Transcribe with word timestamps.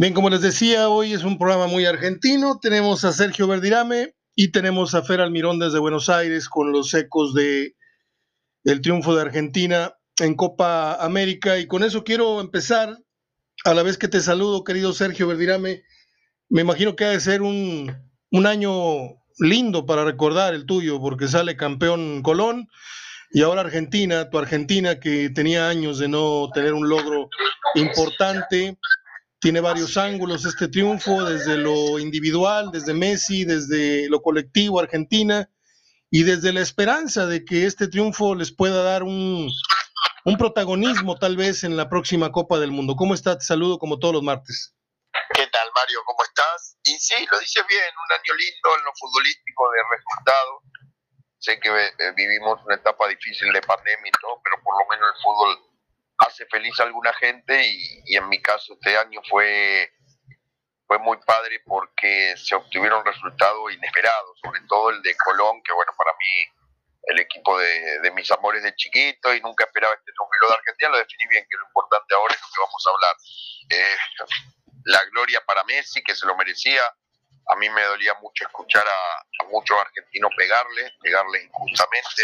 Bien, 0.00 0.14
como 0.14 0.30
les 0.30 0.42
decía, 0.42 0.88
hoy 0.88 1.12
es 1.12 1.24
un 1.24 1.38
programa 1.38 1.66
muy 1.66 1.84
argentino. 1.84 2.60
Tenemos 2.62 3.04
a 3.04 3.10
Sergio 3.10 3.48
Verdirame 3.48 4.14
y 4.36 4.52
tenemos 4.52 4.94
a 4.94 5.02
Fer 5.02 5.20
Almirón 5.20 5.58
desde 5.58 5.80
Buenos 5.80 6.08
Aires 6.08 6.48
con 6.48 6.70
los 6.70 6.94
ecos 6.94 7.34
de 7.34 7.74
el 8.62 8.80
triunfo 8.80 9.16
de 9.16 9.22
Argentina 9.22 9.94
en 10.20 10.36
Copa 10.36 10.94
América. 11.04 11.58
Y 11.58 11.66
con 11.66 11.82
eso 11.82 12.04
quiero 12.04 12.40
empezar, 12.40 12.96
a 13.64 13.74
la 13.74 13.82
vez 13.82 13.98
que 13.98 14.06
te 14.06 14.20
saludo, 14.20 14.62
querido 14.62 14.92
Sergio 14.92 15.26
Verdirame. 15.26 15.82
Me 16.48 16.60
imagino 16.60 16.94
que 16.94 17.04
ha 17.04 17.10
de 17.10 17.18
ser 17.18 17.42
un 17.42 17.90
año 18.46 18.76
lindo 19.40 19.84
para 19.84 20.04
recordar 20.04 20.54
el 20.54 20.64
tuyo, 20.64 21.00
porque 21.00 21.26
sale 21.26 21.56
campeón 21.56 22.22
Colón 22.22 22.68
y 23.30 23.42
ahora 23.42 23.60
Argentina, 23.60 24.30
tu 24.30 24.38
Argentina 24.38 25.00
que 25.00 25.28
tenía 25.30 25.68
años 25.68 25.98
de 25.98 26.08
no 26.08 26.48
tener 26.54 26.72
un 26.72 26.88
logro 26.88 27.28
importante 27.74 28.78
tiene 29.40 29.60
varios 29.60 29.96
ángulos 29.96 30.44
este 30.44 30.68
triunfo, 30.68 31.24
desde 31.24 31.56
lo 31.56 31.98
individual, 31.98 32.70
desde 32.72 32.94
Messi, 32.94 33.44
desde 33.44 34.08
lo 34.08 34.20
colectivo 34.20 34.80
Argentina 34.80 35.48
y 36.10 36.24
desde 36.24 36.52
la 36.52 36.60
esperanza 36.60 37.26
de 37.26 37.44
que 37.44 37.66
este 37.66 37.88
triunfo 37.88 38.34
les 38.34 38.52
pueda 38.52 38.82
dar 38.82 39.02
un, 39.02 39.50
protagonismo 40.38 41.16
tal 41.18 41.36
vez 41.36 41.64
en 41.64 41.76
la 41.76 41.88
próxima 41.88 42.32
Copa 42.32 42.58
del 42.58 42.70
Mundo. 42.70 42.96
¿Cómo 42.96 43.14
estás? 43.14 43.38
Te 43.38 43.44
saludo 43.44 43.78
como 43.78 43.98
todos 43.98 44.14
los 44.14 44.22
martes. 44.22 44.74
¿Qué 45.32 45.46
tal, 45.46 45.68
Mario? 45.74 46.00
¿Cómo 46.04 46.22
estás? 46.22 46.76
Y 46.84 46.98
sí, 46.98 47.26
lo 47.30 47.38
dices 47.38 47.64
bien, 47.68 47.90
un 47.96 48.12
año 48.12 48.34
lindo 48.34 48.78
en 48.78 48.84
lo 48.84 48.92
futbolístico 48.98 49.70
de 49.70 49.78
resultados. 49.96 50.62
Sé 51.38 51.60
que 51.60 51.68
eh, 51.70 52.12
vivimos 52.16 52.60
una 52.66 52.74
etapa 52.74 53.08
difícil 53.08 53.52
de 53.52 53.62
pandemia 53.62 54.08
y 54.08 54.20
todo, 54.20 54.40
pero 54.42 54.62
por 54.62 54.74
lo 54.76 54.86
menos 54.90 55.14
el 55.14 55.22
fútbol 55.22 55.67
hace 56.18 56.46
feliz 56.46 56.78
a 56.80 56.84
alguna 56.84 57.12
gente 57.14 57.62
y, 57.64 58.16
en 58.16 58.28
mi 58.28 58.40
caso 58.40 58.74
este 58.74 58.96
año 58.96 59.20
fue, 59.28 59.92
fue 60.86 60.98
muy 60.98 61.16
padre 61.18 61.60
porque 61.64 62.34
se 62.36 62.54
obtuvieron 62.54 63.04
resultados 63.04 63.72
inesperados, 63.72 64.38
sobre 64.42 64.60
todo 64.68 64.90
el 64.90 65.02
de 65.02 65.16
Colón, 65.16 65.62
que 65.62 65.72
bueno, 65.72 65.92
para 65.96 66.12
mí 66.18 66.58
el 67.04 67.20
equipo 67.20 67.58
de, 67.58 68.10
mis 68.14 68.30
amores 68.32 68.62
de 68.62 68.74
chiquito 68.74 69.32
y 69.34 69.40
nunca 69.40 69.64
esperaba 69.64 69.94
este 69.94 70.12
número 70.18 70.48
de 70.48 70.54
Argentina, 70.54 70.90
lo 70.90 70.98
definí 70.98 71.26
bien, 71.30 71.46
que 71.48 71.56
lo 71.56 71.66
importante 71.66 72.14
ahora 72.14 72.34
es 72.34 72.40
lo 72.40 72.48
que 72.48 72.60
vamos 72.60 72.86
a 72.86 72.90
hablar. 72.90 73.16
Eh, 73.70 73.96
la 74.84 75.04
gloria 75.10 75.40
para 75.46 75.64
Messi, 75.64 76.02
que 76.02 76.14
se 76.14 76.26
lo 76.26 76.36
merecía. 76.36 76.82
A 77.50 77.56
mí 77.56 77.70
me 77.70 77.82
dolía 77.82 78.14
mucho 78.14 78.44
escuchar 78.44 78.84
a, 78.86 79.44
a 79.44 79.48
muchos 79.48 79.78
argentinos 79.78 80.30
pegarle, 80.36 80.92
pegarle 81.00 81.44
injustamente 81.44 82.22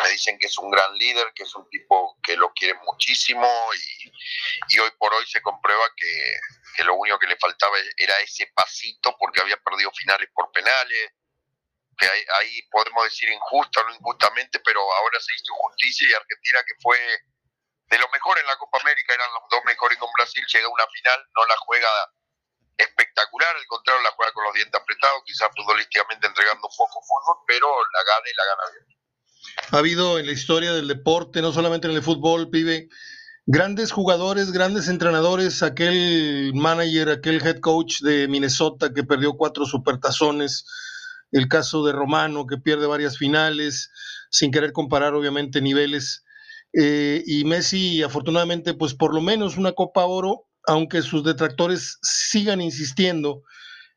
me 0.00 0.08
dicen 0.10 0.38
que 0.38 0.46
es 0.46 0.58
un 0.58 0.70
gran 0.70 0.94
líder, 0.96 1.32
que 1.34 1.42
es 1.42 1.54
un 1.54 1.68
tipo 1.68 2.18
que 2.22 2.36
lo 2.36 2.52
quiere 2.52 2.74
muchísimo 2.84 3.48
y, 3.74 4.78
hoy 4.78 4.90
por 4.98 5.12
hoy 5.14 5.26
se 5.26 5.42
comprueba 5.42 5.84
que, 5.96 6.84
lo 6.84 6.94
único 6.94 7.18
que 7.18 7.26
le 7.26 7.36
faltaba 7.36 7.76
era 7.96 8.18
ese 8.20 8.46
pasito 8.54 9.14
porque 9.18 9.40
había 9.40 9.56
perdido 9.58 9.90
finales 9.92 10.28
por 10.34 10.50
penales, 10.52 11.12
que 11.98 12.06
ahí, 12.06 12.62
podemos 12.70 13.04
decir 13.04 13.28
injusto 13.28 13.80
o 13.80 13.84
no 13.84 13.94
injustamente, 13.94 14.58
pero 14.60 14.80
ahora 14.80 15.20
se 15.20 15.34
hizo 15.34 15.52
justicia 15.54 16.08
y 16.08 16.14
Argentina 16.14 16.60
que 16.66 16.74
fue 16.80 16.98
de 17.86 17.98
lo 17.98 18.08
mejor 18.08 18.38
en 18.38 18.46
la 18.46 18.56
Copa 18.56 18.78
América, 18.80 19.12
eran 19.12 19.32
los 19.34 19.42
dos 19.50 19.60
mejores 19.66 19.98
con 19.98 20.10
Brasil, 20.16 20.42
llega 20.50 20.66
a 20.66 20.70
una 20.70 20.86
final, 20.86 21.28
no 21.36 21.44
la 21.44 21.56
juega 21.58 21.90
espectacular, 22.78 23.54
al 23.54 23.66
contrario 23.66 24.02
la 24.02 24.12
juega 24.12 24.32
con 24.32 24.44
los 24.44 24.54
dientes 24.54 24.80
apretados, 24.80 25.22
quizás 25.26 25.50
futbolísticamente 25.54 26.26
entregando 26.26 26.66
un 26.66 26.74
poco 26.74 27.02
fútbol, 27.02 27.44
pero 27.46 27.68
la 27.68 28.02
gana 28.04 28.30
y 28.30 28.34
la 28.34 28.44
gana 28.46 28.62
bien 28.72 29.01
ha 29.70 29.78
habido 29.78 30.18
en 30.18 30.26
la 30.26 30.32
historia 30.32 30.72
del 30.72 30.88
deporte, 30.88 31.42
no 31.42 31.52
solamente 31.52 31.88
en 31.88 31.94
el 31.94 32.02
fútbol, 32.02 32.50
pibe, 32.50 32.88
grandes 33.46 33.90
jugadores, 33.90 34.52
grandes 34.52 34.88
entrenadores, 34.88 35.62
aquel 35.62 36.52
manager, 36.54 37.10
aquel 37.10 37.40
head 37.44 37.58
coach 37.60 38.00
de 38.00 38.28
Minnesota 38.28 38.92
que 38.92 39.04
perdió 39.04 39.34
cuatro 39.34 39.66
supertazones, 39.66 40.64
el 41.32 41.48
caso 41.48 41.84
de 41.84 41.92
Romano 41.92 42.46
que 42.46 42.58
pierde 42.58 42.86
varias 42.86 43.18
finales, 43.18 43.90
sin 44.30 44.50
querer 44.50 44.72
comparar 44.72 45.14
obviamente 45.14 45.60
niveles, 45.60 46.24
eh, 46.72 47.22
y 47.26 47.44
Messi 47.44 48.02
afortunadamente 48.02 48.74
pues 48.74 48.94
por 48.94 49.14
lo 49.14 49.20
menos 49.20 49.56
una 49.56 49.72
Copa 49.72 50.04
Oro, 50.04 50.46
aunque 50.66 51.02
sus 51.02 51.24
detractores 51.24 51.98
sigan 52.02 52.60
insistiendo 52.60 53.42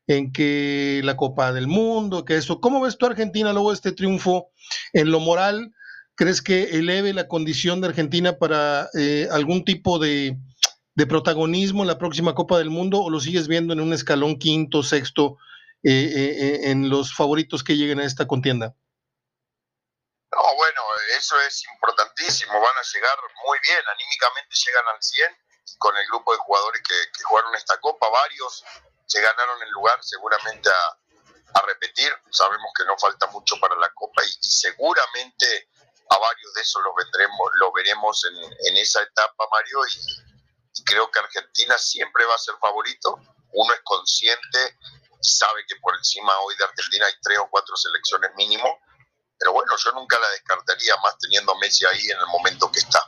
en 0.06 0.32
que 0.32 1.00
la 1.04 1.16
Copa 1.16 1.52
del 1.52 1.66
Mundo, 1.66 2.24
que 2.24 2.36
eso. 2.36 2.60
¿Cómo 2.60 2.80
ves 2.80 2.96
tú 2.96 3.06
Argentina 3.06 3.52
luego 3.52 3.70
de 3.70 3.74
este 3.74 3.92
triunfo 3.92 4.50
en 4.92 5.10
lo 5.10 5.20
moral? 5.20 5.74
¿Crees 6.14 6.40
que 6.40 6.64
eleve 6.78 7.12
la 7.12 7.28
condición 7.28 7.80
de 7.80 7.88
Argentina 7.88 8.38
para 8.38 8.88
eh, 8.98 9.28
algún 9.30 9.64
tipo 9.64 9.98
de, 9.98 10.36
protagonismo 11.08 11.82
en 11.82 11.88
la 11.88 11.98
próxima 11.98 12.34
Copa 12.34 12.58
del 12.58 12.70
Mundo 12.70 13.00
o 13.02 13.10
lo 13.10 13.20
sigues 13.20 13.48
viendo 13.48 13.72
en 13.74 13.80
un 13.80 13.92
escalón 13.92 14.38
quinto, 14.38 14.82
sexto 14.82 15.36
eh, 15.82 15.92
eh, 15.92 16.70
en 16.70 16.88
los 16.88 17.14
favoritos 17.14 17.62
que 17.62 17.76
lleguen 17.76 18.00
a 18.00 18.04
esta 18.04 18.26
contienda? 18.26 18.74
No, 20.32 20.42
bueno, 20.56 20.80
eso 21.18 21.36
es 21.46 21.64
importantísimo. 21.74 22.52
Van 22.52 22.62
a 22.62 22.94
llegar 22.94 23.18
muy 23.46 23.58
bien, 23.68 23.80
anímicamente 23.92 24.56
llegan 24.66 24.84
al 24.94 25.02
100 25.02 25.28
con 25.78 25.96
el 25.96 26.06
grupo 26.06 26.32
de 26.32 26.38
jugadores 26.38 26.80
que 26.82 27.22
jugaron 27.24 27.54
esta 27.54 27.78
Copa, 27.80 28.08
varios 28.08 28.64
se 29.06 29.20
ganaron 29.20 29.62
el 29.62 29.70
lugar 29.70 29.98
seguramente 30.02 30.68
a, 30.68 30.98
repetir. 31.66 32.12
Sabemos 32.30 32.70
que 32.76 32.84
no 32.84 32.98
falta 32.98 33.26
mucho 33.28 33.58
para 33.58 33.74
la 33.76 33.88
Copa 33.94 34.22
y, 34.24 34.30
seguramente 34.42 35.70
a 36.10 36.18
varios 36.18 36.52
de 36.52 36.60
esos 36.60 36.82
los 36.84 36.94
vendremos, 36.94 37.50
lo 37.54 37.72
veremos 37.72 38.24
en, 38.68 38.76
esa 38.76 39.00
etapa, 39.02 39.48
Mario, 39.50 39.78
y, 39.86 40.82
creo 40.84 41.10
que 41.10 41.18
Argentina 41.18 41.78
siempre 41.78 42.26
va 42.26 42.34
a 42.34 42.38
ser 42.38 42.54
favorito. 42.60 43.18
Uno 43.52 43.72
es 43.72 43.80
consciente 43.82 44.76
sabe 45.26 45.64
que 45.66 45.76
por 45.76 45.94
encima 45.96 46.32
hoy 46.40 46.54
de 46.56 46.64
Argentina 46.64 47.06
hay 47.06 47.14
tres 47.22 47.38
o 47.38 47.48
cuatro 47.50 47.76
selecciones 47.76 48.30
mínimo, 48.36 48.80
pero 49.38 49.52
bueno, 49.52 49.72
yo 49.76 49.92
nunca 49.92 50.18
la 50.18 50.28
descartaría 50.30 50.96
más 50.98 51.18
teniendo 51.18 51.52
a 51.52 51.58
Messi 51.58 51.84
ahí 51.86 52.10
en 52.10 52.18
el 52.18 52.26
momento 52.26 52.70
que 52.70 52.80
está. 52.80 53.05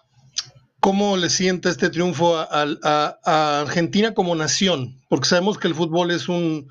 ¿Cómo 0.81 1.17
le 1.17 1.29
sienta 1.29 1.71
este 1.71 1.91
triunfo 1.91 2.37
a, 2.37 3.61
Argentina 3.61 4.15
como 4.15 4.37
nación? 4.37 5.03
Porque 5.09 5.29
sabemos 5.29 5.59
que 5.59 5.67
el 5.67 5.75
fútbol 5.75 6.13
es 6.13 6.29
un, 6.29 6.69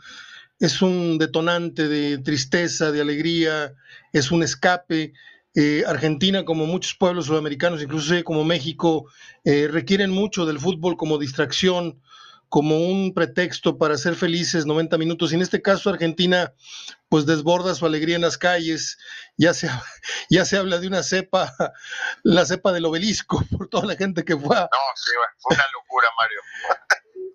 es 0.59 0.81
un 0.81 1.17
detonante 1.17 1.89
de 1.89 2.17
tristeza, 2.17 2.91
de 2.91 3.01
alegría, 3.01 3.73
es 4.13 4.31
un 4.31 4.43
escape. 4.43 5.13
Eh, 5.55 5.83
Argentina, 5.85 6.45
como 6.45 6.65
muchos 6.65 6.93
pueblos 6.93 7.25
sudamericanos, 7.25 7.81
incluso 7.81 8.13
como 8.23 8.45
México, 8.45 9.07
eh, 9.43 9.67
requieren 9.69 10.11
mucho 10.11 10.45
del 10.45 10.59
fútbol 10.59 10.95
como 10.95 11.17
distracción, 11.17 11.99
como 12.49 12.77
un 12.77 13.13
pretexto 13.13 13.77
para 13.77 13.97
ser 13.97 14.15
felices 14.15 14.65
90 14.65 14.97
minutos. 14.97 15.31
Y 15.31 15.35
en 15.35 15.41
este 15.41 15.61
caso 15.61 15.89
Argentina 15.89 16.53
pues 17.09 17.25
desborda 17.25 17.73
su 17.75 17.85
alegría 17.85 18.15
en 18.15 18.21
las 18.21 18.37
calles, 18.37 18.97
ya 19.37 19.53
se, 19.53 19.69
ya 20.29 20.45
se 20.45 20.57
habla 20.57 20.79
de 20.79 20.87
una 20.87 21.03
cepa, 21.03 21.53
la 22.23 22.45
cepa 22.45 22.71
del 22.71 22.85
obelisco, 22.85 23.41
por 23.57 23.69
toda 23.69 23.85
la 23.85 23.95
gente 23.95 24.23
que 24.25 24.35
fue. 24.35 24.55
No, 24.55 24.67
sí, 24.95 25.11
fue 25.39 25.55
una 25.55 25.65
locura, 25.73 26.09
Mario. 26.17 26.41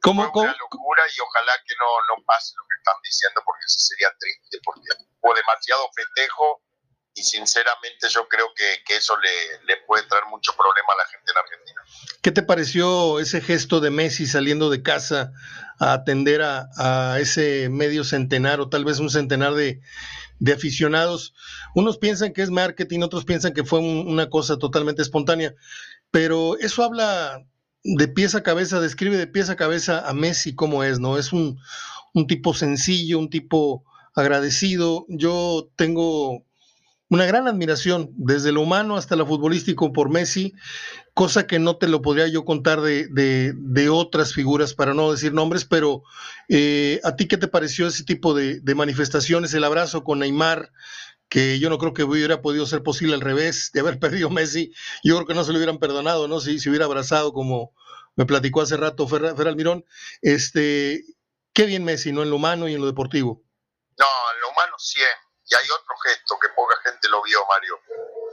¿Cómo, 0.03 0.33
fue 0.33 0.43
una 0.43 0.56
locura 0.59 1.03
y 1.17 1.21
ojalá 1.21 1.53
que 1.65 1.75
no, 1.79 2.17
no 2.17 2.25
pase 2.25 2.55
lo 2.56 2.65
que 2.65 2.77
están 2.79 2.97
diciendo 3.05 3.41
porque 3.44 3.65
eso 3.67 3.79
sería 3.79 4.09
triste, 4.19 4.59
porque 4.65 4.89
hubo 5.21 5.34
demasiado 5.34 5.89
festejo 5.94 6.61
y 7.15 7.23
sinceramente 7.23 8.09
yo 8.09 8.27
creo 8.28 8.47
que, 8.55 8.95
eso 8.95 9.15
le, 9.19 9.67
le, 9.67 9.81
puede 9.87 10.05
traer 10.05 10.25
mucho 10.31 10.53
problema 10.56 10.89
a 10.95 11.03
la 11.03 11.09
gente 11.11 11.31
en 11.31 11.39
Argentina. 11.39 11.83
¿Qué 12.23 12.31
te 12.31 12.43
pareció 12.43 13.21
ese 13.21 13.41
gesto 13.41 13.81
de 13.81 13.91
Messi 13.91 14.27
saliendo 14.27 14.71
de 14.71 14.83
casa 14.83 15.33
a 15.78 15.93
atender 15.93 16.41
a, 16.43 17.19
ese 17.21 17.69
medio 17.69 18.05
centenar 18.05 18.61
o 18.61 18.69
tal 18.69 18.84
vez 18.84 18.99
un 18.99 19.11
centenar 19.11 19.55
de, 19.55 19.81
aficionados? 20.53 21.34
Unos 21.75 21.99
piensan 21.99 22.33
que 22.33 22.43
es 22.43 22.50
marketing, 22.50 23.00
otros 23.00 23.25
piensan 23.25 23.53
que 23.53 23.65
fue 23.65 23.81
una 23.81 24.31
cosa 24.31 24.59
totalmente 24.59 25.03
espontánea, 25.03 25.55
pero 26.11 26.59
eso 26.59 26.82
habla 26.85 27.44
de 27.85 28.08
pieza 28.08 28.38
a 28.38 28.43
cabeza, 28.43 28.81
describe 28.81 29.17
de 29.17 29.26
pieza 29.26 29.53
a 29.53 29.56
cabeza 29.56 30.08
a 30.08 30.12
Messi 30.15 30.55
como 30.55 30.85
es, 30.85 31.00
¿no? 31.00 31.19
Es 31.19 31.32
un, 31.32 31.58
un 32.15 32.26
tipo 32.26 32.55
sencillo, 32.55 33.19
un 33.19 33.29
tipo 33.29 33.85
agradecido. 34.15 35.05
Yo 35.08 35.70
tengo 35.76 36.44
una 37.12 37.26
gran 37.26 37.47
admiración, 37.47 38.09
desde 38.14 38.53
lo 38.53 38.62
humano 38.62 38.97
hasta 38.97 39.17
lo 39.17 39.26
futbolístico 39.26 39.93
por 39.93 40.09
Messi, 40.09 40.55
cosa 41.12 41.47
que 41.47 41.59
no 41.59 41.76
te 41.76 41.87
lo 41.87 42.00
podría 42.00 42.26
yo 42.26 42.47
contar 42.47 42.81
de, 42.81 43.06
de, 43.06 43.88
otras 43.91 44.32
figuras, 44.32 44.73
para 44.73 44.94
no 44.94 45.12
decir 45.12 45.35
nombres, 45.35 45.67
pero 45.67 46.05
eh, 46.49 47.03
¿a 47.05 47.14
ti 47.14 47.29
qué 47.29 47.37
te 47.37 47.49
pareció 47.49 47.87
ese 47.87 48.05
tipo 48.05 48.32
de, 48.32 48.62
manifestaciones? 48.75 49.53
El 49.53 49.64
abrazo 49.64 50.05
con 50.05 50.20
Neymar, 50.20 50.73
que 51.29 51.59
yo 51.59 51.69
no 51.69 51.76
creo 51.76 51.93
que 51.93 52.05
hubiera 52.05 52.41
podido 52.41 52.64
ser 52.64 52.82
posible 52.82 53.15
al 53.15 53.20
revés 53.20 53.73
de 53.75 53.81
haber 53.81 53.99
perdido 54.00 54.31
Messi, 54.31 54.73
yo 55.05 55.17
creo 55.17 55.26
que 55.26 55.35
no 55.35 55.44
se 55.44 55.53
lo 55.53 55.58
hubieran 55.58 55.76
perdonado, 55.76 56.29
¿no? 56.29 56.41
Si 56.41 56.58
se 56.61 56.70
hubiera 56.70 56.87
abrazado 56.87 57.35
como 57.35 57.75
me 58.17 58.25
platicó 58.25 58.62
hace 58.62 58.79
rato 58.79 59.06
Fer, 59.06 59.37
Fer 59.37 59.49
Almirón, 59.49 59.85
este, 60.23 61.05
qué 61.53 61.67
bien 61.67 61.85
Messi, 61.85 62.11
¿no? 62.11 62.23
En 62.23 62.31
lo 62.31 62.37
humano 62.37 62.69
y 62.69 62.75
en 62.75 62.81
lo 62.81 62.87
deportivo. 62.87 63.44
No, 63.99 64.06
en 64.35 64.41
lo 64.41 64.49
humano 64.49 64.79
siempre 64.79 65.32
y 65.53 65.55
hay 65.55 65.69
otro 65.70 65.97
gesto 65.99 66.38
que 66.41 66.49
poca 66.56 66.76
gente 66.82 67.01
lo 67.22 67.28
vio, 67.28 67.46
Mario, 67.46 67.80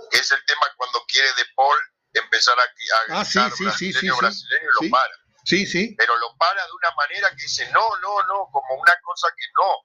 que 0.10 0.18
es 0.18 0.32
el 0.32 0.44
tema 0.46 0.68
cuando 0.78 1.04
quiere 1.08 1.28
De 1.34 1.46
Paul 1.56 1.78
empezar 2.14 2.58
a, 2.60 2.64
a 2.64 3.22
ah, 3.22 3.26
sí, 3.26 3.40
sí, 3.78 3.94
sí, 3.94 4.10
brasileño, 4.10 4.70
lo 4.82 4.90
para. 4.90 5.14
Sí, 5.46 5.66
sí. 5.66 5.96
Pero 5.98 6.18
lo 6.18 6.36
para 6.38 6.66
de 6.66 6.72
una 6.72 6.92
manera 6.96 7.30
que 7.30 7.44
dice, 7.44 7.70
no, 7.72 7.98
no, 7.98 8.22
no, 8.28 8.50
como 8.52 8.76
una 8.76 8.94
cosa 9.02 9.28
que 9.36 9.46
no. 9.56 9.76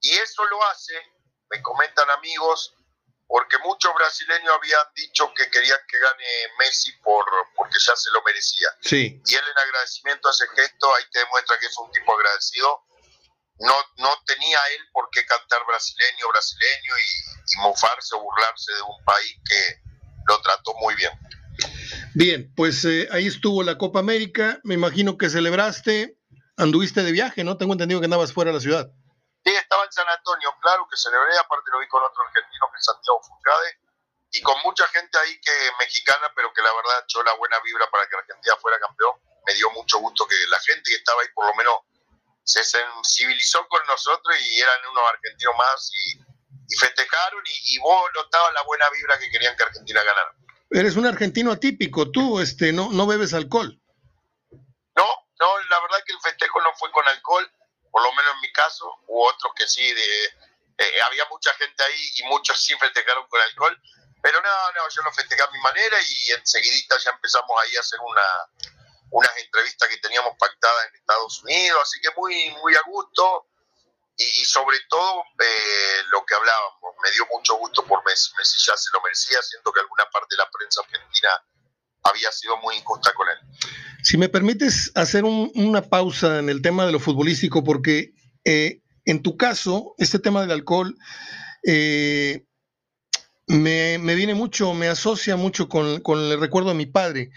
Y 0.00 0.10
eso 0.18 0.44
lo 0.44 0.62
hace, 0.64 0.94
me 1.50 1.62
comentan 1.62 2.08
amigos, 2.10 2.74
porque 3.26 3.56
muchos 3.58 3.94
brasileños 3.94 4.52
habían 4.54 4.86
dicho 4.94 5.32
que 5.34 5.48
querían 5.50 5.78
que 5.88 5.98
gane 5.98 6.24
Messi 6.58 6.92
por, 6.98 7.24
porque 7.54 7.78
ya 7.78 7.96
se 7.96 8.10
lo 8.10 8.22
merecía. 8.22 8.68
Sí. 8.82 9.22
Y 9.24 9.34
él 9.34 9.44
en 9.48 9.58
agradecimiento 9.58 10.28
a 10.28 10.32
ese 10.32 10.48
gesto, 10.48 10.94
ahí 10.94 11.04
te 11.10 11.20
demuestra 11.20 11.58
que 11.58 11.66
es 11.66 11.78
un 11.78 11.90
tipo 11.92 12.14
agradecido. 12.14 12.84
No, 13.62 13.74
no 13.98 14.10
tenía 14.26 14.58
él 14.76 14.82
por 14.92 15.08
qué 15.10 15.24
cantar 15.24 15.64
brasileño, 15.66 16.28
brasileño 16.28 16.92
y, 16.98 17.54
y 17.54 17.56
mofarse 17.62 18.14
o 18.16 18.20
burlarse 18.20 18.72
de 18.74 18.82
un 18.82 19.04
país 19.04 19.36
que 19.48 19.82
lo 20.26 20.40
trató 20.42 20.74
muy 20.80 20.94
bien. 20.94 21.12
Bien, 22.14 22.52
pues 22.56 22.84
eh, 22.84 23.08
ahí 23.12 23.26
estuvo 23.26 23.62
la 23.62 23.78
Copa 23.78 24.00
América. 24.00 24.60
Me 24.64 24.74
imagino 24.74 25.16
que 25.16 25.30
celebraste, 25.30 26.18
anduviste 26.56 27.02
de 27.02 27.12
viaje, 27.12 27.44
¿no? 27.44 27.56
Tengo 27.56 27.72
entendido 27.72 28.00
que 28.00 28.06
andabas 28.06 28.32
fuera 28.32 28.50
de 28.50 28.56
la 28.56 28.60
ciudad. 28.60 28.90
Sí, 29.44 29.50
estaba 29.50 29.84
en 29.84 29.92
San 29.92 30.08
Antonio, 30.08 30.54
claro 30.60 30.86
que 30.88 30.96
celebré, 30.96 31.36
aparte 31.36 31.70
lo 31.72 31.80
vi 31.80 31.88
con 31.88 32.02
otro 32.02 32.22
argentino 32.22 32.70
que 32.70 32.78
es 32.78 32.84
Santiago 32.84 33.20
Furcade, 33.26 33.74
y 34.30 34.40
con 34.40 34.54
mucha 34.62 34.86
gente 34.88 35.18
ahí 35.18 35.40
que 35.40 35.52
mexicana, 35.80 36.30
pero 36.36 36.52
que 36.54 36.62
la 36.62 36.72
verdad 36.72 37.02
echó 37.02 37.22
la 37.24 37.34
buena 37.34 37.58
vibra 37.64 37.90
para 37.90 38.06
que 38.08 38.16
Argentina 38.16 38.54
fuera 38.60 38.78
campeón. 38.78 39.18
Me 39.44 39.54
dio 39.54 39.68
mucho 39.72 39.98
gusto 39.98 40.26
que 40.28 40.36
la 40.48 40.60
gente 40.60 40.90
que 40.90 40.96
estaba 40.96 41.20
ahí 41.22 41.28
por 41.34 41.46
lo 41.46 41.54
menos 41.54 41.74
se 42.44 42.64
sensibilizó 42.64 43.66
con 43.68 43.84
nosotros 43.86 44.36
y 44.40 44.60
eran 44.60 44.86
unos 44.90 45.04
argentinos 45.08 45.54
más 45.56 45.90
y, 45.94 46.18
y 46.68 46.76
festejaron 46.78 47.42
y, 47.46 47.76
y 47.76 47.78
vos 47.78 48.10
notabas 48.14 48.52
la 48.54 48.62
buena 48.62 48.88
vibra 48.90 49.18
que 49.18 49.30
querían 49.30 49.56
que 49.56 49.62
Argentina 49.62 50.02
ganara. 50.02 50.34
Eres 50.70 50.96
un 50.96 51.06
argentino 51.06 51.52
atípico, 51.52 52.10
tú 52.10 52.40
este, 52.40 52.72
no, 52.72 52.90
no 52.90 53.06
bebes 53.06 53.34
alcohol. 53.34 53.78
No, 54.96 55.06
no, 55.40 55.58
la 55.68 55.80
verdad 55.80 56.02
que 56.06 56.12
el 56.12 56.20
festejo 56.20 56.60
no 56.62 56.72
fue 56.78 56.90
con 56.92 57.06
alcohol, 57.06 57.50
por 57.90 58.02
lo 58.02 58.12
menos 58.12 58.32
en 58.34 58.40
mi 58.40 58.52
caso, 58.52 58.90
hubo 59.06 59.28
otros 59.28 59.52
que 59.54 59.68
sí, 59.68 59.92
de, 59.92 60.24
eh, 60.78 61.00
había 61.06 61.24
mucha 61.26 61.52
gente 61.54 61.82
ahí 61.84 62.10
y 62.16 62.22
muchos 62.24 62.58
sí 62.58 62.74
festejaron 62.78 63.26
con 63.28 63.40
alcohol, 63.40 63.78
pero 64.22 64.40
no, 64.40 64.48
no, 64.48 64.88
yo 64.88 65.02
lo 65.02 65.12
festejé 65.12 65.42
a 65.42 65.50
mi 65.50 65.60
manera 65.60 65.98
y 66.00 66.32
enseguidita 66.32 66.96
ya 66.98 67.10
empezamos 67.10 67.50
ahí 67.62 67.76
a 67.76 67.80
hacer 67.80 67.98
una, 68.00 68.22
unas 69.12 69.30
entrevistas 69.36 69.88
que 69.88 69.98
teníamos 69.98 70.32
pactadas 70.38 70.88
en 70.88 70.96
Estados 70.96 71.42
Unidos, 71.44 71.78
así 71.82 72.00
que 72.00 72.08
muy, 72.16 72.50
muy 72.62 72.74
a 72.74 72.80
gusto 72.86 73.46
y, 74.16 74.44
sobre 74.44 74.78
todo 74.88 75.22
eh, 75.38 76.02
lo 76.10 76.24
que 76.24 76.34
hablábamos, 76.34 76.96
me 77.02 77.10
dio 77.12 77.26
mucho 77.32 77.56
gusto 77.56 77.84
por 77.84 78.04
Messi, 78.04 78.30
Messi 78.38 78.56
ya 78.66 78.76
se 78.76 78.90
lo 78.92 79.00
merecía, 79.02 79.40
siento 79.42 79.72
que 79.72 79.80
alguna 79.80 80.04
parte 80.12 80.34
de 80.34 80.38
la 80.38 80.50
prensa 80.50 80.80
argentina 80.80 81.28
había 82.04 82.32
sido 82.32 82.56
muy 82.58 82.76
injusta 82.76 83.12
con 83.14 83.28
él. 83.28 83.36
Si 84.02 84.16
me 84.16 84.28
permites 84.28 84.90
hacer 84.94 85.24
un, 85.24 85.52
una 85.54 85.82
pausa 85.82 86.38
en 86.38 86.48
el 86.48 86.62
tema 86.62 86.86
de 86.86 86.92
lo 86.92 86.98
futbolístico, 86.98 87.62
porque 87.62 88.12
eh, 88.44 88.82
en 89.04 89.22
tu 89.22 89.36
caso, 89.36 89.94
este 89.98 90.18
tema 90.18 90.40
del 90.40 90.52
alcohol 90.52 90.96
eh, 91.66 92.44
me, 93.46 93.98
me, 93.98 94.14
viene 94.14 94.34
mucho, 94.34 94.72
me 94.74 94.88
asocia 94.88 95.36
mucho 95.36 95.68
con, 95.68 96.00
con, 96.00 96.18
el 96.18 96.40
recuerdo 96.40 96.70
de 96.70 96.76
mi 96.76 96.86
padre, 96.86 97.30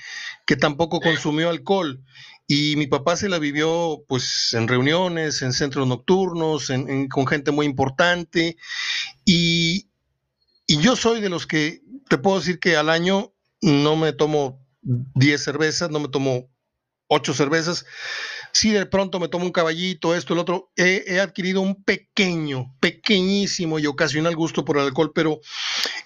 que 0.46 0.56
tampoco 0.56 1.00
consumió 1.00 1.50
alcohol. 1.50 2.04
Y 2.48 2.76
mi 2.76 2.86
papá 2.86 3.16
se 3.16 3.28
la 3.28 3.40
vivió 3.40 4.04
pues 4.08 4.54
en 4.54 4.68
reuniones, 4.68 5.42
en 5.42 5.52
centros 5.52 5.88
nocturnos, 5.88 6.70
en, 6.70 6.90
en, 6.90 7.08
con 7.08 7.26
gente 7.26 7.52
muy 7.52 7.66
importante. 7.66 8.58
Y, 9.26 9.90
y 10.68 10.78
yo 10.78 10.96
soy 10.96 11.22
de 11.22 11.30
los 11.30 11.48
que 11.48 11.82
te 12.08 12.18
puedo 12.20 12.40
decir 12.40 12.60
que 12.60 12.78
al 12.78 12.90
año 12.90 13.34
no 13.62 13.96
me 13.96 14.14
tomo 14.14 14.64
10 14.84 15.44
cervezas, 15.44 15.90
no 15.90 16.00
me 16.00 16.08
tomo 16.08 16.50
8 17.08 17.34
cervezas. 17.34 17.86
Si 18.56 18.72
de 18.72 18.86
pronto 18.86 19.20
me 19.20 19.28
tomo 19.28 19.44
un 19.44 19.52
caballito, 19.52 20.16
esto, 20.16 20.32
el 20.32 20.40
otro, 20.40 20.72
he, 20.78 21.04
he, 21.08 21.20
adquirido 21.20 21.60
un 21.60 21.84
pequeño, 21.84 22.74
pequeñísimo 22.80 23.80
y 23.80 23.86
ocasional 23.86 24.34
gusto 24.34 24.64
por 24.64 24.78
el 24.78 24.86
alcohol, 24.86 25.12
pero 25.14 25.42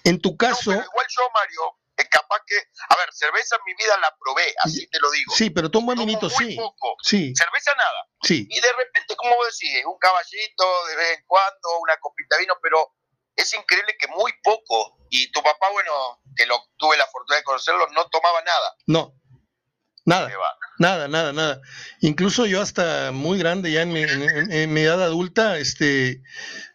en 0.02 0.20
tu 0.20 0.36
caso... 0.36 0.72
No, 0.72 0.82
igual 0.82 1.06
yo, 1.16 1.22
Mario, 1.32 1.60
eh, 1.96 2.08
capaz 2.10 2.42
que, 2.44 2.56
a 2.56 2.96
ver, 2.96 3.08
cerveza 3.12 3.54
en 3.54 3.62
mi 3.66 3.74
vida 3.80 3.96
la 3.98 4.12
probé, 4.18 4.52
así 4.64 4.84
te 4.88 4.98
lo 4.98 5.12
digo. 5.12 5.32
Sí, 5.32 5.50
pero 5.50 5.70
tomo 5.70 5.92
un 5.92 5.98
vinito, 5.98 6.28
sí. 6.28 6.56
Poco. 6.56 6.96
sí. 7.04 7.32
Cerveza 7.36 7.70
nada. 7.76 8.08
Sí. 8.24 8.48
Y 8.50 8.60
de 8.60 8.72
repente, 8.72 9.14
como 9.14 9.36
vos 9.36 9.46
decís, 9.46 9.84
un 9.86 9.98
caballito 9.98 10.64
de 10.88 10.96
vez 10.96 11.18
en 11.18 11.24
cuando, 11.28 11.78
una 11.80 11.98
copita 11.98 12.34
de 12.34 12.42
vino, 12.42 12.54
pero 12.60 12.96
es 13.36 13.54
increíble 13.54 13.96
que 13.96 14.08
muy 14.08 14.32
poco. 14.42 14.98
Y 15.08 15.30
tu 15.30 15.40
papá, 15.40 15.70
bueno, 15.70 15.92
que 16.34 16.46
lo 16.46 16.60
tuve 16.76 16.96
la 16.96 17.06
fortuna 17.06 17.36
de 17.36 17.44
conocerlo, 17.44 17.86
no 17.92 18.08
tomaba 18.08 18.42
nada. 18.42 18.74
No, 18.88 19.19
nada. 20.10 20.30
Nada, 20.78 21.08
nada, 21.08 21.32
nada. 21.32 21.60
Incluso 22.00 22.46
yo 22.46 22.62
hasta 22.62 23.12
muy 23.12 23.38
grande, 23.38 23.70
ya 23.70 23.82
en 23.82 23.92
mi, 23.92 24.00
en, 24.00 24.50
en 24.50 24.72
mi 24.72 24.80
edad 24.80 25.02
adulta, 25.02 25.58
este, 25.58 26.22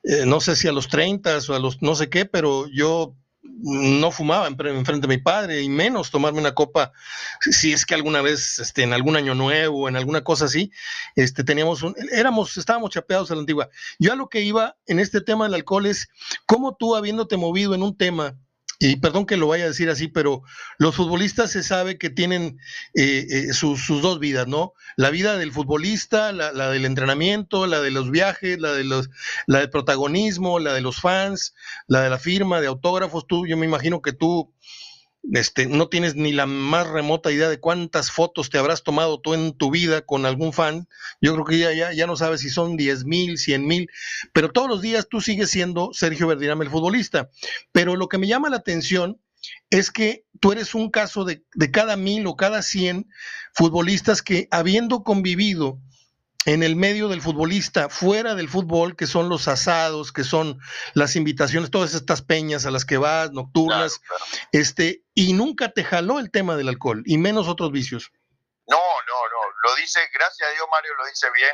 eh, 0.03 0.25
no 0.27 0.39
sé 0.41 0.55
si 0.55 0.67
a 0.67 0.71
los 0.71 0.87
30 0.89 1.39
o 1.49 1.53
a 1.53 1.59
los 1.59 1.81
no 1.81 1.95
sé 1.95 2.07
qué, 2.09 2.25
pero 2.25 2.67
yo 2.67 3.15
no 3.61 4.11
fumaba 4.11 4.47
en, 4.47 4.55
en, 4.59 4.85
frente 4.85 5.07
de 5.07 5.15
mi 5.15 5.21
padre 5.21 5.61
y 5.61 5.69
menos 5.69 6.11
tomarme 6.11 6.39
una 6.39 6.53
copa 6.53 6.91
si 7.39 7.73
es 7.73 7.85
que 7.85 7.95
alguna 7.95 8.21
vez 8.21 8.59
este, 8.59 8.83
en 8.83 8.93
algún 8.93 9.15
año 9.15 9.33
nuevo 9.33 9.87
en 9.87 9.95
alguna 9.95 10.23
cosa 10.23 10.45
así 10.45 10.71
este 11.15 11.43
teníamos 11.43 11.81
un, 11.83 11.95
éramos 12.11 12.57
estábamos 12.57 12.89
chapeados 12.89 13.31
a 13.31 13.35
la 13.35 13.41
antigua 13.41 13.69
yo 13.97 14.13
a 14.13 14.15
lo 14.15 14.29
que 14.29 14.41
iba 14.41 14.75
en 14.87 14.99
este 14.99 15.21
tema 15.21 15.45
del 15.45 15.53
alcohol 15.53 15.85
es 15.85 16.09
cómo 16.45 16.75
tú 16.75 16.95
habiéndote 16.95 17.37
movido 17.37 17.75
en 17.75 17.83
un 17.83 17.95
tema 17.95 18.35
y 18.79 18.97
perdón 18.97 19.25
que 19.25 19.37
lo 19.37 19.47
vaya 19.47 19.65
a 19.65 19.67
decir 19.67 19.89
así, 19.89 20.07
pero 20.07 20.43
los 20.77 20.95
futbolistas 20.95 21.51
se 21.51 21.63
sabe 21.63 21.97
que 21.97 22.09
tienen 22.09 22.59
eh, 22.93 23.25
eh, 23.29 23.53
sus, 23.53 23.87
dos 23.87 24.19
vidas, 24.19 24.47
¿no? 24.47 24.73
La 24.97 25.09
vida 25.09 25.37
del 25.37 25.51
futbolista, 25.51 26.31
la, 26.31 26.51
la, 26.51 26.69
del 26.69 26.85
entrenamiento, 26.85 27.67
la 27.67 27.81
de 27.81 27.91
los 27.91 28.11
viajes, 28.11 28.59
la 28.59 28.73
de 28.73 28.83
los, 28.83 29.09
la 29.47 29.59
del 29.59 29.69
protagonismo, 29.69 30.59
la 30.59 30.73
de 30.73 30.81
los 30.81 30.99
fans, 30.99 31.53
la 31.87 32.01
de 32.01 32.09
la 32.09 32.19
firma, 32.19 32.59
de 32.59 32.67
autógrafos. 32.67 33.27
Tú, 33.27 33.47
yo 33.47 33.57
me 33.57 33.65
imagino 33.65 34.01
que 34.01 34.13
tú 34.13 34.53
este, 35.33 35.65
no 35.67 35.89
tienes 35.89 36.15
ni 36.15 36.31
la 36.31 36.45
más 36.45 36.87
remota 36.87 37.31
idea 37.31 37.49
de 37.49 37.59
cuántas 37.59 38.11
fotos 38.11 38.49
te 38.49 38.57
habrás 38.57 38.83
tomado 38.83 39.19
tú 39.19 39.33
en 39.33 39.53
tu 39.57 39.71
vida 39.71 40.01
con 40.01 40.25
algún 40.25 40.53
fan. 40.53 40.87
Yo 41.21 41.33
creo 41.33 41.45
que 41.45 41.57
ya, 41.57 41.73
ya, 41.73 41.93
ya 41.93 42.07
no 42.07 42.15
sabes 42.15 42.41
si 42.41 42.49
son 42.49 42.77
10 42.77 43.05
mil, 43.05 43.37
100 43.37 43.65
mil, 43.65 43.89
pero 44.33 44.51
todos 44.51 44.69
los 44.69 44.81
días 44.81 45.07
tú 45.09 45.21
sigues 45.21 45.49
siendo 45.49 45.91
Sergio 45.93 46.27
Verdirame 46.27 46.65
el 46.65 46.71
futbolista. 46.71 47.29
Pero 47.71 47.95
lo 47.95 48.07
que 48.07 48.17
me 48.17 48.27
llama 48.27 48.49
la 48.49 48.57
atención 48.57 49.19
es 49.69 49.91
que 49.91 50.25
tú 50.39 50.51
eres 50.51 50.75
un 50.75 50.89
caso 50.89 51.23
de, 51.23 51.43
de 51.53 51.71
cada 51.71 51.95
mil 51.95 52.25
o 52.27 52.35
cada 52.35 52.61
100 52.61 53.07
futbolistas 53.53 54.21
que 54.21 54.47
habiendo 54.51 55.03
convivido 55.03 55.79
en 56.45 56.63
el 56.63 56.75
medio 56.75 57.07
del 57.07 57.21
futbolista, 57.21 57.89
fuera 57.89 58.35
del 58.35 58.49
fútbol, 58.49 58.95
que 58.95 59.07
son 59.07 59.29
los 59.29 59.47
asados, 59.47 60.11
que 60.11 60.23
son 60.23 60.59
las 60.93 61.15
invitaciones, 61.15 61.71
todas 61.71 61.93
estas 61.93 62.21
peñas 62.21 62.65
a 62.65 62.71
las 62.71 62.85
que 62.85 62.97
vas, 62.97 63.31
nocturnas, 63.31 63.99
claro, 63.99 64.25
claro. 64.25 64.49
este, 64.51 65.03
y 65.13 65.33
nunca 65.33 65.71
te 65.71 65.83
jaló 65.83 66.19
el 66.19 66.31
tema 66.31 66.55
del 66.55 66.69
alcohol, 66.69 67.01
y 67.05 67.17
menos 67.17 67.47
otros 67.47 67.71
vicios. 67.71 68.11
No, 68.67 68.77
no, 68.77 69.13
no, 69.27 69.69
lo 69.69 69.75
dice, 69.75 69.99
gracias 70.13 70.49
a 70.49 70.53
Dios 70.53 70.67
Mario 70.71 70.93
lo 70.95 71.05
dice 71.07 71.27
bien, 71.31 71.51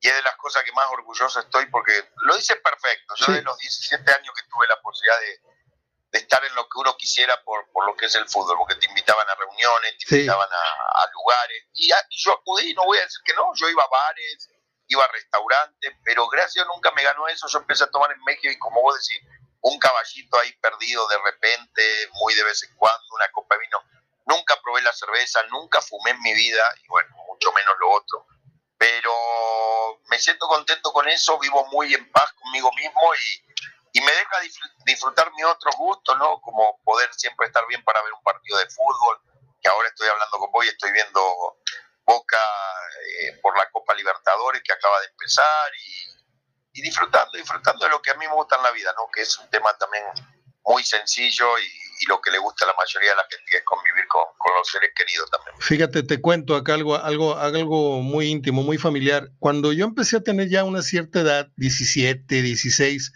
y 0.00 0.08
es 0.08 0.14
de 0.14 0.22
las 0.22 0.36
cosas 0.36 0.62
que 0.64 0.72
más 0.72 0.86
orgulloso 0.90 1.40
estoy, 1.40 1.66
porque 1.66 1.92
lo 2.26 2.36
dice 2.36 2.56
perfecto, 2.56 3.14
yo 3.16 3.26
sí. 3.26 3.32
de 3.32 3.42
los 3.42 3.58
17 3.58 4.12
años 4.12 4.34
que 4.34 4.42
tuve 4.48 4.66
la 4.68 4.80
posibilidad 4.80 5.18
de, 5.20 5.57
de 6.10 6.18
estar 6.18 6.42
en 6.44 6.54
lo 6.54 6.64
que 6.64 6.78
uno 6.78 6.96
quisiera 6.96 7.42
por, 7.42 7.70
por, 7.70 7.86
lo 7.86 7.94
que 7.94 8.06
es 8.06 8.14
el 8.14 8.28
fútbol, 8.28 8.56
porque 8.58 8.76
te 8.76 8.86
invitaban 8.86 9.28
a 9.28 9.34
reuniones, 9.34 9.98
te 9.98 10.06
sí. 10.06 10.14
invitaban 10.16 10.48
a, 10.50 11.02
a 11.02 11.10
lugares, 11.12 11.64
y, 11.74 11.92
a, 11.92 11.98
y, 12.08 12.22
yo 12.22 12.32
acudí, 12.32 12.74
no 12.74 12.84
voy 12.84 12.98
a 12.98 13.02
decir 13.02 13.20
que 13.24 13.34
no, 13.34 13.52
yo 13.54 13.68
iba 13.68 13.82
a 13.82 13.88
bares, 13.88 14.48
iba 14.86 15.04
a 15.04 15.12
restaurantes, 15.12 15.92
pero 16.04 16.26
gracias 16.28 16.66
nunca 16.66 16.90
me 16.92 17.02
ganó 17.02 17.28
eso, 17.28 17.46
yo 17.48 17.58
empecé 17.58 17.84
a 17.84 17.90
tomar 17.90 18.10
en 18.12 18.24
México 18.24 18.50
y 18.50 18.58
como 18.58 18.80
vos 18.80 18.98
decís, 18.98 19.22
un 19.60 19.78
caballito 19.78 20.38
ahí 20.38 20.52
perdido 20.60 21.06
de 21.08 21.18
repente, 21.18 22.08
muy 22.14 22.34
de 22.34 22.44
vez 22.44 22.62
en 22.62 22.74
cuando, 22.76 23.04
una 23.14 23.30
copa 23.30 23.56
de 23.56 23.60
vino, 23.60 23.78
nunca 24.26 24.58
probé 24.62 24.80
la 24.82 24.92
cerveza, 24.92 25.42
nunca 25.50 25.80
fumé 25.82 26.12
en 26.12 26.22
mi 26.22 26.32
vida, 26.32 26.62
y 26.82 26.88
bueno, 26.88 27.14
mucho 27.26 27.52
menos 27.52 27.74
lo 27.80 27.90
otro, 27.90 28.26
pero 28.78 30.00
me 30.08 30.18
siento 30.18 30.46
contento 30.46 30.92
con 30.92 31.08
eso, 31.08 31.38
vivo 31.38 31.66
muy 31.66 31.92
en 31.92 32.10
paz 32.12 32.32
conmigo 32.34 32.70
mismo 32.72 33.14
y 33.14 33.44
y 33.98 34.00
me 34.00 34.12
deja 34.12 34.36
disfrutar 34.86 35.32
mi 35.34 35.42
otro 35.42 35.72
gusto, 35.76 36.14
¿no? 36.16 36.40
Como 36.40 36.80
poder 36.84 37.08
siempre 37.14 37.46
estar 37.46 37.66
bien 37.66 37.82
para 37.82 38.00
ver 38.02 38.12
un 38.12 38.22
partido 38.22 38.58
de 38.58 38.70
fútbol, 38.70 39.18
que 39.60 39.68
ahora 39.68 39.88
estoy 39.88 40.08
hablando 40.08 40.38
con 40.38 40.52
vos 40.52 40.64
y 40.64 40.68
estoy 40.68 40.92
viendo 40.92 41.20
Boca 42.04 42.38
eh, 42.38 43.38
por 43.42 43.58
la 43.58 43.68
Copa 43.70 43.94
Libertadores 43.94 44.62
que 44.64 44.72
acaba 44.72 45.00
de 45.00 45.06
empezar 45.08 45.72
y, 45.74 46.78
y, 46.78 46.82
disfrutando, 46.82 47.36
disfrutando 47.36 47.84
de 47.84 47.90
lo 47.90 48.00
que 48.00 48.12
a 48.12 48.14
mí 48.14 48.26
me 48.26 48.34
gusta 48.34 48.56
en 48.56 48.62
la 48.62 48.70
vida, 48.70 48.94
¿no? 48.96 49.08
Que 49.12 49.22
es 49.22 49.36
un 49.36 49.50
tema 49.50 49.76
también 49.76 50.04
muy 50.64 50.84
sencillo 50.84 51.58
y, 51.58 51.64
y 51.64 52.06
lo 52.06 52.20
que 52.20 52.30
le 52.30 52.38
gusta 52.38 52.64
a 52.64 52.68
la 52.68 52.74
mayoría 52.74 53.10
de 53.10 53.16
la 53.16 53.26
gente, 53.28 53.44
que 53.50 53.56
es 53.58 53.64
convivir 53.64 54.06
con, 54.06 54.22
con, 54.38 54.54
los 54.54 54.68
seres 54.68 54.90
queridos 54.94 55.28
también. 55.30 55.56
Fíjate, 55.60 56.02
te 56.04 56.20
cuento 56.20 56.54
acá 56.54 56.74
algo, 56.74 56.96
algo, 56.96 57.36
algo 57.36 58.00
muy 58.00 58.28
íntimo, 58.28 58.62
muy 58.62 58.78
familiar. 58.78 59.30
Cuando 59.38 59.72
yo 59.72 59.84
empecé 59.84 60.16
a 60.16 60.22
tener 60.22 60.48
ya 60.48 60.64
una 60.64 60.82
cierta 60.82 61.20
edad, 61.20 61.48
17, 61.56 62.42
16, 62.42 63.12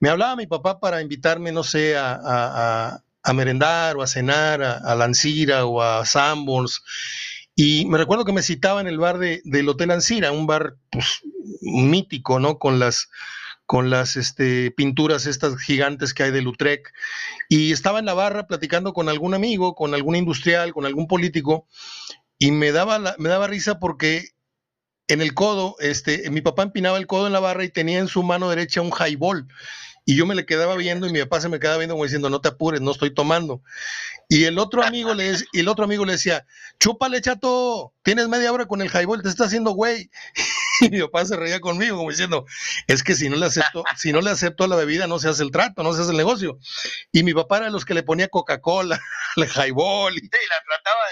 me 0.00 0.08
hablaba 0.08 0.36
mi 0.36 0.46
papá 0.46 0.80
para 0.80 1.00
invitarme, 1.00 1.52
no 1.52 1.64
sé, 1.64 1.96
a, 1.96 2.18
a, 2.22 3.04
a 3.22 3.32
merendar 3.32 3.96
o 3.96 4.02
a 4.02 4.06
cenar 4.06 4.62
a, 4.62 4.72
a 4.78 4.94
Lancira 4.94 5.64
o 5.66 5.82
a 5.82 6.04
Sanborns. 6.04 6.82
Y 7.54 7.84
me 7.86 7.98
recuerdo 7.98 8.24
que 8.24 8.32
me 8.32 8.42
citaba 8.42 8.80
en 8.80 8.86
el 8.86 8.98
bar 8.98 9.18
de, 9.18 9.42
del 9.44 9.68
Hotel 9.68 9.90
Ancira, 9.90 10.32
un 10.32 10.46
bar 10.46 10.76
pues, 10.90 11.20
mítico, 11.60 12.38
¿no? 12.40 12.58
Con 12.58 12.78
las 12.78 13.08
con 13.64 13.88
las 13.88 14.16
este, 14.16 14.70
pinturas 14.70 15.24
estas 15.24 15.56
gigantes 15.58 16.12
que 16.12 16.24
hay 16.24 16.30
de 16.30 16.42
Lutrec, 16.42 16.92
y 17.48 17.72
estaba 17.72 18.00
en 18.00 18.04
la 18.04 18.12
barra 18.12 18.46
platicando 18.46 18.92
con 18.92 19.08
algún 19.08 19.32
amigo, 19.32 19.74
con 19.74 19.94
algún 19.94 20.14
industrial, 20.14 20.74
con 20.74 20.84
algún 20.84 21.06
político, 21.06 21.66
y 22.38 22.50
me 22.50 22.70
daba, 22.72 23.14
me 23.18 23.28
daba 23.30 23.46
risa 23.46 23.78
porque 23.78 24.30
en 25.08 25.20
el 25.20 25.34
codo, 25.34 25.76
este, 25.80 26.30
mi 26.30 26.40
papá 26.40 26.62
empinaba 26.62 26.98
el 26.98 27.06
codo 27.06 27.26
en 27.26 27.32
la 27.32 27.40
barra 27.40 27.64
y 27.64 27.68
tenía 27.68 27.98
en 27.98 28.08
su 28.08 28.22
mano 28.22 28.48
derecha 28.48 28.80
un 28.80 28.92
highball. 28.92 29.46
Y 30.04 30.16
yo 30.16 30.26
me 30.26 30.34
le 30.34 30.46
quedaba 30.46 30.74
viendo 30.74 31.06
y 31.06 31.12
mi 31.12 31.20
papá 31.20 31.40
se 31.40 31.48
me 31.48 31.60
quedaba 31.60 31.78
viendo 31.78 31.94
como 31.94 32.04
diciendo, 32.04 32.28
no 32.28 32.40
te 32.40 32.48
apures, 32.48 32.80
no 32.80 32.90
estoy 32.90 33.14
tomando. 33.14 33.62
Y 34.28 34.44
el 34.44 34.58
otro 34.58 34.82
amigo 34.82 35.14
le, 35.14 35.32
el 35.52 35.68
otro 35.68 35.84
amigo 35.84 36.04
le 36.04 36.12
decía, 36.12 36.44
chúpale, 36.80 37.20
chato, 37.20 37.92
tienes 38.02 38.28
media 38.28 38.52
hora 38.52 38.66
con 38.66 38.82
el 38.82 38.90
highball, 38.90 39.22
te 39.22 39.28
está 39.28 39.44
haciendo 39.44 39.72
güey. 39.72 40.10
Y 40.80 40.90
mi 40.90 41.00
papá 41.00 41.24
se 41.24 41.36
reía 41.36 41.60
conmigo 41.60 41.96
como 41.96 42.10
diciendo, 42.10 42.46
es 42.86 43.02
que 43.02 43.14
si 43.14 43.28
no 43.28 43.36
le 43.36 43.46
acepto, 43.46 43.84
si 43.96 44.12
no 44.12 44.20
le 44.20 44.30
acepto 44.30 44.66
la 44.66 44.76
bebida, 44.76 45.06
no 45.06 45.18
se 45.18 45.28
hace 45.28 45.42
el 45.42 45.50
trato, 45.50 45.82
no 45.82 45.92
se 45.92 46.02
hace 46.02 46.10
el 46.10 46.16
negocio. 46.16 46.58
Y 47.12 47.22
mi 47.22 47.34
papá 47.34 47.58
era 47.58 47.70
los 47.70 47.84
que 47.84 47.94
le 47.94 48.02
ponía 48.02 48.28
Coca-Cola, 48.28 49.00
el 49.36 49.44
highball. 49.44 50.14
Sí, 50.14 50.28
la 50.30 50.62
trataba 50.64 51.04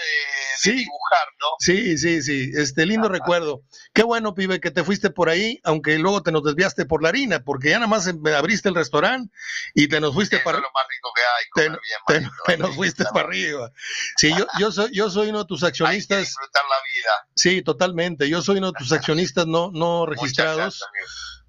de, 0.65 0.73
dibujar, 0.73 1.29
¿no? 1.41 1.47
Sí, 1.59 1.99
sí, 1.99 2.23
sí, 2.23 2.53
este 2.55 2.87
lindo 2.87 3.09
recuerdo. 3.09 3.63
Qué 3.93 4.03
bueno, 4.03 4.35
pibe, 4.35 4.61
que 4.61 4.71
te 4.71 4.85
fuiste 4.85 5.11
por 5.11 5.29
ahí, 5.29 5.61
aunque 5.65 5.99
luego 5.99 6.23
te 6.23 6.33
nos 6.33 6.45
desviaste 6.45 6.87
por 6.87 7.03
la 7.03 7.11
harina, 7.11 7.41
porque 7.41 7.71
ya 7.71 7.79
nada 7.79 7.89
más 7.89 8.09
abriste 8.09 8.69
el 8.69 8.75
restaurante 8.75 9.33
y 9.75 9.89
te 9.89 10.01
nos 10.01 10.15
fuiste 10.15 10.39
para... 10.41 10.59
lo 10.59 10.69
más 10.73 10.85
rico 10.89 11.13
que 11.15 11.65
hay, 11.67 12.21
te, 12.21 12.29
te 12.47 12.57
nos 12.57 12.75
fuiste 12.75 13.05
para 13.13 13.29
arriba. 13.29 13.71
Sí, 14.17 14.33
yo, 14.37 14.47
yo, 14.59 14.73
soy, 14.73 14.91
yo 14.93 15.11
soy 15.11 15.29
uno 15.29 15.41
de 15.41 15.45
tus 15.47 15.63
accionistas. 15.63 16.19
Hay 16.19 16.25
que 16.25 16.29
disfrutar 16.29 16.63
la 16.65 16.77
vida. 16.77 17.29
Sí, 17.35 17.63
totalmente. 17.63 18.29
Yo 18.29 18.43
soy 18.43 18.59
uno 18.59 18.73
de 18.73 18.79
tus 18.79 18.93
accionistas 18.93 19.47
no, 19.51 19.71
no 19.73 20.07
registrados. 20.07 20.83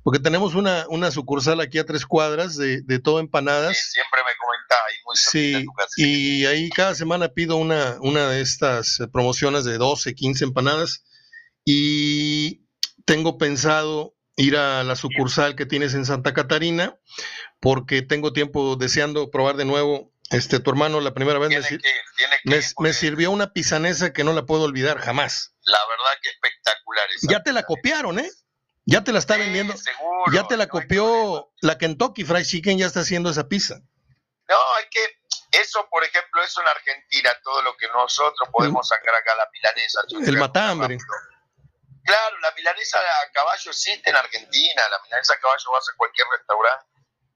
porque 0.04 0.20
tenemos 0.20 0.56
una, 0.56 0.86
una 0.90 1.12
sucursal 1.12 1.62
aquí 1.62 1.78
a 1.78 1.86
tres 1.86 2.06
cuadras 2.06 2.58
de, 2.58 2.82
de 2.82 3.00
todo 3.00 3.20
empanadas. 3.20 3.78
Sí, 3.78 3.92
siempre 3.92 4.20
me 4.26 4.36
comentaba, 4.38 4.82
ahí 4.90 4.96
muy 5.06 5.16
Sí, 5.16 5.66
y 5.98 6.46
ahí 6.46 6.70
cada 6.70 6.96
semana 6.96 7.30
pido 7.30 7.56
una, 7.56 7.98
una 8.02 8.30
de 8.30 8.42
estas 8.42 9.00
promociones 9.14 9.64
de 9.64 9.78
12, 9.78 10.16
15 10.16 10.44
empanadas. 10.44 11.04
Y 11.64 12.66
tengo 13.06 13.38
pensado 13.38 14.16
ir 14.36 14.58
a 14.58 14.84
la 14.84 14.96
sucursal 14.96 15.56
que 15.56 15.66
tienes 15.66 15.94
en 15.94 16.06
Santa 16.06 16.34
Catarina, 16.34 16.96
porque 17.60 18.02
tengo 18.02 18.34
tiempo 18.34 18.76
deseando 18.76 19.30
probar 19.30 19.56
de 19.56 19.66
nuevo 19.66 20.12
este, 20.32 20.60
tu 20.60 20.70
hermano 20.72 21.02
la 21.02 21.14
primera 21.14 21.40
vez 21.40 21.50
me, 22.46 22.62
me, 22.80 22.94
sirvió 22.94 23.32
una 23.32 23.52
pisanesa 23.52 24.14
que 24.14 24.24
no 24.24 24.32
la 24.34 24.46
puedo 24.46 24.64
olvidar 24.64 24.98
jamás. 24.98 25.51
La 25.64 25.80
verdad 25.88 26.20
que 26.22 26.30
espectacular. 26.30 27.08
ya 27.30 27.44
te 27.44 27.54
la 27.54 27.64
copiaron, 27.64 28.20
¿eh? 28.20 28.30
Ya 28.86 29.04
te 29.04 29.12
la 29.12 29.20
está 29.20 29.38
vendiendo. 29.38 29.76
ya 30.32 30.48
te 30.48 30.58
la 30.58 30.68
copió 30.68 31.52
la 31.62 31.78
Kentucky 31.78 32.24
Fried 32.26 32.46
Chicken, 32.46 32.80
ya 32.80 32.88
está 32.88 33.02
haciendo 33.02 33.30
esa 33.30 33.48
pizza. 33.48 33.80
No, 34.48 34.74
hay 34.76 34.86
que, 34.90 35.00
eso 35.52 35.88
por 35.90 36.04
ejemplo, 36.04 36.44
eso 36.44 36.62
en 36.62 36.68
Argentina, 36.68 37.32
todo 37.44 37.62
lo 37.62 37.78
que 37.78 37.88
nosotros 37.90 38.50
podemos 38.52 38.88
sacar 38.88 39.14
acá, 39.16 39.36
la 39.36 39.50
milanesa. 39.54 40.02
El 40.26 40.38
matambre. 40.38 40.98
Claro, 42.04 42.40
la 42.40 42.52
milanesa 42.52 43.00
a 43.00 43.32
caballo 43.32 43.72
existe 43.72 44.10
en 44.10 44.16
Argentina, 44.16 44.90
la 44.90 45.00
milanesa 45.04 45.34
a 45.36 45.40
caballo 45.40 45.72
vas 45.72 45.88
a 45.88 45.96
cualquier 45.96 46.28
restaurante 46.36 46.86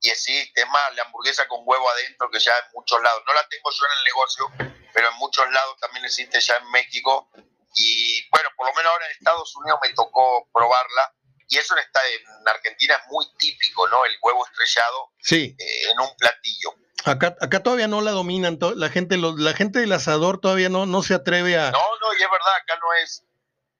y 0.01 0.09
existe. 0.09 0.61
Es 0.61 0.67
más, 0.67 0.95
la 0.95 1.03
hamburguesa 1.03 1.47
con 1.47 1.61
huevo 1.63 1.89
adentro, 1.89 2.29
que 2.31 2.39
ya 2.39 2.57
en 2.57 2.65
muchos 2.73 3.01
lados, 3.01 3.23
no 3.27 3.33
la 3.33 3.47
tengo 3.47 3.69
yo 3.71 3.85
en 3.85 3.91
el 3.91 4.03
negocio, 4.03 4.51
pero 4.93 5.09
en 5.09 5.15
muchos 5.15 5.49
lados 5.51 5.77
también 5.79 6.05
existe 6.05 6.39
ya 6.39 6.55
en 6.55 6.71
México. 6.71 7.29
Y 7.75 8.27
bueno, 8.29 8.49
por 8.55 8.67
lo 8.67 8.73
menos 8.73 8.91
ahora 8.91 9.05
en 9.05 9.11
Estados 9.11 9.55
Unidos 9.57 9.79
me 9.83 9.93
tocó 9.93 10.49
probarla. 10.53 11.13
Y 11.47 11.57
eso 11.57 11.75
está 11.77 11.99
en 12.07 12.47
Argentina 12.47 12.95
es 12.95 13.11
muy 13.11 13.25
típico, 13.37 13.87
¿no? 13.89 14.03
El 14.05 14.13
huevo 14.21 14.45
estrellado 14.47 15.11
sí. 15.19 15.55
Eh, 15.59 15.91
en 15.91 15.99
un 15.99 16.09
platillo. 16.17 16.73
Acá, 17.03 17.35
acá 17.39 17.61
todavía 17.61 17.87
no 17.87 18.01
la 18.01 18.11
dominan, 18.11 18.57
la 18.75 18.89
gente, 18.89 19.17
la 19.17 19.53
gente 19.53 19.77
del 19.77 19.91
asador 19.91 20.39
todavía 20.39 20.69
no, 20.69 20.87
no 20.87 21.03
se 21.03 21.13
atreve 21.13 21.55
a... 21.55 21.69
No, 21.69 21.83
no, 22.01 22.13
y 22.13 22.15
es 22.15 22.31
verdad, 22.31 22.55
acá 22.55 22.79
no 22.81 22.93
es, 22.93 23.23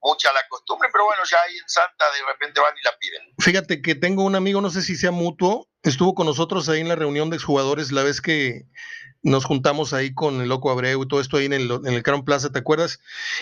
mucha 0.06 0.32
la 0.32 0.48
costumbre, 0.48 0.90
pero 0.92 1.06
bueno, 1.06 1.24
ya 1.30 1.38
ahí 1.42 1.58
en 1.58 1.68
Santa 1.68 2.06
de 2.12 2.32
repente 2.32 2.62
van 2.62 2.74
y 2.78 2.84
la 2.84 2.98
piden. 2.98 3.22
Fíjate 3.40 3.82
que 3.82 3.96
tengo 3.96 4.24
un 4.24 4.36
amigo, 4.36 4.62
no 4.62 4.70
sé 4.70 4.84
si 4.84 4.96
sea 4.96 5.12
mutuo, 5.12 5.68
estuvo 5.82 6.14
con 6.14 6.28
nosotros 6.28 6.70
ahí 6.70 6.82
en 6.82 6.90
la 6.90 6.96
reunión 6.96 7.30
de 7.30 7.38
exjugadores 7.38 7.92
la 7.92 8.04
vez 8.04 8.22
que 8.22 8.66
nos 9.26 9.44
juntamos 9.44 9.92
ahí 9.94 10.14
con 10.14 10.40
el 10.40 10.50
Loco 10.50 10.70
Abreu 10.70 11.02
y 11.02 11.08
todo 11.08 11.20
esto 11.20 11.38
ahí 11.38 11.46
en 11.46 11.54
el, 11.54 11.72
en 11.72 11.94
el 11.94 12.04
Crown 12.04 12.24
Plaza, 12.24 12.52
¿te 12.52 12.60
acuerdas? 12.60 13.00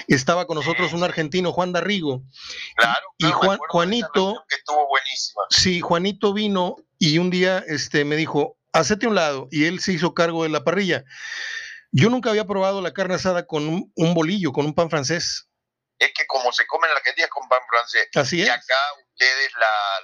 Estaba 0.08 0.48
con 0.48 0.56
nosotros 0.56 0.94
un 0.94 1.04
argentino, 1.04 1.52
Juan 1.52 1.74
Darrigo. 1.74 2.24
Claro, 2.78 3.06
y 3.18 3.26
Juan, 3.26 3.60
Juanito. 3.68 4.44
Que 4.48 4.56
estuvo 4.56 4.88
buenísima. 4.88 5.42
Sí, 5.50 5.82
Juanito 5.82 6.34
vino 6.34 6.78
y 6.98 7.18
un 7.18 7.30
día 7.30 7.64
este, 7.68 8.06
me 8.06 8.16
dijo, 8.16 8.56
hacete 8.72 9.08
un 9.08 9.16
lado, 9.16 9.50
y 9.52 9.66
él 9.66 9.82
se 9.82 9.92
hizo 9.92 10.14
cargo 10.14 10.44
de 10.44 10.50
la 10.50 10.64
parrilla. 10.64 11.04
Yo 11.92 12.10
nunca 12.10 12.30
había 12.30 12.48
probado 12.48 12.82
la 12.82 12.94
carne 12.94 13.16
asada 13.16 13.46
con 13.46 13.92
un 13.94 14.14
bolillo, 14.14 14.54
con 14.54 14.66
un 14.66 14.74
pan 14.74 14.90
francés 14.90 15.50
es 16.06 16.14
que 16.14 16.26
como 16.28 16.52
se 16.52 16.66
come 16.68 16.88
en 16.88 16.98
Argentina 16.98 17.26
es 17.26 17.32
con 17.32 17.48
pan 17.48 17.62
francés. 17.70 18.08
Así 18.16 18.42
es. 18.42 18.48
Y 18.48 18.50
acá 18.50 18.76
ustedes 19.12 19.52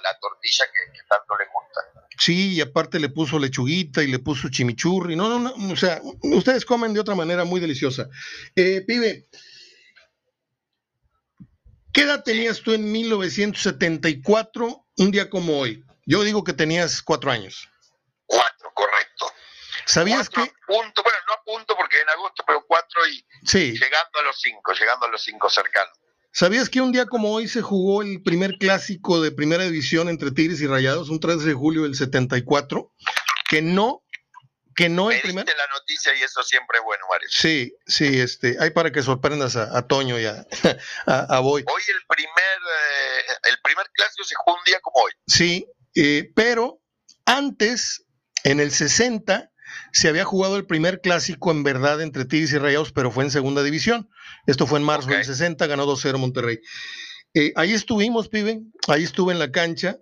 la, 0.02 0.18
tortilla 0.20 0.64
que, 0.72 1.00
tanto 1.08 1.36
les 1.38 1.48
gusta. 1.52 1.80
Sí, 2.18 2.54
y 2.54 2.60
aparte 2.60 3.00
le 3.00 3.08
puso 3.08 3.38
lechuguita 3.38 4.02
y 4.02 4.08
le 4.08 4.18
puso 4.18 4.48
chimichurri. 4.48 5.16
No, 5.16 5.28
no, 5.28 5.38
no, 5.38 5.72
o 5.72 5.76
sea, 5.76 6.00
ustedes 6.22 6.64
comen 6.64 6.92
de 6.92 7.00
otra 7.00 7.14
manera 7.14 7.44
muy 7.44 7.60
deliciosa. 7.60 8.08
Eh, 8.54 8.82
pibe, 8.86 9.28
¿qué 11.92 12.02
edad 12.02 12.22
tenías 12.22 12.60
tú 12.60 12.72
en 12.72 12.90
1974, 12.90 14.86
un 14.98 15.10
día 15.10 15.30
como 15.30 15.58
hoy? 15.58 15.84
Yo 16.06 16.22
digo 16.22 16.44
que 16.44 16.52
tenías 16.52 17.02
cuatro 17.02 17.30
años. 17.30 17.69
Cuatro. 19.92 20.10
¿Sabías 20.10 20.28
que...? 20.28 20.40
Bueno, 20.68 20.92
no 21.26 21.32
a 21.34 21.44
punto 21.44 21.76
porque 21.76 22.00
en 22.00 22.08
agosto, 22.08 22.44
pero 22.46 22.64
cuatro 22.66 23.06
y 23.08 23.24
sí. 23.44 23.72
llegando 23.72 24.18
a 24.20 24.22
los 24.22 24.40
cinco, 24.40 24.72
llegando 24.72 25.06
a 25.06 25.10
los 25.10 25.22
cinco 25.22 25.50
cercanos. 25.50 25.98
¿Sabías 26.32 26.68
que 26.68 26.80
un 26.80 26.92
día 26.92 27.06
como 27.06 27.32
hoy 27.32 27.48
se 27.48 27.60
jugó 27.60 28.02
el 28.02 28.22
primer 28.22 28.56
clásico 28.58 29.20
de 29.20 29.32
primera 29.32 29.64
división 29.64 30.08
entre 30.08 30.30
Tigres 30.30 30.60
y 30.60 30.66
Rayados, 30.66 31.08
un 31.10 31.18
3 31.18 31.42
de 31.42 31.54
julio 31.54 31.82
del 31.82 31.96
74? 31.96 32.92
Que 33.48 33.62
no, 33.62 34.04
que 34.76 34.88
no 34.88 35.10
el 35.10 35.20
primer... 35.20 35.44
la 35.44 35.66
noticia 35.66 36.14
y 36.14 36.22
eso 36.22 36.42
siempre 36.44 36.78
es 36.78 36.84
bueno, 36.84 37.04
Mario. 37.10 37.28
Sí, 37.30 37.74
sí, 37.84 38.20
este, 38.20 38.56
hay 38.60 38.70
para 38.70 38.92
que 38.92 39.02
sorprendas 39.02 39.56
a, 39.56 39.86
Toño 39.88 40.20
y 40.20 40.26
a, 40.26 40.46
a, 41.06 41.40
Boy. 41.40 41.64
Hoy 41.66 41.82
el 41.88 42.06
primer, 42.06 42.34
eh, 42.34 43.48
el 43.50 43.60
primer 43.62 43.90
clásico 43.92 44.22
se 44.22 44.36
jugó 44.36 44.56
un 44.56 44.64
día 44.64 44.78
como 44.80 45.04
hoy. 45.04 45.12
Sí, 45.26 45.66
eh, 45.96 46.30
pero 46.36 46.80
antes, 47.26 48.04
en 48.44 48.60
el 48.60 48.70
60, 48.70 49.50
se 49.92 50.08
había 50.08 50.24
jugado 50.24 50.56
el 50.56 50.66
primer 50.66 51.00
clásico 51.00 51.50
en 51.50 51.62
verdad 51.62 52.00
entre 52.00 52.24
Tigres 52.24 52.52
y 52.52 52.58
Rayados, 52.58 52.92
pero 52.92 53.10
fue 53.10 53.24
en 53.24 53.30
segunda 53.30 53.62
división. 53.62 54.08
Esto 54.46 54.66
fue 54.66 54.78
en 54.78 54.84
marzo 54.84 55.10
del 55.10 55.24
60, 55.24 55.66
ganó 55.66 55.86
2-0 55.86 56.18
Monterrey. 56.18 56.60
Eh, 57.34 57.52
ahí 57.56 57.72
estuvimos, 57.72 58.28
pibe, 58.28 58.62
ahí 58.88 59.02
estuve 59.02 59.32
en 59.32 59.38
la 59.38 59.50
cancha. 59.50 59.98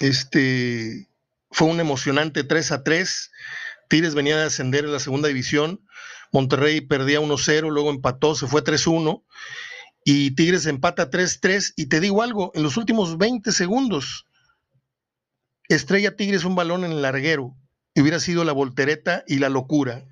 Este 0.00 1.08
fue 1.50 1.68
un 1.68 1.80
emocionante 1.80 2.44
3 2.44 2.72
a 2.72 2.82
3. 2.82 3.30
Tigres 3.88 4.14
venía 4.14 4.42
a 4.42 4.46
ascender 4.46 4.84
en 4.84 4.92
la 4.92 5.00
segunda 5.00 5.28
división. 5.28 5.84
Monterrey 6.32 6.80
perdía 6.80 7.20
1-0, 7.20 7.70
luego 7.70 7.90
empató, 7.90 8.34
se 8.34 8.46
fue 8.46 8.64
3-1. 8.64 9.22
Y 10.04 10.34
Tigres 10.34 10.66
empata 10.66 11.10
3-3. 11.10 11.74
Y 11.76 11.86
te 11.86 12.00
digo 12.00 12.22
algo, 12.22 12.52
en 12.54 12.62
los 12.62 12.76
últimos 12.76 13.18
20 13.18 13.52
segundos, 13.52 14.26
Estrella 15.68 16.16
Tigres 16.16 16.44
un 16.44 16.54
balón 16.54 16.84
en 16.84 16.92
el 16.92 17.02
larguero 17.02 17.56
hubiera 18.00 18.20
sido 18.20 18.44
la 18.44 18.52
voltereta 18.52 19.24
y 19.26 19.38
la 19.38 19.48
locura. 19.48 20.04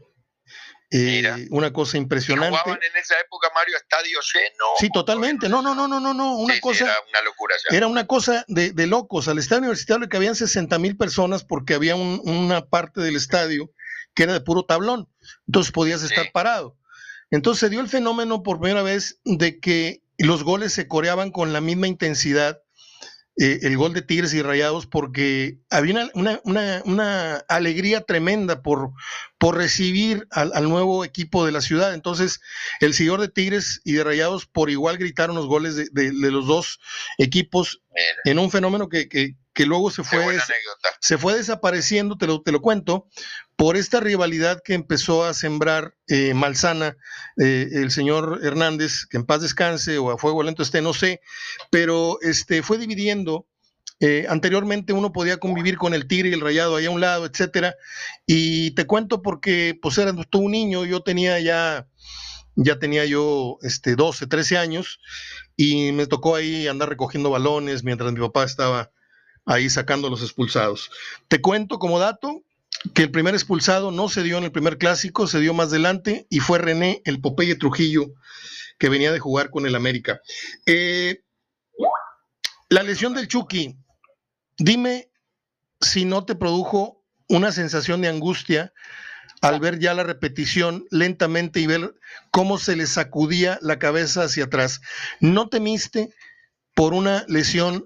Eh, 0.93 1.47
una 1.51 1.73
cosa 1.73 1.99
impresionante. 1.99 2.59
¿Jugaban 2.59 2.83
en 2.83 2.97
esa 3.01 3.15
época 3.21 3.49
Mario 3.55 3.77
estadio 3.77 4.19
lleno? 4.35 4.65
Sí, 4.79 4.91
totalmente. 4.93 5.49
No, 5.49 5.63
no, 5.63 5.73
no, 5.73 5.87
no, 5.87 6.01
no, 6.01 6.13
no. 6.13 6.37
Una 6.37 6.59
cosa. 6.61 6.85
era 6.85 6.97
una 7.09 7.23
locura. 7.23 7.55
Era 7.71 7.87
una 7.87 8.07
cosa 8.09 8.45
de, 8.49 8.73
de, 8.73 8.87
locos. 8.89 9.29
Al 9.29 9.39
estadio 9.39 9.61
universitario 9.61 10.09
que 10.09 10.17
habían 10.17 10.35
60 10.35 10.77
mil 10.81 10.97
personas 10.97 11.45
porque 11.45 11.75
había 11.75 11.95
una 11.95 12.67
parte 12.67 13.01
del 13.01 13.15
estadio 13.15 13.71
que 14.15 14.25
era 14.25 14.33
de 14.33 14.41
puro 14.41 14.65
tablón. 14.65 15.09
Entonces 15.47 15.71
podías 15.71 16.03
estar 16.03 16.33
parado. 16.33 16.77
Entonces 17.31 17.61
se 17.61 17.71
dio 17.71 17.81
el 17.81 17.89
fenómeno 17.89 18.43
por 18.43 18.59
primera 18.59 18.83
vez 18.83 19.21
de 19.25 19.61
que 19.61 20.03
los 20.19 20.43
goles 20.43 20.73
se 20.73 20.89
coreaban 20.89 21.31
con 21.31 21.53
la 21.53 21.61
misma 21.61 21.87
intensidad 21.87 22.61
eh, 23.41 23.61
el 23.63 23.79
gol 23.79 23.95
de 23.95 24.03
Tigres 24.03 24.35
y 24.35 24.43
Rayados 24.43 24.85
porque 24.85 25.57
había 25.71 26.11
una, 26.13 27.37
alegría 27.49 28.03
tremenda 28.03 28.61
por, 28.61 28.91
por 29.39 29.57
recibir 29.57 30.29
al, 30.31 30.69
nuevo 30.69 31.07
equipo 31.07 31.47
de 31.47 31.53
la 31.53 31.63
ciudad. 31.63 31.95
Entonces, 31.95 32.43
el 32.81 32.93
señor 32.93 33.19
de 33.19 33.29
Tigres 33.29 33.81
y 33.83 33.95
de 33.95 34.05
Rayados 34.05 34.45
por 34.45 34.69
igual 34.69 34.99
gritaron 34.99 35.37
los 35.37 35.47
goles 35.47 35.75
de, 35.75 36.13
los 36.13 36.47
dos 36.47 36.81
equipos 37.17 37.81
en 38.27 38.39
un 38.39 38.51
fenómeno 38.51 38.91
que, 38.91 39.09
que 39.09 39.37
luego 39.59 39.91
se 39.91 40.05
fue, 40.05 40.39
se 41.01 41.19
fue 41.19 41.35
desapareciendo, 41.35 42.17
te 42.17 42.27
lo, 42.27 42.43
te 42.43 42.53
lo 42.53 42.61
cuento, 42.61 43.09
por 43.57 43.77
esta 43.77 44.01
rivalidad 44.01 44.63
que 44.65 44.75
empezó 44.75 45.25
a 45.25 45.35
sembrar 45.35 45.95
eh, 46.09 46.35
Malsana, 46.35 46.97
eh, 47.37 47.69
el 47.73 47.91
señor 47.91 48.41
Hernández, 48.43 49.07
que 49.07 49.17
en 49.17 49.27
paz 49.27 49.43
descanse 49.43 49.99
o 49.99 50.11
a 50.11 50.19
fuego 50.19 50.43
lento 50.43 50.63
esté, 50.63 50.81
no 50.81 50.95
sé, 50.95 51.21
pero 51.71 52.19
este, 52.23 52.63
fue 52.63 52.79
dividiendo. 52.79 53.47
Eh, 54.03 54.25
anteriormente 54.31 54.95
uno 54.95 55.13
podía 55.13 55.37
convivir 55.37 55.77
con 55.77 55.93
el 55.93 56.07
tigre 56.07 56.31
y 56.31 56.33
el 56.33 56.41
rayado 56.41 56.77
ahí 56.77 56.87
a 56.87 56.91
un 56.91 57.03
lado, 57.03 57.27
etcétera. 57.27 57.75
Y 58.27 58.71
te 58.71 58.87
cuento 58.87 59.21
porque, 59.21 59.79
pues, 59.81 59.99
era 59.99 60.15
tú 60.31 60.39
un 60.39 60.53
niño, 60.53 60.87
yo 60.87 61.03
tenía 61.03 61.39
ya 61.39 61.87
ya 62.57 62.79
tenía 62.79 63.05
yo 63.05 63.59
este, 63.63 63.97
12, 63.97 64.27
13 64.27 64.59
años 64.59 65.01
y 65.57 65.93
me 65.93 66.07
tocó 66.07 66.37
ahí 66.37 66.67
andar 66.67 66.89
recogiendo 66.89 67.31
balones 67.31 67.85
mientras 67.85 68.13
mi 68.13 68.21
papá 68.21 68.45
estaba 68.45 68.91
ahí 69.47 69.71
sacando 69.71 70.09
los 70.09 70.23
expulsados. 70.23 70.91
Te 71.29 71.41
cuento 71.41 71.79
como 71.79 71.99
dato 71.99 72.43
que 72.95 73.03
el 73.03 73.11
primer 73.11 73.35
expulsado 73.35 73.91
no 73.91 74.09
se 74.09 74.23
dio 74.23 74.39
en 74.39 74.45
el 74.45 74.53
primer 74.53 74.79
clásico, 74.79 75.27
se 75.27 75.41
dio 75.41 75.55
más 75.55 75.69
adelante 75.69 76.27
y 76.31 76.41
fue 76.41 76.59
René, 76.59 77.03
el 77.05 77.21
Popeye 77.21 77.57
Trujillo, 77.57 78.07
que 78.79 78.89
venía 78.89 79.13
de 79.13 79.19
jugar 79.19 79.51
con 79.51 79.67
el 79.67 79.75
América. 79.75 80.21
Eh, 80.67 81.23
la 82.69 82.83
lesión 82.83 83.15
del 83.15 83.29
Chucky, 83.29 83.77
dime 84.59 85.11
si 85.81 86.05
no 86.05 86.25
te 86.25 86.35
produjo 86.35 87.05
una 87.29 87.53
sensación 87.53 88.01
de 88.01 88.09
angustia 88.09 88.73
al 89.41 89.61
ver 89.61 89.79
ya 89.79 89.95
la 89.95 90.03
repetición 90.03 90.87
lentamente 90.91 91.61
y 91.61 91.67
ver 91.67 91.95
cómo 92.31 92.59
se 92.59 92.77
le 92.77 92.87
sacudía 92.87 93.59
la 93.63 93.79
cabeza 93.79 94.25
hacia 94.25 94.45
atrás. 94.45 94.81
¿No 95.21 95.49
temiste 95.49 96.15
por 96.75 96.93
una 96.93 97.25
lesión 97.29 97.85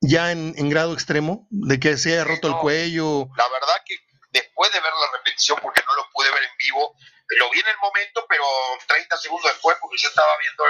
ya 0.00 0.32
en, 0.32 0.70
grado 0.70 0.94
extremo, 0.94 1.46
de 1.50 1.80
que 1.80 1.96
se 1.96 2.12
haya 2.12 2.24
roto 2.24 2.48
el 2.48 2.56
cuello? 2.56 3.28
La 3.36 3.48
verdad 3.48 3.76
que 3.84 3.96
después 4.30 4.72
de 4.72 4.80
ver 4.80 4.92
la 4.92 5.18
repetición, 5.18 5.58
porque 5.62 5.82
no 5.86 5.94
lo 5.96 6.10
pude 6.10 6.30
ver 6.30 6.42
en 6.42 6.56
vivo, 6.58 6.94
lo 7.40 7.50
vi 7.50 7.60
en 7.60 7.68
el 7.68 7.78
momento, 7.78 8.24
pero 8.28 8.44
30 8.86 9.16
segundos 9.16 9.52
después, 9.52 9.76
porque 9.80 9.98
yo 9.98 10.08
estaba 10.08 10.32
viendo, 10.38 10.64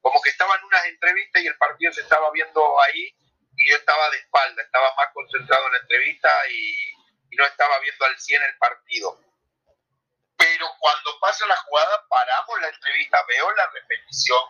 como 0.00 0.20
que 0.20 0.30
estaban 0.30 0.62
unas 0.64 0.84
entrevistas 0.86 1.42
y 1.42 1.46
el 1.46 1.56
partido 1.56 1.92
se 1.92 2.02
estaba 2.02 2.30
viendo 2.32 2.80
ahí, 2.80 3.14
y 3.56 3.70
yo 3.70 3.76
estaba 3.76 4.10
de 4.10 4.18
espalda, 4.18 4.62
estaba 4.62 4.94
más 4.96 5.08
concentrado 5.12 5.66
en 5.66 5.72
la 5.72 5.78
entrevista 5.78 6.30
y 6.50 6.92
y 7.32 7.36
no 7.36 7.46
estaba 7.46 7.78
viendo 7.80 8.04
al 8.04 8.18
100 8.18 8.42
el 8.42 8.58
partido. 8.58 9.18
Pero 10.36 10.66
cuando 10.78 11.18
pasa 11.18 11.46
la 11.46 11.56
jugada, 11.56 12.06
paramos 12.08 12.60
la 12.60 12.68
entrevista, 12.68 13.18
veo 13.26 13.50
la 13.52 13.70
repetición 13.70 14.42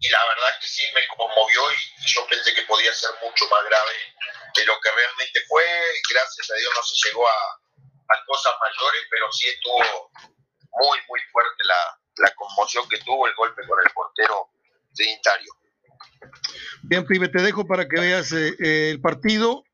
y 0.00 0.08
la 0.08 0.22
verdad 0.26 0.60
que 0.60 0.68
sí 0.68 0.84
me 0.94 1.06
conmovió 1.16 1.72
y 1.72 2.06
yo 2.06 2.26
pensé 2.28 2.54
que 2.54 2.62
podía 2.62 2.92
ser 2.94 3.10
mucho 3.22 3.48
más 3.48 3.64
grave 3.64 3.94
de 4.54 4.64
lo 4.66 4.78
que 4.80 4.90
realmente 4.90 5.40
fue. 5.48 5.64
Gracias 6.10 6.50
a 6.50 6.54
Dios 6.54 6.72
no 6.74 6.82
se 6.82 7.08
llegó 7.08 7.28
a, 7.28 7.60
cosas 8.26 8.52
mayores, 8.60 9.02
pero 9.10 9.30
sí 9.32 9.48
estuvo 9.48 10.10
muy, 10.80 10.98
muy 11.08 11.20
fuerte 11.32 11.64
la, 11.64 11.98
la 12.16 12.34
conmoción 12.34 12.88
que 12.88 12.98
tuvo 12.98 13.26
el 13.26 13.34
golpe 13.34 13.66
con 13.66 13.78
el 13.84 13.90
portero 13.92 14.48
trinitario. 14.94 15.52
Bien, 16.82 17.06
Pibe, 17.06 17.28
te 17.28 17.42
dejo 17.42 17.66
para 17.66 17.88
que 17.88 18.00
veas 18.00 18.32
eh, 18.32 18.54
eh, 18.58 18.90
el 18.90 19.00
partido. 19.00 19.64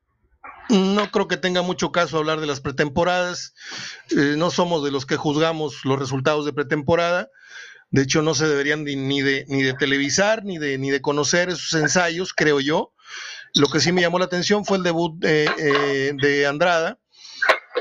No 0.69 1.11
creo 1.11 1.28
que 1.28 1.37
tenga 1.37 1.62
mucho 1.62 1.93
caso 1.93 2.19
hablar 2.19 2.40
de 2.40 2.47
las 2.47 2.61
pretemporadas. 2.61 3.54
Eh, 4.11 4.35
no 4.37 4.50
somos 4.50 4.83
de 4.83 4.90
los 4.90 5.04
que 5.07 5.16
juzgamos 5.16 5.85
los 5.85 5.99
resultados 5.99 6.47
de 6.47 6.52
pretemporada. 6.52 7.31
De 7.95 8.03
hecho, 8.03 8.23
no 8.23 8.35
se 8.35 8.49
deberían 8.49 8.83
ni 8.85 9.23
de, 9.23 9.45
ni 9.49 9.63
de 9.63 9.75
televisar 9.75 10.45
ni 10.45 10.59
de, 10.59 10.79
ni 10.79 10.91
de 10.91 11.01
conocer 11.01 11.49
esos 11.49 11.73
ensayos, 11.75 12.33
creo 12.35 12.59
yo. 12.61 12.93
Lo 13.55 13.69
que 13.69 13.79
sí 13.79 13.93
me 13.93 14.01
llamó 14.01 14.19
la 14.19 14.25
atención 14.25 14.65
fue 14.65 14.79
el 14.79 14.83
debut 14.83 15.25
eh, 15.25 16.13
de 16.21 16.47
Andrada, 16.47 16.99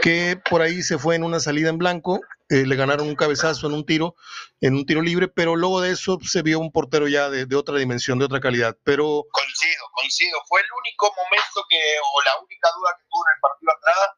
que 0.04 0.40
por 0.50 0.62
ahí 0.62 0.84
se 0.84 1.00
fue 1.00 1.16
en 1.16 1.24
una 1.24 1.40
salida 1.40 1.70
en 1.70 1.80
blanco 1.80 2.22
eh, 2.54 2.68
le 2.68 2.76
ganaron 2.76 3.08
un 3.08 3.16
cabezazo 3.16 3.66
en 3.66 3.74
un 3.74 3.84
tiro, 3.84 4.16
en 4.62 4.76
un 4.76 4.86
tiro 4.86 5.02
libre, 5.02 5.28
pero 5.28 5.56
luego 5.56 5.82
de 5.82 5.90
eso 5.90 6.20
se 6.22 6.44
vio 6.44 6.60
un 6.60 6.72
portero 6.72 7.08
ya 7.08 7.32
de, 7.32 7.56
otra 7.56 7.80
dimensión, 7.80 8.20
de 8.20 8.26
otra 8.26 8.40
calidad. 8.40 8.78
Pero 8.84 9.26
coincido, 9.32 9.84
coincido. 9.94 10.38
Fue 10.48 10.62
el 10.62 10.68
único 10.86 11.12
momento 11.18 11.66
que, 11.68 11.80
o 11.98 12.22
la 12.22 12.38
única 12.38 12.70
duda 12.78 12.90
que 12.96 13.06
tuvo 13.10 13.24
en 13.26 13.34
el 13.34 13.42
partido 13.42 13.72
atrás, 13.74 14.10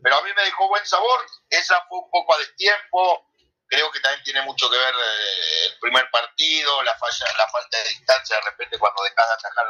pero 0.00 0.14
a 0.14 0.22
mí 0.22 0.30
me 0.36 0.44
dejó 0.44 0.68
buen 0.68 0.86
sabor. 0.86 1.20
Esa 1.50 1.74
fue 1.88 1.98
un 1.98 2.10
poco 2.10 2.34
a 2.34 2.38
destiempo. 2.38 3.31
Creo 3.72 3.90
que 3.90 4.00
también 4.00 4.22
tiene 4.22 4.42
mucho 4.42 4.68
que 4.68 4.76
ver 4.76 4.94
eh, 4.94 5.66
el 5.72 5.78
primer 5.80 6.04
partido, 6.10 6.82
la 6.82 6.94
falla, 6.98 7.24
la 7.38 7.48
falta 7.48 7.78
de 7.78 7.88
distancia 7.88 8.36
de 8.36 8.42
repente 8.42 8.78
cuando 8.78 9.02
dejas 9.02 9.26
de 9.26 9.32
atajar 9.32 9.64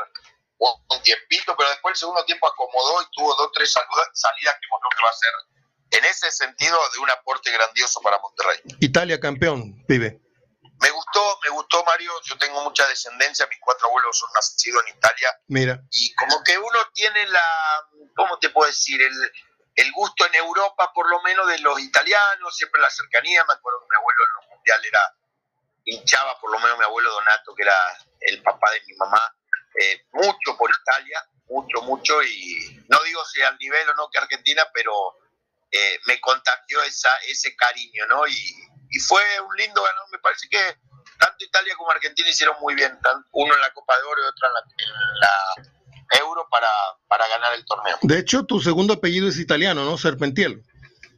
un 0.59 1.03
tiempito, 1.03 1.55
pero 1.57 1.71
después 1.71 1.93
el 1.93 1.99
segundo 1.99 2.25
tiempo 2.25 2.49
acomodó 2.49 3.01
y 3.01 3.07
tuvo 3.13 3.33
dos 3.37 3.53
tres 3.55 3.71
salidas 3.71 4.57
que 4.61 4.69
mostró 4.69 4.91
que 4.91 5.05
va 5.05 5.11
a 5.11 5.13
ser 5.13 5.31
en 6.01 6.05
ese 6.05 6.33
sentido 6.33 6.77
de 6.95 6.99
un 6.99 7.11
aporte 7.11 7.53
grandioso 7.53 8.01
para 8.01 8.19
Monterrey. 8.19 8.59
Italia 8.81 9.21
campeón, 9.21 9.85
pibe. 9.87 10.19
Me 10.81 10.91
gustó, 10.91 11.39
me 11.45 11.51
gustó 11.51 11.85
Mario, 11.85 12.11
yo 12.25 12.37
tengo 12.39 12.61
mucha 12.65 12.85
descendencia, 12.89 13.47
mis 13.47 13.61
cuatro 13.61 13.87
abuelos 13.87 14.19
son 14.19 14.31
nacidos 14.35 14.83
en 14.89 14.97
Italia. 14.97 15.31
Mira. 15.47 15.81
Y 15.93 16.13
como 16.17 16.43
que 16.43 16.59
uno 16.59 16.79
tiene 16.93 17.25
la, 17.29 17.45
¿cómo 18.17 18.37
te 18.41 18.49
puedo 18.49 18.67
decir? 18.67 19.01
El, 19.01 19.33
el 19.75 19.91
gusto 19.93 20.27
en 20.27 20.35
Europa, 20.35 20.93
por 20.95 21.09
lo 21.09 21.23
menos, 21.23 21.47
de 21.49 21.59
los 21.61 21.81
italianos, 21.81 22.57
siempre 22.57 22.81
la 22.81 22.91
cercanía. 22.91 23.45
Me 23.47 23.55
acuerdo 23.55 23.81
que 23.81 23.87
mi 23.91 23.97
abuelo 23.97 24.21
en 24.25 24.35
los 24.35 24.57
mundiales 24.57 24.87
era, 24.87 25.17
hinchaba 25.85 26.39
por 26.41 26.53
lo 26.53 26.59
menos 26.61 26.79
mi 26.79 26.85
abuelo 26.85 27.13
Donato, 27.13 27.55
que 27.55 27.63
era 27.63 27.77
el 28.21 28.43
papá 28.43 28.71
de 28.73 28.83
mi 28.87 28.95
mamá, 28.95 29.35
eh, 29.81 30.07
mucho 30.13 30.57
por 30.57 30.71
Italia, 30.71 31.25
mucho, 31.47 31.83
mucho. 31.83 32.23
Y 32.23 32.85
no 32.89 33.03
digo 33.03 33.25
si 33.25 33.41
al 33.43 33.57
nivel 33.59 33.89
o 33.91 33.95
no 33.95 34.11
que 34.11 34.19
Argentina, 34.19 34.67
pero 34.73 34.93
eh, 35.71 35.99
me 36.07 36.21
contagió 36.21 36.83
esa, 36.83 37.17
ese 37.29 37.57
cariño, 37.57 38.07
¿no? 38.07 38.27
Y, 38.27 38.55
fue 39.09 39.23
un 39.41 39.57
lindo 39.57 39.83
ganador, 39.83 40.11
me 40.11 40.19
parece 40.19 40.47
que 40.51 40.77
tanto 41.19 41.45
Italia 41.47 41.75
como 41.77 41.91
Argentina 41.91 42.29
hicieron 42.29 42.57
muy 42.61 42.75
bien, 42.75 42.99
uno 43.33 43.55
en 43.55 43.61
la 43.63 43.73
Copa 43.73 43.97
de 43.97 44.03
Oro 44.03 44.23
y 44.23 44.27
otro 44.27 44.49
en 44.49 44.91
la, 45.19 45.72
Euro 46.21 46.47
para, 46.51 46.69
para 47.09 47.27
ganar 47.29 47.55
el 47.55 47.65
torneo. 47.65 47.99
De 48.03 48.19
hecho, 48.19 48.45
tu 48.45 48.61
segundo 48.61 48.95
apellido 48.95 49.29
es 49.29 49.39
italiano, 49.39 49.85
¿no? 49.85 49.97
Serpentiel. 49.99 50.63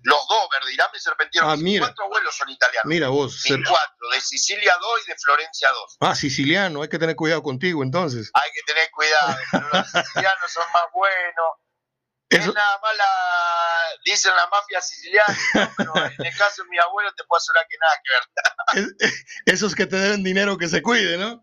Los 0.02 0.28
dos, 0.28 0.48
Verdirame 0.52 0.98
y 0.98 1.00
Serpentiel. 1.00 1.44
Ah, 1.46 1.56
Mis 1.56 1.80
cuatro 1.80 2.04
abuelos 2.04 2.34
son 2.36 2.50
italianos. 2.50 2.84
Mira 2.84 3.08
vos. 3.08 3.42
Mis 3.48 3.66
cuatro, 3.66 4.10
de 4.12 4.20
Sicilia 4.20 4.74
dos 4.78 5.00
y 5.06 5.10
de 5.10 5.16
Florencia 5.16 5.70
dos. 5.70 5.96
Ah, 6.00 6.14
siciliano, 6.14 6.82
hay 6.82 6.88
que 6.88 6.98
tener 6.98 7.16
cuidado 7.16 7.42
contigo 7.42 7.82
entonces. 7.82 8.30
Hay 8.34 8.50
que 8.52 8.60
tener 8.66 8.90
cuidado, 8.90 9.38
los 9.72 9.86
sicilianos 9.86 10.52
son 10.52 10.64
más 10.74 10.84
buenos 10.92 11.46
es 12.38 12.54
nada 12.54 12.78
más 12.82 12.96
la, 12.96 13.04
dicen 14.04 14.32
la 14.36 14.46
mafia 14.48 14.80
siciliana, 14.80 15.74
pero 15.76 15.92
en 16.18 16.26
el 16.26 16.36
caso 16.36 16.62
de 16.62 16.68
mi 16.68 16.78
abuelo 16.78 17.12
te 17.14 17.24
puedo 17.24 17.38
asegurar 17.38 17.66
que 17.68 17.76
nada 17.78 18.00
que 18.02 18.80
ver. 18.80 18.96
Esos 19.46 19.74
que 19.74 19.86
te 19.86 19.96
deben 19.96 20.22
dinero, 20.22 20.58
que 20.58 20.68
se 20.68 20.82
cuiden, 20.82 21.20
¿no? 21.20 21.42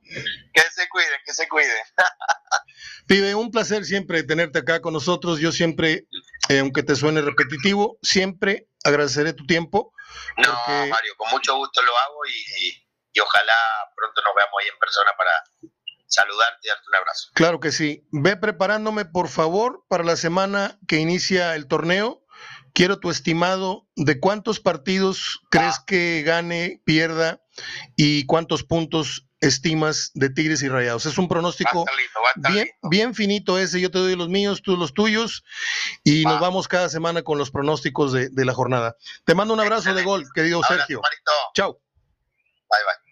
Que 0.53 0.61
se 0.61 0.87
cuiden, 0.89 1.19
que 1.25 1.33
se 1.33 1.47
cuiden. 1.47 1.83
Pibe, 3.07 3.35
un 3.35 3.51
placer 3.51 3.85
siempre 3.85 4.23
tenerte 4.23 4.59
acá 4.59 4.81
con 4.81 4.93
nosotros. 4.93 5.39
Yo 5.39 5.51
siempre, 5.51 6.07
eh, 6.49 6.59
aunque 6.59 6.83
te 6.83 6.95
suene 6.95 7.21
repetitivo, 7.21 7.97
siempre 8.01 8.67
agradeceré 8.83 9.33
tu 9.33 9.45
tiempo. 9.45 9.93
No, 10.37 10.51
Mario, 10.87 11.15
con 11.17 11.29
mucho 11.31 11.55
gusto 11.55 11.81
lo 11.81 11.97
hago 11.97 12.25
y, 12.25 12.83
y 13.13 13.19
ojalá 13.19 13.53
pronto 13.95 14.21
nos 14.21 14.35
veamos 14.35 14.53
ahí 14.61 14.69
en 14.69 14.79
persona 14.79 15.11
para 15.17 15.31
saludarte 16.11 16.59
y 16.63 16.67
darte 16.67 16.83
un 16.87 16.95
abrazo. 16.95 17.29
Claro 17.33 17.59
que 17.59 17.71
sí. 17.71 18.05
Ve 18.11 18.35
preparándome, 18.37 19.05
por 19.05 19.29
favor, 19.29 19.85
para 19.87 20.03
la 20.03 20.15
semana 20.15 20.77
que 20.87 20.97
inicia 20.97 21.55
el 21.55 21.67
torneo. 21.67 22.25
Quiero 22.73 22.99
tu 22.99 23.09
estimado 23.09 23.87
de 23.95 24.19
cuántos 24.19 24.59
partidos 24.59 25.41
crees 25.49 25.77
ah. 25.79 25.83
que 25.85 26.23
gane, 26.25 26.81
pierda 26.85 27.41
y 27.95 28.25
cuántos 28.25 28.63
puntos 28.63 29.27
estimas 29.41 30.11
de 30.13 30.29
Tigres 30.29 30.61
y 30.61 30.69
Rayados. 30.69 31.05
Es 31.05 31.17
un 31.17 31.27
pronóstico 31.27 31.85
bien, 32.35 32.69
bien 32.83 33.15
finito 33.15 33.57
ese. 33.57 33.81
Yo 33.81 33.91
te 33.91 33.99
doy 33.99 34.15
los 34.15 34.29
míos, 34.29 34.61
tú 34.61 34.77
los 34.77 34.93
tuyos 34.93 35.43
y 36.03 36.23
nos 36.23 36.39
vamos 36.39 36.67
cada 36.67 36.89
semana 36.89 37.23
con 37.23 37.37
los 37.37 37.51
pronósticos 37.51 38.13
de, 38.13 38.45
la 38.45 38.53
jornada. 38.53 38.95
Te 39.25 39.35
mando 39.35 39.53
un 39.53 39.59
abrazo 39.59 39.93
de 39.93 40.03
gol, 40.03 40.25
querido 40.33 40.61
Sergio. 40.63 41.01
Chao. 41.55 41.73
Bye, 42.69 42.79
bye. 42.85 43.11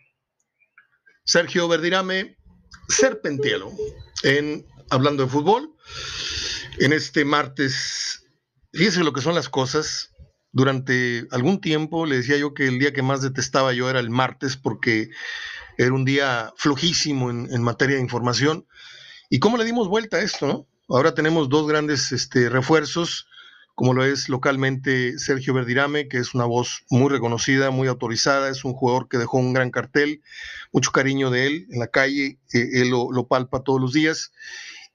Sergio 1.30 1.68
Verdirame, 1.68 2.39
Serpentielo 2.90 3.72
en 4.24 4.66
Hablando 4.90 5.24
de 5.24 5.30
Fútbol. 5.30 5.76
En 6.80 6.92
este 6.92 7.24
martes, 7.24 8.26
fíjese 8.74 9.04
lo 9.04 9.14
que 9.14 9.22
son 9.22 9.36
las 9.36 9.50
cosas. 9.50 10.12
Durante 10.52 11.28
algún 11.32 11.62
tiempo 11.62 12.06
le 12.06 12.18
decía 12.18 12.38
yo 12.38 12.54
que 12.54 12.68
el 12.68 12.80
día 12.80 12.92
que 12.92 13.04
más 13.04 13.22
detestaba 13.22 13.72
yo 13.74 13.90
era 13.90 14.00
el 14.00 14.10
martes 14.10 14.58
porque 14.58 15.12
era 15.78 15.94
un 15.94 16.04
día 16.04 16.52
flojísimo 16.58 17.30
en, 17.30 17.62
materia 17.62 17.96
de 17.96 18.02
información. 18.02 18.66
¿Y 19.30 19.40
cómo 19.40 19.58
le 19.58 19.66
dimos 19.66 19.88
vuelta 19.88 20.18
a 20.18 20.22
esto? 20.22 20.48
No? 20.48 20.68
Ahora 20.90 21.14
tenemos 21.14 21.50
dos 21.50 21.68
grandes 21.68 22.12
este, 22.12 22.50
refuerzos 22.50 23.29
como 23.80 23.94
lo 23.94 24.04
es 24.04 24.28
localmente 24.28 25.18
Sergio 25.18 25.54
Verdirame, 25.54 26.10
que 26.10 26.18
es 26.18 26.34
una 26.34 26.44
voz 26.44 26.84
muy 26.90 27.10
reconocida, 27.10 27.72
muy 27.72 27.88
autorizada, 27.88 28.50
es 28.50 28.66
un 28.66 28.74
jugador 28.74 29.08
que 29.08 29.18
dejó 29.18 29.38
un 29.38 29.54
gran 29.54 29.72
cartel, 29.72 30.22
mucho 30.74 30.92
cariño 30.92 31.32
de 31.32 31.48
él 31.48 31.68
en 31.72 31.80
la 31.80 31.88
calle, 31.88 32.40
eh, 32.54 32.68
él 32.74 32.90
lo, 32.90 33.28
palpa 33.30 33.64
todos 33.64 33.80
los 33.80 33.94
días. 33.94 34.34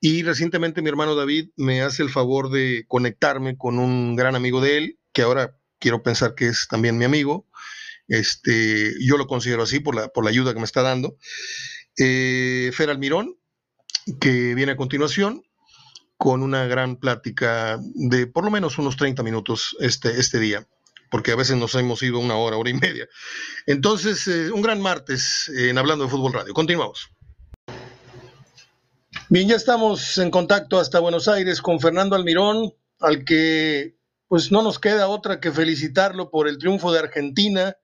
Y 0.03 0.23
recientemente 0.23 0.83
mi 0.83 0.90
hermano 0.90 1.14
David 1.14 1.49
me 1.57 1.81
hace 1.81 2.03
el 2.03 2.11
favor 2.11 2.51
de 2.51 2.85
conectarme 2.87 3.57
con 3.57 3.79
un 3.79 4.16
gran 4.16 4.37
amigo 4.37 4.61
de 4.61 4.77
él, 4.77 4.99
que 5.14 5.23
ahora 5.23 5.57
quiero 5.79 6.03
pensar 6.03 6.35
que 6.35 6.49
es 6.49 6.68
también 6.68 6.99
mi 6.99 7.07
amigo. 7.07 7.49
Este, 8.07 8.92
yo 9.01 9.16
lo 9.16 9.27
considero 9.27 9.62
así 9.62 9.81
por 9.81 9.94
la, 9.94 10.09
por 10.09 10.25
la 10.25 10.31
ayuda 10.31 10.53
que 10.53 10.61
me 10.61 10.66
está 10.66 10.83
dando. 10.83 11.16
Eh, 11.97 12.70
Fer 12.75 12.90
Almirón, 12.90 13.38
que 14.20 14.55
viene 14.55 14.73
a 14.73 14.77
continuación 14.77 15.42
con 16.24 16.42
una 16.42 16.64
gran 16.64 16.96
plática 16.96 17.78
de 17.82 18.26
por 18.26 18.46
lo 18.46 18.50
menos 18.50 18.78
unos 18.78 18.96
30 18.96 19.22
minutos 19.22 19.76
este, 19.80 20.18
este 20.18 20.38
día, 20.38 20.66
porque 21.10 21.32
a 21.32 21.37
veces 21.37 21.58
nos 21.58 21.74
hemos 21.74 22.02
ido 22.02 22.18
una 22.18 22.34
hora, 22.34 22.56
hora 22.56 22.70
y 22.70 22.72
media. 22.72 23.06
Entonces, 23.66 24.26
eh, 24.26 24.50
un 24.50 24.62
gran 24.62 24.80
martes 24.80 25.52
en 25.54 25.76
Hablando 25.76 26.04
de 26.04 26.10
Fútbol 26.10 26.32
Radio. 26.32 26.54
Continuamos. 26.54 27.10
Bien, 29.28 29.46
ya 29.46 29.56
estamos 29.56 30.16
en 30.16 30.30
contacto 30.30 30.80
hasta 30.80 30.98
Buenos 30.98 31.28
Aires 31.28 31.60
con 31.60 31.78
Fernando 31.78 32.16
Almirón, 32.16 32.72
al 33.00 33.26
que 33.26 33.98
pues 34.26 34.50
no 34.50 34.62
nos 34.62 34.78
queda 34.78 35.08
otra 35.08 35.40
que 35.40 35.52
felicitarlo 35.52 36.30
por 36.30 36.48
el 36.48 36.56
triunfo 36.56 36.90
de 36.90 37.00
Argentina. 37.00 37.76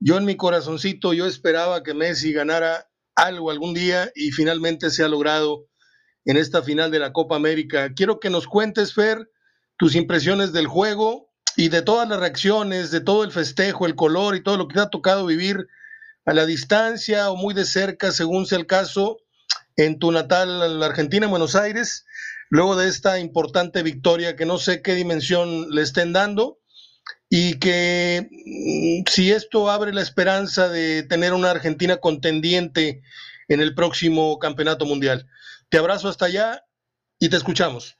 Yo 0.00 0.18
en 0.18 0.26
mi 0.26 0.36
corazoncito, 0.36 1.14
yo 1.14 1.24
esperaba 1.24 1.82
que 1.82 1.94
Messi 1.94 2.34
ganara 2.34 2.90
algo 3.14 3.50
algún 3.50 3.72
día 3.72 4.12
y 4.14 4.32
finalmente 4.32 4.90
se 4.90 5.02
ha 5.02 5.08
logrado 5.08 5.66
en 6.24 6.36
esta 6.36 6.62
final 6.62 6.90
de 6.90 6.98
la 6.98 7.12
Copa 7.12 7.36
América. 7.36 7.92
Quiero 7.94 8.20
que 8.20 8.30
nos 8.30 8.46
cuentes, 8.46 8.94
Fer, 8.94 9.30
tus 9.78 9.94
impresiones 9.94 10.52
del 10.52 10.66
juego 10.66 11.30
y 11.56 11.68
de 11.68 11.82
todas 11.82 12.08
las 12.08 12.18
reacciones, 12.18 12.90
de 12.90 13.00
todo 13.00 13.24
el 13.24 13.32
festejo, 13.32 13.86
el 13.86 13.94
color 13.94 14.36
y 14.36 14.42
todo 14.42 14.56
lo 14.56 14.68
que 14.68 14.74
te 14.74 14.80
ha 14.80 14.90
tocado 14.90 15.26
vivir 15.26 15.66
a 16.24 16.32
la 16.32 16.46
distancia 16.46 17.30
o 17.30 17.36
muy 17.36 17.54
de 17.54 17.64
cerca, 17.64 18.10
según 18.12 18.46
sea 18.46 18.58
el 18.58 18.66
caso, 18.66 19.18
en 19.76 19.98
tu 19.98 20.12
natal 20.12 20.82
Argentina, 20.82 21.26
en 21.26 21.30
Buenos 21.30 21.54
Aires, 21.56 22.04
luego 22.48 22.76
de 22.76 22.88
esta 22.88 23.18
importante 23.18 23.82
victoria 23.82 24.36
que 24.36 24.46
no 24.46 24.58
sé 24.58 24.82
qué 24.82 24.94
dimensión 24.94 25.70
le 25.70 25.82
estén 25.82 26.12
dando 26.12 26.58
y 27.28 27.58
que 27.58 28.28
mm, 28.30 29.10
si 29.10 29.32
esto 29.32 29.70
abre 29.70 29.92
la 29.92 30.02
esperanza 30.02 30.68
de 30.68 31.02
tener 31.02 31.32
una 31.32 31.50
Argentina 31.50 31.96
contendiente 31.96 33.02
en 33.48 33.60
el 33.60 33.74
próximo 33.74 34.38
campeonato 34.38 34.86
mundial. 34.86 35.26
Te 35.74 35.78
abrazo 35.78 36.08
hasta 36.08 36.26
allá 36.26 36.64
y 37.18 37.28
te 37.28 37.36
escuchamos. 37.36 37.96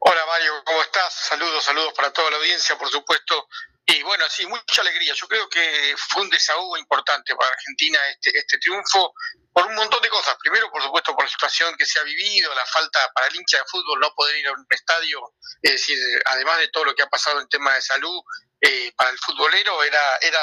Hola 0.00 0.26
Mario, 0.26 0.64
¿cómo 0.64 0.82
estás? 0.82 1.14
Saludos, 1.14 1.62
saludos 1.62 1.92
para 1.94 2.12
toda 2.12 2.32
la 2.32 2.38
audiencia, 2.38 2.76
por 2.76 2.90
supuesto. 2.90 3.46
Y 3.86 4.02
bueno, 4.02 4.24
sí, 4.28 4.44
mucha 4.44 4.82
alegría. 4.82 5.14
Yo 5.14 5.28
creo 5.28 5.48
que 5.48 5.94
fue 5.96 6.22
un 6.22 6.30
desahogo 6.30 6.76
importante 6.78 7.32
para 7.36 7.50
Argentina 7.50 7.96
este, 8.08 8.36
este 8.36 8.58
triunfo 8.58 9.14
por 9.52 9.66
un 9.66 9.76
montón 9.76 10.02
de 10.02 10.08
cosas. 10.08 10.34
Primero, 10.42 10.68
por 10.68 10.82
supuesto, 10.82 11.14
por 11.14 11.22
la 11.22 11.30
situación 11.30 11.76
que 11.76 11.86
se 11.86 12.00
ha 12.00 12.02
vivido, 12.02 12.52
la 12.56 12.66
falta 12.66 13.12
para 13.14 13.28
el 13.28 13.36
hincha 13.36 13.58
de 13.58 13.64
fútbol 13.70 14.00
no 14.00 14.12
poder 14.16 14.36
ir 14.36 14.48
a 14.48 14.54
un 14.54 14.66
estadio, 14.70 15.32
es 15.62 15.70
decir, 15.70 15.96
además 16.24 16.58
de 16.58 16.70
todo 16.70 16.86
lo 16.86 16.94
que 16.96 17.04
ha 17.04 17.08
pasado 17.08 17.40
en 17.40 17.48
tema 17.48 17.72
de 17.74 17.82
salud, 17.82 18.20
eh, 18.60 18.90
para 18.96 19.10
el 19.10 19.18
futbolero 19.20 19.84
era, 19.84 20.00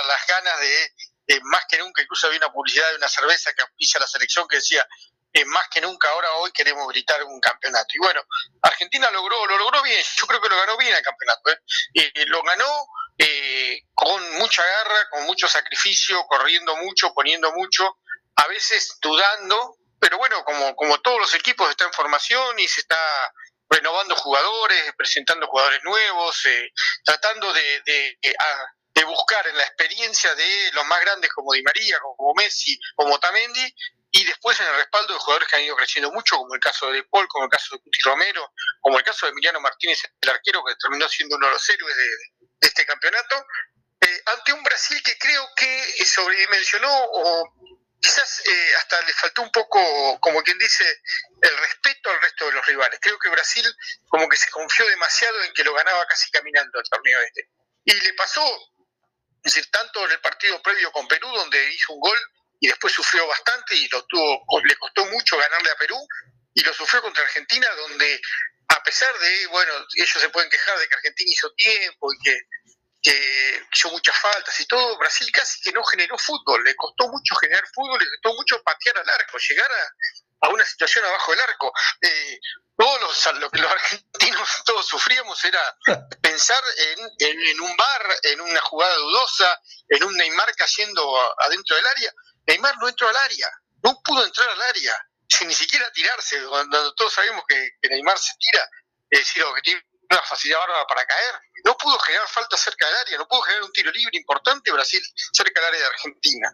las 0.07 0.27
ganas 0.27 0.61
de, 0.61 1.41
más 1.43 1.65
que 1.69 1.77
nunca, 1.79 2.01
incluso 2.01 2.27
había 2.27 2.39
una 2.39 2.53
publicidad 2.53 2.89
de 2.91 2.95
una 2.95 3.09
cerveza 3.09 3.51
que 3.51 3.63
auspicia 3.63 3.99
la 3.99 4.07
selección 4.07 4.47
que 4.47 4.55
decía, 4.55 4.87
eh, 5.35 5.43
más 5.45 5.67
que 5.67 5.81
nunca 5.81 6.09
ahora 6.09 6.31
hoy 6.35 6.51
queremos 6.53 6.87
gritar 6.87 7.21
un 7.25 7.41
campeonato. 7.41 7.87
Y 7.93 7.99
bueno, 7.99 8.21
Argentina 8.61 9.11
logró, 9.11 9.45
lo 9.45 9.57
logró 9.57 9.83
bien, 9.83 10.01
yo 10.17 10.25
creo 10.27 10.39
que 10.39 10.47
lo 10.47 10.55
ganó 10.55 10.77
bien 10.77 10.95
el 10.95 11.01
campeonato. 11.01 11.51
¿eh? 11.51 12.11
lo 12.27 12.41
ganó 12.41 12.87
eh, 13.17 13.81
con 13.93 14.37
mucha 14.37 14.63
garra, 14.63 15.09
con 15.09 15.25
mucho 15.25 15.49
sacrificio, 15.49 16.25
corriendo 16.27 16.77
mucho, 16.77 17.13
poniendo 17.13 17.51
mucho, 17.51 17.97
a 18.37 18.47
veces 18.47 18.97
dudando, 19.01 19.75
pero 19.99 20.17
bueno, 20.17 20.41
como, 20.45 20.73
como 20.73 21.01
todos 21.01 21.19
los 21.19 21.35
equipos 21.35 21.69
está 21.69 21.83
en 21.83 21.91
formación 21.91 22.57
y 22.57 22.67
se 22.69 22.79
está 22.79 22.97
renovando 23.69 24.15
jugadores, 24.15 24.93
presentando 24.95 25.47
jugadores 25.47 25.81
nuevos, 25.83 26.45
eh, 26.45 26.71
tratando 27.03 27.51
de, 27.51 28.17
buscar 29.03 29.45
en 29.47 29.57
la 29.57 29.63
experiencia 29.63 30.33
de 30.35 30.71
los 30.73 30.85
más 30.85 31.01
grandes 31.01 31.31
como 31.33 31.53
Di 31.53 31.61
María, 31.61 31.99
como 31.99 32.33
Messi, 32.33 32.79
como 32.95 33.19
Tamendi, 33.19 33.75
y 34.11 34.23
después 34.23 34.57
en 34.61 34.67
el 34.67 34.75
respaldo 34.77 35.13
de 35.13 35.19
jugadores 35.19 35.49
que 35.49 35.57
han 35.57 35.63
ido 35.63 35.75
creciendo 35.75 36.11
mucho, 36.11 36.37
como 36.37 36.53
el 36.55 36.61
caso 36.61 36.89
de 36.89 37.03
Paul, 37.03 37.27
como 37.27 37.45
el 37.45 37.51
caso 37.51 37.75
de 37.75 37.81
Cuti 37.81 37.99
Romero, 38.05 38.53
como 38.79 38.97
el 38.97 39.03
caso 39.03 39.25
de 39.25 39.33
Emiliano 39.33 39.59
Martínez, 39.59 39.99
el 40.21 40.29
arquero 40.29 40.63
que 40.63 40.75
terminó 40.75 41.09
siendo 41.09 41.35
uno 41.35 41.47
de 41.47 41.53
los 41.53 41.69
héroes 41.69 41.95
de, 41.97 42.09
este 42.61 42.85
campeonato, 42.85 43.45
eh, 43.99 44.21
ante 44.27 44.53
un 44.53 44.63
Brasil 44.63 45.01
que 45.03 45.17
creo 45.17 45.45
que 45.55 46.05
sobredimensionó 46.05 46.89
o 46.89 47.53
quizás 47.99 48.41
eh, 48.45 48.75
hasta 48.77 49.01
le 49.01 49.13
faltó 49.13 49.41
un 49.41 49.51
poco, 49.51 50.19
como 50.21 50.41
quien 50.43 50.57
dice, 50.59 51.01
el 51.41 51.57
respeto 51.57 52.09
al 52.09 52.21
resto 52.21 52.45
de 52.45 52.51
los 52.53 52.65
rivales. 52.65 52.99
Creo 53.01 53.17
que 53.19 53.29
Brasil 53.29 53.65
como 54.07 54.29
que 54.29 54.37
se 54.37 54.49
confió 54.49 54.85
demasiado 54.87 55.43
en 55.43 55.53
que 55.53 55.63
lo 55.63 55.73
ganaba 55.73 56.05
casi 56.05 56.29
caminando 56.31 56.79
el 56.79 56.89
torneo 56.89 57.19
este. 57.21 57.49
Y 57.83 57.93
le 57.99 58.13
pasó, 58.13 58.43
es 59.45 59.53
decir, 59.53 59.69
tanto 59.69 60.03
en 60.05 60.11
el 60.11 60.19
partido 60.21 60.59
previo 60.63 60.91
con 60.91 61.07
Perú, 61.07 61.27
donde 61.29 61.71
hizo 61.71 61.93
un 61.93 61.99
gol 61.99 62.17
y 62.59 62.67
después 62.67 62.91
sufrió 62.91 63.27
bastante 63.27 63.75
y 63.75 63.87
lo 63.89 64.03
tuvo, 64.05 64.43
le 64.63 64.75
costó 64.75 65.05
mucho 65.05 65.37
ganarle 65.37 65.69
a 65.69 65.75
Perú, 65.75 65.97
y 66.51 66.61
lo 66.61 66.73
sufrió 66.73 67.03
contra 67.03 67.23
Argentina, 67.23 67.67
donde 67.77 68.19
a 68.69 68.81
pesar 68.81 69.13
de, 69.19 69.47
bueno, 69.47 69.71
ellos 69.95 70.19
se 70.19 70.29
pueden 70.29 70.49
quejar 70.49 70.79
de 70.79 70.87
que 70.87 70.95
Argentina 70.95 71.31
hizo 71.31 71.53
tiempo 71.53 72.11
y 72.11 72.17
que, 72.23 72.39
hizo 73.71 73.91
muchas 73.91 74.17
faltas 74.17 74.59
y 74.59 74.65
todo, 74.65 74.97
Brasil 74.97 75.29
casi 75.31 75.61
que 75.61 75.71
no 75.71 75.83
generó 75.83 76.17
fútbol, 76.17 76.63
le 76.63 76.75
costó 76.75 77.07
mucho 77.07 77.35
generar 77.35 77.63
fútbol, 77.71 77.99
le 77.99 78.09
costó 78.09 78.33
mucho 78.33 78.63
patear 78.63 78.97
al 78.97 79.09
arco, 79.09 79.37
llegar 79.37 79.71
a, 79.71 79.93
una 80.49 80.65
situación 80.65 81.05
abajo 81.05 81.31
del 81.31 81.41
arco. 81.41 81.73
Eh, 82.01 82.39
todos 82.77 83.01
los, 83.01 83.39
lo 83.39 83.49
que 83.49 83.61
los 83.61 83.71
argentinos 83.71 84.49
todos 84.65 84.85
sufríamos 84.85 85.43
era 85.45 85.77
pensar 86.21 86.63
en, 86.77 87.09
en, 87.19 87.61
un 87.61 87.75
bar, 87.77 88.17
en 88.23 88.41
una 88.41 88.61
jugada 88.61 88.95
dudosa, 88.95 89.59
en 89.89 90.03
un 90.03 90.15
Neymar 90.15 90.53
cayendo 90.55 91.17
adentro 91.41 91.75
del 91.75 91.87
área. 91.87 92.11
Neymar 92.47 92.77
no 92.77 92.87
entró 92.87 93.09
al 93.09 93.17
área, 93.17 93.49
no 93.83 94.01
pudo 94.03 94.25
entrar 94.25 94.49
al 94.49 94.61
área 94.61 94.99
sin 95.27 95.47
ni 95.47 95.53
siquiera 95.53 95.91
tirarse, 95.91 96.43
cuando 96.47 96.93
todos 96.93 97.13
sabemos 97.13 97.43
que, 97.47 97.71
Neymar 97.89 98.17
se 98.17 98.33
tira, 98.37 98.67
es 99.09 99.19
decir, 99.19 99.43
que 99.55 99.61
tiene 99.61 99.81
una 100.09 100.21
facilidad 100.21 100.59
bárbara 100.59 100.85
para 100.87 101.05
caer. 101.05 101.35
No 101.63 101.75
pudo 101.77 101.97
generar 101.99 102.27
falta 102.27 102.57
cerca 102.57 102.85
del 102.85 102.95
área, 102.95 103.17
no 103.17 103.27
pudo 103.27 103.41
generar 103.41 103.63
un 103.63 103.71
tiro 103.71 103.91
libre 103.91 104.17
importante 104.17 104.71
Brasil 104.71 105.01
cerca 105.33 105.59
del 105.59 105.69
área 105.69 105.79
de 105.79 105.87
Argentina. 105.87 106.51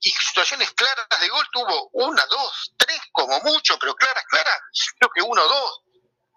Y, 0.00 0.10
situaciones 0.10 0.70
claras 0.72 1.20
de 1.20 1.28
gol 1.28 1.46
tuvo 1.52 1.90
una, 1.92 2.24
dos, 2.26 2.72
tres 2.76 3.00
como 3.12 3.40
mucho, 3.40 3.78
pero 3.78 3.94
claras, 3.94 4.24
claras, 4.28 4.60
creo 4.98 5.10
que 5.14 5.22
uno 5.22 5.42
o 5.42 5.48
dos. 5.48 5.80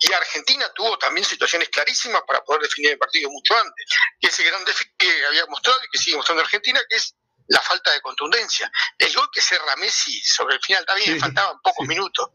Y 0.01 0.13
Argentina 0.13 0.65
tuvo 0.73 0.97
también 0.97 1.25
situaciones 1.25 1.69
clarísimas 1.69 2.21
para 2.25 2.41
poder 2.43 2.61
definir 2.61 2.91
el 2.91 2.97
partido 2.97 3.29
mucho 3.29 3.53
antes. 3.55 3.85
Y 4.19 4.27
ese 4.27 4.43
gran 4.43 4.63
déficit 4.63 4.93
que 4.97 5.25
había 5.25 5.45
mostrado 5.47 5.77
y 5.83 5.89
que 5.91 5.97
sigue 5.97 6.15
mostrando 6.15 6.43
Argentina, 6.43 6.79
que 6.89 6.95
es 6.95 7.15
la 7.49 7.61
falta 7.61 7.91
de 7.91 8.01
contundencia. 8.01 8.71
El 8.97 9.13
gol 9.13 9.29
que 9.33 9.41
cerra 9.41 9.75
Messi 9.75 10.21
sobre 10.21 10.55
el 10.55 10.61
final 10.61 10.85
también 10.85 11.19
faltaban 11.19 11.59
pocos 11.61 11.87
minutos. 11.87 12.29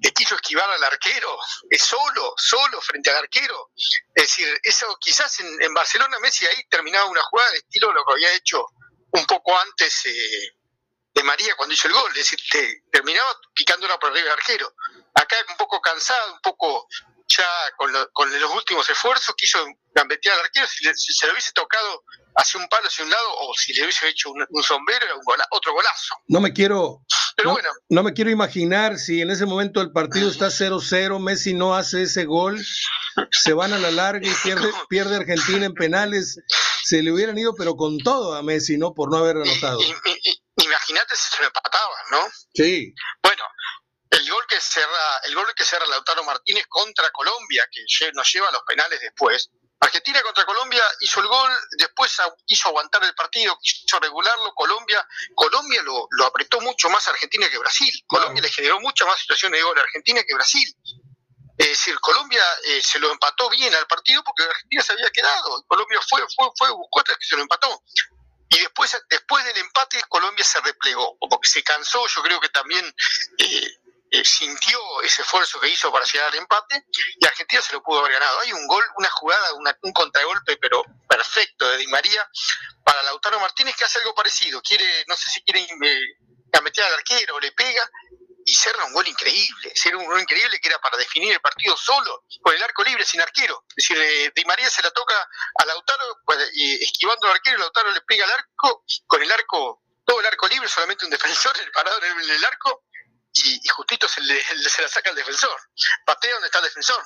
Le 0.00 0.12
quiso 0.12 0.36
esquivar 0.36 0.70
al 0.70 0.84
arquero, 0.84 1.38
es 1.68 1.82
solo, 1.82 2.34
solo 2.36 2.80
frente 2.80 3.10
al 3.10 3.16
arquero. 3.16 3.72
Es 4.14 4.24
decir, 4.24 4.60
eso 4.62 4.96
quizás 5.00 5.40
en, 5.40 5.74
Barcelona 5.74 6.18
Messi 6.20 6.46
ahí 6.46 6.64
terminaba 6.68 7.06
una 7.06 7.22
jugada 7.22 7.50
de 7.50 7.58
estilo 7.58 7.92
lo 7.92 8.04
que 8.04 8.12
había 8.12 8.32
hecho 8.32 8.64
un 9.12 9.26
poco 9.26 9.58
antes 9.58 10.06
eh, 10.06 10.56
de 11.14 11.22
María 11.22 11.54
cuando 11.56 11.74
hizo 11.74 11.88
el 11.88 11.94
gol, 11.94 12.10
es 12.10 12.30
decir, 12.30 12.38
terminaba 12.90 13.30
picándola 13.54 13.98
por 13.98 14.10
arriba 14.10 14.24
del 14.24 14.38
arquero. 14.38 14.72
Acá 15.14 15.36
un 15.48 15.56
poco 15.56 15.80
cansado, 15.80 16.34
un 16.34 16.40
poco 16.40 16.86
ya 17.26 17.46
con, 17.76 17.92
con 18.12 18.40
los 18.40 18.50
últimos 18.54 18.88
esfuerzos, 18.88 19.34
quiso 19.36 19.64
gambetear 19.94 20.34
al 20.38 20.44
arquero, 20.44 20.66
si, 20.66 20.84
si 20.94 21.12
se 21.12 21.26
lo 21.26 21.32
hubiese 21.32 21.52
tocado 21.52 22.04
hacia 22.36 22.60
un 22.60 22.68
palo 22.68 22.86
hacia 22.86 23.04
un 23.04 23.10
lado 23.10 23.24
o 23.40 23.52
si 23.54 23.72
le 23.74 23.82
hubiese 23.82 24.08
hecho 24.08 24.30
un, 24.30 24.62
sombrero 24.62 25.06
un 25.16 25.34
otro 25.50 25.72
golazo. 25.72 26.14
No 26.28 26.40
me 26.40 26.52
quiero 26.52 27.02
Pero 27.36 27.50
no, 27.50 27.54
bueno. 27.54 27.68
no 27.88 28.02
me 28.02 28.12
quiero 28.12 28.30
imaginar 28.30 28.98
si 28.98 29.20
en 29.20 29.30
ese 29.30 29.46
momento 29.46 29.80
el 29.80 29.92
partido 29.92 30.30
está 30.30 30.46
0-0, 30.46 31.18
Messi 31.20 31.54
no 31.54 31.74
hace 31.74 32.02
ese 32.02 32.24
gol, 32.24 32.64
se 33.30 33.52
van 33.52 33.72
a 33.72 33.78
la 33.78 33.90
larga 33.90 34.26
y 34.26 34.34
pierde, 34.42 34.70
pierde 34.88 35.16
Argentina 35.16 35.66
en 35.66 35.74
penales, 35.74 36.38
se 36.84 37.02
le 37.02 37.12
hubieran 37.12 37.38
ido 37.38 37.54
pero 37.54 37.76
con 37.76 37.98
todo 37.98 38.34
a 38.34 38.42
Messi, 38.42 38.78
¿no? 38.78 38.94
Por 38.94 39.10
no 39.10 39.18
haber 39.18 39.36
anotado. 39.36 39.80
Imagínate 40.62 41.16
si 41.16 41.30
se 41.30 41.40
lo 41.40 41.46
empataban, 41.46 42.04
¿no? 42.10 42.28
Sí. 42.54 42.94
Bueno, 43.22 43.44
el 44.10 44.30
gol 44.30 44.46
que 44.48 44.60
cerra, 44.60 45.18
el 45.24 45.34
gol 45.34 45.54
que 45.54 45.64
cerra 45.64 45.86
Lautaro 45.86 46.24
Martínez 46.24 46.66
contra 46.68 47.10
Colombia, 47.10 47.66
que 47.70 48.10
nos 48.12 48.32
lleva 48.32 48.48
a 48.48 48.52
los 48.52 48.62
penales 48.62 49.00
después, 49.00 49.50
Argentina 49.82 50.20
contra 50.22 50.44
Colombia 50.44 50.82
hizo 51.00 51.20
el 51.20 51.26
gol, 51.26 51.50
después 51.78 52.14
quiso 52.44 52.68
aguantar 52.68 53.02
el 53.02 53.14
partido, 53.14 53.58
quiso 53.62 53.98
regularlo. 53.98 54.52
Colombia, 54.54 55.06
Colombia 55.34 55.80
lo, 55.82 56.26
apretó 56.26 56.60
mucho 56.60 56.90
más 56.90 57.06
a 57.08 57.12
Argentina 57.12 57.48
que 57.48 57.56
Brasil. 57.56 57.90
Colombia 58.06 58.42
le 58.42 58.50
generó 58.50 58.78
muchas 58.80 59.08
más 59.08 59.18
situaciones 59.18 59.58
de 59.58 59.64
gol 59.64 59.78
a 59.78 59.82
Argentina 59.82 60.22
que 60.22 60.34
Brasil. 60.34 60.76
Es 61.56 61.68
decir, 61.68 61.98
Colombia 62.00 62.42
eh, 62.64 62.80
se 62.82 62.98
lo 62.98 63.10
empató 63.10 63.48
bien 63.48 63.74
al 63.74 63.86
partido 63.86 64.22
porque 64.22 64.42
Argentina 64.42 64.82
se 64.82 64.92
había 64.92 65.10
quedado. 65.10 65.64
Colombia 65.66 65.98
fue, 66.08 66.20
fue, 66.36 66.50
fue, 66.56 66.70
buscó 66.70 67.02
que 67.02 67.14
se 67.20 67.36
lo 67.36 67.42
empató. 67.42 67.82
Y 68.50 68.58
después, 68.58 68.96
después 69.08 69.44
del 69.44 69.58
empate, 69.58 70.02
Colombia 70.08 70.44
se 70.44 70.60
replegó, 70.60 71.16
porque 71.18 71.48
se 71.48 71.62
cansó. 71.62 72.04
Yo 72.08 72.22
creo 72.22 72.40
que 72.40 72.48
también 72.48 72.84
eh, 73.38 73.80
eh, 74.10 74.24
sintió 74.24 74.78
ese 75.02 75.22
esfuerzo 75.22 75.60
que 75.60 75.68
hizo 75.68 75.92
para 75.92 76.04
llegar 76.04 76.32
al 76.32 76.38
empate 76.38 76.84
y 77.16 77.24
Argentina 77.24 77.62
se 77.62 77.72
lo 77.72 77.82
pudo 77.82 78.00
haber 78.00 78.14
ganado. 78.14 78.40
Hay 78.40 78.52
un 78.52 78.66
gol, 78.66 78.84
una 78.96 79.08
jugada, 79.10 79.54
un 79.54 79.92
contragolpe, 79.92 80.56
pero 80.56 80.84
perfecto 81.08 81.68
de 81.70 81.76
Di 81.76 81.86
María 81.86 82.28
para 82.82 83.04
Lautaro 83.04 83.38
Martínez 83.38 83.76
que 83.76 83.84
hace 83.84 84.00
algo 84.00 84.12
parecido. 84.12 84.60
Quiere, 84.62 85.04
no 85.06 85.16
sé 85.16 85.30
si 85.30 85.42
quiere 85.42 85.62
eh, 85.62 86.60
meter 86.60 86.84
al 86.84 86.94
arquero, 86.94 87.38
le 87.38 87.52
pega 87.52 87.88
y 88.50 88.54
cerra 88.54 88.84
un 88.84 88.92
gol 88.92 89.06
increíble. 89.06 89.72
Cerra 89.76 89.96
un 89.96 90.06
gol 90.06 90.20
increíble 90.20 90.58
que 90.60 90.68
era 90.68 90.78
para 90.80 90.96
definir 90.96 91.32
el 91.32 91.40
partido 91.40 91.76
solo, 91.76 92.24
con 92.42 92.52
el 92.52 92.62
arco 92.62 92.82
libre, 92.82 93.04
sin 93.04 93.20
arquero. 93.20 93.64
Es 93.68 93.76
decir, 93.76 93.96
eh, 93.96 94.32
Di 94.34 94.44
María 94.44 94.68
se 94.68 94.82
la 94.82 94.90
toca 94.90 95.14
a 95.56 95.64
Lautaro, 95.66 96.18
pues, 96.24 96.50
esquivando 96.80 97.28
al 97.28 97.34
arquero, 97.34 97.58
Lautaro 97.58 97.92
le 97.92 98.00
pega 98.00 98.24
al 98.24 98.32
arco, 98.32 98.84
con 99.06 99.22
el 99.22 99.30
arco, 99.30 99.82
todo 100.04 100.18
el 100.18 100.26
arco 100.26 100.48
libre, 100.48 100.68
solamente 100.68 101.04
un 101.04 101.12
defensor, 101.12 101.56
el 101.60 101.70
parador 101.70 102.04
en 102.04 102.18
el 102.18 102.44
arco, 102.44 102.82
y, 103.32 103.68
justito 103.68 104.08
se, 104.08 104.20
le, 104.22 104.42
se 104.42 104.82
la 104.82 104.88
saca 104.88 105.10
el 105.10 105.16
defensor. 105.16 105.56
Patea 106.04 106.32
donde 106.32 106.46
está 106.46 106.58
el 106.58 106.64
defensor. 106.64 107.04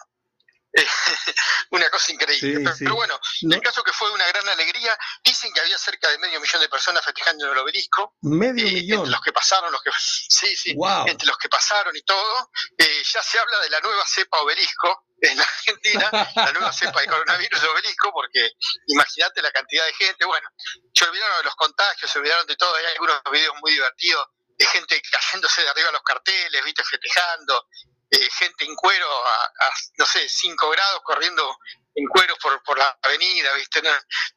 una 1.71 1.89
cosa 1.91 2.13
increíble. 2.13 2.73
pero, 2.79 2.95
bueno, 2.97 3.19
en 3.43 3.53
el 3.53 3.61
caso 3.61 3.83
que 3.85 3.93
fue 3.93 4.11
una 4.11 4.27
gran 4.27 4.49
alegría, 4.49 4.99
dicen 5.23 5.53
que 5.53 5.61
había 5.61 5.79
cerca 5.79 6.09
de 6.11 6.19
medio 6.19 6.41
millón 6.41 6.61
de 6.61 6.69
personas 6.69 7.05
festejando 7.05 7.47
en 7.47 7.53
el 7.53 7.59
obelisco. 7.59 8.17
Medio 8.23 8.67
eh, 8.67 8.73
millón. 8.73 9.01
Entre 9.01 9.13
los 9.13 9.21
que 9.21 9.33
pasaron, 9.33 9.71
los 9.71 9.83
que 9.83 9.91
sí, 10.29 10.57
sí, 10.57 10.75
entre 11.07 11.27
los 11.27 11.39
que 11.39 11.49
pasaron 11.49 11.97
y 11.97 12.03
todo, 12.03 12.51
eh, 12.79 13.03
ya 13.05 13.23
se 13.23 13.39
habla 13.39 13.61
de 13.61 13.71
la 13.71 13.81
nueva 13.81 14.05
cepa 14.07 14.41
obelisco 14.41 15.07
en 15.21 15.41
Argentina, 15.41 16.11
la 16.35 16.53
nueva 16.53 16.73
cepa 16.73 17.01
de 17.01 17.07
coronavirus 17.07 17.61
de 17.61 17.69
obelisco, 17.69 18.13
porque 18.13 18.53
imagínate 18.89 19.43
la 19.43 19.53
cantidad 19.53 19.87
de 19.87 19.95
gente, 19.95 20.25
bueno, 20.25 20.49
se 20.93 21.05
olvidaron 21.05 21.39
de 21.39 21.45
los 21.45 21.55
contagios, 21.55 22.11
se 22.11 22.19
olvidaron 22.19 22.47
de 22.47 22.57
todo, 22.57 22.75
hay 22.75 22.85
algunos 22.87 23.23
videos 23.31 23.55
muy 23.63 23.73
divertidos 23.73 24.27
de 24.57 24.67
gente 24.67 25.03
cayéndose 25.11 25.63
de 25.63 25.69
arriba 25.69 25.89
a 25.89 25.93
los 25.93 26.03
carteles, 26.03 26.65
viste, 26.65 26.85
festejando, 26.85 27.67
eh, 28.11 28.29
gente 28.39 28.65
en 28.65 28.75
cuero 28.75 29.07
a, 29.09 29.53
no 29.99 30.07
sé, 30.07 30.29
5 30.29 30.71
grados 30.71 31.01
corriendo 31.03 31.59
en 31.95 32.07
cuero 32.09 32.37
por, 32.39 32.63
por 32.63 32.77
la 32.77 32.99
avenida, 33.03 33.53
¿viste? 33.55 33.81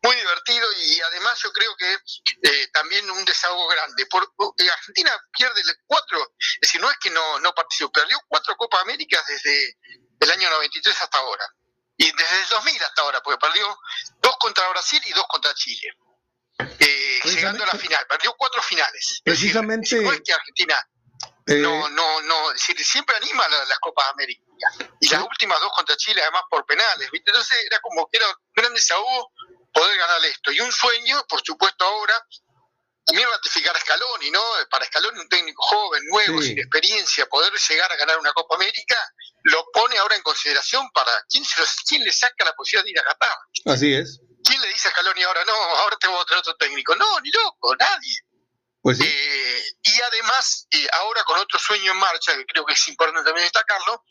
muy 0.02 0.16
divertido 0.16 0.68
y 0.80 1.00
además 1.02 1.40
yo 1.42 1.52
creo 1.52 1.76
que 1.76 1.98
eh, 2.44 2.68
también 2.72 3.10
un 3.10 3.26
desahogo 3.26 3.68
grande. 3.68 4.06
Por, 4.06 4.24
eh, 4.24 4.70
Argentina 4.70 5.12
pierde 5.36 5.62
cuatro, 5.86 6.34
es 6.40 6.60
decir, 6.62 6.80
no 6.80 6.90
es 6.90 6.98
que 6.98 7.10
no, 7.10 7.40
no 7.40 7.54
participó, 7.54 7.92
perdió 7.92 8.20
cuatro 8.28 8.56
Copa 8.56 8.82
América 8.82 9.24
desde 9.28 9.78
el 10.20 10.32
año 10.32 10.50
93 10.50 11.02
hasta 11.02 11.18
ahora. 11.18 11.46
Y 12.00 12.12
desde 12.12 12.42
el 12.42 12.48
2000 12.48 12.84
hasta 12.84 13.02
ahora, 13.02 13.22
porque 13.24 13.40
perdió 13.40 13.66
dos 14.22 14.36
contra 14.40 14.70
Brasil 14.70 15.02
y 15.04 15.14
dos 15.14 15.26
contra 15.28 15.54
Chile. 15.56 15.94
llegando 17.24 17.64
a 17.64 17.68
la 17.68 17.74
final, 17.74 18.06
perdió 18.08 18.36
cuatro 18.38 18.62
finales. 18.62 19.22
Precisamente. 19.24 19.98
Es 19.98 20.22
que 20.22 20.34
Argentina 20.34 20.88
eh, 21.48 21.56
no, 21.56 21.90
no, 21.90 22.22
no, 22.24 22.36
siempre 22.58 23.16
anima 23.16 23.48
las, 23.48 23.80
Copas 23.80 24.06
América. 24.12 24.44
Y 25.00 25.08
las 25.08 25.24
últimas 25.24 25.60
dos 25.62 25.72
contra 25.74 25.96
Chile, 25.96 26.22
además 26.22 26.42
por 26.50 26.66
penales, 26.66 27.10
¿viste? 27.12 27.32
Entonces 27.32 27.58
era 27.66 27.80
como 27.80 28.08
que 28.10 28.18
era 28.18 28.28
un 28.28 28.36
gran 28.54 28.74
desahogo 28.74 29.32
poder 29.74 29.98
ganar 29.98 30.26
esto. 30.26 30.52
Y 30.52 30.60
un 30.60 30.72
sueño, 30.72 31.24
por 31.30 31.42
supuesto, 31.46 31.86
ahora, 31.86 32.14
también 33.06 33.30
ratificar 33.30 33.74
a 33.76 33.80
Scaloni, 33.80 34.30
¿no? 34.30 34.44
Para 34.70 34.86
Scaloni, 34.86 35.20
un 35.20 35.30
técnico 35.30 35.64
joven, 35.64 36.04
nuevo, 36.10 36.42
sin 36.42 36.60
experiencia, 36.60 37.26
poder 37.28 37.54
llegar 37.54 37.90
a 37.94 37.96
ganar 37.96 38.20
una 38.20 38.34
Copa 38.34 38.56
América, 38.56 38.98
lo 39.44 39.66
pone 39.72 39.98
ahora 39.98 40.18
en 40.18 40.24
consideración 40.24 40.90
para 40.92 41.12
quién, 41.30 41.46
se 41.46 41.62
quién 41.88 42.04
le 42.04 42.12
saca 42.12 42.44
la 42.44 42.54
posibilidad 42.54 42.84
de 42.84 42.92
ir 42.92 43.00
a 43.00 43.04
Qatar. 43.04 43.38
Así 43.74 43.94
es. 43.94 44.20
¿Quién 44.44 44.60
le 44.62 44.68
dice 44.68 44.90
a 44.90 44.92
Scaloni 44.92 45.24
ahora, 45.24 45.46
no, 45.46 45.54
ahora 45.54 45.96
te 45.98 46.08
voy 46.08 46.20
a 46.20 46.26
traer 46.26 46.40
otro 46.40 46.58
técnico? 46.58 46.94
No, 46.96 47.20
ni 47.22 47.32
loco, 47.32 47.74
nadie. 47.78 48.27
Pues 48.82 49.00
eh, 49.02 49.64
y 49.84 50.02
además, 50.02 50.68
eh, 50.72 50.88
ahora 50.94 51.24
con 51.24 51.40
otro 51.40 51.60
sueño 51.60 51.92
en 51.92 51.98
marcha, 51.98 52.36
que 52.36 52.46
creo 52.46 52.66
que 52.66 52.74
es 52.74 52.88
importante 52.88 53.24
también 53.24 53.46
destacarlo, 53.46 54.04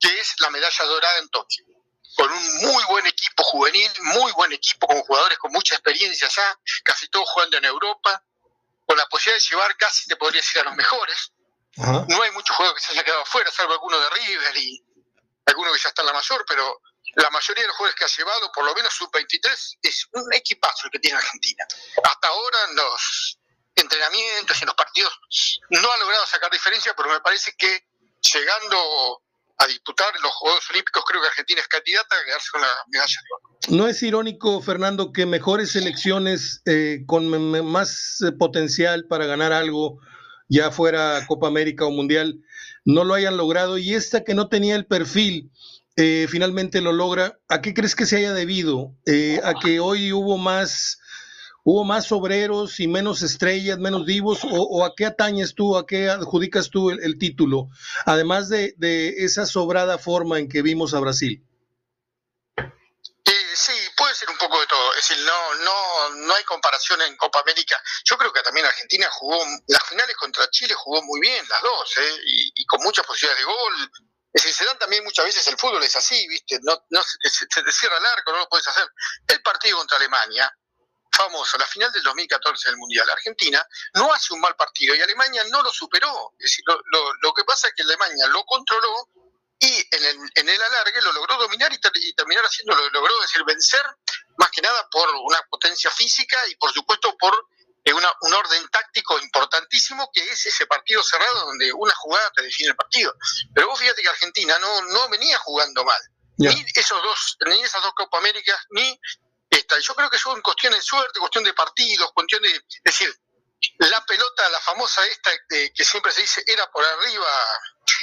que 0.00 0.20
es 0.20 0.34
la 0.40 0.50
medalla 0.50 0.84
dorada 0.84 1.18
en 1.18 1.28
Tokio. 1.28 1.64
Con 2.16 2.30
un 2.30 2.56
muy 2.58 2.84
buen 2.84 3.06
equipo 3.06 3.42
juvenil, 3.42 3.90
muy 4.02 4.32
buen 4.32 4.52
equipo 4.52 4.86
con 4.86 5.00
jugadores 5.00 5.36
con 5.38 5.50
mucha 5.50 5.74
experiencia 5.74 6.28
ya, 6.28 6.58
casi 6.84 7.08
todos 7.08 7.28
jugando 7.30 7.56
en 7.56 7.64
Europa, 7.64 8.22
con 8.86 8.96
la 8.96 9.06
posibilidad 9.06 9.42
de 9.42 9.48
llevar 9.50 9.76
casi, 9.76 10.06
te 10.06 10.16
podría 10.16 10.40
decir, 10.40 10.60
a 10.60 10.64
los 10.64 10.74
mejores. 10.74 11.32
No 11.76 12.22
hay 12.22 12.30
muchos 12.30 12.54
jugadores 12.54 12.80
que 12.80 12.86
se 12.86 12.92
hayan 12.92 13.04
quedado 13.04 13.22
afuera, 13.22 13.50
salvo 13.50 13.72
algunos 13.72 14.00
de 14.00 14.10
River 14.10 14.56
y 14.58 14.84
algunos 15.46 15.72
que 15.72 15.82
ya 15.82 15.88
están 15.88 16.04
en 16.04 16.12
la 16.12 16.12
mayor, 16.12 16.44
pero 16.46 16.80
la 17.16 17.30
mayoría 17.30 17.62
de 17.62 17.68
los 17.68 17.76
jugadores 17.76 17.98
que 17.98 18.04
ha 18.04 18.16
llevado, 18.16 18.52
por 18.52 18.64
lo 18.64 18.74
menos 18.74 18.94
sub-23, 18.94 19.78
es 19.82 20.08
un 20.12 20.32
equipazo 20.34 20.86
el 20.86 20.90
que 20.92 20.98
tiene 21.00 21.18
Argentina. 21.18 21.66
Hasta 22.02 22.28
ahora 22.28 22.58
los 22.74 23.38
entrenamientos 23.76 24.58
y 24.58 24.62
en 24.62 24.66
los 24.66 24.76
partidos 24.76 25.12
no 25.70 25.92
ha 25.92 25.98
logrado 25.98 26.26
sacar 26.26 26.50
diferencia, 26.50 26.94
pero 26.96 27.10
me 27.10 27.20
parece 27.20 27.52
que 27.56 27.84
llegando 28.32 29.22
a 29.58 29.66
disputar 29.66 30.12
los 30.22 30.32
Juegos 30.32 30.68
Olímpicos, 30.70 31.04
creo 31.06 31.20
que 31.20 31.28
Argentina 31.28 31.60
es 31.60 31.68
candidata 31.68 32.16
a 32.16 32.24
quedarse 32.24 32.48
con 32.50 32.60
la 32.60 32.68
medalla 32.88 33.16
de 33.22 33.34
oro. 33.34 33.58
¿No 33.76 33.88
es 33.88 34.02
irónico, 34.02 34.60
Fernando, 34.60 35.12
que 35.12 35.26
mejores 35.26 35.72
selecciones 35.72 36.60
eh, 36.66 37.02
con 37.06 37.28
más 37.64 38.18
eh, 38.26 38.32
potencial 38.32 39.06
para 39.06 39.26
ganar 39.26 39.52
algo, 39.52 40.00
ya 40.48 40.70
fuera 40.70 41.24
Copa 41.26 41.46
América 41.46 41.84
o 41.84 41.90
Mundial, 41.90 42.40
no 42.84 43.04
lo 43.04 43.14
hayan 43.14 43.36
logrado 43.36 43.78
y 43.78 43.94
esta 43.94 44.24
que 44.24 44.34
no 44.34 44.48
tenía 44.48 44.74
el 44.76 44.86
perfil, 44.86 45.50
eh, 45.96 46.26
finalmente 46.28 46.80
lo 46.80 46.92
logra? 46.92 47.38
¿A 47.48 47.62
qué 47.62 47.72
crees 47.72 47.94
que 47.94 48.06
se 48.06 48.16
haya 48.16 48.34
debido? 48.34 48.92
¿A 49.44 49.54
que 49.54 49.78
hoy 49.78 50.12
hubo 50.12 50.36
más 50.36 50.98
¿Hubo 51.66 51.82
más 51.82 52.12
obreros 52.12 52.78
y 52.78 52.86
menos 52.86 53.22
estrellas, 53.22 53.78
menos 53.78 54.04
divos? 54.04 54.40
¿O, 54.44 54.84
a 54.84 54.94
qué 54.94 55.06
atañes 55.06 55.54
tú, 55.54 55.78
a 55.78 55.86
qué 55.86 56.10
adjudicas 56.10 56.68
tú 56.68 56.90
el, 56.90 57.18
título? 57.18 57.70
Además 58.04 58.50
de, 58.50 58.74
esa 59.16 59.46
sobrada 59.46 59.96
forma 59.96 60.38
en 60.38 60.50
que 60.50 60.60
vimos 60.60 60.92
a 60.92 61.00
Brasil. 61.00 61.42
Eh, 62.58 63.32
sí, 63.54 63.72
puede 63.96 64.14
ser 64.14 64.28
un 64.28 64.36
poco 64.36 64.60
de 64.60 64.66
todo. 64.66 64.90
Es 64.92 65.08
decir, 65.08 65.24
no, 65.24 65.54
no, 65.64 66.10
no 66.26 66.34
hay 66.34 66.44
comparación 66.44 67.00
en 67.00 67.16
Copa 67.16 67.40
América. 67.40 67.82
Yo 68.04 68.18
creo 68.18 68.30
que 68.30 68.42
también 68.42 68.66
Argentina 68.66 69.08
jugó, 69.12 69.42
las 69.66 69.88
finales 69.88 70.16
contra 70.16 70.50
Chile 70.50 70.74
jugó 70.74 71.00
muy 71.02 71.18
bien, 71.20 71.46
las 71.48 71.62
dos, 71.62 71.96
¿eh? 71.96 72.20
y, 72.26 72.66
con 72.66 72.82
muchas 72.82 73.06
posibilidades 73.06 73.40
de 73.40 73.50
gol. 73.50 73.90
Es 74.34 74.42
decir, 74.42 74.52
se 74.52 74.64
dan 74.66 74.78
también 74.78 75.02
muchas 75.02 75.24
veces 75.24 75.46
el 75.48 75.56
fútbol, 75.56 75.82
es 75.82 75.96
así, 75.96 76.28
¿viste? 76.28 76.60
No, 76.60 77.02
se, 77.02 77.30
se, 77.30 77.46
te 77.46 77.72
cierra 77.72 77.96
el 77.96 78.04
arco, 78.04 78.32
no 78.32 78.38
lo 78.38 78.48
puedes 78.50 78.68
hacer. 78.68 78.86
El 79.28 79.40
partido 79.40 79.78
contra 79.78 79.96
Alemania, 79.96 80.52
famoso, 81.14 81.56
la 81.58 81.66
final 81.66 81.90
del 81.92 82.02
2014 82.02 82.68
del 82.68 82.76
Mundial. 82.76 83.08
Argentina 83.08 83.66
no 83.94 84.12
hace 84.12 84.34
un 84.34 84.40
mal 84.40 84.54
partido 84.56 84.94
y 84.94 85.00
Alemania 85.00 85.44
no 85.50 85.62
lo 85.62 85.72
superó. 85.72 86.34
Es 86.38 86.50
decir, 86.50 86.64
lo, 86.66 87.34
que 87.34 87.44
pasa 87.44 87.68
es 87.68 87.74
que 87.74 87.82
Alemania 87.82 88.26
lo 88.28 88.44
controló 88.44 89.08
y 89.60 89.72
en 89.90 90.04
el, 90.04 90.18
en 90.34 90.48
el 90.48 90.62
alargue 90.62 91.00
lo 91.02 91.12
logró 91.12 91.36
dominar 91.38 91.72
y, 91.72 91.78
terminar 92.14 92.44
haciendo, 92.44 92.74
lo 92.74 92.90
logró 92.90 93.20
decir, 93.20 93.42
vencer, 93.44 93.82
más 94.36 94.50
que 94.50 94.60
nada 94.60 94.88
por 94.90 95.08
una 95.14 95.40
potencia 95.48 95.90
física 95.90 96.36
y 96.48 96.56
por 96.56 96.72
supuesto 96.72 97.16
por 97.16 97.48
eh, 97.84 97.92
una, 97.92 98.10
un 98.22 98.34
orden 98.34 98.68
táctico 98.68 99.18
importantísimo 99.20 100.10
que 100.12 100.22
es 100.22 100.46
ese 100.46 100.66
partido 100.66 101.02
cerrado 101.02 101.46
donde 101.46 101.72
una 101.72 101.94
jugada 101.94 102.30
te 102.32 102.42
define 102.42 102.70
el 102.70 102.76
partido. 102.76 103.14
Pero 103.54 103.68
vos 103.68 103.78
fíjate 103.78 104.02
que 104.02 104.08
Argentina 104.08 104.58
no, 104.58 104.82
no 104.82 105.08
venía 105.08 105.38
jugando 105.38 105.84
mal. 105.84 106.00
Ni 106.36 106.66
esos 106.74 107.00
dos, 107.00 107.36
ni 107.46 107.62
esas 107.62 107.80
dos 107.82 107.92
Copa 107.94 108.18
Américas, 108.18 108.58
ni 108.70 109.00
yo 109.80 109.94
creo 109.94 110.10
que 110.10 110.18
son 110.18 110.40
cuestión 110.42 110.72
de 110.72 110.82
suerte, 110.82 111.18
cuestión 111.18 111.44
de 111.44 111.54
partidos, 111.54 112.12
cuestión 112.12 112.42
de. 112.42 112.50
Es 112.50 112.82
decir, 112.84 113.14
la 113.78 114.04
pelota, 114.04 114.48
la 114.50 114.60
famosa 114.60 115.06
esta 115.06 115.30
que 115.48 115.84
siempre 115.84 116.12
se 116.12 116.22
dice, 116.22 116.44
era 116.46 116.70
por 116.70 116.84
arriba, 116.84 117.26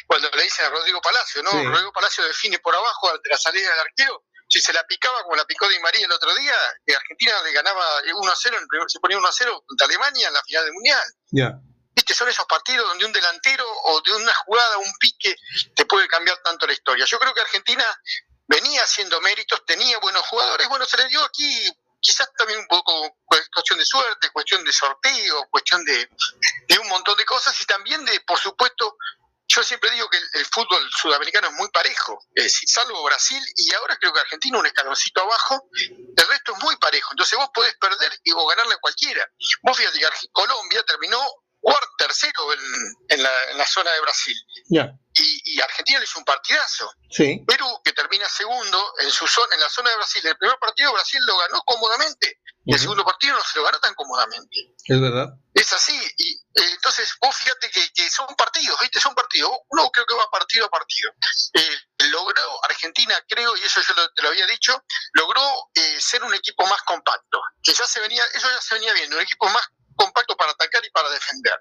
cuando 0.08 0.30
le 0.32 0.43
dicen 0.43 0.65
a 0.65 0.69
Rodrigo 0.69 1.02
Palacio, 1.02 1.43
¿no? 1.43 1.52
Rodrigo 1.52 1.93
Palacio 1.93 2.24
define 2.26 2.60
por 2.60 2.76
abajo 2.76 3.12
de 3.17 3.30
la 3.30 3.38
salida 3.38 3.69
del 3.69 3.80
arquero. 3.80 4.26
Si 4.47 4.60
se 4.60 4.74
la 4.74 4.84
picaba 4.86 5.24
como 5.24 5.36
la 5.38 5.45
picó 5.45 5.67
Di 5.69 5.80
María 5.80 6.06
el 6.06 6.12
otro 6.12 6.36
día, 6.36 6.54
que 6.86 6.93
Argentina 6.93 7.41
le 7.43 7.54
ganaba 7.54 8.02
1 8.13 8.32
a 8.32 8.36
0, 8.36 8.58
se 8.88 9.00
ponía 9.00 9.17
1 9.17 9.28
a 9.28 9.32
0 9.32 9.63
contra 9.65 9.88
Alemania 9.88 10.28
en 10.28 10.34
la 10.34 10.43
final 10.43 10.65
del 10.65 10.74
Mundial. 10.74 11.13
¿Viste? 11.95 12.13
Son 12.13 12.28
esos 12.28 12.45
partidos 12.45 12.88
donde 12.88 13.06
un 13.06 13.13
delantero 13.13 13.65
o 13.84 14.02
de 14.02 14.13
una 14.13 14.34
jugada, 14.45 14.78
un 14.78 14.91
pique, 15.00 15.36
te 15.74 15.86
puede 15.86 16.08
cambiar 16.08 16.38
tanto 16.43 16.67
la 16.67 16.74
historia. 16.74 17.06
Yo 17.06 17.17
creo 17.17 17.34
que 17.34 17.41
Argentina 17.41 17.86
venía 18.51 18.83
haciendo 18.83 19.19
méritos, 19.21 19.65
tenía 19.65 19.97
buenos 19.99 20.23
jugadores, 20.27 20.67
bueno, 20.67 20.85
se 20.85 20.97
le 20.97 21.07
dio 21.07 21.23
aquí 21.23 21.71
quizás 22.01 22.29
también 22.35 22.59
un 22.59 22.67
poco 22.67 23.17
cuestión 23.25 23.79
de 23.79 23.85
suerte, 23.85 24.29
cuestión 24.31 24.63
de 24.65 24.73
sorteo, 24.73 25.47
cuestión 25.49 25.85
de, 25.85 26.09
un 26.81 26.87
montón 26.89 27.15
de 27.15 27.25
cosas 27.25 27.59
y 27.61 27.65
también 27.65 28.03
de, 28.03 28.19
por 28.21 28.39
supuesto, 28.39 28.97
yo 29.47 29.63
siempre 29.63 29.91
digo 29.91 30.09
que 30.09 30.17
el, 30.17 30.45
fútbol 30.45 30.89
sudamericano 30.91 31.49
es 31.49 31.53
muy 31.53 31.69
parejo, 31.69 32.19
es 32.33 32.45
decir, 32.45 32.67
salvo 32.67 33.03
Brasil 33.03 33.41
y 33.55 33.73
ahora 33.75 33.97
creo 33.97 34.11
que 34.11 34.19
Argentina 34.19 34.57
un 34.57 34.65
escaloncito 34.65 35.21
abajo, 35.21 35.69
el 35.73 36.27
resto 36.27 36.53
es 36.53 36.63
muy 36.63 36.75
parejo, 36.77 37.13
entonces 37.13 37.37
vos 37.37 37.49
podés 37.53 37.75
perder 37.75 38.11
y 38.23 38.31
o 38.31 38.45
ganarle 38.47 38.73
a 38.73 38.79
cualquiera. 38.79 39.25
Vos 39.61 39.77
fíjate 39.77 39.99
que 39.99 40.07
Colombia 40.31 40.83
terminó 40.83 41.19
cuarto, 41.59 41.89
tercero 41.97 42.53
en, 43.09 43.23
la, 43.23 43.67
zona 43.67 43.91
de 43.91 44.01
Brasil. 44.01 44.35
Y, 45.55 45.61
Argentina 45.61 45.99
le 45.99 46.05
hizo 46.05 46.19
un 46.19 46.25
partidazo. 46.25 46.91
Sí. 47.09 47.43
Perú, 47.47 47.67
que 47.83 47.93
termina 47.93 48.27
segundo 48.29 48.93
en 48.99 49.11
su 49.11 49.27
zona, 49.27 49.55
en 49.55 49.61
la 49.61 49.69
zona 49.69 49.89
de 49.89 49.95
Brasil, 49.97 50.25
el 50.25 50.37
primer 50.37 50.57
partido 50.59 50.93
Brasil 50.93 51.19
lo 51.25 51.37
ganó 51.37 51.61
cómodamente. 51.65 52.39
Y 52.63 52.73
el 52.73 52.79
segundo 52.79 53.03
partido 53.03 53.35
no 53.35 53.43
se 53.43 53.57
lo 53.57 53.65
ganó 53.65 53.79
tan 53.79 53.93
cómodamente. 53.95 54.75
Es 54.85 55.01
verdad. 55.01 55.29
Es 55.53 55.73
así. 55.73 55.99
Y, 56.17 56.41
Eh, 56.53 56.71
entonces, 56.71 57.13
vos 57.21 57.33
fíjate 57.35 57.69
que, 57.71 58.09
son 58.09 58.27
partidos, 58.35 58.77
¿viste? 58.81 58.99
Son 58.99 59.15
partidos. 59.15 59.51
Uno 59.69 59.89
creo 59.89 60.05
que 60.05 60.15
va 60.15 60.29
partido 60.29 60.65
a 60.65 60.69
partido. 60.69 61.11
Eh, 61.53 61.77
logró 62.09 62.63
Argentina, 62.65 63.15
creo, 63.27 63.55
y 63.55 63.61
eso 63.61 63.81
yo 63.81 63.93
te 64.13 64.21
lo 64.21 64.29
había 64.29 64.45
dicho, 64.47 64.83
logró 65.13 65.41
eh, 65.73 65.97
ser 66.01 66.23
un 66.23 66.33
equipo 66.33 66.65
más 66.67 66.81
compacto. 66.83 67.41
Que 67.63 67.73
ya 67.73 67.85
se 67.87 68.01
venía, 68.01 68.23
eso 68.33 68.49
ya 68.49 68.61
se 68.61 68.75
venía 68.75 68.93
viendo, 68.93 69.15
un 69.15 69.23
equipo 69.23 69.47
más 69.49 69.65
compacto 69.95 70.35
para 70.35 70.51
atacar 70.51 70.83
y 70.85 70.89
para 70.91 71.09
defender, 71.09 71.53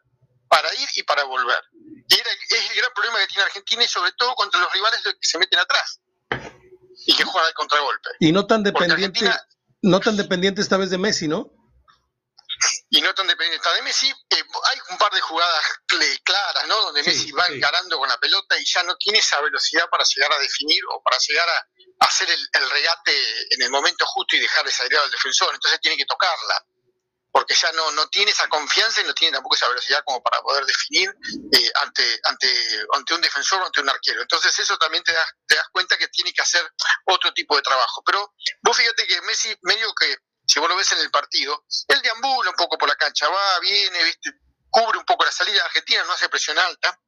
para 0.50 0.74
ir 0.74 0.88
y 0.96 1.02
para 1.04 1.22
volver. 1.22 1.62
Y 2.08 2.14
era, 2.14 2.30
es 2.32 2.70
el 2.70 2.76
gran 2.76 2.92
problema 2.92 3.20
que 3.20 3.28
tiene 3.28 3.44
Argentina 3.44 3.84
y 3.84 3.88
sobre 3.88 4.10
todo 4.18 4.34
contra 4.34 4.60
los 4.60 4.72
rivales 4.72 5.00
que 5.02 5.14
se 5.20 5.38
meten 5.38 5.60
atrás 5.60 6.00
y 7.06 7.14
que 7.14 7.24
juegan 7.24 7.46
al 7.46 7.54
contragolpe. 7.54 8.10
Y 8.18 8.32
no 8.32 8.46
tan 8.46 8.64
dependiente, 8.64 9.30
no 9.82 10.00
tan 10.00 10.16
dependiente 10.16 10.60
esta 10.60 10.76
vez 10.76 10.90
de 10.90 10.98
Messi, 10.98 11.28
¿no? 11.28 11.52
y 12.90 13.00
no 13.00 13.14
tan 13.14 13.26
dependiente 13.26 13.68
de 13.74 13.82
Messi. 13.82 14.08
Eh, 14.08 14.14
hay 14.30 14.78
un 14.90 14.98
par 14.98 15.12
de 15.12 15.20
jugadas 15.20 15.64
claras, 16.24 16.66
¿no? 16.66 16.76
Donde 16.82 17.02
Messi 17.02 17.30
va 17.32 17.46
encarando 17.46 17.98
con 17.98 18.08
la 18.08 18.18
pelota 18.18 18.58
y 18.58 18.64
ya 18.64 18.82
no 18.82 18.96
tiene 18.96 19.18
esa 19.18 19.40
velocidad 19.40 19.88
para 19.88 20.04
llegar 20.04 20.32
a 20.32 20.38
definir 20.38 20.82
o 20.92 21.02
para 21.02 21.16
llegar 21.18 21.48
a, 21.48 21.66
hacer 22.00 22.28
el, 22.30 22.70
regate 22.70 23.12
en 23.50 23.62
el 23.62 23.70
momento 23.70 24.04
justo 24.06 24.36
y 24.36 24.40
dejar 24.40 24.64
desagregado 24.64 25.04
al 25.04 25.10
defensor. 25.10 25.54
Entonces 25.54 25.80
tiene 25.80 25.96
que 25.96 26.06
tocarla, 26.06 26.66
porque 27.32 27.54
ya 27.54 27.70
no, 27.72 27.90
no 27.92 28.08
tiene 28.08 28.30
esa 28.30 28.48
confianza 28.48 29.00
y 29.00 29.04
no 29.04 29.14
tiene 29.14 29.34
tampoco 29.34 29.54
esa 29.54 29.68
velocidad 29.68 30.02
como 30.04 30.22
para 30.22 30.40
poder 30.40 30.64
definir 30.64 31.10
eh, 31.52 31.72
ante, 31.82 32.20
ante, 32.24 32.48
ante 32.92 33.14
un 33.14 33.20
defensor 33.20 33.62
o 33.62 33.66
ante 33.66 33.80
un 33.80 33.88
arquero. 33.88 34.22
Entonces 34.22 34.58
eso 34.58 34.76
también 34.78 35.04
te 35.04 35.12
das, 35.12 35.26
te 35.46 35.56
das 35.56 35.66
cuenta 35.72 35.96
que 35.96 36.08
tiene 36.08 36.32
que 36.32 36.42
hacer 36.42 36.68
otro 37.06 37.32
tipo 37.32 37.56
de 37.56 37.62
trabajo. 37.62 38.02
Pero 38.04 38.34
vos 38.62 38.76
fíjate 38.76 39.06
que 39.06 39.20
Messi 39.22 39.54
medio 39.62 39.92
que 39.94 40.16
si 40.46 40.58
vos 40.58 40.68
lo 40.68 40.76
ves 40.76 40.90
en 40.92 40.98
el 40.98 41.10
partido, 41.10 41.64
él 41.86 42.02
deambula 42.02 42.50
un 42.50 42.56
poco 42.56 42.76
por 42.76 42.88
la 42.88 42.96
cancha, 42.96 43.28
va, 43.28 43.60
viene, 43.60 44.02
¿viste? 44.02 44.30
cubre 44.70 44.98
un 44.98 45.04
poco 45.04 45.24
la 45.24 45.32
salida. 45.32 45.64
Argentina 45.64 46.02
no 46.04 46.12
hace 46.12 46.28
presión 46.28 46.58
alta, 46.58 46.98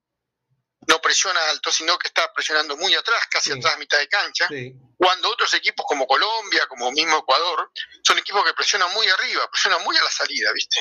no 0.89 1.01
presiona 1.01 1.41
alto, 1.51 1.71
sino 1.71 1.99
que 1.99 2.09
está 2.09 2.33
presionando 2.33 2.77
muy 2.77 2.95
atrás, 2.95 3.27
casi 3.31 3.53
atrás, 3.53 3.79
mitad 3.79 3.99
de 3.99 4.09
cancha. 4.09 4.49
Cuando 4.97 5.31
otros 5.31 5.53
equipos 5.55 5.85
como 5.87 6.07
Colombia, 6.07 6.67
como 6.69 6.91
mismo 6.93 7.19
Ecuador, 7.19 7.71
son 8.05 8.19
equipos 8.19 8.45
que 8.45 8.55
presionan 8.55 8.93
muy 8.93 9.07
arriba, 9.09 9.49
presionan 9.51 9.83
muy 9.85 9.97
a 9.97 10.03
la 10.03 10.11
salida, 10.11 10.53
¿viste? 10.53 10.81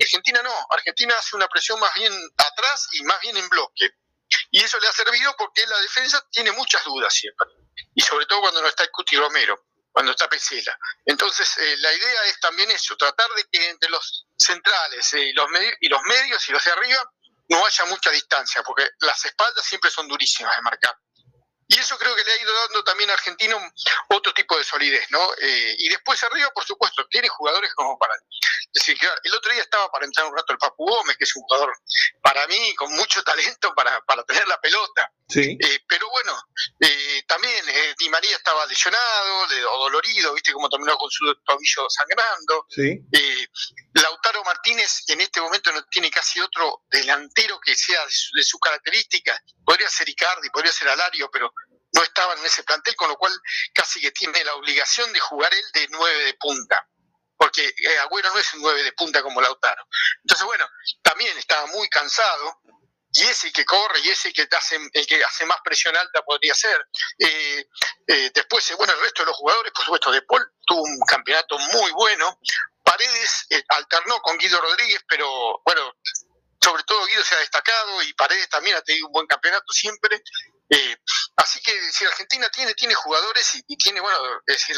Argentina 0.00 0.42
no, 0.42 0.54
Argentina 0.70 1.14
hace 1.18 1.36
una 1.36 1.48
presión 1.48 1.78
más 1.80 1.94
bien 1.94 2.12
atrás 2.36 2.88
y 2.92 3.02
más 3.02 3.20
bien 3.20 3.36
en 3.36 3.48
bloque. 3.48 3.90
Y 4.50 4.62
eso 4.62 4.78
le 4.80 4.88
ha 4.88 4.92
servido 4.92 5.34
porque 5.38 5.66
la 5.66 5.78
defensa 5.80 6.24
tiene 6.30 6.52
muchas 6.52 6.84
dudas 6.84 7.12
siempre. 7.12 7.46
Y 7.94 8.02
sobre 8.02 8.26
todo 8.26 8.40
cuando 8.40 8.60
no 8.60 8.68
está 8.68 8.84
el 8.84 8.90
Cuti 8.90 9.16
Romero 9.16 9.66
cuando 9.96 10.12
está 10.12 10.28
Pesela. 10.28 10.78
Entonces, 11.06 11.48
eh, 11.56 11.76
la 11.78 11.90
idea 11.90 12.24
es 12.26 12.38
también 12.38 12.70
eso, 12.70 12.94
tratar 12.98 13.30
de 13.34 13.46
que 13.50 13.70
entre 13.70 13.88
los 13.88 14.26
centrales 14.36 15.14
eh, 15.14 15.28
y, 15.28 15.32
los 15.32 15.48
y 15.80 15.88
los 15.88 16.02
medios 16.02 16.46
y 16.46 16.52
los 16.52 16.62
de 16.62 16.70
arriba 16.70 17.12
no 17.48 17.64
haya 17.64 17.84
mucha 17.86 18.10
distancia, 18.10 18.62
porque 18.62 18.88
las 19.00 19.24
espaldas 19.24 19.64
siempre 19.64 19.90
son 19.90 20.08
durísimas 20.08 20.56
de 20.56 20.62
marcar. 20.62 20.96
Y 21.68 21.78
eso 21.78 21.98
creo 21.98 22.14
que 22.14 22.22
le 22.22 22.32
ha 22.32 22.42
ido 22.42 22.52
dando 22.52 22.84
también 22.84 23.10
a 23.10 23.14
Argentina 23.14 23.56
otro 24.10 24.32
tipo 24.32 24.56
de 24.56 24.64
solidez, 24.64 25.06
¿no? 25.10 25.32
Eh, 25.40 25.74
y 25.78 25.88
después 25.88 26.22
arriba, 26.22 26.50
por 26.54 26.64
supuesto, 26.64 27.06
tiene 27.08 27.28
jugadores 27.28 27.74
como 27.74 27.98
para 27.98 28.14
decir, 28.72 28.96
claro, 28.98 29.20
el 29.24 29.34
otro 29.34 29.52
día 29.52 29.62
estaba 29.62 29.90
para 29.90 30.04
entrar 30.04 30.26
un 30.26 30.36
rato 30.36 30.52
el 30.52 30.58
Papu 30.58 30.84
Gómez, 30.86 31.16
que 31.16 31.24
es 31.24 31.34
un 31.34 31.42
jugador 31.42 31.72
para 32.22 32.46
mí 32.46 32.74
con 32.76 32.92
mucho 32.94 33.22
talento 33.22 33.74
para, 33.74 34.00
para 34.02 34.22
tener 34.24 34.46
la 34.46 34.60
pelota. 34.60 35.10
Sí. 35.28 35.58
Eh, 35.60 35.80
pero 35.88 36.08
bueno, 36.08 36.40
eh, 36.80 37.24
también 37.26 37.64
Di 37.98 38.08
María 38.10 38.36
estaba 38.36 38.64
lesionado 38.66 39.46
o 39.72 39.78
dolorido, 39.78 40.34
viste 40.34 40.52
cómo 40.52 40.68
terminó 40.68 40.96
con 40.96 41.10
su 41.10 41.34
tobillo 41.44 41.88
sangrando. 41.88 42.66
Sí. 42.68 43.00
Lautaro 43.94 44.44
Martínez 44.44 45.02
en 45.08 45.20
este 45.20 45.40
momento 45.40 45.72
no 45.72 45.84
tiene 45.86 46.10
casi 46.10 46.40
otro 46.40 46.82
delantero 46.90 47.58
que 47.58 47.74
sea 47.74 48.04
de 48.04 48.12
su, 48.12 48.36
de 48.36 48.44
su 48.44 48.58
característica. 48.60 49.42
Podría 49.64 49.88
ser 49.90 50.08
Icardi, 50.08 50.48
podría 50.50 50.70
ser 50.70 50.88
Alario, 50.88 51.28
pero 51.30 51.52
no 51.96 52.02
estaban 52.02 52.38
en 52.38 52.44
ese 52.44 52.62
plantel, 52.62 52.94
con 52.94 53.08
lo 53.08 53.16
cual 53.16 53.32
casi 53.72 54.00
que 54.00 54.12
tiene 54.12 54.44
la 54.44 54.54
obligación 54.54 55.12
de 55.12 55.20
jugar 55.20 55.52
él 55.52 55.64
de 55.72 55.88
nueve 55.90 56.24
de 56.24 56.34
punta, 56.34 56.86
porque 57.36 57.66
eh, 57.66 57.98
Agüero 58.00 58.30
no 58.32 58.38
es 58.38 58.54
un 58.54 58.62
nueve 58.62 58.82
de 58.82 58.92
punta 58.92 59.22
como 59.22 59.40
Lautaro. 59.40 59.84
Entonces, 60.22 60.46
bueno, 60.46 60.68
también 61.02 61.36
estaba 61.38 61.66
muy 61.68 61.88
cansado, 61.88 62.60
y 63.12 63.22
ese 63.22 63.50
que 63.50 63.64
corre 63.64 64.00
y 64.00 64.10
ese 64.10 64.30
que 64.30 64.46
hace, 64.50 64.78
el 64.92 65.06
que 65.06 65.24
hace 65.24 65.46
más 65.46 65.58
presión 65.64 65.96
alta 65.96 66.22
podría 66.22 66.54
ser. 66.54 66.86
Eh, 67.18 67.66
eh, 68.08 68.30
después, 68.34 68.74
bueno, 68.76 68.92
el 68.92 69.00
resto 69.00 69.22
de 69.22 69.26
los 69.26 69.36
jugadores, 69.36 69.72
por 69.72 69.84
supuesto, 69.84 70.12
De 70.12 70.20
Paul 70.22 70.46
tuvo 70.66 70.82
un 70.82 71.00
campeonato 71.00 71.58
muy 71.58 71.90
bueno. 71.92 72.38
Paredes 72.84 73.46
alternó 73.68 74.20
con 74.20 74.36
Guido 74.36 74.60
Rodríguez, 74.60 75.02
pero 75.08 75.62
bueno, 75.64 75.94
sobre 76.62 76.82
todo 76.84 77.06
Guido 77.06 77.24
se 77.24 77.36
ha 77.36 77.38
destacado 77.38 78.02
y 78.02 78.12
Paredes 78.12 78.50
también 78.50 78.76
ha 78.76 78.82
tenido 78.82 79.06
un 79.06 79.12
buen 79.12 79.26
campeonato 79.26 79.72
siempre. 79.72 80.22
Eh, 80.68 80.96
así 81.36 81.60
que 81.60 81.72
si 81.92 82.04
Argentina 82.04 82.48
tiene, 82.50 82.74
tiene 82.74 82.94
jugadores 82.94 83.62
y, 83.66 83.76
tiene, 83.76 84.00
bueno, 84.00 84.18
es 84.46 84.56
decir, 84.56 84.76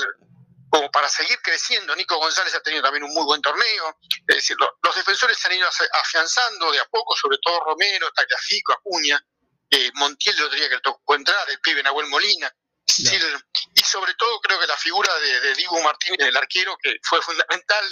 como 0.71 0.91
para 0.91 1.09
seguir 1.09 1.39
creciendo, 1.43 1.97
Nico 1.97 2.19
González 2.19 2.55
ha 2.55 2.61
tenido 2.61 2.83
también 2.83 3.05
un 3.05 3.15
muy 3.15 3.25
buen 3.25 3.41
torneo, 3.41 3.99
es 4.27 4.37
decir, 4.37 4.57
los 4.59 4.95
defensores 4.95 5.39
se 5.39 5.49
han 5.49 5.55
ido 5.55 5.69
afianzando 5.93 6.71
de 6.73 6.81
a 6.81 6.85
poco, 6.87 7.17
sobre 7.17 7.39
todo 7.43 7.65
Romero, 7.65 8.11
Tagliafico, 8.13 8.75
Acuña, 8.75 9.19
eh, 9.71 9.91
Montiel 9.95 10.37
el 10.37 10.45
otro 10.45 10.57
día 10.57 10.69
que 10.69 10.75
le 10.77 10.81
tocó 10.83 11.15
entrar, 11.15 11.49
el 11.49 11.61
pibe 11.61 11.83
Nahuel 11.83 12.07
Molina, 12.09 12.53
y 12.99 13.81
sobre 13.85 14.15
todo 14.15 14.41
creo 14.41 14.59
que 14.59 14.67
la 14.67 14.77
figura 14.77 15.15
de, 15.21 15.41
de 15.41 15.55
Dibu 15.55 15.81
Martínez, 15.83 16.29
el 16.29 16.37
arquero, 16.37 16.77
que 16.83 16.97
fue 17.03 17.23
fundamental 17.23 17.85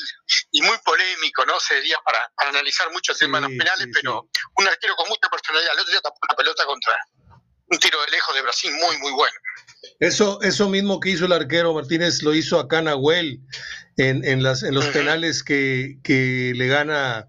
y 0.50 0.62
muy 0.62 0.76
polémico, 0.78 1.44
¿no? 1.46 1.60
Sería 1.60 1.98
para, 2.04 2.28
para 2.34 2.50
analizar 2.50 2.90
muchos 2.90 3.16
temas 3.18 3.42
en 3.42 3.50
los 3.50 3.58
penales, 3.58 3.86
pero 3.92 4.28
un 4.56 4.66
arquero 4.66 4.96
con 4.96 5.08
mucha 5.08 5.28
personalidad. 5.28 5.74
El 5.74 5.80
otro 5.80 5.92
día 5.92 6.00
tapó 6.00 6.18
la 6.28 6.36
pelota 6.36 6.66
contra 6.66 6.98
un 7.68 7.78
tiro 7.78 7.98
de 8.04 8.10
lejos 8.10 8.34
de 8.34 8.42
Brasil 8.42 8.70
muy, 8.72 8.98
muy 8.98 9.12
bueno. 9.12 9.34
Eso, 10.00 10.40
eso 10.42 10.68
mismo 10.68 11.00
que 11.00 11.10
hizo 11.10 11.26
el 11.26 11.32
arquero 11.32 11.74
Martínez 11.74 12.22
lo 12.22 12.34
hizo 12.34 12.58
acá 12.58 12.82
Nahuel 12.82 13.40
en, 13.96 14.24
en, 14.24 14.42
las, 14.42 14.62
en 14.62 14.74
los 14.74 14.86
penales 14.88 15.42
que, 15.42 15.98
que 16.02 16.52
le 16.54 16.66
gana 16.68 17.28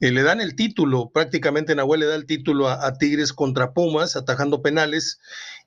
eh, 0.00 0.10
le 0.10 0.22
dan 0.22 0.42
el 0.42 0.56
título, 0.56 1.10
prácticamente 1.12 1.74
Nahuel 1.74 2.00
le 2.00 2.06
da 2.06 2.16
el 2.16 2.26
título 2.26 2.68
a, 2.68 2.98
Tigres 2.98 3.32
contra 3.32 3.72
Pumas, 3.72 4.14
atajando 4.14 4.60
penales, 4.60 5.18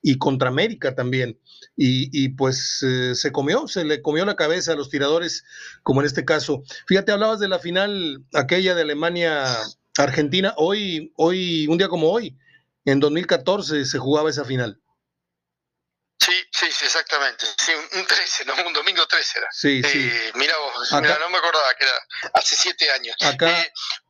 y 0.02 0.18
contra 0.18 0.48
América 0.48 0.94
también. 0.94 1.38
Y, 1.76 2.30
pues 2.30 2.82
eh, 2.82 3.14
se 3.14 3.32
comió, 3.32 3.66
se 3.66 3.84
le 3.84 4.02
comió 4.02 4.24
la 4.24 4.36
cabeza 4.36 4.72
a 4.72 4.76
los 4.76 4.90
tiradores, 4.90 5.44
como 5.82 6.00
en 6.00 6.06
este 6.06 6.24
caso. 6.24 6.62
Fíjate, 6.86 7.12
hablabas 7.12 7.40
de 7.40 7.48
la 7.48 7.58
final, 7.58 8.22
aquella 8.34 8.74
de 8.74 8.82
Alemania-Argentina, 8.82 10.54
hoy, 10.56 11.12
hoy, 11.16 11.66
un 11.68 11.78
día 11.78 11.88
como 11.88 12.10
hoy, 12.10 12.36
en 12.84 13.00
2014 13.00 13.84
se 13.84 13.98
jugaba 13.98 14.30
esa 14.30 14.44
final. 14.44 14.80
Sí, 16.18 16.36
sí, 16.52 16.70
sí, 16.70 16.84
exactamente. 16.84 17.46
Sí, 17.58 17.72
un 17.72 18.06
13, 18.06 18.44
no, 18.44 18.54
un 18.66 18.72
domingo 18.74 19.06
13 19.06 19.38
era. 19.38 19.48
Sí, 19.50 19.82
sí. 19.82 20.10
Eh, 20.12 20.32
mira 20.34 20.54
vos, 20.58 20.92
no 20.92 21.30
me 21.30 21.38
acordaba 21.38 21.74
que 21.74 21.84
era 21.84 21.94
hace 22.34 22.56
siete 22.56 22.90
años. 22.90 23.16
Acá, 23.22 23.66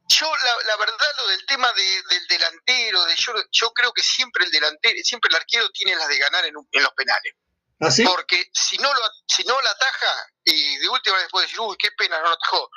yo, 0.08 0.28
la, 0.66 0.76
verdad, 0.76 1.06
lo 1.18 1.28
del 1.28 1.46
tema 1.46 1.72
del 1.72 2.26
delantero, 2.26 3.04
de 3.04 3.14
yo, 3.14 3.32
yo 3.52 3.70
creo 3.72 3.92
que 3.92 4.02
siempre 4.02 4.44
el 4.44 4.50
delantero, 4.50 4.96
siempre 5.04 5.28
el 5.28 5.36
arquero 5.36 5.70
tiene 5.70 5.94
las 5.94 6.08
de 6.08 6.18
ganar 6.18 6.44
en, 6.44 6.54
los 6.54 6.92
penales. 6.94 7.34
¿Ah, 7.80 7.88
Porque 8.04 8.50
si 8.52 8.76
no 8.78 8.92
lo 8.92 9.00
si 9.26 9.44
no 9.44 9.58
la 9.60 9.70
ataja, 9.70 10.26
y 10.44 10.78
de 10.78 10.88
última 10.88 11.16
vez 11.16 11.28
puede 11.30 11.46
decir, 11.46 11.60
uy, 11.60 11.76
qué 11.78 11.90
pena, 11.96 12.18
no 12.18 12.24
lo 12.24 12.34
atajó. 12.34 12.70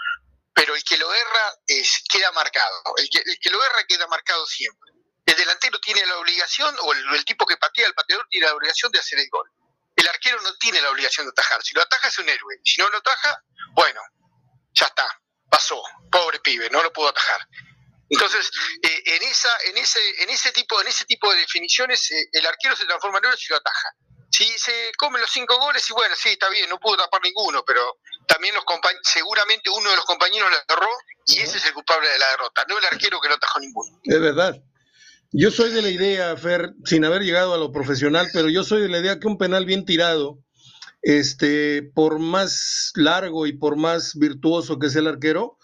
Pero 0.53 0.75
el 0.75 0.83
que 0.83 0.97
lo 0.97 1.11
erra 1.11 1.55
es, 1.65 2.03
queda 2.07 2.31
marcado. 2.33 2.83
El 2.97 3.09
que, 3.09 3.17
el 3.17 3.39
que 3.39 3.49
lo 3.49 3.63
erra 3.63 3.83
queda 3.87 4.05
marcado 4.07 4.45
siempre. 4.45 4.91
El 5.25 5.35
delantero 5.35 5.79
tiene 5.79 6.05
la 6.05 6.17
obligación, 6.17 6.75
o 6.81 6.93
el, 6.93 7.15
el 7.15 7.25
tipo 7.25 7.45
que 7.45 7.57
patea, 7.57 7.87
el 7.87 7.93
pateador, 7.93 8.27
tiene 8.29 8.47
la 8.47 8.55
obligación 8.55 8.91
de 8.91 8.99
hacer 8.99 9.19
el 9.19 9.29
gol. 9.29 9.49
El 9.95 10.07
arquero 10.07 10.41
no 10.41 10.55
tiene 10.57 10.81
la 10.81 10.89
obligación 10.89 11.25
de 11.25 11.31
atajar. 11.31 11.63
Si 11.63 11.73
lo 11.73 11.81
ataja 11.81 12.07
es 12.07 12.17
un 12.17 12.27
héroe. 12.27 12.59
Si 12.63 12.81
no 12.81 12.89
lo 12.89 12.97
ataja, 12.97 13.41
bueno, 13.75 14.01
ya 14.73 14.87
está 14.87 15.07
pasó, 15.53 15.83
pobre 16.11 16.39
pibe, 16.39 16.67
no 16.71 16.81
lo 16.81 16.91
pudo 16.91 17.09
atajar. 17.09 17.47
Entonces, 18.09 18.49
eh, 18.81 19.03
en 19.05 19.23
esa, 19.23 19.49
en 19.65 19.77
ese, 19.77 19.99
en 20.23 20.29
ese 20.31 20.51
tipo, 20.51 20.81
en 20.81 20.87
ese 20.87 21.05
tipo 21.05 21.31
de 21.31 21.37
definiciones, 21.37 22.09
eh, 22.11 22.27
el 22.31 22.45
arquero 22.47 22.75
se 22.75 22.85
transforma 22.85 23.19
en 23.19 23.25
héroe 23.25 23.37
si 23.37 23.49
lo 23.49 23.57
ataja. 23.57 23.89
Si 24.31 24.45
se 24.57 24.91
come 24.97 25.19
los 25.19 25.29
cinco 25.29 25.55
goles, 25.59 25.87
y 25.87 25.93
bueno, 25.93 26.15
sí, 26.15 26.29
está 26.29 26.49
bien, 26.49 26.67
no 26.69 26.79
pudo 26.79 26.97
tapar 26.97 27.21
ninguno, 27.21 27.63
pero 27.63 27.99
también 28.27 28.55
los 28.55 28.63
seguramente 29.03 29.69
uno 29.69 29.91
de 29.91 29.95
los 29.95 30.05
compañeros 30.05 30.49
le 30.49 30.57
agarró 30.57 30.89
y 31.27 31.39
ese 31.39 31.57
es 31.57 31.65
el 31.67 31.73
culpable 31.73 32.09
de 32.09 32.17
la 32.17 32.29
derrota, 32.31 32.65
no 32.67 32.79
el 32.79 32.85
arquero 32.85 33.21
que 33.21 33.29
no 33.29 33.35
atajó 33.35 33.59
ninguno. 33.59 33.99
Es 34.03 34.19
verdad. 34.19 34.55
Yo 35.35 35.49
soy 35.49 35.71
de 35.71 35.81
la 35.81 35.89
idea, 35.89 36.37
Fer, 36.37 36.75
sin 36.85 37.03
haber 37.05 37.23
llegado 37.23 37.55
a 37.55 37.57
lo 37.57 37.71
profesional, 37.71 38.27
pero 38.31 38.49
yo 38.49 38.63
soy 38.63 38.83
de 38.83 38.87
la 38.87 38.99
idea 38.99 39.19
que 39.19 39.25
un 39.25 39.39
penal 39.39 39.65
bien 39.65 39.83
tirado 39.83 40.37
este, 41.01 41.81
por 41.81 42.19
más 42.19 42.91
largo 42.93 43.47
y 43.47 43.53
por 43.53 43.75
más 43.75 44.15
virtuoso 44.15 44.77
que 44.77 44.91
sea 44.91 45.01
el 45.01 45.07
arquero, 45.07 45.57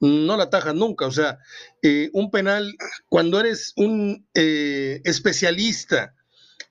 no 0.00 0.38
la 0.38 0.44
atajas 0.44 0.74
nunca. 0.74 1.06
O 1.06 1.10
sea, 1.10 1.38
eh, 1.82 2.08
un 2.14 2.30
penal, 2.30 2.74
cuando 3.10 3.38
eres 3.38 3.74
un 3.76 4.26
eh, 4.32 5.02
especialista 5.04 6.14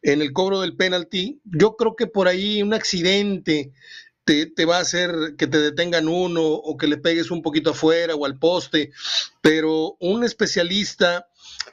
en 0.01 0.23
el 0.23 0.33
cobro 0.33 0.61
del 0.61 0.75
penalti, 0.75 1.39
yo 1.43 1.75
creo 1.75 1.95
que 1.95 2.07
por 2.07 2.27
ahí 2.27 2.63
un 2.63 2.73
accidente 2.73 3.73
te, 4.23 4.47
te, 4.47 4.65
va 4.65 4.77
a 4.77 4.81
hacer 4.81 5.35
que 5.37 5.45
te 5.45 5.59
detengan 5.59 6.07
uno 6.07 6.41
o 6.41 6.77
que 6.77 6.87
le 6.87 6.97
pegues 6.97 7.29
un 7.29 7.43
poquito 7.43 7.69
afuera 7.69 8.15
o 8.15 8.25
al 8.25 8.39
poste. 8.39 8.91
pero 9.41 9.97
un 9.99 10.23
especialista 10.23 11.27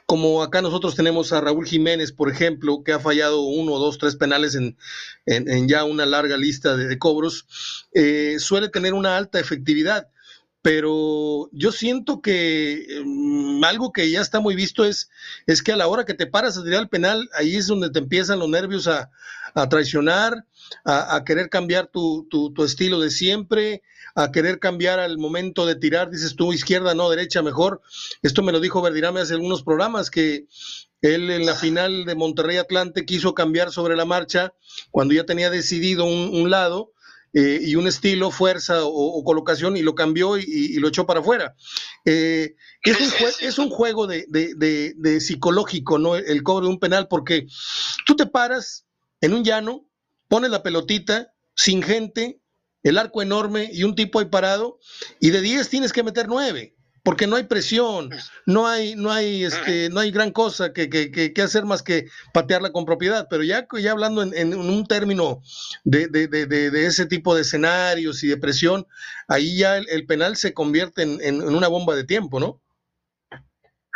como 0.05 0.43
acá 0.43 0.61
nosotros 0.61 0.95
tenemos 0.95 1.33
a 1.33 1.41
Raúl 1.41 1.65
Jiménez, 1.65 2.11
por 2.11 2.31
ejemplo, 2.31 2.83
que 2.83 2.93
ha 2.93 2.99
fallado 2.99 3.41
uno, 3.41 3.77
dos, 3.77 3.97
tres 3.97 4.15
penales 4.15 4.55
en, 4.55 4.77
ya 5.67 5.83
una 5.83 6.05
larga 6.05 6.37
lista 6.37 6.75
de, 6.75 6.97
cobros, 6.97 7.45
eh, 7.93 8.37
suele 8.39 8.69
tener 8.69 8.93
una 8.93 9.17
alta 9.17 9.39
efectividad. 9.39 10.09
Pero 10.61 11.49
yo 11.53 11.71
siento 11.71 12.21
que 12.21 13.01
mm, 13.05 13.63
algo 13.63 13.93
que 13.93 14.09
ya 14.09 14.21
está 14.21 14.39
muy 14.39 14.55
visto 14.55 14.83
es, 14.85 15.09
es 15.45 15.61
que 15.61 15.71
a 15.71 15.77
la 15.77 15.87
hora 15.87 16.05
que 16.05 16.13
te 16.13 16.27
paras 16.27 16.57
a 16.57 16.63
tirar 16.63 16.81
el 16.81 16.89
penal, 16.89 17.29
ahí 17.33 17.55
es 17.55 17.67
donde 17.67 17.89
te 17.89 17.99
empiezan 17.99 18.39
los 18.39 18.49
nervios 18.49 18.87
a, 18.87 19.09
traicionar, 19.69 20.45
a, 20.83 21.23
querer 21.25 21.49
cambiar 21.49 21.87
tu, 21.87 22.27
tu, 22.29 22.63
estilo 22.63 22.99
de 22.99 23.09
siempre, 23.09 23.81
a 24.17 24.31
querer 24.31 24.57
cambiar 24.57 24.99
al 24.99 25.19
momento 25.19 25.67
de 25.67 25.75
tirar, 25.75 26.09
dices 26.09 26.35
tú, 26.35 26.51
izquierda, 26.51 26.95
no, 26.95 27.07
derecha, 27.07 27.43
mejor. 27.43 27.81
Esto 28.23 28.41
me 28.41 28.51
lo 28.51 28.59
dijo 28.59 28.81
Verdirame 28.81 29.19
hace 29.19 29.35
algunos 29.35 29.61
programas, 29.61 30.09
que 30.09 30.47
él 31.01 31.29
en 31.29 31.45
la 31.45 31.53
final 31.53 32.03
de 32.03 32.15
Monterrey 32.15 32.57
Atlante 32.57 33.05
quiso 33.05 33.35
cambiar 33.35 33.71
sobre 33.71 33.95
la 33.95 34.05
marcha 34.05 34.55
cuando 34.89 35.13
ya 35.13 35.23
tenía 35.27 35.51
decidido 35.51 36.05
un, 36.05 36.49
lado. 36.49 36.93
Eh, 37.33 37.59
y 37.61 37.75
un 37.75 37.85
estilo, 37.87 38.31
fuerza 38.31 38.79
o, 38.85 39.23
colocación 39.23 39.77
y 39.77 39.83
lo 39.83 39.93
cambió 39.93 40.37
y, 40.37 40.73
lo 40.79 40.87
echó 40.87 41.05
para 41.05 41.19
afuera. 41.19 41.55
Eh, 42.03 42.55
es, 42.81 42.99
un 42.99 43.27
es, 43.41 43.59
un 43.59 43.69
juego 43.69 44.07
de, 44.07 44.25
de, 44.29 44.93
de, 44.95 45.21
psicológico, 45.21 45.99
¿no? 45.99 46.15
El 46.15 46.41
cobro 46.41 46.65
de 46.65 46.71
un 46.71 46.79
penal, 46.79 47.07
porque 47.07 47.45
tú 48.07 48.15
te 48.15 48.25
paras 48.25 48.87
en 49.21 49.33
un 49.33 49.43
llano, 49.43 49.87
pones 50.27 50.49
la 50.49 50.63
pelotita 50.63 51.33
sin 51.53 51.83
gente, 51.83 52.41
el 52.87 52.97
arco 52.97 53.21
enorme 53.21 53.69
y 53.71 53.83
un 53.83 53.95
tipo 53.95 54.19
ahí 54.19 54.25
parado, 54.25 54.79
y 55.19 55.31
de 55.31 55.41
10 55.41 55.69
tienes 55.69 55.93
que 55.93 56.03
meter 56.03 56.27
9, 56.27 56.75
porque 57.03 57.27
no 57.27 57.35
hay 57.35 57.43
presión, 57.43 58.09
no 58.45 58.67
hay, 58.67 58.95
no 58.95 59.11
hay, 59.11 59.45
este, 59.45 59.89
no 59.89 60.01
hay 60.01 60.11
gran 60.11 60.31
cosa 60.31 60.73
que, 60.73 60.89
que, 60.89 61.11
que, 61.11 61.41
hacer 61.41 61.63
más 61.63 61.81
que 61.81 62.09
patearla 62.33 62.71
con 62.71 62.85
propiedad, 62.85 63.27
pero 63.29 63.43
ya, 63.43 63.65
ya 63.79 63.91
hablando 63.91 64.21
en, 64.21 64.53
un 64.53 64.85
término 64.85 65.41
de, 65.83 66.07
de, 66.07 66.27
de, 66.27 66.45
de, 66.45 66.85
ese 66.85 67.05
tipo 67.05 67.33
de 67.33 67.43
escenarios 67.43 68.23
y 68.23 68.27
de 68.27 68.37
presión, 68.37 68.87
ahí 69.27 69.57
ya 69.57 69.77
el, 69.77 70.05
penal 70.05 70.35
se 70.35 70.53
convierte 70.53 71.03
en, 71.03 71.21
en, 71.21 71.41
una 71.41 71.67
bomba 71.67 71.95
de 71.95 72.03
tiempo, 72.03 72.39
¿no? 72.39 72.61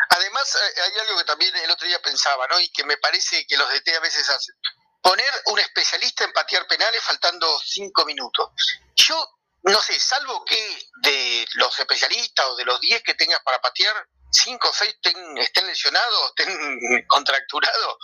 Además, 0.09 0.55
eh, 0.55 0.81
hay 0.85 1.07
algo 1.07 1.19
que 1.19 1.25
también 1.25 1.55
el 1.55 1.71
otro 1.71 1.87
día 1.87 1.99
pensaba, 2.03 2.45
¿no? 2.49 2.59
Y 2.59 2.69
que 2.69 2.83
me 2.85 2.97
parece 2.97 3.45
que 3.47 3.57
los 3.57 3.69
DT 3.69 3.95
a 3.95 3.99
veces 4.01 4.29
hacen 4.29 4.55
poner 5.01 5.31
un 5.47 5.59
especialista 5.59 6.23
en 6.23 6.33
patear 6.33 6.67
penales 6.67 7.03
faltando 7.03 7.59
cinco 7.63 8.05
minutos. 8.05 8.51
Yo 8.95 9.17
no 9.63 9.81
sé, 9.81 9.99
salvo 9.99 10.43
que 10.43 10.89
de 11.03 11.45
los 11.53 11.79
especialistas 11.79 12.45
o 12.47 12.55
de 12.55 12.65
los 12.65 12.79
diez 12.81 13.03
que 13.03 13.13
tengas 13.13 13.41
para 13.43 13.61
patear, 13.61 14.07
cinco 14.31 14.69
o 14.69 14.73
seis 14.73 14.95
estén 15.03 15.67
lesionados, 15.67 16.33
estén 16.35 17.05
contracturados, 17.07 17.97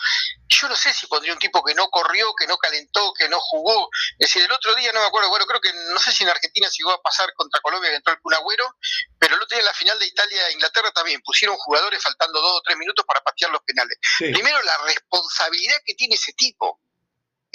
yo 0.50 0.70
no 0.70 0.76
sé 0.76 0.94
si 0.94 1.08
pondría 1.08 1.34
un 1.34 1.40
tipo 1.40 1.64
que 1.64 1.74
no 1.74 1.90
corrió, 1.90 2.34
que 2.36 2.48
no 2.48 2.58
calentó, 2.58 3.14
que 3.14 3.28
no 3.28 3.40
jugó. 3.40 3.90
Es 4.18 4.30
decir, 4.30 4.44
el 4.44 4.52
otro 4.52 4.76
día, 4.76 4.92
no 4.94 5.02
me 5.02 5.08
acuerdo, 5.08 5.30
bueno, 5.30 5.46
creo 5.46 5.60
que 5.60 5.74
no 5.74 6.00
sé 6.00 6.12
si 6.12 6.24
en 6.24 6.30
Argentina 6.30 6.68
se 6.70 6.78
llegó 6.78 6.92
a 6.92 7.02
pasar 7.02 7.34
contra 7.34 7.62
Colombia 7.62 7.90
que 7.90 7.98
entró 7.98 8.14
el 8.14 8.20
Cunagüero, 8.22 8.76
pero 9.20 9.36
el 9.36 9.42
otro 9.42 9.56
día 9.56 9.60
en 9.60 9.66
la 9.66 9.74
final 9.74 10.00
de 10.00 10.08
Italia 10.08 10.48
e 10.48 10.54
Inglaterra 10.54 10.92
también 10.92 11.22
pusieron 11.22 11.58
jugadores 11.58 12.02
faltando 12.02 12.40
dos 12.40 12.60
o 12.60 12.62
tres 12.62 12.78
minutos 12.78 13.06
para 13.06 13.22
patear 13.22 13.52
los 13.52 13.62
penales. 13.64 13.98
Primero, 14.20 14.62
la 14.64 14.78
responsabilidad 14.86 15.78
que 15.86 15.96
tiene 15.96 16.16
ese 16.16 16.34
tipo 16.34 16.82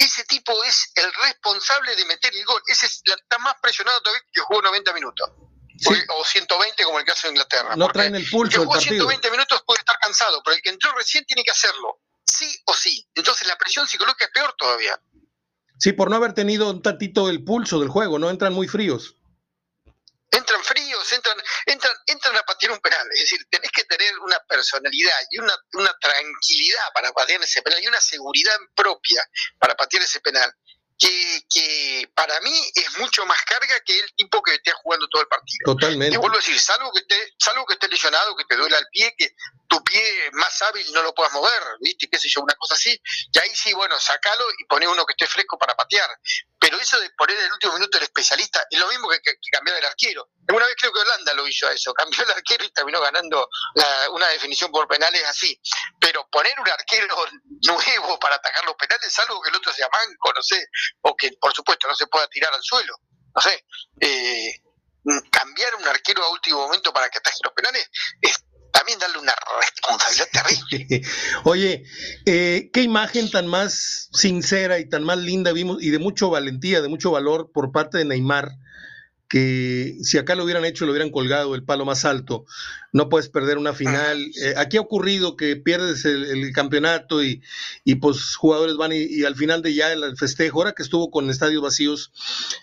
ese 0.03 0.23
tipo 0.25 0.63
es 0.63 0.91
el 0.95 1.11
responsable 1.23 1.95
de 1.95 2.05
meter 2.05 2.33
el 2.35 2.45
gol. 2.45 2.61
Ese 2.67 2.85
está 2.85 3.37
más 3.39 3.55
presionado 3.61 4.01
todavía 4.01 4.21
que 4.31 4.41
jugó 4.41 4.61
90 4.61 4.93
minutos. 4.93 5.29
O 6.09 6.23
120 6.23 6.83
como 6.83 6.99
el 6.99 7.05
caso 7.05 7.27
de 7.27 7.33
Inglaterra. 7.33 7.75
No 7.75 7.89
traen 7.89 8.15
el 8.15 8.29
pulso. 8.29 8.61
El 8.61 8.67
que 8.67 8.73
jugó 8.73 8.79
120 8.79 9.31
minutos 9.31 9.63
puede 9.65 9.79
estar 9.79 9.97
cansado, 9.99 10.41
pero 10.43 10.55
el 10.55 10.61
que 10.61 10.69
entró 10.69 10.93
recién 10.95 11.25
tiene 11.25 11.43
que 11.43 11.51
hacerlo. 11.51 11.99
Sí 12.25 12.47
o 12.65 12.73
sí. 12.73 13.07
Entonces 13.15 13.47
la 13.47 13.57
presión 13.57 13.87
psicológica 13.87 14.25
es 14.25 14.31
peor 14.31 14.53
todavía. 14.57 14.99
Sí, 15.79 15.91
por 15.91 16.09
no 16.09 16.15
haber 16.15 16.33
tenido 16.33 16.69
un 16.69 16.81
tantito 16.81 17.29
el 17.29 17.43
pulso 17.43 17.79
del 17.79 17.89
juego, 17.89 18.19
no 18.19 18.29
entran 18.29 18.53
muy 18.53 18.67
fríos 18.67 19.17
entran 20.33 20.63
fríos, 20.63 21.13
entran, 21.13 21.37
entran, 21.65 21.95
entran 22.07 22.35
a 22.37 22.43
patear 22.43 22.71
un 22.71 22.79
penal. 22.79 23.07
Es 23.13 23.21
decir, 23.21 23.45
tenés 23.49 23.71
que 23.71 23.83
tener 23.85 24.17
una 24.19 24.39
personalidad 24.47 25.17
y 25.31 25.39
una, 25.39 25.53
una 25.73 25.97
tranquilidad 25.99 26.83
para 26.93 27.11
patear 27.11 27.41
ese 27.41 27.61
penal 27.61 27.81
y 27.81 27.87
una 27.87 28.01
seguridad 28.01 28.57
propia 28.75 29.23
para 29.59 29.75
patear 29.75 30.03
ese 30.03 30.19
penal 30.19 30.53
que, 30.97 31.41
que, 31.49 32.09
para 32.15 32.39
mí 32.41 32.71
es 32.75 32.97
mucho 32.99 33.25
más 33.25 33.41
carga 33.45 33.79
que 33.85 33.99
el 33.99 34.13
tipo 34.15 34.41
que 34.41 34.55
esté 34.55 34.71
jugando 34.71 35.07
todo 35.09 35.21
el 35.21 35.27
partido. 35.27 35.73
Totalmente. 35.73 36.11
Te 36.11 36.17
vuelvo 36.17 36.35
a 36.35 36.39
decir, 36.39 36.59
salvo 36.59 36.91
que 36.91 36.99
esté, 36.99 37.33
salvo 37.37 37.65
que 37.65 37.73
esté 37.73 37.87
lesionado, 37.87 38.35
que 38.35 38.45
te 38.45 38.55
duela 38.55 38.77
el 38.77 38.87
pie, 38.91 39.13
que 39.17 39.35
tu 39.67 39.83
pie 39.83 40.29
más 40.33 40.61
hábil 40.61 40.85
no 40.93 41.01
lo 41.01 41.13
puedas 41.13 41.33
mover, 41.33 41.63
¿viste? 41.79 42.07
¿Qué 42.07 42.19
sé 42.19 42.29
yo? 42.29 42.41
Una 42.41 42.53
cosa 42.55 42.75
así. 42.75 42.99
Y 43.31 43.39
ahí 43.39 43.49
sí, 43.55 43.73
bueno, 43.73 43.99
sacalo 43.99 44.45
y 44.59 44.65
poné 44.65 44.87
uno 44.87 45.05
que 45.05 45.13
esté 45.13 45.27
fresco 45.27 45.57
para 45.57 45.75
patear. 45.75 46.09
Pero 46.59 46.79
eso 46.79 46.99
de 46.99 47.09
poner 47.11 47.37
el 47.37 47.51
último 47.51 47.73
minuto 47.73 47.97
el 47.97 48.03
especialista 48.03 48.65
es 48.69 48.79
lo 48.79 48.87
mismo 48.87 49.09
que, 49.09 49.19
cambiar 49.51 49.77
el 49.77 49.85
arquero. 49.85 50.29
Una 50.49 50.65
vez 50.65 50.75
creo 50.79 50.93
que 50.93 50.99
Holanda 50.99 51.33
lo 51.33 51.47
hizo 51.47 51.67
a 51.67 51.73
eso, 51.73 51.93
cambió 51.95 52.23
el 52.23 52.31
arquero 52.31 52.63
y 52.63 52.71
terminó 52.71 53.01
ganando 53.01 53.49
una 54.11 54.27
definición 54.29 54.71
por 54.71 54.87
penales 54.87 55.23
así. 55.25 55.59
Pero 55.99 56.27
poner 56.31 56.53
un 56.59 56.69
arquero 56.69 57.07
nuevo 57.67 58.19
para 58.19 58.35
atacar 58.35 58.63
los 58.65 58.75
penales, 58.75 59.19
algo 59.19 59.41
que 59.41 59.49
el 59.49 59.55
otro 59.55 59.73
sea 59.73 59.89
manco, 59.91 60.33
no 60.33 60.41
sé, 60.41 60.67
o 61.01 61.15
que 61.15 61.31
por 61.39 61.53
supuesto 61.53 61.87
no 61.87 61.95
se 61.95 62.07
pueda 62.07 62.27
tirar 62.27 62.53
al 62.53 62.61
suelo, 62.61 62.95
no 63.35 63.41
sé. 63.41 63.65
Eh, 63.99 64.61
cambiar 65.31 65.75
un 65.75 65.87
arquero 65.87 66.23
a 66.23 66.31
último 66.31 66.59
momento 66.59 66.93
para 66.93 67.09
que 67.09 67.17
ataje 67.17 67.37
los 67.43 67.53
penales 67.53 67.89
es 68.21 68.45
también 68.71 68.97
darle 68.97 69.19
una 69.19 69.33
responsabilidad 69.59 70.29
terrible. 70.31 71.01
Oye, 71.43 71.83
eh, 72.25 72.69
qué 72.73 72.81
imagen 72.81 73.29
tan 73.29 73.47
más 73.47 74.09
sincera 74.13 74.79
y 74.79 74.89
tan 74.89 75.03
más 75.03 75.17
linda 75.17 75.51
vimos 75.51 75.81
y 75.81 75.89
de 75.89 75.99
mucho 75.99 76.29
valentía, 76.29 76.81
de 76.81 76.87
mucho 76.87 77.11
valor 77.11 77.51
por 77.53 77.71
parte 77.71 77.97
de 77.97 78.05
Neymar 78.05 78.51
que 79.33 79.97
si 80.03 80.19
acá 80.19 80.35
lo 80.35 80.43
hubieran 80.43 80.63
hecho, 80.63 80.85
lo 80.85 80.91
hubieran 80.91 81.09
colgado 81.09 81.55
el 81.55 81.63
palo 81.63 81.85
más 81.85 82.05
alto. 82.05 82.45
No 82.93 83.09
puedes 83.09 83.27
perder 83.27 83.57
una 83.57 83.73
final. 83.73 84.31
Eh, 84.41 84.53
aquí 84.55 84.77
ha 84.77 84.81
ocurrido 84.81 85.35
que 85.35 85.55
pierdes 85.55 86.05
el, 86.05 86.53
campeonato 86.53 87.23
y, 87.23 87.41
y, 87.83 87.95
pues 87.95 88.35
jugadores 88.35 88.77
van 88.77 88.91
y, 88.93 89.23
al 89.23 89.35
final 89.35 89.61
de 89.61 89.73
ya 89.73 89.91
el 89.91 90.15
festejo, 90.15 90.59
ahora 90.59 90.73
que 90.73 90.83
estuvo 90.83 91.09
con 91.09 91.29
estadios 91.29 91.61
vacíos, 91.61 92.11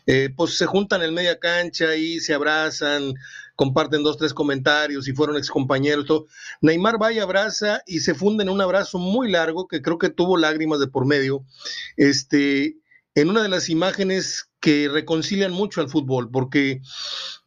eh, 0.07 0.31
pues 0.35 0.57
se 0.57 0.67
juntan 0.67 1.03
en 1.03 1.13
media 1.13 1.39
cancha 1.41 1.97
y 1.97 2.21
se 2.21 2.33
abrazan, 2.33 3.15
comparten 3.57 4.03
dos, 4.03 4.17
tres 4.17 4.33
comentarios 4.33 5.09
y 5.09 5.13
fueron 5.13 5.37
excompañeros. 5.37 6.07
Todo. 6.07 6.27
Neymar 6.61 7.03
va 7.03 7.13
y 7.13 7.19
abraza 7.19 7.83
y 7.87 8.01
se 8.01 8.15
funde 8.15 8.45
en 8.45 8.51
un 8.51 8.61
abrazo 8.61 8.99
muy 8.99 9.31
largo 9.31 9.67
que 9.67 9.83
creo 9.83 9.99
que 9.99 10.11
tuvo 10.11 10.37
lágrimas 10.37 10.81
de 10.81 10.87
por 10.87 11.07
medio. 11.07 11.45
Este, 11.97 12.77
en 13.15 13.29
una 13.31 13.43
de 13.43 13.49
las 13.49 13.69
imágenes 13.69 14.50
que 14.61 14.89
reconcilian 14.91 15.53
mucho 15.53 15.81
al 15.81 15.89
fútbol, 15.89 16.31
porque 16.31 16.81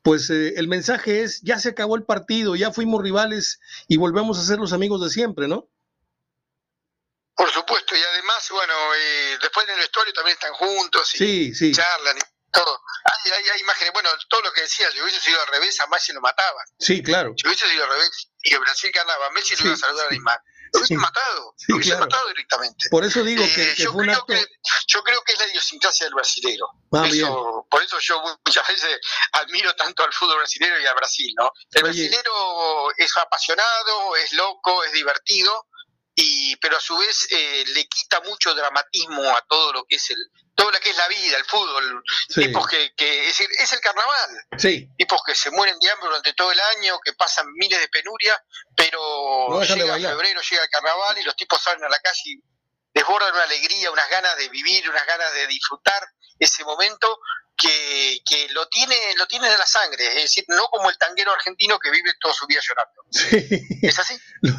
pues 0.02 0.30
eh, 0.30 0.54
el 0.58 0.68
mensaje 0.68 1.22
es, 1.22 1.42
ya 1.42 1.60
se 1.60 1.70
acabó 1.70 1.96
el 1.96 2.04
partido, 2.04 2.56
ya 2.56 2.72
fuimos 2.72 3.02
rivales 3.02 3.60
y 3.88 3.98
volvemos 3.98 4.38
a 4.40 4.44
ser 4.44 4.60
los 4.60 4.74
amigos 4.74 5.02
de 5.02 5.10
siempre, 5.10 5.48
¿no? 5.48 5.70
Por 7.36 7.50
supuesto, 7.52 7.96
y 7.96 8.02
además, 8.02 8.48
bueno, 8.52 8.74
eh, 8.96 9.38
después 9.42 9.68
en 9.68 9.74
el 9.74 9.80
vestuario 9.80 10.14
también 10.14 10.36
están 10.36 10.54
juntos 10.54 11.22
y 11.22 11.54
sí, 11.54 11.72
charlan 11.72 12.18
y 12.18 12.52
todo. 12.52 12.82
Hay, 13.06 13.32
hay, 13.32 13.62
imágenes, 13.62 13.94
bueno, 13.94 14.10
todo 14.30 14.42
lo 14.42 14.54
que 14.54 14.62
decía, 14.62 14.92
si 14.92 15.02
hubiese 15.02 15.20
sido 15.20 15.42
al 15.42 15.48
revés, 15.48 15.80
a 15.80 15.88
Messi 15.88 16.14
lo 16.14 16.22
mataban. 16.22 16.66
Sí, 16.80 17.02
claro. 17.02 17.34
Si 17.36 17.48
hubiese 17.48 17.68
sido 17.68 17.84
al 17.84 17.90
revés 17.90 18.30
y 18.44 18.56
Brasil 18.56 18.92
ganaba, 18.94 19.32
Messi 19.32 19.56
lo 19.56 19.66
iba 19.66 19.74
a 19.74 19.78
saludar 19.78 20.08
a 20.08 20.12
Neymar. 20.12 20.42
Lo 20.74 20.80
hubiese 20.80 20.98
matado, 20.98 21.56
lo 21.68 21.76
hubiese 21.76 21.96
matado 21.96 22.28
directamente. 22.30 22.90
Por 22.90 23.06
eso 23.06 23.24
digo 23.24 23.44
que, 23.54 23.72
eh, 23.72 23.76
yo, 23.78 23.94
creo 23.94 24.26
que, 24.26 24.46
yo 24.88 25.04
creo 25.04 25.22
que 25.24 25.34
es 25.34 25.40
la 25.40 25.48
idiosincrasia 25.48 26.08
del 26.08 26.16
brasilero. 26.16 26.68
Ah, 26.92 27.08
por 27.70 27.84
eso 27.84 28.00
yo 28.00 28.20
muchas 28.44 28.68
veces 28.68 29.00
admiro 29.34 29.76
tanto 29.76 30.04
al 30.04 30.12
fútbol 30.12 30.38
brasileño 30.38 30.80
y 30.80 30.86
al 30.86 30.96
Brasil, 30.96 31.32
¿no? 31.38 31.52
El 31.72 31.84
brasilero 31.84 32.92
es 32.98 33.16
apasionado, 33.18 34.16
es 34.16 34.34
loco, 34.34 34.84
es 34.84 34.92
divertido, 34.94 35.68
y 36.16 36.56
pero 36.58 36.78
a 36.78 36.80
su 36.80 36.98
vez 36.98 37.28
eh, 37.32 37.64
le 37.74 37.88
quita 37.88 38.22
mucho 38.22 38.54
dramatismo 38.54 39.24
a 39.36 39.42
todo 39.48 39.74
lo 39.74 39.86
que 39.86 39.96
es 39.96 40.10
el 40.12 40.18
todo 40.56 40.72
lo 40.72 40.80
que 40.80 40.92
es 40.92 40.98
la 40.98 41.08
vida, 41.08 41.38
el 41.38 41.46
fútbol, 41.46 42.04
tipos 42.34 42.68
que, 42.68 42.94
que 42.96 43.30
es, 43.30 43.40
el, 43.40 43.52
es 43.52 43.74
el 43.74 43.80
carnaval, 43.80 44.30
sí. 44.58 44.88
tipos 44.96 45.20
que 45.26 45.34
se 45.34 45.50
mueren 45.50 45.80
de 45.80 45.90
hambre 45.90 46.08
durante 46.08 46.34
todo 46.34 46.52
el 46.52 46.60
año, 46.78 47.00
que 47.04 47.14
pasan 47.14 47.52
miles 47.54 47.80
de 47.80 47.88
penurias, 47.88 48.40
pero 48.76 49.62
llega 49.64 49.96
febrero, 49.96 50.42
llega 50.42 50.64
el 50.64 50.70
carnaval 50.70 51.18
y 51.18 51.24
los 51.24 51.36
tipos 51.36 51.62
salen 51.62 51.84
a 51.84 51.90
la 51.90 52.00
calle 52.00 52.22
y 52.26 52.44
desbordan 52.94 53.34
una 53.34 53.44
alegría, 53.44 53.90
unas 53.90 54.10
ganas 54.10 54.38
de 54.38 54.50
vivir, 54.50 54.88
unas 54.88 55.06
ganas 55.08 55.34
de 55.34 55.48
disfrutar 55.48 56.08
ese 56.38 56.64
momento 56.64 57.20
que, 57.56 58.20
que 58.26 58.50
lo 58.50 58.68
tiene 58.68 58.96
lo 59.18 59.28
tiene 59.28 59.48
en 59.52 59.58
la 59.58 59.66
sangre, 59.66 60.08
es 60.08 60.24
decir, 60.24 60.46
no 60.48 60.66
como 60.68 60.90
el 60.90 60.98
tanguero 60.98 61.34
argentino 61.34 61.80
que 61.80 61.92
vive 61.92 62.12
toda 62.20 62.34
su 62.34 62.46
vida 62.48 62.62
llorando. 62.62 63.04
Sí. 63.12 63.66
¿Es 63.82 64.00
así? 64.00 64.20
lo, 64.42 64.54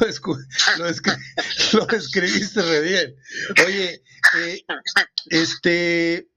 lo, 1.79 1.89
escribiste 1.89 2.61
re 2.61 2.81
bien. 2.81 3.15
Oye, 3.65 4.01
eh, 4.37 4.65
este 5.29 6.29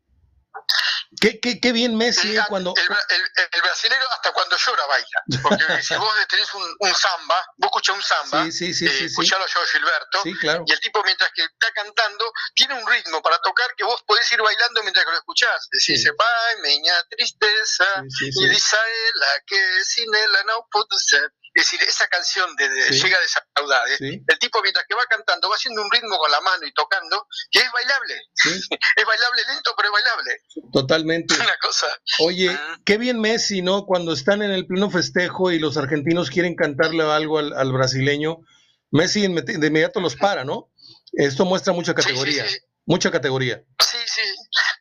Qué, 1.20 1.40
qué, 1.40 1.60
qué 1.60 1.72
bien 1.72 1.96
Messi 1.96 2.36
el, 2.36 2.44
cuando... 2.46 2.74
El, 2.76 2.84
el, 2.84 3.62
brasilero 3.62 4.04
hasta 4.12 4.32
cuando 4.32 4.56
llora 4.56 4.86
baila. 4.86 5.22
Porque 5.42 5.64
si 5.82 5.94
vos 5.96 6.12
tenés 6.28 6.52
un, 6.54 6.76
un 6.80 6.94
samba, 6.94 7.44
vos 7.56 7.68
escuchás 7.68 7.96
un 7.96 8.02
samba, 8.02 8.44
sí, 8.44 8.52
sí, 8.52 8.74
sí, 8.74 8.86
eh, 8.86 9.04
escuchalo 9.06 9.46
yo 9.46 9.60
Gilberto, 9.66 10.22
claro. 10.40 10.64
y 10.66 10.72
el 10.72 10.80
tipo 10.80 11.02
mientras 11.04 11.30
que 11.32 11.42
está 11.42 11.70
cantando, 11.72 12.32
tiene 12.54 12.74
un 12.74 12.86
ritmo 12.86 13.20
para 13.22 13.38
tocar 13.38 13.74
que 13.76 13.84
vos 13.84 14.02
podés 14.06 14.30
ir 14.32 14.40
bailando 14.40 14.82
mientras 14.82 15.04
que 15.04 15.12
lo 15.12 15.18
escuchás. 15.18 15.68
Es 15.72 15.86
decir, 15.86 15.98
se 15.98 16.10
va, 16.12 16.26
meña 16.62 17.02
tristeza, 17.10 17.86
y 18.20 18.48
dice 18.48 18.76
la 19.14 19.42
que 19.46 19.84
sin 19.84 20.14
él 20.14 20.30
no 20.46 20.66
puedo 20.70 20.98
ser. 20.98 21.32
Es 21.58 21.68
decir, 21.68 21.80
esa 21.88 22.06
canción 22.06 22.54
de, 22.54 22.68
de 22.68 22.90
Llega 22.90 23.18
de 23.18 23.26
Saudades, 23.26 24.00
el 24.00 24.38
tipo 24.38 24.62
mientras 24.62 24.86
que 24.86 24.94
va 24.94 25.04
cantando 25.10 25.48
va 25.48 25.56
haciendo 25.56 25.82
un 25.82 25.90
ritmo 25.90 26.16
con 26.16 26.30
la 26.30 26.40
mano 26.40 26.64
y 26.64 26.72
tocando, 26.72 27.26
que 27.50 27.58
es 27.58 27.72
bailable. 27.72 28.14
es 28.96 29.04
bailable 29.04 29.42
lento, 29.52 29.74
pero 29.76 29.88
es 29.88 29.92
bailable. 29.92 30.70
Totalmente. 30.72 31.34
Una 31.40 31.56
cosa. 31.60 31.88
Oye, 32.20 32.56
qué 32.84 32.96
bien 32.96 33.20
Messi, 33.20 33.60
¿no? 33.60 33.86
Cuando 33.86 34.12
están 34.12 34.42
en 34.42 34.52
el 34.52 34.68
pleno 34.68 34.88
festejo 34.88 35.50
y 35.50 35.58
los 35.58 35.76
argentinos 35.76 36.30
quieren 36.30 36.54
cantarle 36.54 37.02
algo 37.02 37.40
al, 37.40 37.52
al 37.52 37.72
brasileño, 37.72 38.38
Messi 38.92 39.22
de 39.22 39.66
inmediato 39.66 40.00
los 40.00 40.14
para, 40.14 40.44
¿no? 40.44 40.70
Esto 41.12 41.44
muestra 41.44 41.72
mucha 41.72 41.92
categoría. 41.92 42.46
Mucha 42.88 43.10
categoría. 43.10 43.60
Sí, 43.84 43.98
sí. 44.06 44.22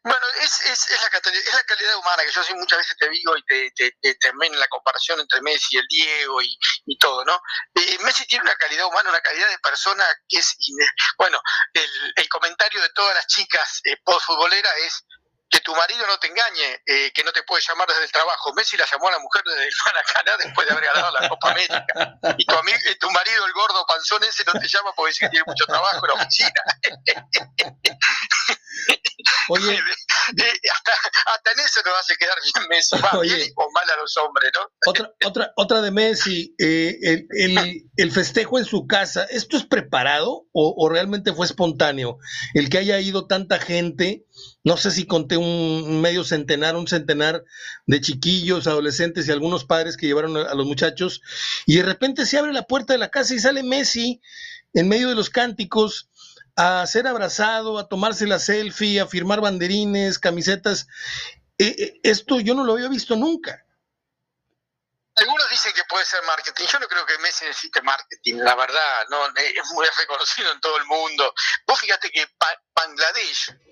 Bueno, 0.02 0.26
es, 0.42 0.62
es, 0.62 0.90
es, 0.90 1.02
la, 1.02 1.08
es 1.30 1.54
la 1.54 1.64
calidad 1.64 1.98
humana 1.98 2.24
que 2.24 2.32
yo 2.32 2.42
sí 2.42 2.54
muchas 2.54 2.80
veces 2.80 2.96
te 2.98 3.10
digo 3.10 3.36
y 3.36 3.44
te, 3.44 3.72
te, 3.76 4.16
te, 4.16 4.32
la 4.32 4.68
comparación 4.70 5.20
entre 5.20 5.42
Messi 5.42 5.76
y 5.76 5.80
el 5.80 5.88
Diego 5.90 6.42
y, 6.42 6.58
y 6.86 6.98
todo, 6.98 7.26
¿no? 7.26 7.36
Eh, 7.76 7.98
Messi 8.06 8.26
tiene 8.26 8.44
una 8.44 8.56
calidad 8.56 8.86
humana, 8.86 9.10
una 9.10 9.20
calidad 9.20 9.50
de 9.50 9.60
persona 9.60 10.06
que 10.30 10.38
es... 10.38 10.56
Bueno, 11.18 11.38
el, 11.74 12.14
el 12.16 12.30
comentario 12.30 12.82
de 12.82 12.90
todas 12.96 13.14
las 13.14 13.28
chicas 13.28 13.82
eh, 13.84 13.98
es 14.86 15.04
que 15.50 15.62
tu 15.62 15.74
marido 15.74 16.06
no 16.06 16.20
te 16.20 16.28
engañe, 16.28 16.82
eh, 16.86 17.12
que 17.14 17.24
no 17.24 17.32
te 17.32 17.44
puede 17.44 17.64
llamar 17.68 17.88
desde 17.88 18.04
el 18.04 18.12
trabajo. 18.12 18.54
Messi 18.54 18.76
la 18.76 18.86
llamó 18.86 19.08
a 19.08 19.12
la 19.12 19.20
mujer 19.20 19.44
desde 19.46 19.64
el 19.64 19.74
Maracaná 19.86 20.38
después 20.44 20.68
de 20.68 20.74
haber 20.74 20.86
ganado 20.86 21.12
la 21.20 21.30
Copa 21.30 21.52
América. 21.52 21.86
Y 22.38 22.46
tu, 22.46 22.56
amigo, 22.56 22.78
tu 23.00 23.10
marido, 23.12 23.46
el 23.46 23.54
gordo 23.54 23.86
panzón 23.88 24.24
ese, 24.24 24.44
no 24.46 24.60
te 24.60 24.68
llama 24.68 24.92
porque 24.96 25.12
dice 25.12 25.26
que 25.26 25.30
tiene 25.30 25.46
mucho 25.48 25.66
trabajo 25.66 26.06
en 26.06 26.16
la 26.16 26.24
oficina. 26.24 26.52
Oye, 29.50 29.74
eh, 29.74 30.54
hasta, 30.74 30.92
hasta, 31.34 31.52
en 31.52 31.60
eso 31.60 31.82
nos 31.86 32.00
hace 32.00 32.16
quedar 32.18 32.38
bien 32.42 32.68
Messi, 32.70 32.98
va 33.00 33.20
bien 33.22 33.52
o 33.56 33.72
mal 33.72 33.90
a 33.90 33.96
los 33.98 34.16
hombres, 34.18 34.52
¿no? 34.54 34.70
Otra, 34.86 35.10
otra, 35.26 35.54
otra 35.56 35.82
de 35.82 35.92
Messi, 35.92 36.54
eh, 36.60 36.98
el, 37.02 37.28
el, 37.32 37.90
el, 37.96 38.12
festejo 38.12 38.60
en 38.60 38.66
su 38.66 38.86
casa, 38.88 39.26
¿esto 39.30 39.56
es 39.58 39.66
preparado 39.66 40.46
o, 40.52 40.76
o 40.78 40.90
realmente 40.90 41.34
fue 41.34 41.46
espontáneo? 41.46 42.18
El 42.54 42.70
que 42.70 42.80
haya 42.80 43.00
ido 43.00 43.28
tanta 43.28 43.60
gente 43.60 44.26
no 44.68 44.76
sé 44.76 44.92
si 44.92 45.08
conté 45.08 45.38
un 45.38 46.02
medio 46.02 46.26
centenar, 46.26 46.76
un 46.76 46.90
centenar 46.90 47.46
de 47.86 48.02
chiquillos, 48.02 48.68
adolescentes 48.68 49.26
y 49.26 49.32
algunos 49.32 49.64
padres 49.64 49.96
que 49.96 50.08
llevaron 50.08 50.36
a, 50.36 50.54
los 50.56 50.66
muchachos, 50.66 51.22
y 51.66 51.78
de 51.78 51.84
repente 51.84 52.26
se 52.26 52.38
abre 52.38 52.52
la 52.52 52.64
puerta 52.64 52.92
de 52.92 53.00
la 53.00 53.08
casa 53.08 53.34
y 53.34 53.40
sale 53.40 53.64
Messi 53.64 54.22
en 54.74 54.90
medio 54.90 55.08
de 55.08 55.16
los 55.16 55.30
cánticos 55.30 56.10
a 56.58 56.86
ser 56.86 57.08
abrazado, 57.08 57.80
a 57.80 57.88
tomarse 57.88 58.28
la 58.28 58.40
selfie, 58.40 59.00
a 59.00 59.08
firmar 59.08 59.40
banderines, 59.40 60.20
camisetas. 60.20 60.88
Eh, 61.58 61.74
eh, 61.78 62.00
esto 62.04 62.42
yo 62.42 62.54
no 62.54 62.66
lo 62.66 62.74
había 62.74 62.90
visto 62.90 63.16
nunca. 63.16 63.64
Algunos 65.16 65.50
dicen 65.50 65.72
que 65.74 65.84
puede 65.86 66.06
ser 66.06 66.22
marketing. 66.24 66.66
Yo 66.70 66.80
no 66.80 66.88
creo 66.88 67.06
que 67.06 67.18
Messi 67.20 67.46
necesite 67.46 67.82
marketing, 67.84 68.36
la 68.36 68.56
verdad. 68.56 69.06
No, 69.10 69.28
es 69.28 69.72
muy 69.74 69.88
reconocido 69.98 70.52
en 70.52 70.60
todo 70.60 70.76
el 70.76 70.86
mundo. 70.86 71.34
Vos 71.66 71.80
fíjate 71.80 72.12
que 72.12 72.26
Bangladesh 72.76 73.50
es 73.50 73.67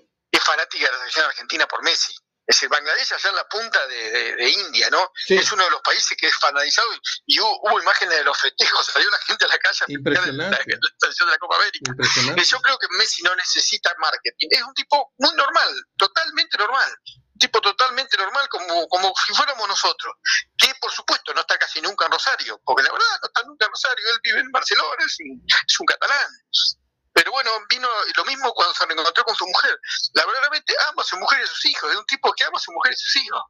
fanática 0.46 0.86
de 0.86 0.92
la 0.92 0.98
selección 0.98 1.26
argentina 1.26 1.66
por 1.66 1.82
Messi. 1.82 2.14
Es 2.48 2.54
decir, 2.54 2.68
Bangladesh 2.68 3.12
allá 3.12 3.30
en 3.30 3.36
la 3.36 3.48
punta 3.48 3.86
de, 3.88 4.48
India, 4.48 4.88
¿no? 4.88 5.12
Es 5.26 5.50
uno 5.50 5.64
de 5.64 5.70
los 5.70 5.80
países 5.80 6.16
que 6.16 6.28
es 6.28 6.34
fanatizado 6.36 6.88
y 7.26 7.40
hubo, 7.40 7.80
imágenes 7.80 8.18
de 8.18 8.24
los 8.24 8.38
festejos, 8.38 8.86
salió 8.92 9.10
la 9.10 9.18
gente 9.18 9.44
a 9.44 9.48
la 9.48 9.58
calle 9.58 9.80
a 9.80 9.84
Impresionante. 9.88 10.56
la, 10.66 11.08
la, 11.08 11.26
de 11.26 11.30
la 11.32 11.38
Copa 11.38 11.56
América. 11.56 11.92
Yo 12.44 12.60
creo 12.60 12.78
que 12.78 12.86
Messi 12.90 13.24
no 13.24 13.34
necesita 13.34 13.92
marketing, 13.98 14.46
es 14.50 14.62
un 14.62 14.74
tipo 14.74 15.12
muy 15.18 15.34
normal, 15.34 15.74
totalmente 15.96 16.56
normal, 16.56 16.96
un 17.34 17.38
tipo 17.40 17.60
totalmente 17.60 18.16
normal 18.16 18.48
como, 18.48 18.86
como 18.86 19.12
si 19.26 19.34
fuéramos 19.34 19.66
nosotros, 19.66 20.14
que 20.56 20.72
por 20.80 20.92
supuesto 20.92 21.34
no 21.34 21.40
está 21.40 21.58
casi 21.58 21.80
nunca 21.80 22.06
en 22.06 22.12
Rosario, 22.12 22.60
porque 22.64 22.84
la 22.84 22.92
verdad 22.92 23.18
no 23.22 23.26
está 23.26 23.42
nunca 23.42 23.66
en 23.66 23.72
Rosario, 23.72 24.08
él 24.08 24.20
vive 24.22 24.38
en 24.38 24.52
Barcelona, 24.52 25.04
es 25.04 25.16
es 25.18 25.80
un 25.80 25.86
catalán, 25.86 26.30
pero 27.16 27.32
bueno, 27.32 27.50
vino 27.70 27.88
lo 28.14 28.24
mismo 28.26 28.52
cuando 28.52 28.74
se 28.74 28.84
reencontró 28.84 29.24
con 29.24 29.34
su 29.34 29.46
mujer. 29.46 29.80
La 30.12 30.26
verdaderamente 30.26 30.74
ama 30.90 31.00
a 31.00 31.04
su 31.04 31.16
mujer 31.16 31.40
y 31.40 31.44
a 31.44 31.46
sus 31.46 31.64
hijos, 31.64 31.90
es 31.90 31.96
un 31.96 32.04
tipo 32.04 32.30
que 32.34 32.44
ama 32.44 32.58
a 32.58 32.60
su 32.60 32.70
mujer 32.72 32.92
y 32.92 32.94
a 32.94 32.98
sus 32.98 33.16
hijos. 33.16 33.42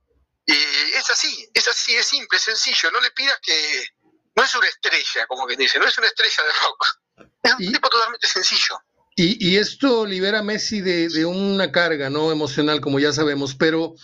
Y 0.46 0.52
es 0.94 1.10
así, 1.10 1.50
es 1.52 1.66
así, 1.66 1.96
es 1.96 2.06
simple, 2.06 2.38
es 2.38 2.44
sencillo. 2.44 2.92
No 2.92 3.00
le 3.00 3.10
pidas 3.10 3.36
que. 3.42 3.88
No 4.36 4.44
es 4.44 4.54
una 4.54 4.68
estrella, 4.68 5.26
como 5.26 5.48
que 5.48 5.56
dice, 5.56 5.80
no 5.80 5.86
es 5.86 5.98
una 5.98 6.06
estrella 6.06 6.44
de 6.44 6.52
rock. 6.62 7.32
Es 7.42 7.52
un 7.54 7.72
tipo 7.72 7.88
totalmente 7.88 8.28
sencillo. 8.28 8.78
Y, 9.16 9.48
y, 9.48 9.56
esto 9.56 10.06
libera 10.06 10.40
a 10.40 10.42
Messi 10.42 10.80
de, 10.80 11.08
de, 11.08 11.24
una 11.24 11.72
carga 11.72 12.08
no 12.08 12.30
emocional, 12.30 12.80
como 12.80 13.00
ya 13.00 13.12
sabemos, 13.12 13.56
pero 13.56 13.94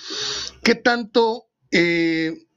¿qué 0.65 0.75
tanto, 0.75 1.51
eh, 1.71 2.49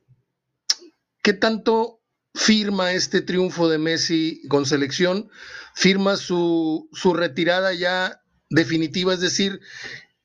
qué 1.22 1.34
tanto 1.34 2.00
firma 2.34 2.94
este 2.94 3.22
triunfo 3.22 3.70
de 3.70 3.78
Messi 3.78 4.42
con 4.48 4.66
selección 4.66 5.30
firma 5.76 6.16
su, 6.16 6.90
su 6.94 7.14
retirada 7.14 7.74
ya 7.74 8.22
definitiva, 8.50 9.14
es 9.14 9.20
decir, 9.20 9.60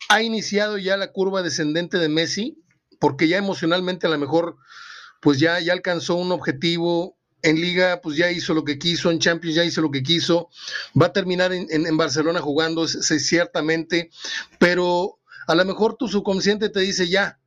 ha 0.08 0.22
iniciado 0.22 0.78
ya 0.78 0.96
la 0.96 1.12
curva 1.12 1.42
descendente 1.42 1.98
de 1.98 2.08
Messi, 2.08 2.62
porque 2.98 3.28
ya 3.28 3.36
emocionalmente 3.36 4.06
a 4.06 4.10
lo 4.10 4.18
mejor 4.18 4.56
pues 5.20 5.38
ya, 5.38 5.60
ya 5.60 5.72
alcanzó 5.72 6.14
un 6.14 6.32
objetivo, 6.32 7.18
en 7.42 7.60
liga 7.60 8.00
pues 8.00 8.16
ya 8.16 8.30
hizo 8.30 8.54
lo 8.54 8.64
que 8.64 8.78
quiso, 8.78 9.10
en 9.10 9.18
Champions 9.18 9.56
ya 9.56 9.64
hizo 9.64 9.82
lo 9.82 9.90
que 9.90 10.02
quiso, 10.02 10.50
va 11.00 11.06
a 11.06 11.12
terminar 11.12 11.52
en, 11.52 11.66
en, 11.70 11.96
Barcelona 11.96 12.40
jugando 12.40 12.86
ciertamente, 12.86 14.10
pero 14.58 15.18
a 15.46 15.54
lo 15.54 15.64
mejor 15.64 15.96
tu 15.96 16.06
subconsciente 16.06 16.68
te 16.68 16.80
dice 16.80 17.08
ya, 17.08 17.39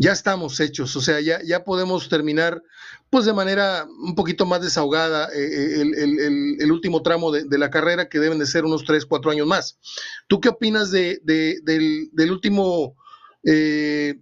ya 0.00 0.12
estamos 0.12 0.58
hechos, 0.60 0.96
o 0.96 1.02
sea, 1.02 1.20
ya, 1.20 1.40
ya 1.44 1.62
podemos 1.62 2.08
terminar 2.08 2.62
pues 3.10 3.26
de 3.26 3.34
manera 3.34 3.86
un 4.02 4.14
poquito 4.14 4.46
más 4.46 4.62
desahogada 4.62 5.28
eh, 5.34 5.44
eh, 5.44 5.82
el, 5.82 5.94
el, 6.18 6.56
el, 6.58 6.72
último 6.72 7.02
tramo 7.02 7.30
de, 7.30 7.44
de, 7.44 7.58
la 7.58 7.68
carrera, 7.68 8.08
que 8.08 8.18
deben 8.18 8.38
de 8.38 8.46
ser 8.46 8.64
unos 8.64 8.84
3, 8.86 9.04
4 9.04 9.30
años 9.30 9.46
más. 9.46 9.78
¿Tú 10.26 10.40
qué 10.40 10.48
opinas 10.48 10.90
de, 10.90 11.20
de, 11.22 11.58
del, 11.64 12.08
del, 12.12 12.30
último 12.32 12.96
eh, 13.44 14.20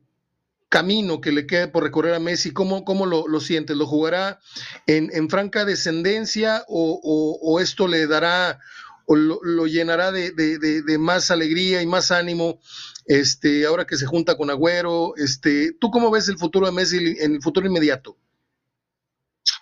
camino 0.68 1.20
que 1.20 1.30
le 1.30 1.46
queda 1.46 1.70
por 1.70 1.84
recorrer 1.84 2.14
a 2.14 2.18
Messi? 2.18 2.50
¿Cómo, 2.50 2.84
cómo 2.84 3.06
lo, 3.06 3.28
lo 3.28 3.38
sientes? 3.38 3.76
¿Lo 3.76 3.86
jugará 3.86 4.40
en, 4.88 5.10
en 5.12 5.30
franca 5.30 5.64
descendencia 5.64 6.64
o, 6.66 7.38
o, 7.40 7.60
esto 7.60 7.86
le 7.86 8.08
dará 8.08 8.58
o 9.06 9.14
lo, 9.14 9.38
lo 9.44 9.66
llenará 9.68 10.10
de, 10.10 10.96
más 10.98 11.30
alegría 11.30 11.82
y 11.82 11.86
más 11.86 12.10
ánimo 12.10 12.58
este, 13.08 13.64
ahora 13.64 13.86
que 13.86 13.96
se 13.96 14.06
junta 14.06 14.36
con 14.36 14.50
Agüero, 14.50 15.14
este, 15.16 15.72
¿tú 15.80 15.90
cómo 15.90 16.10
ves 16.10 16.28
el 16.28 16.38
futuro 16.38 16.66
de 16.66 16.72
Messi 16.72 17.16
en 17.18 17.36
el 17.36 17.42
futuro 17.42 17.66
inmediato? 17.66 18.18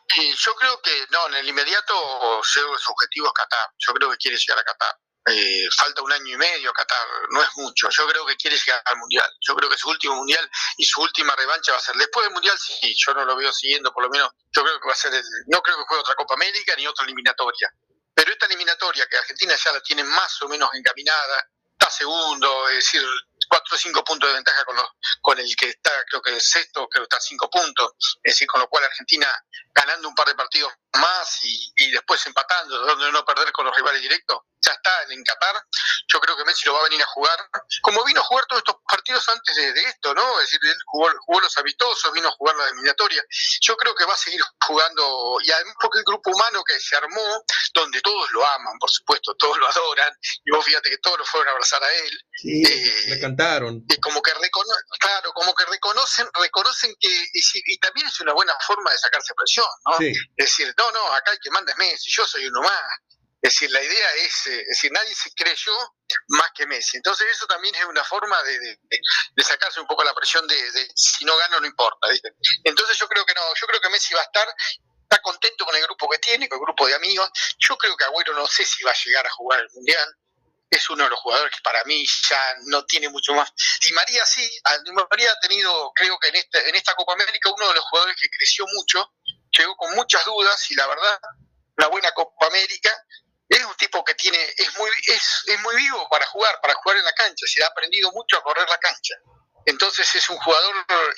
Sí, 0.08 0.34
yo 0.36 0.54
creo 0.56 0.82
que 0.82 1.06
no, 1.10 1.28
en 1.28 1.34
el 1.34 1.48
inmediato 1.48 1.94
su 2.42 2.60
objetivo 2.90 3.28
es 3.28 3.32
Qatar. 3.32 3.70
Yo 3.78 3.94
creo 3.94 4.10
que 4.10 4.16
quiere 4.16 4.36
llegar 4.36 4.58
a 4.58 4.64
Qatar. 4.64 4.96
Eh, 5.28 5.68
falta 5.76 6.02
un 6.02 6.12
año 6.12 6.34
y 6.34 6.36
medio 6.36 6.72
Qatar, 6.72 7.06
no 7.30 7.42
es 7.42 7.48
mucho. 7.56 7.88
Yo 7.90 8.06
creo 8.08 8.26
que 8.26 8.36
quiere 8.36 8.56
llegar 8.56 8.82
al 8.84 8.96
Mundial. 8.96 9.28
Yo 9.40 9.54
creo 9.54 9.70
que 9.70 9.76
su 9.76 9.88
último 9.90 10.16
Mundial 10.16 10.48
y 10.76 10.84
su 10.84 11.00
última 11.00 11.34
revancha 11.36 11.72
va 11.72 11.78
a 11.78 11.80
ser 11.80 11.94
después 11.96 12.26
del 12.26 12.32
Mundial. 12.32 12.58
Sí, 12.58 12.94
yo 12.96 13.14
no 13.14 13.24
lo 13.24 13.36
veo 13.36 13.52
siguiendo, 13.52 13.92
por 13.92 14.02
lo 14.02 14.10
menos. 14.10 14.30
Yo 14.52 14.62
creo 14.62 14.80
que 14.80 14.88
va 14.88 14.92
a 14.92 14.96
ser, 14.96 15.14
el, 15.14 15.22
no 15.46 15.62
creo 15.62 15.76
que 15.76 15.84
juegue 15.86 16.00
otra 16.00 16.14
Copa 16.16 16.34
América 16.34 16.74
ni 16.76 16.86
otra 16.86 17.04
eliminatoria. 17.04 17.70
Pero 18.12 18.32
esta 18.32 18.46
eliminatoria 18.46 19.06
que 19.06 19.18
Argentina 19.18 19.54
ya 19.54 19.72
la 19.72 19.80
tiene 19.82 20.02
más 20.02 20.42
o 20.42 20.48
menos 20.48 20.70
encaminada, 20.74 21.48
está 21.72 21.90
segundo, 21.90 22.68
es 22.70 22.76
decir, 22.76 23.04
cuatro 23.48 23.74
o 23.74 23.78
cinco 23.78 24.04
puntos 24.04 24.28
de 24.28 24.34
ventaja 24.34 24.64
con, 24.64 24.76
los, 24.76 24.86
con 25.20 25.38
el 25.38 25.56
que 25.56 25.68
está, 25.70 25.92
creo 26.08 26.22
que 26.22 26.40
sexto, 26.40 26.88
creo 26.88 27.04
que 27.04 27.14
está 27.14 27.20
cinco 27.20 27.48
puntos. 27.50 27.92
Es 28.22 28.34
decir, 28.34 28.46
con 28.46 28.60
lo 28.60 28.68
cual 28.68 28.84
Argentina 28.84 29.28
ganando 29.74 30.08
un 30.08 30.14
par 30.14 30.28
de 30.28 30.34
partidos 30.34 30.72
más 30.94 31.44
y, 31.44 31.72
y 31.76 31.90
después 31.90 32.24
empatando, 32.26 32.78
donde 32.78 33.12
no 33.12 33.24
perder 33.24 33.52
con 33.52 33.66
los 33.66 33.76
rivales 33.76 34.00
directos, 34.00 34.40
ya 34.66 34.72
está 34.72 34.90
en 35.10 35.22
Qatar. 35.22 35.54
Yo 36.08 36.20
creo 36.20 36.36
que 36.36 36.44
Messi 36.44 36.66
lo 36.66 36.74
va 36.74 36.80
a 36.80 36.84
venir 36.84 37.02
a 37.02 37.06
jugar, 37.06 37.38
como 37.82 38.04
vino 38.04 38.20
a 38.20 38.24
jugar 38.24 38.46
todos 38.46 38.60
estos 38.60 38.76
partidos 38.88 39.28
antes 39.28 39.54
de, 39.54 39.72
de 39.72 39.80
esto, 39.82 40.14
¿no? 40.14 40.40
Es 40.40 40.46
decir, 40.46 40.60
él 40.62 40.76
jugó, 40.86 41.10
jugó, 41.20 41.40
los 41.40 41.56
amistosos, 41.58 42.12
vino 42.12 42.28
a 42.28 42.32
jugar 42.32 42.56
la 42.56 42.68
eliminatoria. 42.68 43.22
Yo 43.60 43.76
creo 43.76 43.94
que 43.94 44.04
va 44.04 44.14
a 44.14 44.16
seguir 44.16 44.40
jugando, 44.66 45.38
y 45.42 45.50
además 45.50 45.74
porque 45.80 45.98
el 45.98 46.04
grupo 46.04 46.30
humano 46.30 46.64
que 46.64 46.78
se 46.80 46.96
armó, 46.96 47.44
donde 47.74 48.00
todos 48.00 48.30
lo 48.32 48.46
aman, 48.54 48.78
por 48.78 48.90
supuesto, 48.90 49.34
todos 49.36 49.58
lo 49.58 49.68
adoran, 49.68 50.12
y 50.44 50.50
vos 50.50 50.64
fíjate 50.64 50.90
que 50.90 50.98
todos 50.98 51.18
lo 51.18 51.24
fueron 51.24 51.48
a 51.48 51.52
abrazar 51.52 51.82
a 51.82 51.92
él. 51.92 52.20
Sí, 52.34 52.62
eh, 52.66 53.20
Y 53.88 54.00
como 54.00 54.22
que 54.22 54.32
recono 54.34 54.74
claro, 54.98 55.32
como 55.32 55.54
que 55.54 55.64
reconocen, 55.66 56.28
reconocen 56.40 56.94
que, 56.98 57.08
y, 57.08 57.40
y, 57.66 57.78
también 57.78 58.06
es 58.06 58.20
una 58.20 58.32
buena 58.32 58.54
forma 58.66 58.90
de 58.90 58.98
sacarse 58.98 59.34
presión, 59.34 59.66
¿no? 59.86 59.98
Sí. 59.98 60.12
Es 60.36 60.46
decir, 60.46 60.74
no, 60.78 60.90
no, 60.90 61.12
acá 61.14 61.32
el 61.32 61.38
que 61.40 61.50
manda 61.50 61.72
es 61.72 61.78
Messi, 61.78 62.10
yo 62.10 62.26
soy 62.26 62.46
uno 62.46 62.62
más. 62.62 62.82
Es 63.42 63.52
decir, 63.52 63.70
la 63.70 63.82
idea 63.82 64.14
es, 64.14 64.46
eh, 64.46 64.60
es 64.60 64.68
decir, 64.68 64.90
nadie 64.92 65.14
se 65.14 65.30
creyó 65.32 65.72
más 66.28 66.50
que 66.54 66.66
Messi. 66.66 66.96
Entonces 66.96 67.28
eso 67.30 67.46
también 67.46 67.74
es 67.74 67.84
una 67.84 68.02
forma 68.02 68.42
de, 68.42 68.78
sacarse 69.44 69.80
un 69.80 69.86
poco 69.86 70.02
la 70.02 70.14
presión 70.14 70.46
de, 70.48 70.90
si 70.94 71.24
no 71.24 71.36
gano 71.36 71.60
no 71.60 71.66
importa. 71.66 72.08
Entonces 72.64 72.98
yo 72.98 73.06
creo 73.08 73.24
que 73.24 73.34
no, 73.34 73.42
yo 73.54 73.66
creo 73.66 73.80
que 73.80 73.90
Messi 73.90 74.14
va 74.14 74.20
a 74.20 74.24
estar 74.24 74.48
está 75.08 75.22
contento 75.22 75.64
con 75.64 75.76
el 75.76 75.82
grupo 75.82 76.08
que 76.08 76.18
tiene, 76.18 76.48
con 76.48 76.58
el 76.58 76.64
grupo 76.64 76.86
de 76.86 76.94
amigos. 76.94 77.30
Yo 77.58 77.76
creo 77.76 77.96
que 77.96 78.04
Agüero 78.04 78.34
no 78.34 78.46
sé 78.46 78.64
si 78.64 78.82
va 78.82 78.90
a 78.90 79.04
llegar 79.04 79.26
a 79.26 79.30
jugar 79.30 79.60
el 79.60 79.68
Mundial. 79.72 80.16
Es 80.68 80.90
uno 80.90 81.04
de 81.04 81.10
los 81.10 81.20
jugadores 81.20 81.54
que 81.54 81.62
para 81.62 81.82
mí 81.84 82.04
ya 82.28 82.40
no 82.66 82.84
tiene 82.84 83.08
mucho 83.08 83.34
más. 83.34 83.52
Y 83.88 83.92
María 83.92 84.24
sí, 84.26 84.48
María 85.10 85.32
ha 85.32 85.40
tenido, 85.40 85.92
creo 85.94 86.18
que 86.18 86.28
en 86.28 86.36
esta, 86.36 86.60
en 86.60 86.74
esta 86.74 86.94
Copa 86.94 87.12
América, 87.12 87.50
uno 87.56 87.68
de 87.68 87.74
los 87.74 87.84
jugadores 87.84 88.16
que 88.20 88.28
creció 88.28 88.66
mucho, 88.74 89.14
llegó 89.50 89.76
con 89.76 89.94
muchas 89.94 90.24
dudas 90.24 90.70
y 90.70 90.74
la 90.74 90.86
verdad, 90.86 91.20
una 91.78 91.86
buena 91.88 92.10
Copa 92.12 92.46
América. 92.46 92.90
Es 93.48 93.64
un 93.64 93.76
tipo 93.76 94.04
que 94.04 94.14
tiene, 94.14 94.38
es 94.56 94.76
muy, 94.76 94.90
es, 95.06 95.44
es 95.46 95.60
muy 95.60 95.76
vivo 95.76 96.08
para 96.10 96.26
jugar, 96.26 96.60
para 96.60 96.74
jugar 96.74 96.98
en 96.98 97.04
la 97.04 97.12
cancha, 97.12 97.46
se 97.46 97.62
ha 97.62 97.68
aprendido 97.68 98.10
mucho 98.10 98.36
a 98.36 98.42
correr 98.42 98.68
la 98.68 98.78
cancha. 98.78 99.14
Entonces 99.64 100.12
es 100.16 100.28
un 100.30 100.36
jugador 100.38 100.74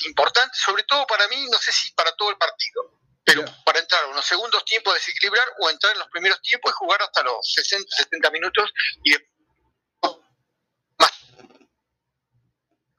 importante, 0.06 0.54
sobre 0.58 0.82
todo 0.82 1.06
para 1.06 1.26
mí, 1.28 1.46
no 1.50 1.58
sé 1.58 1.72
si 1.72 1.90
para 1.92 2.12
todo 2.16 2.30
el 2.30 2.36
partido 2.36 2.98
pero 3.28 3.44
para 3.62 3.78
entrar 3.78 4.06
unos 4.06 4.24
segundos 4.24 4.64
tiempos, 4.64 4.94
desequilibrar 4.94 5.46
o 5.58 5.68
entrar 5.68 5.92
en 5.92 5.98
los 5.98 6.08
primeros 6.08 6.40
tiempos 6.40 6.72
y 6.72 6.74
jugar 6.76 7.02
hasta 7.02 7.22
los 7.22 7.52
60, 7.52 7.86
70 7.94 8.30
minutos 8.30 8.70
y 9.04 9.14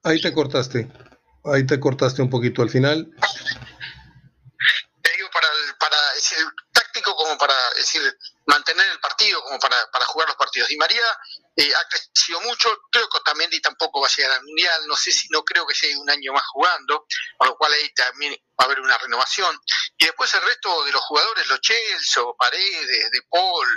Ahí 0.04 0.22
te 0.22 0.34
cortaste, 0.34 0.90
ahí 1.46 1.66
te 1.66 1.80
cortaste 1.80 2.22
un 2.22 2.30
poquito 2.30 2.62
al 2.62 2.70
final. 2.70 3.12
Te 5.02 5.12
digo, 5.16 5.30
para, 5.34 5.48
para 5.78 5.98
decir, 6.16 6.38
táctico 6.72 7.16
como 7.16 7.38
para 7.38 7.54
decir, 7.76 8.02
mantener 8.46 8.88
el 8.92 9.00
partido, 9.00 9.42
como 9.44 9.60
para, 9.60 9.76
para 9.92 10.06
jugar 10.06 10.28
los 10.30 10.38
partidos. 10.38 10.72
Y 10.72 10.78
María 10.78 11.04
eh, 11.56 11.72
ha 11.76 11.88
crecido 11.90 12.40
mucho, 12.42 12.70
creo 12.92 13.10
que 13.10 13.18
Otamendi 13.18 13.60
tampoco 13.60 14.02
va 14.02 14.08
a 14.08 14.16
llegar 14.16 14.32
al 14.32 14.44
Mundial, 14.44 14.88
no 14.88 14.96
sé 14.96 15.12
si, 15.12 15.28
no 15.30 15.44
creo 15.44 15.68
que 15.68 15.76
sea 15.76 15.98
un 16.00 16.10
año 16.10 16.32
más 16.32 16.46
jugando, 16.48 17.06
con 17.38 17.50
lo 17.50 17.58
cual 17.58 17.74
ahí 17.74 17.94
también 17.94 18.34
va 18.60 18.64
a 18.64 18.66
haber 18.66 18.80
una 18.80 18.98
renovación. 18.98 19.54
Y 19.98 20.06
después 20.06 20.34
el 20.34 20.42
resto 20.42 20.86
de 20.86 20.94
los 20.94 21.02
jugadores, 21.02 21.48
los 21.48 21.60
Chelsea, 21.60 22.24
Paredes, 22.38 23.12
De 23.12 23.22
Paul, 23.30 23.68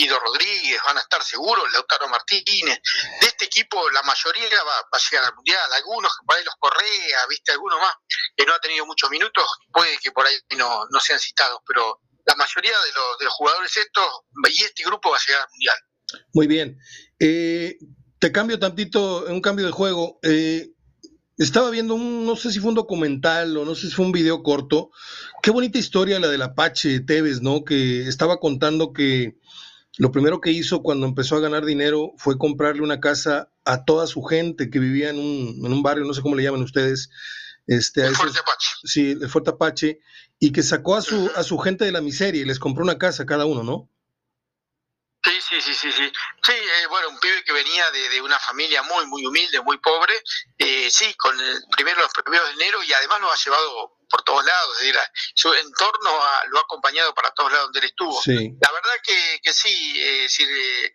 Ido 0.00 0.18
Rodríguez, 0.20 0.80
van 0.86 0.96
a 0.96 1.00
estar 1.00 1.22
seguros, 1.24 1.70
Lautaro 1.72 2.08
Martínez. 2.08 2.80
De 3.20 3.26
este 3.26 3.46
equipo, 3.46 3.90
la 3.90 4.02
mayoría 4.02 4.62
va, 4.62 4.78
a 4.78 4.98
llegar 5.10 5.26
al 5.26 5.34
Mundial. 5.34 5.72
Algunos, 5.74 6.12
por 6.24 6.36
ahí 6.36 6.44
los 6.44 6.54
Correa, 6.54 7.26
viste, 7.28 7.50
algunos 7.50 7.80
más, 7.80 7.94
que 8.36 8.46
no 8.46 8.54
ha 8.54 8.60
tenido 8.60 8.86
muchos 8.86 9.10
minutos, 9.10 9.44
puede 9.72 9.98
que 9.98 10.12
por 10.12 10.24
ahí 10.24 10.36
no, 10.56 10.86
no 10.88 11.00
sean 11.00 11.18
citados, 11.18 11.60
pero 11.66 12.00
la 12.24 12.36
mayoría 12.36 12.70
de 12.70 12.92
los, 12.92 13.18
de 13.18 13.24
los 13.24 13.34
jugadores 13.34 13.76
estos, 13.76 14.06
y 14.48 14.62
este 14.62 14.84
grupo 14.84 15.10
va 15.10 15.16
a 15.16 15.26
llegar 15.26 15.42
al 15.42 15.48
Mundial. 15.50 15.76
Muy 16.32 16.46
bien. 16.46 16.78
Eh, 17.18 17.76
te 18.20 18.30
cambio 18.30 18.58
tantito, 18.60 19.24
un 19.26 19.40
cambio 19.40 19.66
de 19.66 19.72
juego. 19.72 20.20
Eh, 20.22 20.70
estaba 21.38 21.70
viendo 21.70 21.94
un, 21.94 22.24
no 22.24 22.36
sé 22.36 22.52
si 22.52 22.60
fue 22.60 22.70
un 22.70 22.74
documental 22.74 23.56
o 23.56 23.64
no 23.64 23.74
sé 23.74 23.88
si 23.88 23.94
fue 23.94 24.06
un 24.06 24.12
video 24.12 24.42
corto. 24.42 24.90
Qué 25.42 25.50
bonita 25.50 25.78
historia 25.78 26.20
la 26.20 26.28
del 26.28 26.42
Apache 26.42 27.00
Tevez, 27.00 27.40
¿no? 27.42 27.64
Que 27.64 28.06
estaba 28.08 28.38
contando 28.38 28.92
que 28.92 29.37
lo 29.98 30.12
primero 30.12 30.40
que 30.40 30.50
hizo 30.50 30.82
cuando 30.82 31.06
empezó 31.06 31.36
a 31.36 31.40
ganar 31.40 31.64
dinero 31.64 32.12
fue 32.18 32.38
comprarle 32.38 32.82
una 32.82 33.00
casa 33.00 33.50
a 33.64 33.84
toda 33.84 34.06
su 34.06 34.22
gente 34.22 34.70
que 34.70 34.78
vivía 34.78 35.10
en 35.10 35.18
un, 35.18 35.66
en 35.66 35.72
un 35.72 35.82
barrio, 35.82 36.04
no 36.04 36.14
sé 36.14 36.22
cómo 36.22 36.36
le 36.36 36.44
llaman 36.44 36.62
ustedes. 36.62 37.10
Este, 37.66 38.06
el 38.06 38.14
Fuerte 38.14 38.38
Apache. 38.38 38.68
Sí, 38.84 39.10
el 39.10 39.28
Fuerte 39.28 39.50
Apache. 39.50 40.00
Y 40.38 40.52
que 40.52 40.62
sacó 40.62 40.94
a 40.94 41.02
su, 41.02 41.30
a 41.34 41.42
su 41.42 41.58
gente 41.58 41.84
de 41.84 41.90
la 41.90 42.00
miseria 42.00 42.40
y 42.40 42.44
les 42.44 42.60
compró 42.60 42.84
una 42.84 42.96
casa 42.96 43.24
a 43.24 43.26
cada 43.26 43.44
uno, 43.44 43.64
¿no? 43.64 43.90
Sí, 45.24 45.32
sí, 45.40 45.60
sí, 45.60 45.74
sí, 45.74 45.90
sí. 45.90 46.12
Sí, 46.44 46.52
eh, 46.52 46.86
bueno, 46.88 47.08
un 47.08 47.18
pibe 47.18 47.42
que 47.44 47.52
venía 47.52 47.90
de, 47.90 48.08
de, 48.08 48.22
una 48.22 48.38
familia 48.38 48.84
muy, 48.84 49.04
muy 49.06 49.26
humilde, 49.26 49.60
muy 49.62 49.78
pobre, 49.78 50.14
eh, 50.58 50.88
sí, 50.92 51.12
con 51.14 51.38
el 51.38 51.60
primero 51.76 52.00
los 52.00 52.12
primeros 52.12 52.46
de 52.46 52.54
enero 52.54 52.78
y 52.84 52.92
además 52.92 53.20
nos 53.20 53.32
ha 53.32 53.44
llevado 53.44 53.97
por 54.08 54.22
todos 54.22 54.44
lados, 54.44 54.76
es 54.76 54.86
decir, 54.86 55.00
su 55.34 55.52
entorno 55.52 56.10
lo 56.48 56.58
ha 56.58 56.62
acompañado 56.62 57.14
para 57.14 57.30
todos 57.32 57.52
lados 57.52 57.66
donde 57.66 57.80
él 57.80 57.86
estuvo. 57.86 58.20
La 58.26 58.72
verdad 58.72 58.94
que, 59.02 59.40
que 59.42 59.52
sí, 59.52 60.00
eh, 60.00 60.22
decir, 60.22 60.48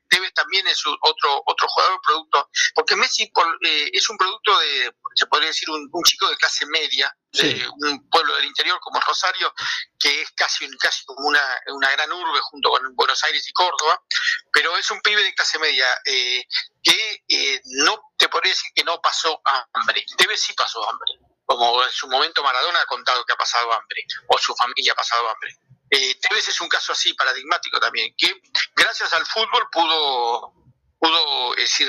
Tevez 0.09 0.33
también 0.33 0.67
es 0.67 0.81
otro 1.01 1.43
otro 1.45 1.67
jugador 1.67 1.99
producto, 2.01 2.49
porque 2.73 2.95
Messi 2.95 3.23
eh, 3.23 3.89
es 3.93 4.09
un 4.09 4.17
producto 4.17 4.57
de, 4.59 4.91
se 5.15 5.25
podría 5.27 5.47
decir, 5.47 5.69
un, 5.69 5.89
chico 6.03 6.29
de 6.29 6.37
clase 6.37 6.65
media, 6.67 7.15
de 7.31 7.67
un 7.67 8.09
pueblo 8.09 8.35
del 8.35 8.45
interior 8.45 8.79
como 8.79 8.99
Rosario, 8.99 9.53
que 9.99 10.21
es 10.21 10.31
casi, 10.31 10.69
casi 10.77 11.05
como 11.05 11.27
una, 11.27 11.41
una 11.67 11.91
gran 11.91 12.11
urbe 12.11 12.39
junto 12.41 12.69
con 12.69 12.95
Buenos 12.95 13.23
Aires 13.23 13.47
y 13.47 13.53
Córdoba, 13.53 14.03
pero 14.51 14.77
es 14.77 14.89
un 14.91 15.01
pibe 15.01 15.23
de 15.23 15.33
clase 15.33 15.59
media 15.59 15.85
eh, 16.05 16.43
que 16.81 17.23
eh, 17.27 17.61
no 17.65 18.11
te 18.17 18.29
podría 18.29 18.51
decir 18.51 18.71
que 18.75 18.83
no 18.83 19.01
pasó 19.01 19.41
hambre, 19.73 20.05
Tevez 20.17 20.41
sí 20.41 20.53
pasó 20.53 20.87
hambre 20.89 21.13
como 21.45 21.83
en 21.83 21.91
su 21.91 22.07
momento 22.07 22.43
Maradona 22.43 22.81
ha 22.81 22.85
contado 22.85 23.25
que 23.25 23.33
ha 23.33 23.37
pasado 23.37 23.71
hambre, 23.73 24.03
o 24.27 24.37
su 24.37 24.55
familia 24.55 24.93
ha 24.93 24.95
pasado 24.95 25.29
hambre. 25.29 25.57
Eh, 25.89 26.15
Tevez 26.19 26.47
es 26.47 26.59
un 26.61 26.69
caso 26.69 26.93
así, 26.93 27.13
paradigmático 27.13 27.79
también, 27.79 28.13
que 28.17 28.41
gracias 28.75 29.13
al 29.13 29.25
fútbol 29.25 29.69
pudo, 29.71 30.53
pudo 30.99 31.53
decir, 31.55 31.87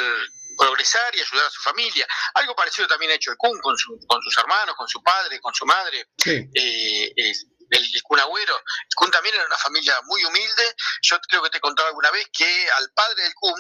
progresar 0.59 1.15
y 1.17 1.21
ayudar 1.21 1.47
a 1.47 1.51
su 1.51 1.63
familia. 1.63 2.07
Algo 2.35 2.55
parecido 2.55 2.87
también 2.89 3.13
ha 3.13 3.15
hecho 3.15 3.31
el 3.31 3.37
Kun 3.37 3.59
con, 3.61 3.77
su, 3.77 3.99
con 4.07 4.21
sus 4.23 4.37
hermanos, 4.39 4.75
con 4.77 4.89
su 4.89 5.03
padre, 5.03 5.41
con 5.41 5.55
su 5.55 5.65
madre. 5.65 6.09
Eh, 6.27 7.13
el, 7.17 7.35
el 7.71 8.03
Kun 8.03 8.21
Agüero. 8.21 8.57
El 8.57 8.95
Kun 8.95 9.11
también 9.11 9.35
era 9.35 9.47
una 9.47 9.57
familia 9.57 9.99
muy 10.05 10.25
humilde. 10.25 10.77
Yo 11.03 11.19
creo 11.29 11.43
que 11.43 11.51
te 11.51 11.59
he 11.59 11.61
contado 11.61 11.89
alguna 11.89 12.11
vez 12.11 12.29
que 12.33 12.71
al 12.79 12.91
padre 12.93 13.23
del 13.23 13.35
Kun 13.35 13.55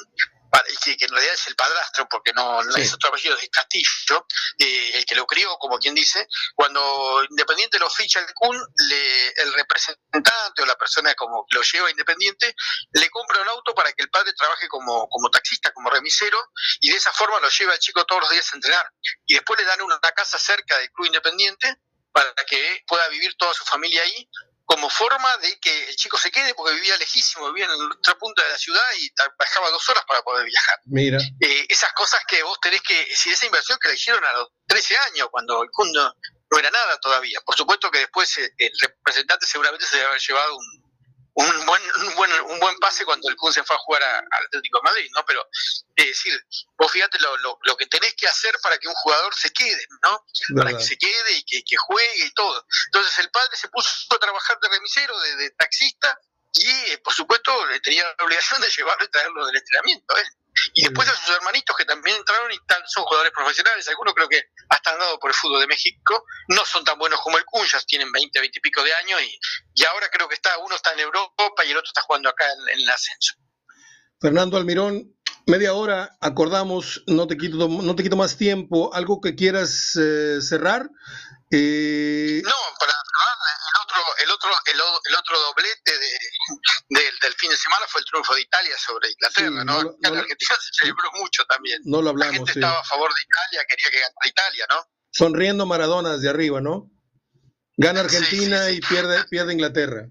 que, 0.82 0.96
que, 0.96 1.04
en 1.04 1.10
realidad 1.10 1.34
es 1.34 1.46
el 1.48 1.56
padrastro, 1.56 2.08
porque 2.08 2.32
no, 2.32 2.60
es 2.76 2.92
otro 2.92 3.08
apellido, 3.08 3.36
es 3.36 3.48
Castillo, 3.50 4.26
eh, 4.58 4.92
el 4.94 5.04
que 5.04 5.14
lo 5.14 5.26
crió, 5.26 5.56
como 5.58 5.78
quien 5.78 5.94
dice, 5.94 6.26
cuando 6.54 7.24
Independiente 7.30 7.78
lo 7.78 7.90
ficha 7.90 8.20
el 8.20 8.32
CUN, 8.34 8.56
le, 8.88 9.28
el 9.28 9.52
representante 9.54 10.62
o 10.62 10.66
la 10.66 10.76
persona 10.76 11.14
como 11.14 11.46
lo 11.50 11.62
lleva 11.62 11.88
a 11.88 11.90
Independiente, 11.90 12.54
le 12.92 13.10
compra 13.10 13.42
un 13.42 13.48
auto 13.48 13.74
para 13.74 13.92
que 13.92 14.02
el 14.02 14.10
padre 14.10 14.32
trabaje 14.34 14.68
como, 14.68 15.08
como 15.08 15.30
taxista, 15.30 15.72
como 15.72 15.90
remisero, 15.90 16.38
y 16.80 16.90
de 16.90 16.96
esa 16.96 17.12
forma 17.12 17.40
lo 17.40 17.48
lleva 17.48 17.74
el 17.74 17.78
chico 17.78 18.04
todos 18.04 18.22
los 18.22 18.30
días 18.30 18.52
a 18.52 18.56
entrenar. 18.56 18.90
Y 19.26 19.34
después 19.34 19.58
le 19.60 19.66
dan 19.66 19.82
una 19.82 19.98
casa 19.98 20.38
cerca 20.38 20.78
del 20.78 20.90
Club 20.90 21.06
Independiente 21.06 21.76
para 22.12 22.32
que 22.46 22.84
pueda 22.86 23.08
vivir 23.08 23.34
toda 23.36 23.52
su 23.54 23.64
familia 23.64 24.02
ahí 24.02 24.28
como 24.64 24.88
forma 24.88 25.36
de 25.38 25.58
que 25.60 25.88
el 25.88 25.96
chico 25.96 26.16
se 26.16 26.30
quede 26.30 26.54
porque 26.54 26.74
vivía 26.74 26.96
lejísimo, 26.96 27.52
vivía 27.52 27.66
en 27.66 27.72
otra 27.72 28.14
punta 28.14 28.42
de 28.42 28.48
la 28.50 28.58
ciudad 28.58 28.82
y 28.98 29.10
bajaba 29.38 29.70
dos 29.70 29.88
horas 29.88 30.04
para 30.06 30.22
poder 30.22 30.46
viajar. 30.46 30.78
Mira. 30.86 31.18
Eh, 31.40 31.66
esas 31.68 31.92
cosas 31.92 32.20
que 32.26 32.42
vos 32.42 32.58
tenés 32.60 32.80
que, 32.82 33.06
si 33.14 33.30
esa 33.30 33.46
inversión 33.46 33.78
que 33.80 33.88
le 33.88 33.94
hicieron 33.94 34.24
a 34.24 34.32
los 34.32 34.48
13 34.66 34.96
años, 35.10 35.28
cuando 35.30 35.62
el 35.62 35.68
mundo 35.76 36.16
no 36.50 36.58
era 36.58 36.70
nada 36.70 36.98
todavía. 36.98 37.40
Por 37.44 37.56
supuesto 37.56 37.90
que 37.90 37.98
después 37.98 38.38
eh, 38.38 38.54
el 38.58 38.72
representante 38.80 39.46
seguramente 39.46 39.86
se 39.86 39.96
debe 39.96 40.08
haber 40.08 40.20
llevado 40.20 40.56
un, 40.56 40.83
un 41.34 41.66
buen, 41.66 41.82
un 42.06 42.14
buen, 42.14 42.32
un 42.42 42.60
buen 42.60 42.76
pase 42.78 43.04
cuando 43.04 43.28
el 43.28 43.36
Kun 43.36 43.52
se 43.52 43.64
fue 43.64 43.74
a 43.74 43.78
jugar 43.80 44.02
al 44.02 44.44
Atlético 44.46 44.78
de 44.78 44.90
Madrid, 44.90 45.10
¿no? 45.14 45.24
Pero 45.26 45.46
es 45.96 46.06
decir, 46.06 46.40
vos 46.78 46.90
fíjate 46.90 47.18
lo, 47.18 47.36
lo, 47.38 47.58
lo, 47.62 47.76
que 47.76 47.86
tenés 47.86 48.14
que 48.14 48.28
hacer 48.28 48.54
para 48.62 48.78
que 48.78 48.86
un 48.86 48.94
jugador 48.94 49.34
se 49.34 49.52
quede, 49.52 49.84
¿no? 50.02 50.24
Para 50.56 50.76
que 50.76 50.82
se 50.82 50.96
quede 50.96 51.32
y 51.32 51.44
que, 51.44 51.64
que, 51.64 51.76
juegue 51.76 52.26
y 52.26 52.30
todo. 52.34 52.64
Entonces 52.86 53.18
el 53.18 53.30
padre 53.30 53.56
se 53.56 53.68
puso 53.68 54.14
a 54.14 54.18
trabajar 54.18 54.58
de 54.60 54.68
remisero, 54.68 55.18
de, 55.20 55.36
de 55.36 55.50
taxista, 55.50 56.18
y 56.52 56.68
eh, 56.92 56.98
por 56.98 57.12
supuesto 57.12 57.52
tenía 57.82 58.04
la 58.04 58.24
obligación 58.24 58.60
de 58.60 58.70
llevarlo 58.70 59.04
y 59.04 59.08
traerlo 59.08 59.46
del 59.46 59.56
entrenamiento, 59.56 60.16
¿eh? 60.16 60.24
Y 60.72 60.82
después 60.82 61.08
a 61.08 61.16
sus 61.16 61.34
hermanitos 61.36 61.76
que 61.76 61.84
también 61.84 62.16
entraron 62.16 62.50
y 62.52 62.58
son 62.86 63.04
jugadores 63.04 63.32
profesionales, 63.32 63.88
algunos 63.88 64.14
creo 64.14 64.28
que 64.28 64.42
hasta 64.68 64.92
han 64.92 64.98
dado 64.98 65.18
por 65.18 65.30
el 65.30 65.36
fútbol 65.36 65.60
de 65.60 65.66
México, 65.66 66.24
no 66.48 66.64
son 66.64 66.84
tan 66.84 66.98
buenos 66.98 67.20
como 67.20 67.38
el 67.38 67.44
Kun, 67.44 67.66
tienen 67.86 68.10
20, 68.10 68.40
20 68.40 68.58
y 68.58 68.60
pico 68.60 68.82
de 68.82 68.94
años 68.94 69.20
y, 69.22 69.38
y 69.74 69.84
ahora 69.84 70.08
creo 70.10 70.28
que 70.28 70.34
está, 70.34 70.58
uno 70.58 70.76
está 70.76 70.92
en 70.92 71.00
Europa 71.00 71.64
y 71.64 71.70
el 71.70 71.76
otro 71.76 71.88
está 71.88 72.02
jugando 72.02 72.28
acá 72.28 72.44
en, 72.72 72.80
el 72.80 72.88
ascenso. 72.88 73.34
Fernando 74.20 74.56
Almirón, 74.56 75.14
media 75.46 75.74
hora, 75.74 76.16
acordamos, 76.20 77.02
no 77.06 77.26
te 77.26 77.36
quito, 77.36 77.68
no 77.68 77.96
te 77.96 78.02
quito 78.02 78.16
más 78.16 78.36
tiempo, 78.36 78.94
algo 78.94 79.20
que 79.20 79.34
quieras 79.34 79.96
eh, 79.96 80.40
cerrar. 80.40 80.88
Eh... 81.50 82.23
No, 82.42 82.54
para 82.78 82.92
el 84.22 84.30
otro, 84.30 84.50
el, 84.66 85.14
otro 85.14 85.38
doblete 85.40 85.98
de, 85.98 87.02
del 87.22 87.34
fin 87.34 87.50
de 87.50 87.56
semana 87.56 87.84
fue 87.88 88.00
el 88.00 88.06
triunfo 88.06 88.34
de 88.34 88.42
Italia 88.42 88.76
sobre 88.78 89.10
Inglaterra, 89.10 89.64
¿no? 89.64 89.80
en 89.80 90.16
Argentina 90.16 90.56
se 90.60 90.82
celebró 90.82 91.10
mucho 91.14 91.44
también. 91.46 91.80
No 91.84 92.02
lo 92.02 92.10
hablamos. 92.10 92.32
La 92.32 92.36
gente 92.38 92.52
estaba 92.52 92.80
a 92.80 92.84
favor 92.84 93.12
de 93.12 93.20
Italia, 93.22 93.66
quería 93.68 93.90
que 93.90 93.98
ganara 93.98 94.14
Italia, 94.24 94.66
¿no? 94.70 94.76
Sonriendo 95.10 95.66
Maradona 95.66 96.14
desde 96.14 96.28
arriba, 96.28 96.60
¿no? 96.60 96.90
Gana 97.76 98.00
Argentina 98.00 98.70
y 98.70 98.80
pierde, 98.80 99.24
pierde 99.24 99.52
Inglaterra. 99.52 100.06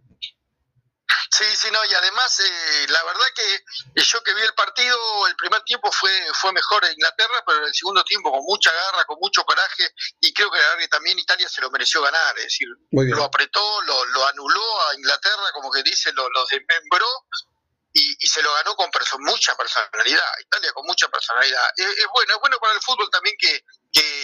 Sí, 1.36 1.46
sí, 1.56 1.68
no, 1.72 1.80
y 1.90 1.94
además, 1.96 2.40
eh, 2.42 2.86
la 2.90 3.04
verdad 3.06 3.26
que 3.36 4.02
yo 4.04 4.22
que 4.22 4.36
vi 4.36 4.42
el 4.42 4.54
partido, 4.54 4.96
el 5.28 5.36
primer 5.36 5.64
tiempo 5.64 5.92
fue, 5.92 6.12
fue 6.40 6.54
mejor 6.54 6.86
en 6.86 6.92
Inglaterra, 6.92 7.44
pero 7.48 7.66
el 7.66 7.74
segundo 7.74 8.04
tiempo 8.04 8.32
con 8.32 8.42
mucha 8.44 8.72
garra, 8.72 9.04
con 9.06 9.18
mucho 9.20 9.44
coraje, 9.44 9.90
y 10.20 10.32
creo 10.32 10.52
que 10.52 10.88
también 10.90 11.18
Italia 11.18 11.50
se 11.50 11.62
lo 11.62 11.72
mereció 11.72 12.04
ganar, 12.04 12.38
es 12.38 12.44
decir, 12.44 12.68
lo 12.92 13.24
apretó, 13.24 13.82
lo, 13.82 14.06
lo, 14.06 14.28
anuló 14.28 14.82
a 14.90 14.96
Inglaterra, 14.96 15.52
como 15.54 15.72
que 15.72 15.82
dice, 15.82 16.14
lo, 16.14 16.30
lo 16.30 16.46
desmembró, 16.46 17.08
y, 17.94 18.28
se 18.28 18.42
lo 18.42 18.52
ganó 18.56 18.76
con 18.76 18.90
mucha 19.20 19.56
personalidad, 19.56 20.40
Italia 20.40 20.74
con 20.74 20.86
mucha 20.86 21.08
personalidad. 21.10 21.64
Es, 21.76 22.08
bueno, 22.12 22.34
es 22.34 22.40
bueno 22.40 22.58
para 22.60 22.74
el 22.74 22.82
fútbol 22.82 23.10
también 23.12 23.36
que, 23.38 23.64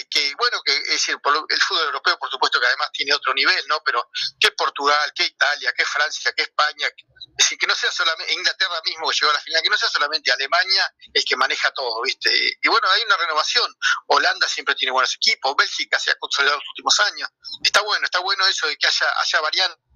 que, 0.09 0.33
bueno, 0.35 0.61
que 0.63 0.75
es 0.75 0.89
decir, 0.89 1.15
el 1.15 1.61
fútbol 1.61 1.85
europeo 1.85 2.17
por 2.17 2.31
supuesto 2.31 2.59
que 2.59 2.65
además 2.65 2.89
tiene 2.91 3.13
otro 3.13 3.33
nivel, 3.33 3.63
¿no? 3.67 3.81
Pero 3.83 4.09
que 4.39 4.51
Portugal, 4.51 5.13
que 5.13 5.25
Italia, 5.25 5.71
que 5.77 5.85
Francia, 5.85 6.33
que 6.33 6.43
España, 6.43 6.87
es 6.87 6.95
decir, 7.37 7.59
que 7.59 7.67
no 7.67 7.75
sea 7.75 7.91
solamente 7.91 8.33
Inglaterra 8.33 8.81
mismo 8.83 9.09
que 9.09 9.17
llegó 9.19 9.29
a 9.29 9.35
la 9.35 9.39
final, 9.39 9.61
que 9.61 9.69
no 9.69 9.77
sea 9.77 9.89
solamente 9.89 10.31
Alemania 10.31 10.91
el 11.13 11.23
que 11.23 11.35
maneja 11.35 11.69
todo, 11.71 12.01
¿viste? 12.01 12.29
Y 12.61 12.67
bueno, 12.67 12.89
hay 12.89 13.03
una 13.03 13.17
renovación. 13.17 13.71
Holanda 14.07 14.47
siempre 14.47 14.73
tiene 14.73 14.91
buenos 14.91 15.13
equipos, 15.13 15.55
Bélgica 15.55 15.99
se 15.99 16.09
ha 16.11 16.15
consolidado 16.15 16.55
en 16.55 16.61
los 16.61 16.69
últimos 16.69 16.99
años. 17.01 17.29
Está 17.63 17.81
bueno, 17.81 18.03
está 18.03 18.19
bueno 18.19 18.47
eso 18.47 18.67
de 18.67 18.77
que 18.77 18.87
haya, 18.87 19.13
haya 19.21 19.41
variantes 19.41 19.88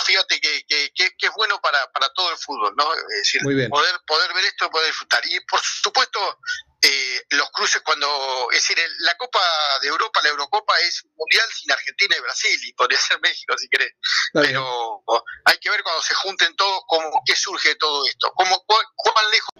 fíjate 0.00 0.40
que, 0.40 0.64
que, 0.66 1.26
es 1.26 1.32
bueno 1.36 1.60
para, 1.60 1.90
para, 1.92 2.08
todo 2.10 2.30
el 2.30 2.36
fútbol, 2.38 2.74
¿no? 2.76 2.92
Es 2.94 3.32
decir, 3.32 3.40
Poder, 3.42 4.00
poder 4.06 4.34
ver 4.34 4.44
esto, 4.44 4.70
poder 4.70 4.88
disfrutar. 4.88 5.22
Y 5.26 5.40
por 5.40 5.60
supuesto, 5.60 6.38
eh, 6.82 7.22
los 7.30 7.50
cruces 7.50 7.82
cuando, 7.82 8.06
es 8.50 8.58
decir, 8.58 8.76
la 9.00 9.16
Copa 9.16 9.40
de 9.82 9.88
Europa, 9.88 10.20
la 10.22 10.28
Eurocopa 10.30 10.74
es 10.86 11.04
mundial 11.16 11.46
sin 11.52 11.72
Argentina 11.72 12.16
y 12.16 12.20
Brasil, 12.20 12.60
y 12.64 12.72
podría 12.74 12.98
ser 12.98 13.20
México 13.20 13.54
si 13.56 13.68
querés. 13.68 13.92
Pero 14.32 15.02
hay 15.44 15.58
que 15.58 15.70
ver 15.70 15.82
cuando 15.82 16.02
se 16.02 16.14
junten 16.14 16.54
todos, 16.56 16.82
cómo, 16.86 17.22
qué 17.24 17.34
surge 17.34 17.70
de 17.70 17.76
todo 17.76 18.06
esto, 18.06 18.32
cómo, 18.36 18.62
cuán, 18.66 19.30
lejos. 19.32 19.50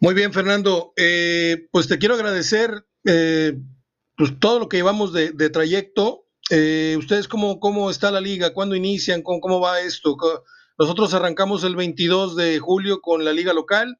Muy 0.00 0.14
bien, 0.14 0.32
Fernando. 0.32 0.92
Eh, 0.96 1.66
pues 1.72 1.88
te 1.88 1.98
quiero 1.98 2.14
agradecer 2.14 2.86
eh, 3.04 3.54
pues 4.16 4.38
todo 4.38 4.58
lo 4.58 4.68
que 4.68 4.76
llevamos 4.76 5.12
de, 5.12 5.30
de 5.32 5.50
trayecto 5.50 6.23
eh, 6.50 6.96
¿Ustedes 6.98 7.28
cómo, 7.28 7.58
cómo 7.58 7.90
está 7.90 8.10
la 8.10 8.20
liga? 8.20 8.52
¿Cuándo 8.52 8.74
inician? 8.74 9.22
¿Cómo, 9.22 9.40
¿Cómo 9.40 9.60
va 9.60 9.80
esto? 9.80 10.16
Nosotros 10.78 11.14
arrancamos 11.14 11.64
el 11.64 11.76
22 11.76 12.36
de 12.36 12.58
julio 12.58 13.00
con 13.00 13.24
la 13.24 13.32
liga 13.32 13.52
local 13.52 13.98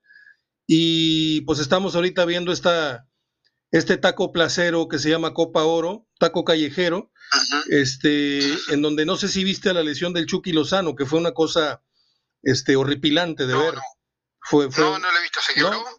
y 0.66 1.42
pues 1.42 1.58
estamos 1.58 1.94
ahorita 1.94 2.24
viendo 2.24 2.52
esta, 2.52 3.06
este 3.70 3.96
taco 3.96 4.32
placero 4.32 4.88
que 4.88 4.98
se 4.98 5.10
llama 5.10 5.34
Copa 5.34 5.64
Oro, 5.64 6.06
taco 6.18 6.44
callejero, 6.44 7.10
este, 7.70 8.40
en 8.70 8.82
donde 8.82 9.04
no 9.06 9.16
sé 9.16 9.28
si 9.28 9.44
viste 9.44 9.72
la 9.72 9.82
lesión 9.82 10.12
del 10.12 10.26
Chucky 10.26 10.52
Lozano, 10.52 10.94
que 10.94 11.06
fue 11.06 11.18
una 11.18 11.32
cosa 11.32 11.82
este, 12.42 12.76
horripilante 12.76 13.46
de 13.46 13.54
ver. 13.54 13.74
Fue, 14.46 14.68
no, 14.68 14.98
no 14.98 15.10
lo 15.10 15.18
he 15.18 15.22
visto, 15.22 15.40
¿se 15.40 15.54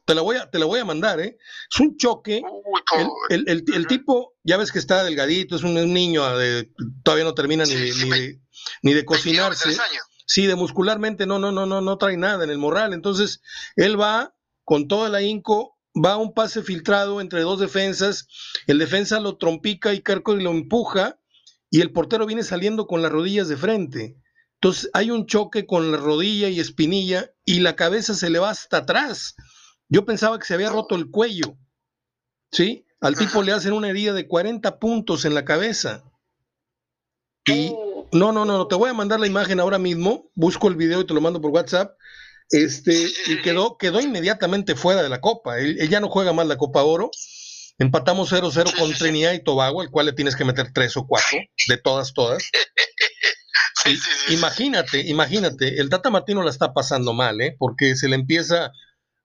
te 0.05 0.13
la 0.13 0.21
voy 0.21 0.37
a, 0.37 0.49
te 0.49 0.59
la 0.59 0.65
voy 0.65 0.79
a 0.79 0.85
mandar, 0.85 1.19
¿eh? 1.19 1.35
Es 1.71 1.79
un 1.79 1.97
choque. 1.97 2.43
el, 3.29 3.43
el, 3.47 3.63
el, 3.73 3.87
tipo, 3.87 4.35
ya 4.43 4.57
ves 4.57 4.71
que 4.71 4.77
está 4.77 5.03
delgadito, 5.03 5.55
es 5.55 5.63
un, 5.63 5.73
niño, 5.73 6.37
de, 6.37 6.71
todavía 7.03 7.23
no 7.23 7.33
termina 7.33 7.65
ni, 7.65 7.73
ni, 7.73 8.09
de, 8.09 8.39
ni 8.83 8.93
de 8.93 9.03
cocinarse. 9.03 9.75
Sí, 10.27 10.45
de 10.45 10.55
muscularmente 10.55 11.25
no, 11.25 11.39
no, 11.39 11.51
no, 11.51 11.65
no, 11.65 11.81
no 11.81 11.97
trae 11.97 12.17
nada 12.17 12.43
en 12.43 12.51
el 12.51 12.59
morral. 12.59 12.93
Entonces, 12.93 13.41
él 13.75 13.99
va 13.99 14.35
con 14.63 14.87
toda 14.87 15.09
la 15.09 15.23
inco, 15.23 15.79
va 15.95 16.13
a 16.13 16.17
un 16.17 16.33
pase 16.35 16.61
filtrado 16.61 17.21
entre 17.21 17.41
dos 17.41 17.59
defensas, 17.59 18.27
el 18.67 18.77
defensa 18.77 19.19
lo 19.19 19.37
trompica 19.37 19.93
y 19.93 20.01
Carco 20.01 20.35
y 20.35 20.43
lo 20.43 20.51
empuja, 20.51 21.19
y 21.71 21.81
el 21.81 21.91
portero 21.91 22.27
viene 22.27 22.43
saliendo 22.43 22.85
con 22.85 23.01
las 23.01 23.11
rodillas 23.11 23.47
de 23.47 23.57
frente. 23.57 24.17
Entonces 24.55 24.89
hay 24.93 25.11
un 25.11 25.25
choque 25.25 25.65
con 25.65 25.91
la 25.91 25.97
rodilla 25.97 26.49
y 26.49 26.59
espinilla 26.59 27.31
y 27.45 27.59
la 27.59 27.75
cabeza 27.75 28.13
se 28.13 28.29
le 28.29 28.39
va 28.39 28.49
hasta 28.49 28.77
atrás. 28.77 29.35
Yo 29.89 30.05
pensaba 30.05 30.39
que 30.39 30.45
se 30.45 30.53
había 30.53 30.69
roto 30.69 30.95
el 30.95 31.09
cuello. 31.11 31.57
¿Sí? 32.51 32.85
Al 33.01 33.15
tipo 33.15 33.43
le 33.43 33.51
hacen 33.51 33.73
una 33.73 33.89
herida 33.89 34.13
de 34.13 34.27
40 34.27 34.79
puntos 34.79 35.25
en 35.25 35.33
la 35.33 35.45
cabeza. 35.45 36.03
Y 37.45 37.71
oh. 37.75 38.09
no, 38.11 38.31
no, 38.31 38.45
no, 38.45 38.67
te 38.67 38.75
voy 38.75 38.89
a 38.89 38.93
mandar 38.93 39.19
la 39.19 39.27
imagen 39.27 39.59
ahora 39.59 39.77
mismo. 39.77 40.31
Busco 40.33 40.67
el 40.67 40.75
video 40.75 41.01
y 41.01 41.07
te 41.07 41.13
lo 41.13 41.21
mando 41.21 41.41
por 41.41 41.51
WhatsApp. 41.51 41.95
Este, 42.49 43.07
y 43.27 43.41
quedó, 43.41 43.77
quedó 43.77 43.99
inmediatamente 43.99 44.75
fuera 44.75 45.03
de 45.03 45.09
la 45.09 45.21
Copa. 45.21 45.59
Él, 45.59 45.87
ya 45.89 45.99
no 45.99 46.09
juega 46.09 46.33
más 46.33 46.47
la 46.47 46.57
Copa 46.57 46.83
Oro. 46.83 47.11
Empatamos 47.77 48.31
0-0 48.31 48.77
con 48.77 48.93
Trinidad 48.97 49.33
y 49.33 49.43
Tobago, 49.43 49.81
al 49.81 49.91
cual 49.91 50.07
le 50.07 50.13
tienes 50.13 50.35
que 50.35 50.45
meter 50.45 50.71
3 50.73 50.97
o 50.97 51.07
4, 51.07 51.39
de 51.67 51.77
todas, 51.77 52.13
todas. 52.13 52.49
Imagínate, 54.29 55.01
imagínate, 55.01 55.79
el 55.79 55.89
Tata 55.89 56.09
Martino 56.09 56.43
la 56.43 56.49
está 56.49 56.73
pasando 56.73 57.13
mal, 57.13 57.39
¿eh? 57.41 57.55
porque 57.57 57.95
se 57.95 58.07
le 58.07 58.15
empieza 58.15 58.71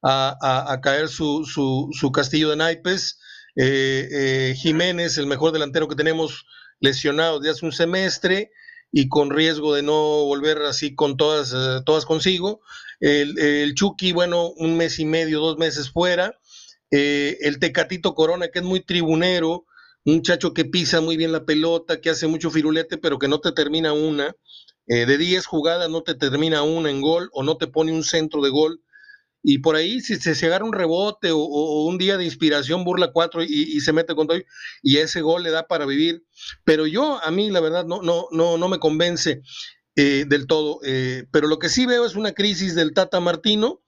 a, 0.02 0.80
caer 0.82 1.08
su, 1.08 1.44
su, 1.44 2.12
castillo 2.12 2.50
de 2.50 2.56
naipes. 2.56 3.18
Eh, 3.56 4.08
eh, 4.12 4.54
Jiménez, 4.56 5.18
el 5.18 5.26
mejor 5.26 5.52
delantero 5.52 5.88
que 5.88 5.96
tenemos, 5.96 6.46
lesionado 6.78 7.40
de 7.40 7.50
hace 7.50 7.66
un 7.66 7.72
semestre 7.72 8.50
y 8.92 9.08
con 9.08 9.30
riesgo 9.30 9.74
de 9.74 9.82
no 9.82 10.24
volver 10.24 10.62
así 10.62 10.94
con 10.94 11.16
todas, 11.16 11.52
eh, 11.52 11.82
todas 11.84 12.06
consigo. 12.06 12.60
El, 13.00 13.38
el, 13.38 13.74
Chucky, 13.74 14.12
bueno, 14.12 14.48
un 14.56 14.76
mes 14.76 14.98
y 14.98 15.04
medio, 15.04 15.40
dos 15.40 15.58
meses 15.58 15.90
fuera. 15.90 16.38
el 16.90 17.58
Tecatito 17.60 18.14
Corona, 18.14 18.48
que 18.48 18.60
es 18.60 18.64
muy 18.64 18.80
tribunero, 18.80 19.66
un 20.04 20.16
muchacho 20.16 20.54
que 20.54 20.64
pisa 20.64 21.00
muy 21.00 21.16
bien 21.16 21.32
la 21.32 21.44
pelota, 21.44 22.00
que 22.00 22.10
hace 22.10 22.26
mucho 22.26 22.50
firulete, 22.50 22.98
pero 22.98 23.18
que 23.18 23.28
no 23.28 23.40
te 23.40 23.52
termina 23.52 23.92
una. 23.92 24.34
Eh, 24.86 25.06
de 25.06 25.18
10 25.18 25.46
jugadas 25.46 25.88
no 25.88 26.02
te 26.02 26.14
termina 26.14 26.62
una 26.62 26.90
en 26.90 27.00
gol 27.00 27.30
o 27.32 27.44
no 27.44 27.56
te 27.56 27.68
pone 27.68 27.92
un 27.92 28.02
centro 28.02 28.42
de 28.42 28.50
gol. 28.50 28.82
Y 29.42 29.58
por 29.58 29.76
ahí, 29.76 30.00
si 30.00 30.16
se, 30.16 30.46
agarra 30.46 30.64
un 30.64 30.72
rebote 30.72 31.30
o, 31.32 31.84
un 31.86 31.96
día 31.96 32.18
de 32.18 32.24
inspiración, 32.24 32.84
burla 32.84 33.12
cuatro 33.12 33.42
y, 33.42 33.80
se 33.80 33.92
mete 33.92 34.14
con 34.14 34.26
todo, 34.26 34.38
y 34.82 34.98
ese 34.98 35.22
gol 35.22 35.42
le 35.42 35.50
da 35.50 35.66
para 35.66 35.86
vivir. 35.86 36.24
Pero 36.64 36.86
yo, 36.86 37.22
a 37.24 37.30
mí, 37.30 37.50
la 37.50 37.60
verdad, 37.60 37.86
no, 37.86 38.02
no, 38.02 38.26
no, 38.32 38.58
no 38.58 38.68
me 38.68 38.78
convence 38.78 39.42
eh, 39.96 40.24
del 40.28 40.46
todo. 40.46 40.80
Eh, 40.84 41.24
pero 41.30 41.46
lo 41.46 41.58
que 41.58 41.70
sí 41.70 41.86
veo 41.86 42.04
es 42.04 42.16
una 42.16 42.32
crisis 42.32 42.74
del 42.74 42.92
Tata 42.92 43.20
Martino. 43.20 43.82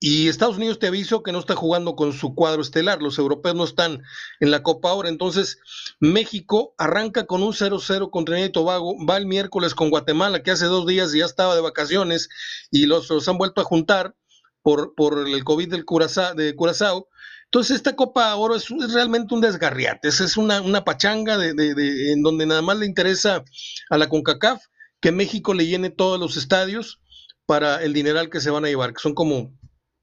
Y 0.00 0.28
Estados 0.28 0.58
Unidos 0.58 0.78
te 0.78 0.86
aviso 0.86 1.24
que 1.24 1.32
no 1.32 1.40
está 1.40 1.56
jugando 1.56 1.96
con 1.96 2.12
su 2.12 2.34
cuadro 2.34 2.62
estelar, 2.62 3.02
los 3.02 3.18
europeos 3.18 3.56
no 3.56 3.64
están 3.64 4.02
en 4.38 4.52
la 4.52 4.62
Copa 4.62 4.90
ahora, 4.90 5.08
entonces 5.08 5.58
México 5.98 6.74
arranca 6.78 7.26
con 7.26 7.42
un 7.42 7.52
0-0 7.52 8.10
contra 8.10 8.34
Trinidad 8.34 8.50
y 8.50 8.52
Tobago, 8.52 8.94
va 9.04 9.16
el 9.16 9.26
miércoles 9.26 9.74
con 9.74 9.90
Guatemala, 9.90 10.42
que 10.44 10.52
hace 10.52 10.66
dos 10.66 10.86
días 10.86 11.12
ya 11.12 11.24
estaba 11.24 11.56
de 11.56 11.62
vacaciones 11.62 12.28
y 12.70 12.86
los, 12.86 13.10
han 13.26 13.38
vuelto 13.38 13.60
a 13.60 13.64
juntar 13.64 14.14
por, 14.62 14.94
por 14.94 15.26
el 15.26 15.42
COVID 15.42 15.68
del 15.68 15.84
Curazao, 15.84 16.34
de 16.34 16.54
Curazao. 16.54 17.08
Entonces 17.46 17.76
esta 17.76 17.96
Copa 17.96 18.36
Oro 18.36 18.54
es, 18.54 18.68
realmente 18.92 19.34
un 19.34 19.40
desgarriate, 19.40 20.08
es 20.08 20.36
una, 20.36 20.60
una 20.60 20.84
pachanga 20.84 21.38
de, 21.38 22.12
en 22.12 22.22
donde 22.22 22.46
nada 22.46 22.62
más 22.62 22.78
le 22.78 22.86
interesa 22.86 23.42
a 23.90 23.98
la 23.98 24.08
CONCACAF 24.08 24.62
que 25.00 25.10
México 25.10 25.54
le 25.54 25.66
llene 25.66 25.90
todos 25.90 26.20
los 26.20 26.36
estadios 26.36 27.00
para 27.46 27.82
el 27.82 27.94
dineral 27.94 28.28
que 28.28 28.40
se 28.40 28.50
van 28.50 28.64
a 28.66 28.68
llevar, 28.68 28.92
que 28.92 29.00
son 29.00 29.14
como 29.14 29.57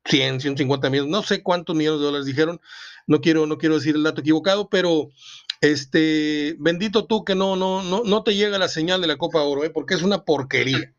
100, 0.06 0.42
150 0.42 0.90
millones, 0.90 1.12
no 1.12 1.24
sé 1.24 1.42
cuántos 1.44 1.76
millones 1.76 2.00
de 2.00 2.06
dólares 2.06 2.26
dijeron, 2.26 2.62
no 3.08 3.22
quiero, 3.22 3.46
no 3.46 3.58
quiero 3.58 3.76
decir 3.76 3.96
el 3.96 4.04
dato 4.04 4.22
equivocado, 4.22 4.70
pero 4.70 5.10
este, 5.62 6.56
bendito 6.60 7.06
tú 7.06 7.24
que 7.26 7.36
no, 7.36 7.56
no, 7.56 7.82
no, 7.82 8.04
no 8.04 8.24
te 8.24 8.36
llega 8.36 8.58
la 8.58 8.68
señal 8.68 9.02
de 9.02 9.08
la 9.08 9.18
Copa 9.18 9.42
Oro, 9.42 9.64
¿eh? 9.64 9.70
porque 9.70 9.96
es 9.96 10.02
una 10.02 10.24
porquería. 10.24 10.94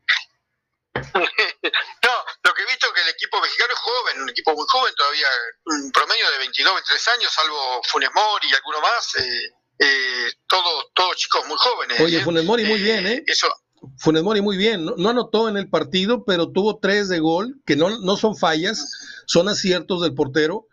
no, 1.13 2.13
lo 2.43 2.53
que 2.53 2.63
he 2.63 2.65
visto 2.65 2.87
es 2.87 2.93
que 2.93 3.01
el 3.01 3.09
equipo 3.09 3.39
mexicano 3.41 3.73
es 3.73 3.79
joven, 3.79 4.21
un 4.21 4.29
equipo 4.29 4.53
muy 4.53 4.65
joven 4.67 4.93
todavía, 4.95 5.27
un 5.65 5.91
promedio 5.91 6.29
de 6.31 6.37
22, 6.39 6.73
23 6.73 7.07
años, 7.19 7.31
salvo 7.31 7.81
Funes 7.87 8.09
Mori 8.13 8.47
y 8.49 8.55
alguno 8.55 8.81
más, 8.81 9.15
eh, 9.15 9.51
eh, 9.79 10.31
todos, 10.47 10.87
todos 10.93 11.15
chicos 11.15 11.45
muy 11.47 11.57
jóvenes. 11.57 11.99
Oye, 12.01 12.17
¿eh? 12.17 12.23
Funes 12.23 12.43
Mori 12.43 12.65
muy 12.65 12.81
bien, 12.81 13.05
¿eh? 13.07 13.23
Eso, 13.27 13.47
Funes 13.97 14.23
Mori 14.23 14.41
muy 14.41 14.57
bien, 14.57 14.85
no, 14.85 15.09
anotó 15.09 15.49
en 15.49 15.57
el 15.57 15.69
partido, 15.69 16.23
pero 16.25 16.49
tuvo 16.51 16.79
tres 16.79 17.09
de 17.09 17.19
gol, 17.19 17.61
que 17.65 17.75
no, 17.75 17.99
no 17.99 18.17
son 18.17 18.35
fallas, 18.35 18.91
son 19.25 19.49
aciertos 19.49 20.01
del 20.01 20.13
portero. 20.13 20.67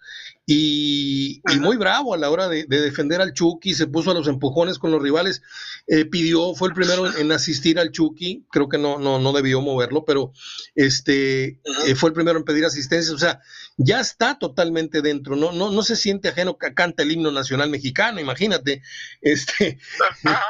Y, 0.46 1.40
muy 1.60 1.78
bravo 1.78 2.12
a 2.12 2.18
la 2.18 2.28
hora 2.28 2.48
de, 2.48 2.66
defender 2.66 3.22
al 3.22 3.32
Chucky, 3.32 3.72
se 3.72 3.86
puso 3.86 4.10
a 4.10 4.14
los 4.14 4.28
empujones 4.28 4.78
con 4.78 4.90
los 4.90 5.02
rivales, 5.02 5.40
eh, 5.86 6.04
pidió, 6.04 6.54
fue 6.54 6.68
el 6.68 6.74
primero 6.74 7.06
en, 7.16 7.32
asistir 7.32 7.78
al 7.78 7.92
Chucky, 7.92 8.44
creo 8.50 8.68
que 8.68 8.76
no, 8.76 8.98
no, 8.98 9.18
no 9.18 9.32
debió 9.32 9.62
moverlo, 9.62 10.04
pero 10.04 10.32
este 10.74 11.60
eh, 11.86 11.94
fue 11.94 12.10
el 12.10 12.14
primero 12.14 12.38
en 12.38 12.44
pedir 12.44 12.66
asistencia, 12.66 13.14
o 13.14 13.18
sea, 13.18 13.40
ya 13.78 14.00
está 14.00 14.38
totalmente 14.38 15.00
dentro, 15.00 15.34
no, 15.34 15.52
no, 15.52 15.70
no 15.70 15.82
se 15.82 15.96
siente 15.96 16.28
ajeno 16.28 16.58
que 16.58 16.74
canta 16.74 17.04
el 17.04 17.12
himno 17.12 17.32
nacional 17.32 17.70
mexicano, 17.70 18.20
imagínate, 18.20 18.82
este, 19.22 19.78
ah, 20.26 20.42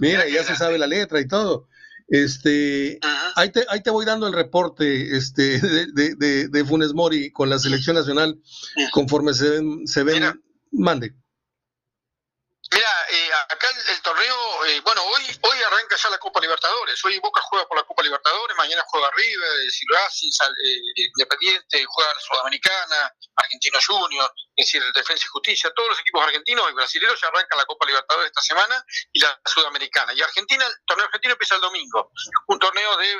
mira, 0.00 0.28
ya 0.28 0.42
se 0.42 0.56
sabe 0.56 0.78
la 0.78 0.88
letra 0.88 1.20
y 1.20 1.28
todo. 1.28 1.68
Este, 2.12 3.00
ahí 3.36 3.48
te, 3.48 3.64
ahí 3.70 3.80
te 3.80 3.88
voy 3.88 4.04
dando 4.04 4.26
el 4.26 4.34
reporte 4.34 5.16
este, 5.16 5.58
de, 5.94 6.14
de, 6.14 6.48
de, 6.48 6.64
Funes 6.66 6.92
Mori 6.92 7.30
con 7.32 7.48
la 7.48 7.58
selección 7.58 7.96
nacional 7.96 8.38
conforme 8.92 9.32
se 9.32 9.48
ven, 9.48 9.86
se 9.86 10.02
ven, 10.02 10.22
mande. 10.72 11.06
Mira, 11.06 11.21
acá 13.52 13.68
el, 13.70 14.02
torneo, 14.02 14.64
eh, 14.66 14.80
bueno, 14.80 15.04
hoy 15.04 15.22
hoy 15.42 15.62
arranca 15.62 15.96
ya 15.96 16.10
la 16.10 16.18
Copa 16.18 16.40
Libertadores. 16.40 17.04
Hoy 17.04 17.18
Boca 17.18 17.40
juega 17.42 17.66
por 17.66 17.76
la 17.76 17.84
Copa 17.84 18.02
Libertadores, 18.02 18.56
mañana 18.56 18.82
juega 18.86 19.10
River, 19.14 19.50
Racing, 19.90 20.30
eh, 20.64 20.78
Independiente, 20.96 21.84
juega 21.86 22.14
la 22.14 22.20
Sudamericana, 22.20 23.14
Argentino 23.36 23.78
Junior, 23.86 24.32
es 24.56 24.66
decir, 24.66 24.82
el 24.82 24.92
Defensa 24.92 25.24
y 25.26 25.28
Justicia. 25.28 25.72
Todos 25.74 25.90
los 25.90 26.00
equipos 26.00 26.22
argentinos 26.22 26.70
y 26.70 26.74
brasileños 26.74 27.20
ya 27.20 27.28
arrancan 27.28 27.58
la 27.58 27.66
Copa 27.66 27.86
Libertadores 27.86 28.28
esta 28.28 28.42
semana 28.42 28.84
y 29.12 29.20
la 29.20 29.40
Sudamericana. 29.44 30.12
Y 30.14 30.22
Argentina, 30.22 30.66
el 30.66 30.74
torneo 30.86 31.06
argentino 31.06 31.32
empieza 31.32 31.56
el 31.56 31.60
domingo. 31.60 32.10
Un 32.48 32.58
torneo 32.58 32.96
de 32.96 33.16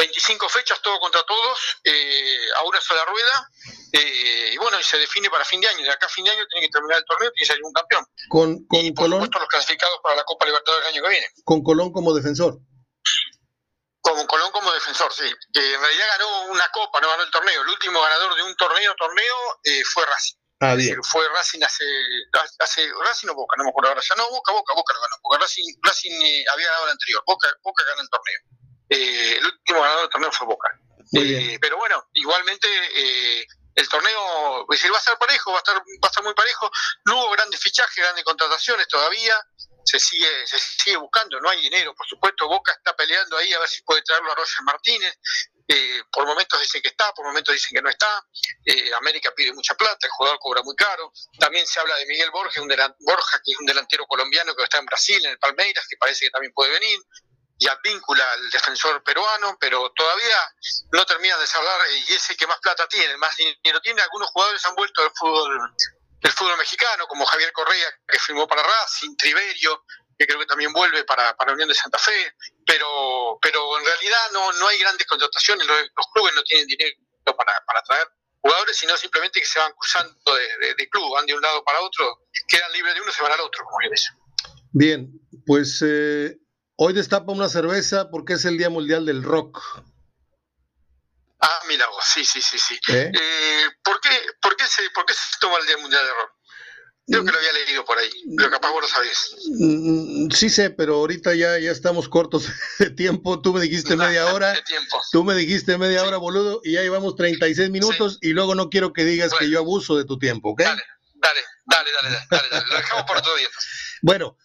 25 0.00 0.48
fechas, 0.48 0.80
todo 0.80 0.98
contra 0.98 1.22
todos, 1.24 1.58
eh, 1.84 2.48
a 2.56 2.64
una 2.64 2.80
sola 2.80 3.04
rueda, 3.04 3.50
eh, 3.92 4.50
y 4.52 4.56
bueno, 4.56 4.80
y 4.80 4.82
se 4.82 4.98
define 4.98 5.28
para 5.28 5.44
fin 5.44 5.60
de 5.60 5.68
año. 5.68 5.84
De 5.84 5.90
acá 5.90 6.06
a 6.06 6.08
fin 6.08 6.24
de 6.24 6.30
año 6.30 6.46
tiene 6.48 6.66
que 6.66 6.72
terminar 6.72 6.98
el 6.98 7.04
torneo 7.04 7.28
y 7.28 7.32
tiene 7.32 7.44
que 7.44 7.52
salir 7.52 7.64
un 7.64 7.72
campeón. 7.72 8.06
Con, 8.28 8.66
con 8.66 8.80
y 8.80 8.92
por 8.92 9.04
Colón, 9.04 9.18
supuesto 9.20 9.38
los 9.40 9.48
clasificados 9.48 9.98
para 10.02 10.16
la 10.16 10.24
Copa 10.24 10.46
Libertadores 10.46 10.86
del 10.86 10.94
año 10.94 11.02
que 11.02 11.10
viene. 11.10 11.26
con 11.44 11.62
Colón 11.62 11.92
como 11.92 12.14
defensor. 12.14 12.58
Como 14.00 14.26
Colón 14.26 14.50
como 14.52 14.72
defensor, 14.72 15.12
sí. 15.12 15.26
Eh, 15.26 15.74
en 15.74 15.80
realidad 15.80 16.06
ganó 16.16 16.44
una 16.52 16.66
copa, 16.72 17.00
no 17.00 17.08
ganó 17.10 17.22
el 17.22 17.30
torneo. 17.30 17.60
El 17.60 17.68
último 17.68 18.00
ganador 18.00 18.34
de 18.34 18.42
un 18.42 18.56
torneo, 18.56 18.94
torneo, 18.96 19.36
eh, 19.64 19.84
fue 19.84 20.06
Racing. 20.06 20.36
Ah, 20.62 20.74
bien. 20.74 21.02
fue 21.04 21.26
Racing 21.28 21.62
hace, 21.62 21.84
hace 22.58 22.88
Racing 23.04 23.28
o 23.28 23.34
Boca, 23.34 23.56
no 23.56 23.64
me 23.64 23.70
acuerdo 23.70 23.90
ahora 23.90 24.00
ya. 24.00 24.14
No, 24.16 24.28
Boca, 24.30 24.52
Boca, 24.52 24.74
Boca 24.74 24.94
lo 24.94 25.00
ganó. 25.00 25.16
Porque 25.22 25.42
Racing, 25.42 25.64
Racing 25.82 26.16
había 26.52 26.66
ganado 26.68 26.84
el 26.86 26.92
anterior. 26.92 27.22
Boca, 27.26 27.48
Boca 27.62 27.84
ganó 27.84 28.00
el 28.00 28.08
torneo. 28.08 28.59
Eh, 28.90 29.36
el 29.38 29.44
último 29.46 29.80
ganador 29.80 30.02
del 30.02 30.10
torneo 30.10 30.32
fue 30.32 30.46
Boca. 30.46 30.68
Eh, 31.12 31.58
pero 31.60 31.76
bueno, 31.76 32.08
igualmente 32.14 32.68
eh, 32.94 33.46
el 33.74 33.88
torneo 33.88 34.66
decir, 34.68 34.92
va 34.92 34.98
a 34.98 35.00
ser 35.00 35.16
parejo, 35.18 35.50
va 35.52 35.58
a 35.58 35.60
estar, 35.60 35.76
va 35.76 35.82
a 36.02 36.06
estar 36.06 36.22
muy 36.24 36.34
parejo. 36.34 36.70
No 37.06 37.18
hubo 37.24 37.30
grandes 37.30 37.60
fichajes, 37.60 37.96
grandes 37.96 38.24
contrataciones 38.24 38.86
todavía. 38.88 39.34
Se 39.82 39.98
sigue, 39.98 40.46
se 40.46 40.58
sigue 40.58 40.96
buscando, 40.98 41.40
no 41.40 41.48
hay 41.48 41.60
dinero, 41.62 41.94
por 41.94 42.06
supuesto. 42.06 42.46
Boca 42.46 42.72
está 42.72 42.94
peleando 42.94 43.36
ahí 43.38 43.52
a 43.52 43.58
ver 43.60 43.68
si 43.68 43.82
puede 43.82 44.02
traerlo 44.02 44.30
a 44.30 44.34
Roger 44.34 44.62
Martínez. 44.64 45.18
Eh, 45.66 46.02
por 46.12 46.26
momentos 46.26 46.60
dicen 46.60 46.82
que 46.82 46.88
está, 46.88 47.12
por 47.14 47.24
momentos 47.24 47.54
dicen 47.54 47.70
que 47.76 47.82
no 47.82 47.88
está. 47.88 48.24
Eh, 48.66 48.92
América 48.94 49.32
pide 49.34 49.52
mucha 49.52 49.74
plata, 49.74 50.06
el 50.06 50.10
jugador 50.10 50.38
cobra 50.40 50.62
muy 50.62 50.74
caro. 50.76 51.12
También 51.38 51.66
se 51.66 51.80
habla 51.80 51.96
de 51.96 52.06
Miguel 52.06 52.30
Borja, 52.30 52.60
un 52.60 52.68
delan- 52.68 52.94
Borja, 53.00 53.40
que 53.44 53.52
es 53.52 53.58
un 53.58 53.66
delantero 53.66 54.04
colombiano 54.06 54.54
que 54.54 54.64
está 54.64 54.78
en 54.78 54.86
Brasil, 54.86 55.24
en 55.24 55.30
el 55.32 55.38
Palmeiras, 55.38 55.86
que 55.88 55.96
parece 55.96 56.26
que 56.26 56.30
también 56.30 56.52
puede 56.52 56.72
venir. 56.72 56.98
Y 57.62 57.68
Advíncula, 57.68 58.24
el 58.34 58.50
defensor 58.50 59.02
peruano, 59.04 59.56
pero 59.60 59.92
todavía 59.92 60.38
no 60.92 61.04
termina 61.04 61.36
de 61.36 61.46
hablar 61.54 61.78
eh, 61.90 62.04
y 62.08 62.14
es 62.14 62.30
el 62.30 62.36
que 62.38 62.46
más 62.46 62.58
plata 62.58 62.88
tiene, 62.88 63.16
más 63.18 63.36
dinero 63.36 63.80
tiene. 63.82 64.00
Algunos 64.00 64.30
jugadores 64.30 64.64
han 64.64 64.74
vuelto 64.74 65.02
del 65.02 65.10
fútbol, 65.14 65.74
del 66.22 66.32
fútbol 66.32 66.56
mexicano, 66.56 67.06
como 67.06 67.26
Javier 67.26 67.52
Correa, 67.52 67.88
que 68.08 68.18
firmó 68.18 68.48
para 68.48 68.62
Racing, 68.62 69.14
Triverio, 69.14 69.84
que 70.18 70.26
creo 70.26 70.38
que 70.38 70.46
también 70.46 70.72
vuelve 70.72 71.04
para, 71.04 71.36
para 71.36 71.52
Unión 71.52 71.68
de 71.68 71.74
Santa 71.74 71.98
Fe, 71.98 72.34
pero, 72.66 73.38
pero 73.42 73.78
en 73.78 73.84
realidad 73.84 74.30
no, 74.32 74.52
no 74.52 74.68
hay 74.68 74.78
grandes 74.78 75.06
contrataciones, 75.06 75.66
los, 75.66 75.82
clubes 76.14 76.34
no 76.34 76.42
tienen 76.42 76.66
dinero 76.66 76.96
para, 77.36 77.52
para 77.66 77.82
traer 77.82 78.08
jugadores, 78.40 78.76
sino 78.76 78.96
simplemente 78.96 79.38
que 79.38 79.46
se 79.46 79.58
van 79.58 79.72
cruzando 79.72 80.34
de, 80.34 80.74
de- 80.74 80.88
club, 80.88 81.12
van 81.14 81.26
de 81.26 81.34
un 81.34 81.42
lado 81.42 81.62
para 81.62 81.80
otro, 81.80 82.20
quedan 82.48 82.72
libres 82.72 82.94
de 82.94 83.00
uno 83.02 83.12
se 83.12 83.22
van 83.22 83.32
al 83.32 83.40
otro, 83.40 83.64
como 83.64 83.78
bien. 83.78 83.92
Bien, 84.72 85.10
pues 85.46 85.82
eh, 85.86 86.36
hoy 86.82 86.94
destapa 86.94 87.30
una 87.32 87.48
cerveza 87.50 88.10
porque 88.10 88.32
es 88.34 88.44
el 88.46 88.56
Día 88.56 88.70
Mundial 88.70 89.04
del 89.04 89.22
Rock. 89.22 89.60
Ah, 91.42 91.60
mira 91.68 91.86
vos, 91.88 92.02
sí, 92.14 92.24
sí, 92.24 92.40
sí, 92.40 92.58
sí. 92.58 92.74
¿eh? 92.88 93.12
Eh, 93.14 93.64
¿por, 93.84 94.00
qué, 94.00 94.08
por, 94.40 94.56
qué 94.56 94.64
se, 94.66 94.88
¿Por 94.90 95.04
qué 95.04 95.12
se 95.12 95.20
toma 95.40 95.58
el 95.58 95.66
Día 95.66 95.76
Mundial 95.76 96.02
de 96.04 96.10
Rock? 96.10 96.30
Creo 97.06 97.24
que 97.24 97.32
lo 97.32 97.38
había 97.38 97.52
leído 97.52 97.84
por 97.84 97.98
ahí, 97.98 98.10
pero 98.36 98.50
capaz 98.50 98.70
vos 98.70 98.82
lo 98.82 98.88
sabés. 98.88 99.34
Mm, 99.58 100.30
Sí 100.30 100.48
sé, 100.48 100.70
pero 100.70 100.94
ahorita 100.96 101.34
ya, 101.34 101.58
ya 101.58 101.70
estamos 101.70 102.08
cortos 102.08 102.46
de 102.78 102.90
tiempo. 102.90 103.42
Tú 103.42 103.52
me 103.52 103.60
dijiste 103.60 103.96
media 103.96 104.32
hora, 104.32 104.52
De 104.52 104.62
tiempo. 104.62 105.02
tú 105.12 105.24
me 105.24 105.34
dijiste 105.34 105.76
media 105.76 106.04
hora, 106.04 106.16
boludo, 106.16 106.60
y 106.64 106.72
ya 106.72 106.82
llevamos 106.82 107.14
36 107.16 107.68
minutos 107.70 108.18
y 108.22 108.30
luego 108.30 108.54
no 108.54 108.70
quiero 108.70 108.92
que 108.94 109.04
digas 109.04 109.32
que 109.38 109.50
yo 109.50 109.58
abuso 109.58 109.96
de 109.98 110.04
tu 110.04 110.18
tiempo, 110.18 110.50
¿ok? 110.50 110.62
Dale, 110.62 110.82
dale, 111.14 111.40
dale, 111.66 111.90
dale, 111.90 112.08
dale, 112.10 112.26
dale, 112.30 112.48
dale. 112.50 112.66
Lo 112.70 112.76
dejamos 112.76 113.04
por 113.04 113.16
otro 113.18 113.34
día. 113.36 113.48
Bueno, 114.02 114.36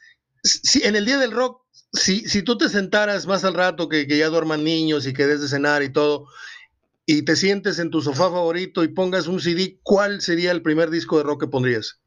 si 0.43 0.83
en 0.83 0.95
el 0.95 1.05
Día 1.05 1.17
del 1.17 1.31
Rock, 1.31 1.64
si, 1.95 2.27
si 2.27 2.41
tú 2.43 2.57
te 2.57 2.69
sentaras 2.69 3.25
más 3.27 3.43
al 3.43 3.53
rato 3.53 3.89
que, 3.89 4.07
que 4.07 4.17
ya 4.17 4.27
duerman 4.29 4.63
niños 4.63 5.05
y 5.07 5.13
que 5.13 5.25
des 5.25 5.41
de 5.41 5.47
cenar 5.47 5.83
y 5.83 5.91
todo, 5.91 6.27
y 7.05 7.23
te 7.23 7.35
sientes 7.35 7.79
en 7.79 7.91
tu 7.91 8.01
sofá 8.01 8.29
favorito 8.31 8.83
y 8.83 8.87
pongas 8.89 9.27
un 9.27 9.39
CD, 9.41 9.79
¿cuál 9.83 10.21
sería 10.21 10.51
el 10.51 10.61
primer 10.61 10.89
disco 10.89 11.17
de 11.17 11.23
rock 11.23 11.41
que 11.41 11.47
pondrías? 11.47 11.99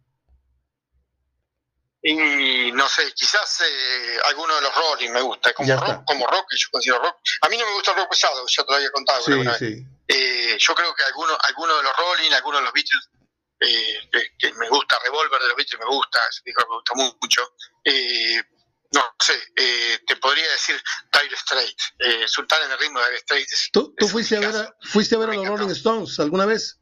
Y 2.03 2.71
no 2.73 2.89
sé, 2.89 3.13
quizás 3.15 3.61
eh, 3.61 4.19
alguno 4.27 4.55
de 4.55 4.63
los 4.63 4.73
Rolling 4.75 5.11
me 5.11 5.21
gusta, 5.21 5.53
como 5.53 5.77
rock, 5.77 6.05
como 6.07 6.27
rock, 6.29 6.47
yo 6.57 6.69
considero 6.71 7.03
rock. 7.03 7.17
A 7.43 7.49
mí 7.49 7.57
no 7.57 7.67
me 7.67 7.73
gusta 7.75 7.91
el 7.91 7.97
rock 7.99 8.11
pesado, 8.11 8.47
ya 8.47 8.63
te 8.65 8.71
lo 8.71 8.77
había 8.77 8.91
contado 8.93 9.25
Sí, 9.25 9.33
alguna 9.33 9.51
vez. 9.51 9.59
sí. 9.59 9.87
Eh, 10.07 10.57
yo 10.59 10.75
creo 10.75 10.95
que 10.95 11.03
alguno, 11.03 11.37
alguno 11.43 11.77
de 11.77 11.83
los 11.83 11.93
Rolling, 11.97 12.31
alguno 12.33 12.59
de 12.59 12.65
los 12.65 12.73
Beatles, 12.73 13.11
eh, 13.61 14.09
que, 14.13 14.23
que 14.39 14.55
me 14.55 14.69
gusta, 14.69 14.97
Revolver 15.05 15.41
de 15.43 15.49
los 15.49 15.57
Beatles 15.57 15.81
me 15.81 15.87
gusta, 15.87 16.21
ese 16.31 16.43
disco 16.45 16.65
me 16.69 16.77
gusta 16.77 16.95
mu- 16.95 17.19
mucho. 17.21 17.43
Eh, 17.85 18.41
no 18.93 19.05
sé, 19.21 19.35
eh, 19.57 19.99
te 20.07 20.17
podría 20.17 20.51
decir 20.51 20.81
Dire 21.13 21.37
Straits, 21.37 21.93
eh, 21.99 22.25
Sultanes 22.27 22.69
del 22.71 22.79
ritmo 22.79 23.01
de 23.01 23.07
Dire 23.07 23.19
Straits. 23.21 23.71
¿Tú, 23.73 23.95
fuiste, 24.09 24.37
a 24.37 24.41
ver 24.41 24.57
a, 24.57 24.75
fuiste 24.83 25.15
a 25.15 25.19
ver 25.19 25.31
a 25.31 25.35
los. 25.35 25.47
Rolling 25.47 25.71
Stones 25.71 26.19
alguna 26.21 26.47
vez? 26.47 26.79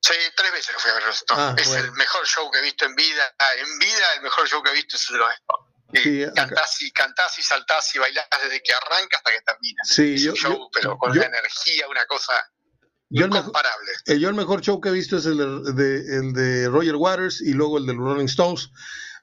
Sí, 0.00 0.14
tres 0.36 0.52
veces 0.52 0.72
lo 0.74 0.78
fui 0.80 0.90
a 0.90 0.94
ver 0.94 1.02
los 1.06 1.16
Stones. 1.16 1.44
Ah, 1.44 1.54
es 1.58 1.68
bueno. 1.68 1.84
el 1.84 1.92
mejor 1.92 2.26
show 2.26 2.50
que 2.50 2.58
he 2.58 2.62
visto 2.62 2.84
en 2.84 2.94
vida. 2.94 3.22
Ah, 3.38 3.54
En 3.56 3.78
vida, 3.78 4.12
el 4.16 4.22
mejor 4.22 4.48
show 4.48 4.62
que 4.62 4.70
he 4.70 4.74
visto 4.74 4.96
es 4.96 5.08
el 5.10 5.14
de 5.14 5.18
los 5.20 5.30
Stones. 5.32 5.64
Eh, 5.94 6.00
Sí, 6.02 6.32
cantás, 6.34 6.82
y, 6.82 6.92
cantás 6.92 7.38
y 7.38 7.42
saltás 7.42 7.94
y 7.94 7.98
bailás 7.98 8.26
desde 8.42 8.62
que 8.62 8.72
arranca 8.74 9.16
hasta 9.16 9.30
que 9.32 9.40
termina. 9.40 9.82
Sí, 9.84 10.14
es 10.16 10.22
yo, 10.22 10.32
un 10.32 10.36
show, 10.36 10.52
yo- 10.52 10.68
pero 10.74 10.98
con 10.98 11.14
yo- 11.14 11.20
una 11.22 11.38
energía, 11.38 11.88
una 11.88 12.04
cosa 12.04 12.32
yo 13.08 13.24
el, 13.24 13.30
mejor, 13.30 13.44
incomparable. 13.48 13.92
eh, 14.04 14.18
yo 14.18 14.28
el 14.28 14.34
mejor 14.34 14.60
show 14.60 14.80
que 14.82 14.90
he 14.90 14.92
visto 14.92 15.16
es 15.16 15.24
el 15.24 15.38
de, 15.38 15.96
el 16.18 16.32
de 16.34 16.68
Roger 16.68 16.96
Waters 16.96 17.40
y 17.40 17.54
luego 17.54 17.78
el 17.78 17.86
de 17.86 17.94
los 17.94 18.04
Rolling 18.04 18.26
Stones, 18.26 18.68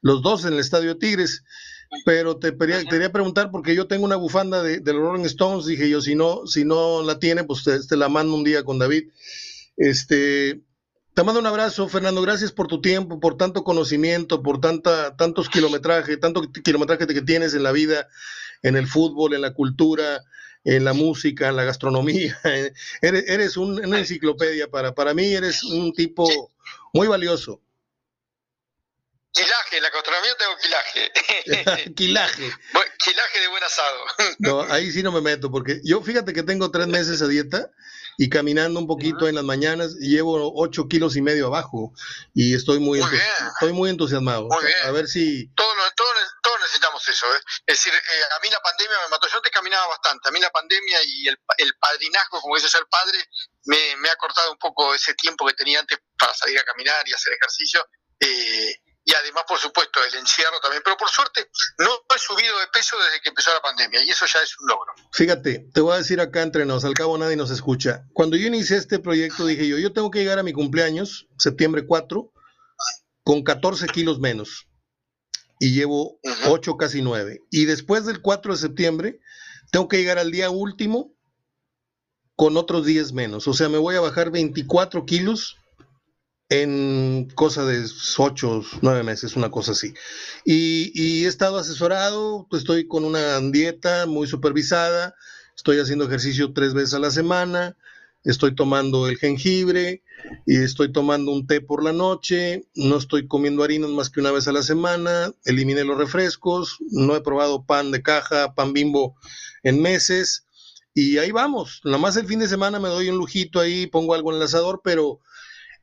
los 0.01 0.23
dos 0.23 0.43
en 0.45 0.53
el 0.53 0.59
Estadio 0.59 0.97
Tigres. 0.97 1.43
Pero 2.05 2.38
te 2.38 2.55
quería, 2.57 2.79
te 2.79 2.86
quería 2.89 3.11
preguntar 3.11 3.51
porque 3.51 3.75
yo 3.75 3.88
tengo 3.88 4.05
una 4.05 4.15
bufanda 4.17 4.61
de, 4.63 4.79
de 4.79 4.93
los 4.93 5.01
Rolling 5.01 5.25
Stones, 5.25 5.65
dije 5.65 5.89
yo, 5.89 6.01
si 6.01 6.15
no, 6.15 6.45
si 6.45 6.65
no 6.65 7.01
la 7.03 7.19
tiene, 7.19 7.43
pues 7.43 7.63
te, 7.63 7.79
te 7.81 7.97
la 7.97 8.09
mando 8.09 8.36
un 8.36 8.43
día 8.43 8.63
con 8.63 8.79
David. 8.79 9.09
Este, 9.77 10.61
te 11.13 11.23
mando 11.23 11.39
un 11.39 11.47
abrazo, 11.47 11.88
Fernando, 11.88 12.21
gracias 12.21 12.51
por 12.51 12.67
tu 12.67 12.81
tiempo, 12.81 13.19
por 13.19 13.38
tanto 13.38 13.63
conocimiento, 13.63 14.41
por 14.41 14.59
tanta, 14.59 15.15
tantos 15.15 15.49
kilometrajes, 15.49 16.19
tanto 16.19 16.41
kilometraje 16.63 17.07
que 17.07 17.21
tienes 17.21 17.53
en 17.53 17.63
la 17.63 17.71
vida, 17.71 18.07
en 18.63 18.75
el 18.75 18.88
fútbol, 18.88 19.33
en 19.33 19.41
la 19.41 19.53
cultura, 19.53 20.21
en 20.63 20.83
la 20.83 20.93
música, 20.93 21.49
en 21.49 21.55
la 21.55 21.63
gastronomía. 21.63 22.38
Eres, 23.01 23.25
eres 23.27 23.57
un- 23.57 23.83
una 23.86 23.99
enciclopedia 23.99 24.67
para, 24.69 24.93
para 24.95 25.13
mí, 25.13 25.25
eres 25.33 25.63
un 25.63 25.93
tipo 25.93 26.27
muy 26.93 27.07
valioso. 27.07 27.61
Quilaje, 29.36 29.81
la 29.81 29.89
gastronomía 29.89 30.33
tengo 30.38 30.57
quilaje. 30.57 31.11
Quilaje. 31.95 32.51
Buen- 32.73 32.91
quilaje 33.03 33.39
de 33.41 33.47
buen 33.49 33.63
asado. 33.63 34.05
No, 34.39 34.61
ahí 34.71 34.91
sí 34.91 35.03
no 35.03 35.11
me 35.11 35.21
meto, 35.21 35.51
porque 35.51 35.81
yo 35.83 36.01
fíjate 36.01 36.31
que 36.33 36.41
tengo 36.43 36.71
tres 36.71 36.88
meses 36.88 37.21
a 37.21 37.27
dieta 37.27 37.69
y 38.17 38.29
caminando 38.29 38.79
un 38.79 38.88
poquito 38.88 39.27
en 39.27 39.36
las 39.36 39.43
mañanas 39.43 39.95
llevo 39.99 40.53
ocho 40.55 40.88
kilos 40.88 41.17
y 41.17 41.21
medio 41.21 41.47
abajo 41.47 41.91
y 42.33 42.55
estoy 42.55 42.79
muy, 42.79 43.01
Muy 43.01 43.19
estoy 43.53 43.73
muy 43.73 43.89
entusiasmado. 43.89 44.47
Muy 44.47 44.63
bien. 44.63 44.77
A 44.86 44.91
ver 44.91 45.05
si 45.07 45.47
todos, 45.53 45.75
todos, 45.97 46.13
todos 46.41 46.59
necesitamos 46.61 47.05
eso. 47.09 47.25
¿eh? 47.36 47.39
Es 47.65 47.77
decir, 47.77 47.93
eh, 47.93 48.23
a 48.38 48.39
mí 48.41 48.49
la 48.49 48.61
pandemia 48.61 48.95
me 49.03 49.09
mató. 49.09 49.27
Yo 49.27 49.36
antes 49.36 49.51
caminaba 49.51 49.88
bastante. 49.88 50.29
A 50.29 50.31
mí 50.31 50.39
la 50.39 50.49
pandemia 50.49 50.97
y 51.03 51.27
el, 51.27 51.38
el 51.57 51.73
padrinazgo, 51.77 52.39
como 52.39 52.55
dice 52.55 52.69
ser 52.69 52.86
padre, 52.89 53.19
me, 53.65 53.97
me 53.97 54.09
ha 54.09 54.15
cortado 54.15 54.49
un 54.49 54.57
poco 54.59 54.95
ese 54.95 55.13
tiempo 55.15 55.45
que 55.45 55.53
tenía 55.53 55.81
antes 55.81 55.99
para 56.17 56.33
salir 56.33 56.57
a 56.57 56.63
caminar 56.63 57.03
y 57.09 57.11
hacer 57.13 57.33
ejercicio. 57.33 57.86
Eh, 58.17 58.55
además, 59.20 59.43
por 59.47 59.57
supuesto, 59.59 59.99
el 60.03 60.16
encierro 60.16 60.59
también. 60.61 60.82
Pero 60.84 60.97
por 60.97 61.09
suerte, 61.09 61.49
no 61.80 61.89
he 62.16 62.20
subido 62.20 62.59
de 62.59 62.68
peso 62.68 62.97
desde 62.97 63.22
que 63.22 63.30
empezó 63.30 63.53
la 63.53 63.61
pandemia 63.61 64.03
y 64.03 64.09
eso 64.09 64.26
ya 64.26 64.39
es 64.41 64.59
un 64.59 64.68
logro. 64.68 64.93
Fíjate, 65.11 65.68
te 65.74 65.82
voy 65.82 65.93
a 65.93 65.97
decir 65.97 66.20
acá 66.22 66.41
entre 66.41 66.66
nos, 66.66 66.86
al 66.86 66.93
cabo 66.93 67.18
nadie 67.18 67.36
nos 67.36 67.51
escucha. 67.51 68.05
Cuando 68.13 68.38
yo 68.38 68.47
inicié 68.47 68.78
este 68.78 68.99
proyecto 68.99 69.45
dije 69.45 69.68
yo, 69.68 69.78
yo 69.78 69.93
tengo 69.93 70.11
que 70.11 70.20
llegar 70.20 70.39
a 70.39 70.43
mi 70.43 70.53
cumpleaños, 70.53 71.28
septiembre 71.38 71.86
4, 71.86 72.32
con 73.24 73.43
14 73.43 73.88
kilos 73.88 74.20
menos. 74.20 74.68
Y 75.59 75.74
llevo 75.74 76.20
Ujú. 76.22 76.51
8, 76.51 76.78
casi 76.78 77.01
9. 77.01 77.39
Y 77.49 77.66
después 77.66 78.05
del 78.05 78.22
4 78.22 78.53
de 78.53 78.59
septiembre, 78.59 79.20
tengo 79.72 79.88
que 79.88 79.97
llegar 79.97 80.20
al 80.20 80.32
día 80.32 80.49
último 80.49 81.13
con 82.36 82.57
otros 82.57 82.86
10 82.86 83.13
menos. 83.13 83.47
O 83.47 83.53
sea, 83.53 83.70
me 83.70 83.78
voy 83.78 83.95
a 83.95 84.01
bajar 84.01 84.32
24 84.32 85.05
kilos 85.05 85.57
en 86.50 87.28
cosa 87.36 87.66
de 87.66 87.86
8, 88.18 88.64
9 88.82 89.04
meses, 89.04 89.36
una 89.36 89.50
cosa 89.50 89.72
así. 89.72 89.93
Y, 90.43 91.24
he 91.24 91.28
estado 91.28 91.58
asesorado, 91.58 92.48
estoy 92.52 92.88
con 92.88 93.04
una 93.04 93.39
dieta 93.39 94.06
muy 94.06 94.28
supervisada, 94.28 95.16
estoy 95.56 95.80
haciendo 95.80 96.06
ejercicio 96.06 96.54
tres 96.54 96.74
veces 96.74 96.93
a 96.93 97.00
la 97.00 97.12
semana, 97.12 97.76
estoy 98.24 98.56
tomando 98.56 99.08
el 99.08 99.18
jengibre 99.18 100.04
y 100.46 100.58
estoy 100.58 100.91
tomando 100.91 101.32
un 101.32 101.48
té 101.48 101.62
por 101.62 101.84
la 101.84 101.93
noche, 101.93 102.68
no 102.76 102.98
estoy 102.98 103.28
comiendo 103.28 103.64
harinas 103.64 103.89
más 103.89 104.10
que 104.10 104.20
una 104.20 104.32
vez 104.32 104.48
a 104.48 104.52
la 104.52 104.64
semana, 104.64 105.32
eliminé 105.46 105.84
los 105.84 105.98
refrescos, 105.98 106.78
no 106.91 107.16
he 107.16 107.22
probado 107.22 107.66
pan 107.66 107.91
de 107.91 108.04
caja, 108.04 108.54
pan 108.54 108.74
bimbo 108.74 109.16
en 109.64 109.82
meses 109.82 110.46
y 110.93 111.18
ahí 111.18 111.32
vamos. 111.32 111.82
Nada 111.84 111.98
más 111.98 112.16
el 112.18 112.28
fin 112.28 112.39
de 112.39 112.48
semana 112.48 112.80
me 112.80 112.89
doy 112.89 113.10
un 113.10 113.18
lujito 113.18 113.60
ahí, 113.60 113.88
pongo 113.88 114.14
algo 114.14 114.32
en 114.32 114.38
el 114.38 114.43
asador, 114.43 114.82
pero 114.84 115.20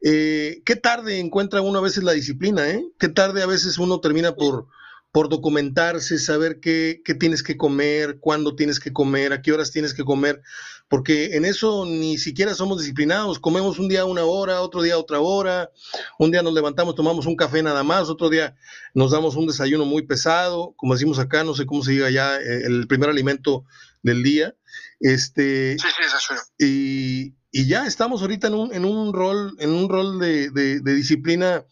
eh, 0.03 0.63
qué 0.65 0.77
tarde 0.77 1.19
encuentra 1.19 1.61
uno 1.61 1.79
a 1.79 1.83
veces 1.83 2.03
la 2.05 2.13
disciplina, 2.13 2.69
¿eh? 2.69 2.85
Qué 2.99 3.09
tarde 3.09 3.43
a 3.43 3.47
veces 3.47 3.79
uno 3.79 4.01
termina 4.01 4.35
por 4.35 4.67
por 5.13 5.29
documentarse, 5.29 6.19
saber 6.19 6.59
qué, 6.59 7.03
qué, 7.05 7.15
tienes 7.15 7.43
que 7.43 7.59
comer, 7.59 8.19
cuándo 8.19 8.57
tienes 8.57 8.81
que 8.81 8.95
comer, 8.95 9.35
a 9.35 9.43
qué 9.43 9.53
horas 9.53 9.71
tienes 9.71 9.93
que 9.93 10.05
comer, 10.05 10.41
porque 10.89 11.37
en 11.37 11.45
eso 11.45 11.85
ni 11.85 12.17
siquiera 12.17 12.55
somos 12.55 12.79
disciplinados, 12.79 13.39
comemos 13.39 13.79
un 13.79 13.89
día 13.89 14.07
una 14.07 14.25
hora, 14.25 14.63
otro 14.63 14.81
día 14.81 14.97
otra 14.97 15.21
hora, 15.21 15.71
un 16.19 16.31
día 16.31 16.43
nos 16.43 16.55
levantamos, 16.55 16.95
tomamos 16.95 17.27
un 17.27 17.37
café 17.37 17.63
nada 17.63 17.85
más, 17.85 18.09
otro 18.09 18.31
día 18.31 18.57
nos 18.95 19.11
damos 19.11 19.37
un 19.37 19.47
desayuno 19.47 19.85
muy 19.85 20.03
pesado, 20.03 20.73
como 20.77 20.95
decimos 20.95 21.19
acá, 21.19 21.45
no 21.45 21.55
sé 21.55 21.67
cómo 21.67 21.85
se 21.85 21.93
diga 21.93 22.11
ya, 22.11 22.39
eh, 22.39 22.63
el 22.65 22.87
primer 22.87 23.11
alimento 23.11 23.67
del 24.03 24.23
día. 24.23 24.55
Este, 24.99 25.77
sí, 25.79 25.89
sí, 25.89 26.03
desayuno. 26.03 26.41
Y, 26.59 27.35
y, 27.53 27.67
ya 27.67 27.87
estamos 27.87 28.23
ahorita 28.23 28.49
en 28.49 28.55
un, 28.55 28.75
en 28.75 28.85
un 28.85 29.13
rol, 29.13 29.55
en 29.59 29.71
un 29.71 29.89
rol 29.89 30.19
de, 30.19 30.51
de, 30.51 30.95
disciplina 30.95 31.65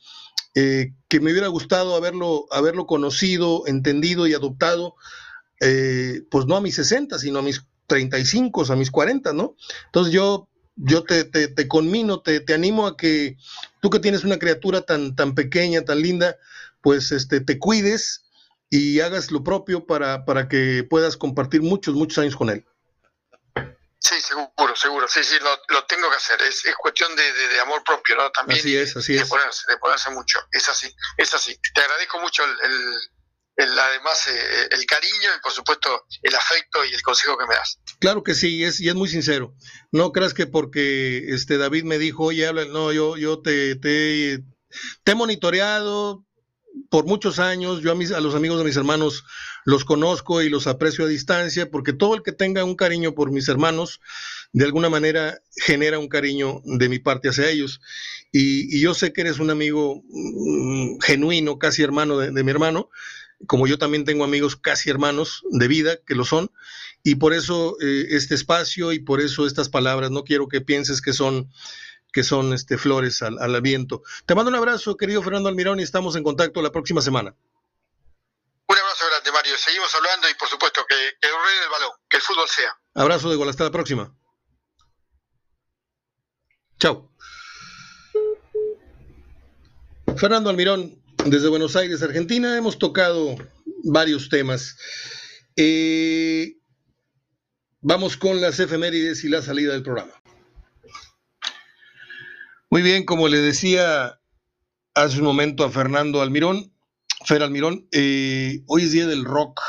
eh, 0.54 0.92
que 1.08 1.20
me 1.20 1.32
hubiera 1.32 1.48
gustado 1.48 1.94
haberlo, 1.94 2.46
haberlo 2.50 2.86
conocido, 2.86 3.66
entendido 3.66 4.26
y 4.26 4.34
adoptado, 4.34 4.94
eh, 5.60 6.22
pues 6.30 6.46
no 6.46 6.56
a 6.56 6.60
mis 6.60 6.74
60, 6.74 7.18
sino 7.18 7.38
a 7.38 7.42
mis 7.42 7.64
35, 7.86 8.64
a 8.70 8.76
mis 8.76 8.90
40, 8.90 9.32
¿no? 9.32 9.56
Entonces 9.86 10.12
yo, 10.12 10.48
yo 10.76 11.02
te, 11.02 11.24
te, 11.24 11.48
te 11.48 11.68
conmino, 11.68 12.20
te, 12.20 12.40
te, 12.40 12.54
animo 12.54 12.86
a 12.86 12.96
que 12.96 13.36
tú 13.80 13.90
que 13.90 13.98
tienes 13.98 14.24
una 14.24 14.38
criatura 14.38 14.82
tan, 14.82 15.16
tan 15.16 15.34
pequeña, 15.34 15.84
tan 15.84 16.00
linda, 16.00 16.36
pues 16.82 17.12
este, 17.12 17.40
te 17.40 17.58
cuides 17.58 18.24
y 18.70 19.00
hagas 19.00 19.32
lo 19.32 19.42
propio 19.42 19.86
para, 19.86 20.24
para 20.24 20.48
que 20.48 20.84
puedas 20.88 21.16
compartir 21.16 21.62
muchos, 21.62 21.94
muchos 21.94 22.18
años 22.18 22.36
con 22.36 22.50
él. 22.50 22.64
Sí, 24.00 24.18
seguro, 24.20 24.74
seguro. 24.74 25.06
Sí, 25.08 25.22
sí, 25.22 25.36
lo, 25.40 25.60
lo 25.68 25.84
tengo 25.84 26.08
que 26.08 26.16
hacer. 26.16 26.40
Es, 26.42 26.64
es 26.64 26.74
cuestión 26.76 27.14
de, 27.14 27.32
de, 27.32 27.48
de, 27.48 27.60
amor 27.60 27.84
propio, 27.84 28.16
¿no? 28.16 28.30
También. 28.30 28.58
Así 28.58 28.74
es, 28.76 28.96
así 28.96 29.12
de 29.12 29.20
es. 29.20 29.28
Ponerse, 29.28 29.66
de 29.68 29.76
ponerse 29.76 30.10
mucho. 30.10 30.38
Es 30.50 30.68
así, 30.70 30.94
es 31.18 31.34
así. 31.34 31.54
Te 31.74 31.82
agradezco 31.82 32.18
mucho 32.18 32.42
el, 32.44 32.50
el, 32.62 32.94
el 33.56 33.78
además 33.78 34.26
eh, 34.28 34.68
el 34.70 34.86
cariño 34.86 35.30
y 35.36 35.40
por 35.42 35.52
supuesto 35.52 36.06
el 36.22 36.34
afecto 36.34 36.82
y 36.84 36.94
el 36.94 37.02
consejo 37.02 37.36
que 37.36 37.46
me 37.46 37.54
das. 37.54 37.78
Claro 38.00 38.22
que 38.22 38.34
sí, 38.34 38.64
es, 38.64 38.80
y 38.80 38.88
es 38.88 38.94
muy 38.94 39.08
sincero. 39.08 39.54
No 39.92 40.12
creas 40.12 40.32
que 40.32 40.46
porque 40.46 41.34
este 41.34 41.58
David 41.58 41.84
me 41.84 41.98
dijo, 41.98 42.24
oye, 42.24 42.46
habla, 42.46 42.64
no, 42.64 42.92
yo, 42.92 43.18
yo 43.18 43.42
te, 43.42 43.76
te, 43.76 44.38
te 45.04 45.12
he 45.12 45.14
monitoreado, 45.14 46.24
por 46.88 47.06
muchos 47.06 47.38
años, 47.38 47.82
yo 47.82 47.92
a, 47.92 47.94
mis, 47.94 48.12
a 48.12 48.20
los 48.20 48.34
amigos 48.34 48.58
de 48.58 48.64
mis 48.64 48.76
hermanos 48.76 49.24
los 49.64 49.84
conozco 49.84 50.42
y 50.42 50.48
los 50.48 50.66
aprecio 50.66 51.04
a 51.04 51.08
distancia, 51.08 51.70
porque 51.70 51.92
todo 51.92 52.14
el 52.14 52.22
que 52.22 52.32
tenga 52.32 52.64
un 52.64 52.74
cariño 52.74 53.14
por 53.14 53.30
mis 53.30 53.48
hermanos, 53.48 54.00
de 54.52 54.64
alguna 54.64 54.88
manera 54.88 55.40
genera 55.56 55.98
un 55.98 56.08
cariño 56.08 56.62
de 56.64 56.88
mi 56.88 56.98
parte 56.98 57.28
hacia 57.28 57.50
ellos. 57.50 57.80
Y, 58.32 58.80
yo 58.80 58.94
sé 58.94 59.12
que 59.12 59.20
eres 59.20 59.38
un 59.38 59.50
amigo 59.50 60.02
mmm, 60.08 60.98
genuino, 61.00 61.58
casi 61.58 61.82
hermano 61.82 62.18
de, 62.18 62.30
de 62.30 62.44
mi 62.44 62.50
hermano, 62.50 62.90
como 63.46 63.66
yo 63.66 63.78
también 63.78 64.04
tengo 64.04 64.24
amigos 64.24 64.56
casi 64.56 64.90
hermanos 64.90 65.42
de 65.50 65.68
vida, 65.68 65.98
que 66.06 66.14
lo 66.14 66.24
son, 66.24 66.50
y 67.02 67.16
por 67.16 67.32
eso 67.32 67.76
eh, 67.80 68.08
este 68.10 68.34
espacio 68.34 68.92
y 68.92 68.98
por 68.98 69.20
eso 69.20 69.46
estas 69.46 69.68
palabras, 69.68 70.10
no 70.10 70.24
quiero 70.24 70.48
que 70.48 70.60
pienses 70.60 71.00
que 71.00 71.12
son 71.12 71.50
que 72.12 72.22
son 72.24 72.52
este, 72.52 72.78
flores 72.78 73.22
al, 73.22 73.38
al, 73.38 73.60
viento. 73.60 74.02
Te 74.26 74.34
mando 74.34 74.50
un 74.50 74.56
abrazo, 74.56 74.96
querido 74.96 75.22
Fernando 75.22 75.48
Almirón, 75.48 75.80
y 75.80 75.82
estamos 75.82 76.16
en 76.16 76.22
contacto 76.22 76.62
la 76.62 76.72
próxima 76.72 77.00
semana. 77.00 77.34
Un 78.66 78.76
abrazo 78.76 79.04
grande, 79.10 79.32
Mario. 79.32 79.54
Seguimos 79.58 79.94
hablando 79.94 80.28
y 80.28 80.34
por 80.34 80.48
supuesto 80.48 80.82
que, 80.88 80.94
que 81.20 81.28
el 81.28 81.70
balón, 81.70 81.90
que 82.08 82.16
el 82.16 82.22
fútbol 82.22 82.48
sea. 82.48 82.76
Abrazo 82.94 83.30
de 83.30 83.36
gol, 83.36 83.48
hasta 83.48 83.64
la 83.64 83.70
próxima. 83.70 84.14
Chao. 86.78 87.10
Fernando 90.16 90.50
Almirón, 90.50 91.02
desde 91.26 91.48
Buenos 91.48 91.76
Aires, 91.76 92.02
Argentina, 92.02 92.56
hemos 92.56 92.78
tocado 92.78 93.36
varios 93.84 94.28
temas. 94.28 94.76
Eh, 95.56 96.56
vamos 97.80 98.16
con 98.16 98.40
las 98.40 98.58
efemérides 98.60 99.24
y 99.24 99.28
la 99.28 99.42
salida 99.42 99.72
del 99.72 99.82
programa. 99.82 100.19
Muy 102.72 102.82
bien, 102.82 103.04
como 103.04 103.26
le 103.26 103.38
decía 103.38 104.20
hace 104.94 105.18
un 105.18 105.24
momento 105.24 105.64
a 105.64 105.70
Fernando 105.70 106.22
Almirón, 106.22 106.72
Fer 107.24 107.42
Almirón, 107.42 107.88
eh, 107.90 108.62
hoy 108.68 108.84
es 108.84 108.92
día 108.92 109.08
del 109.08 109.24
rock, 109.24 109.60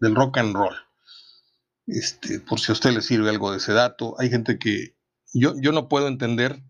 del 0.00 0.14
rock 0.14 0.36
and 0.36 0.54
roll. 0.54 0.76
Este, 1.86 2.40
por 2.40 2.60
si 2.60 2.70
a 2.70 2.74
usted 2.74 2.90
le 2.90 3.00
sirve 3.00 3.30
algo 3.30 3.52
de 3.52 3.56
ese 3.56 3.72
dato, 3.72 4.16
hay 4.18 4.28
gente 4.28 4.58
que 4.58 4.98
yo, 5.32 5.54
yo 5.62 5.72
no 5.72 5.88
puedo 5.88 6.08
entender, 6.08 6.62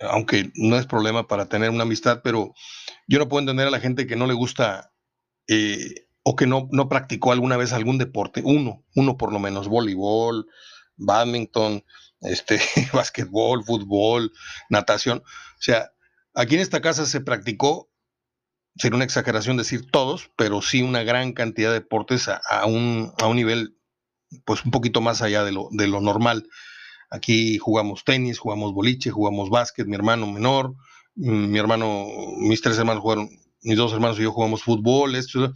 aunque 0.00 0.50
no 0.56 0.76
es 0.76 0.86
problema 0.86 1.28
para 1.28 1.46
tener 1.46 1.70
una 1.70 1.84
amistad, 1.84 2.20
pero 2.24 2.52
yo 3.06 3.20
no 3.20 3.28
puedo 3.28 3.38
entender 3.38 3.68
a 3.68 3.70
la 3.70 3.78
gente 3.78 4.08
que 4.08 4.16
no 4.16 4.26
le 4.26 4.34
gusta 4.34 4.92
eh, 5.46 6.08
o 6.24 6.34
que 6.34 6.48
no, 6.48 6.68
no 6.72 6.88
practicó 6.88 7.30
alguna 7.30 7.56
vez 7.56 7.72
algún 7.72 7.98
deporte, 7.98 8.42
uno, 8.44 8.84
uno 8.96 9.16
por 9.16 9.32
lo 9.32 9.38
menos, 9.38 9.68
voleibol, 9.68 10.48
badminton, 10.96 11.84
este, 12.22 12.60
básquetbol, 12.92 13.64
fútbol, 13.64 14.32
natación. 14.68 15.18
O 15.18 15.62
sea, 15.62 15.92
aquí 16.34 16.54
en 16.54 16.60
esta 16.60 16.80
casa 16.80 17.06
se 17.06 17.20
practicó, 17.20 17.90
sería 18.76 18.96
una 18.96 19.04
exageración 19.04 19.56
decir 19.56 19.90
todos, 19.90 20.30
pero 20.36 20.62
sí 20.62 20.82
una 20.82 21.02
gran 21.02 21.32
cantidad 21.32 21.68
de 21.68 21.80
deportes 21.80 22.28
a, 22.28 22.36
a, 22.36 22.66
un, 22.66 23.12
a 23.20 23.26
un 23.26 23.36
nivel, 23.36 23.76
pues 24.44 24.64
un 24.64 24.70
poquito 24.70 25.00
más 25.00 25.22
allá 25.22 25.44
de 25.44 25.52
lo, 25.52 25.68
de 25.70 25.88
lo 25.88 26.00
normal. 26.00 26.48
Aquí 27.10 27.58
jugamos 27.58 28.04
tenis, 28.04 28.38
jugamos 28.38 28.72
boliche, 28.72 29.10
jugamos 29.10 29.50
básquet, 29.50 29.86
mi 29.86 29.94
hermano 29.94 30.26
menor, 30.26 30.74
mi 31.14 31.58
hermano, 31.58 32.06
mis 32.38 32.62
tres 32.62 32.78
hermanos 32.78 33.02
jugaron, 33.02 33.28
mis 33.60 33.76
dos 33.76 33.92
hermanos 33.92 34.18
y 34.18 34.22
yo 34.22 34.32
jugamos 34.32 34.62
fútbol, 34.62 35.14
esto. 35.14 35.52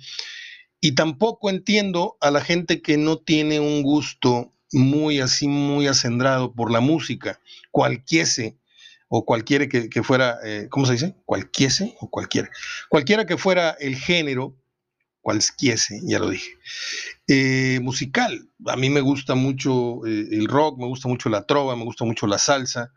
Y 0.81 0.95
tampoco 0.95 1.49
entiendo 1.49 2.19
a 2.21 2.31
la 2.31 2.43
gente 2.43 2.83
que 2.83 2.99
no 2.99 3.19
tiene 3.19 3.59
un 3.61 3.83
gusto 3.83 4.53
muy 4.73 5.21
así, 5.21 5.49
muy 5.49 5.87
acendrado 5.87 6.53
por 6.53 6.71
la 6.71 6.81
música, 6.81 7.41
cualquiese 7.71 8.59
o 9.09 9.25
cualquiera 9.25 9.69
que, 9.69 9.89
que 9.89 10.03
fuera, 10.03 10.39
eh, 10.45 10.69
¿cómo 10.71 10.87
se 10.87 10.95
dice? 10.95 11.17
Cualquiese 11.25 11.95
o 12.01 12.11
cualquiera. 12.11 12.51
Cualquiera 12.89 13.27
que 13.27 13.37
fuera 13.37 13.71
el 13.79 13.97
género, 13.97 14.57
cualquiese, 15.21 16.01
ya 16.05 16.19
lo 16.19 16.31
dije. 16.31 16.51
Eh, 17.29 17.81
musical, 17.83 18.49
a 18.67 18.77
mí 18.77 18.91
me 18.91 19.01
gusta 19.01 19.35
mucho 19.35 20.05
eh, 20.07 20.29
el 20.33 20.47
rock, 20.47 20.79
me 20.79 20.87
gusta 20.87 21.09
mucho 21.09 21.29
la 21.29 21.47
trova, 21.47 21.77
me 21.77 21.85
gusta 21.85 22.05
mucho 22.05 22.27
la 22.27 22.39
salsa, 22.39 22.93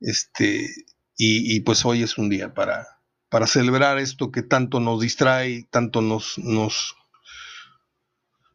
este, 0.00 0.68
y, 1.16 1.56
y 1.56 1.60
pues 1.60 1.84
hoy 1.84 2.02
es 2.02 2.18
un 2.18 2.28
día 2.28 2.54
para, 2.54 2.86
para 3.28 3.46
celebrar 3.46 3.98
esto 3.98 4.30
que 4.30 4.42
tanto 4.42 4.80
nos 4.80 5.00
distrae, 5.00 5.66
tanto 5.70 6.00
nos, 6.02 6.38
nos 6.38 6.96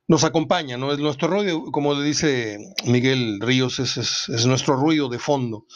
nos 0.10 0.24
acompaña, 0.24 0.76
¿no? 0.76 0.91
Es 0.91 0.97
nuestro 0.97 1.28
ruido, 1.28 1.72
como 1.72 1.93
le 1.93 2.03
dice 2.03 2.57
Miguel 2.86 3.39
Ríos, 3.39 3.78
es, 3.78 3.95
es, 3.95 4.28
es 4.30 4.47
nuestro 4.47 4.76
ruido 4.76 5.07
de 5.07 5.20
fondo. 5.20 5.68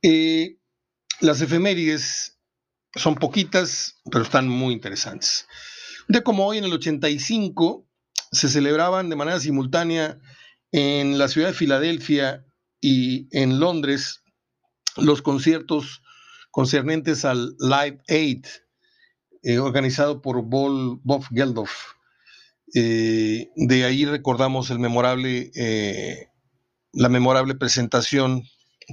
Eh, 0.00 0.56
las 1.20 1.42
efemérides 1.42 2.40
son 2.94 3.16
poquitas, 3.16 4.00
pero 4.10 4.24
están 4.24 4.48
muy 4.48 4.72
interesantes. 4.72 5.46
De 6.08 6.22
como 6.22 6.46
hoy 6.46 6.56
en 6.56 6.64
el 6.64 6.72
85 6.72 7.86
se 8.32 8.48
celebraban 8.48 9.10
de 9.10 9.16
manera 9.16 9.38
simultánea 9.38 10.18
en 10.72 11.18
la 11.18 11.28
ciudad 11.28 11.48
de 11.48 11.54
Filadelfia 11.54 12.46
y 12.80 13.28
en 13.30 13.60
Londres 13.60 14.22
los 14.96 15.20
conciertos 15.20 16.00
concernientes 16.50 17.26
al 17.26 17.54
Live 17.58 17.98
Aid, 18.08 18.46
eh, 19.42 19.58
organizado 19.58 20.22
por 20.22 20.40
Bob 20.40 21.24
Geldof. 21.30 21.99
Eh, 22.74 23.50
de 23.56 23.84
ahí 23.84 24.04
recordamos 24.04 24.70
eh, 24.70 26.28
la 26.92 27.08
memorable 27.08 27.54
presentación 27.54 28.44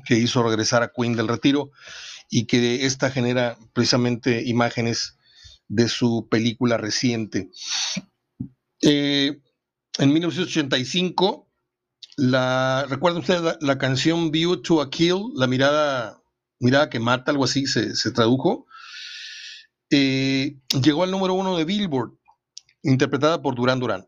que 0.06 0.16
hizo 0.18 0.44
regresar 0.44 0.84
a 0.84 0.92
Queen 0.96 1.16
del 1.16 1.28
retiro 1.28 1.72
y 2.30 2.46
que 2.46 2.86
esta 2.86 3.12
genera 3.12 3.58
precisamente 3.74 4.44
imágenes 4.46 5.18
de 5.68 5.88
su 5.90 6.28
película 6.30 6.78
reciente. 6.78 7.50
Eh, 8.82 9.40
en 10.00 10.14
1985, 10.14 11.48
la, 12.18 12.86
¿recuerdan 12.90 13.22
ustedes 13.22 13.58
la, 13.60 13.78
canción 13.78 14.32
View 14.32 14.62
to 14.62 14.82
a 14.82 14.90
Kill? 14.90 15.32
La 15.36 15.48
mirada, 15.48 16.22
mirada 16.60 16.90
que 16.90 17.00
mata, 17.00 17.32
algo 17.32 17.46
así 17.46 17.66
se, 17.68 18.12
tradujo. 18.12 18.66
Llegó 19.90 21.04
al 21.04 21.12
número 21.12 21.34
uno 21.34 21.58
de 21.58 21.66
Billboard 21.66 22.18
interpretada 22.84 23.42
por 23.42 23.56
Durán 23.56 23.80
Durán. 23.80 24.08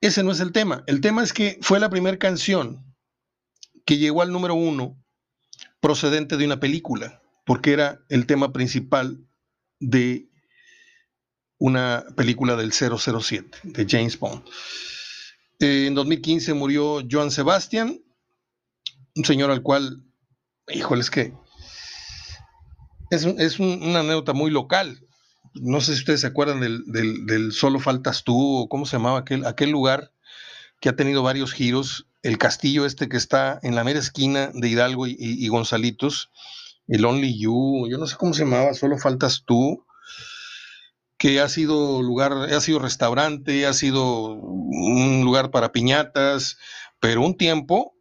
Ese 0.00 0.22
no 0.22 0.32
es 0.32 0.40
el 0.40 0.52
tema. 0.52 0.84
El 0.86 1.00
tema 1.00 1.22
es 1.22 1.32
que 1.32 1.58
fue 1.60 1.80
la 1.80 1.90
primera 1.90 2.18
canción 2.18 2.84
que 3.84 3.98
llegó 3.98 4.22
al 4.22 4.32
número 4.32 4.54
uno 4.54 5.02
procedente 5.80 6.36
de 6.36 6.44
una 6.44 6.60
película, 6.60 7.22
porque 7.44 7.72
era 7.72 8.00
el 8.08 8.26
tema 8.26 8.52
principal 8.52 9.24
de 9.80 10.28
una 11.58 12.04
película 12.16 12.56
del 12.56 12.72
007, 12.72 13.58
de 13.64 13.86
James 13.88 14.18
Bond. 14.18 14.44
en 15.58 15.94
2015 15.94 16.54
murió 16.54 17.02
Joan 17.10 17.30
Sebastian, 17.30 18.00
un 19.16 19.24
señor 19.24 19.50
al 19.50 19.62
cual, 19.62 20.04
híjole, 20.68 21.00
es 21.00 21.10
que 21.10 21.34
es, 23.10 23.58
una 23.58 24.00
anécdota 24.00 24.32
muy 24.32 24.50
local. 24.50 25.07
No 25.62 25.80
sé 25.80 25.94
si 25.94 26.00
ustedes 26.00 26.20
se 26.20 26.26
acuerdan 26.26 26.60
del, 26.60 27.52
Solo 27.52 27.80
Faltas 27.80 28.24
Tú, 28.24 28.58
o 28.58 28.68
cómo 28.68 28.86
se 28.86 28.96
llamaba 28.96 29.20
aquel, 29.20 29.44
aquel 29.46 29.70
lugar 29.70 30.12
que 30.80 30.88
ha 30.88 30.96
tenido 30.96 31.22
varios 31.22 31.52
giros. 31.52 32.06
El 32.22 32.38
castillo 32.38 32.84
este 32.84 33.08
que 33.08 33.16
está 33.16 33.60
en 33.62 33.74
la 33.74 33.84
mera 33.84 33.98
esquina 33.98 34.50
de 34.52 34.68
Hidalgo 34.68 35.06
y, 35.06 35.46
Gonzalitos, 35.48 36.30
el 36.88 37.04
Only 37.04 37.38
You, 37.38 37.86
yo 37.88 37.98
no 37.98 38.06
sé 38.06 38.16
cómo 38.16 38.34
se 38.34 38.44
llamaba, 38.44 38.74
Solo 38.74 38.98
Faltas 38.98 39.44
Tú, 39.46 39.84
que 41.16 41.40
ha 41.40 41.48
sido 41.48 42.02
lugar, 42.02 42.32
ha 42.32 42.60
sido 42.60 42.78
restaurante, 42.78 43.66
ha 43.66 43.72
sido 43.72 44.32
un 44.32 45.22
lugar 45.24 45.50
para 45.50 45.72
piñatas, 45.72 46.58
pero 47.00 47.22
un 47.22 47.36
tiempo 47.36 47.94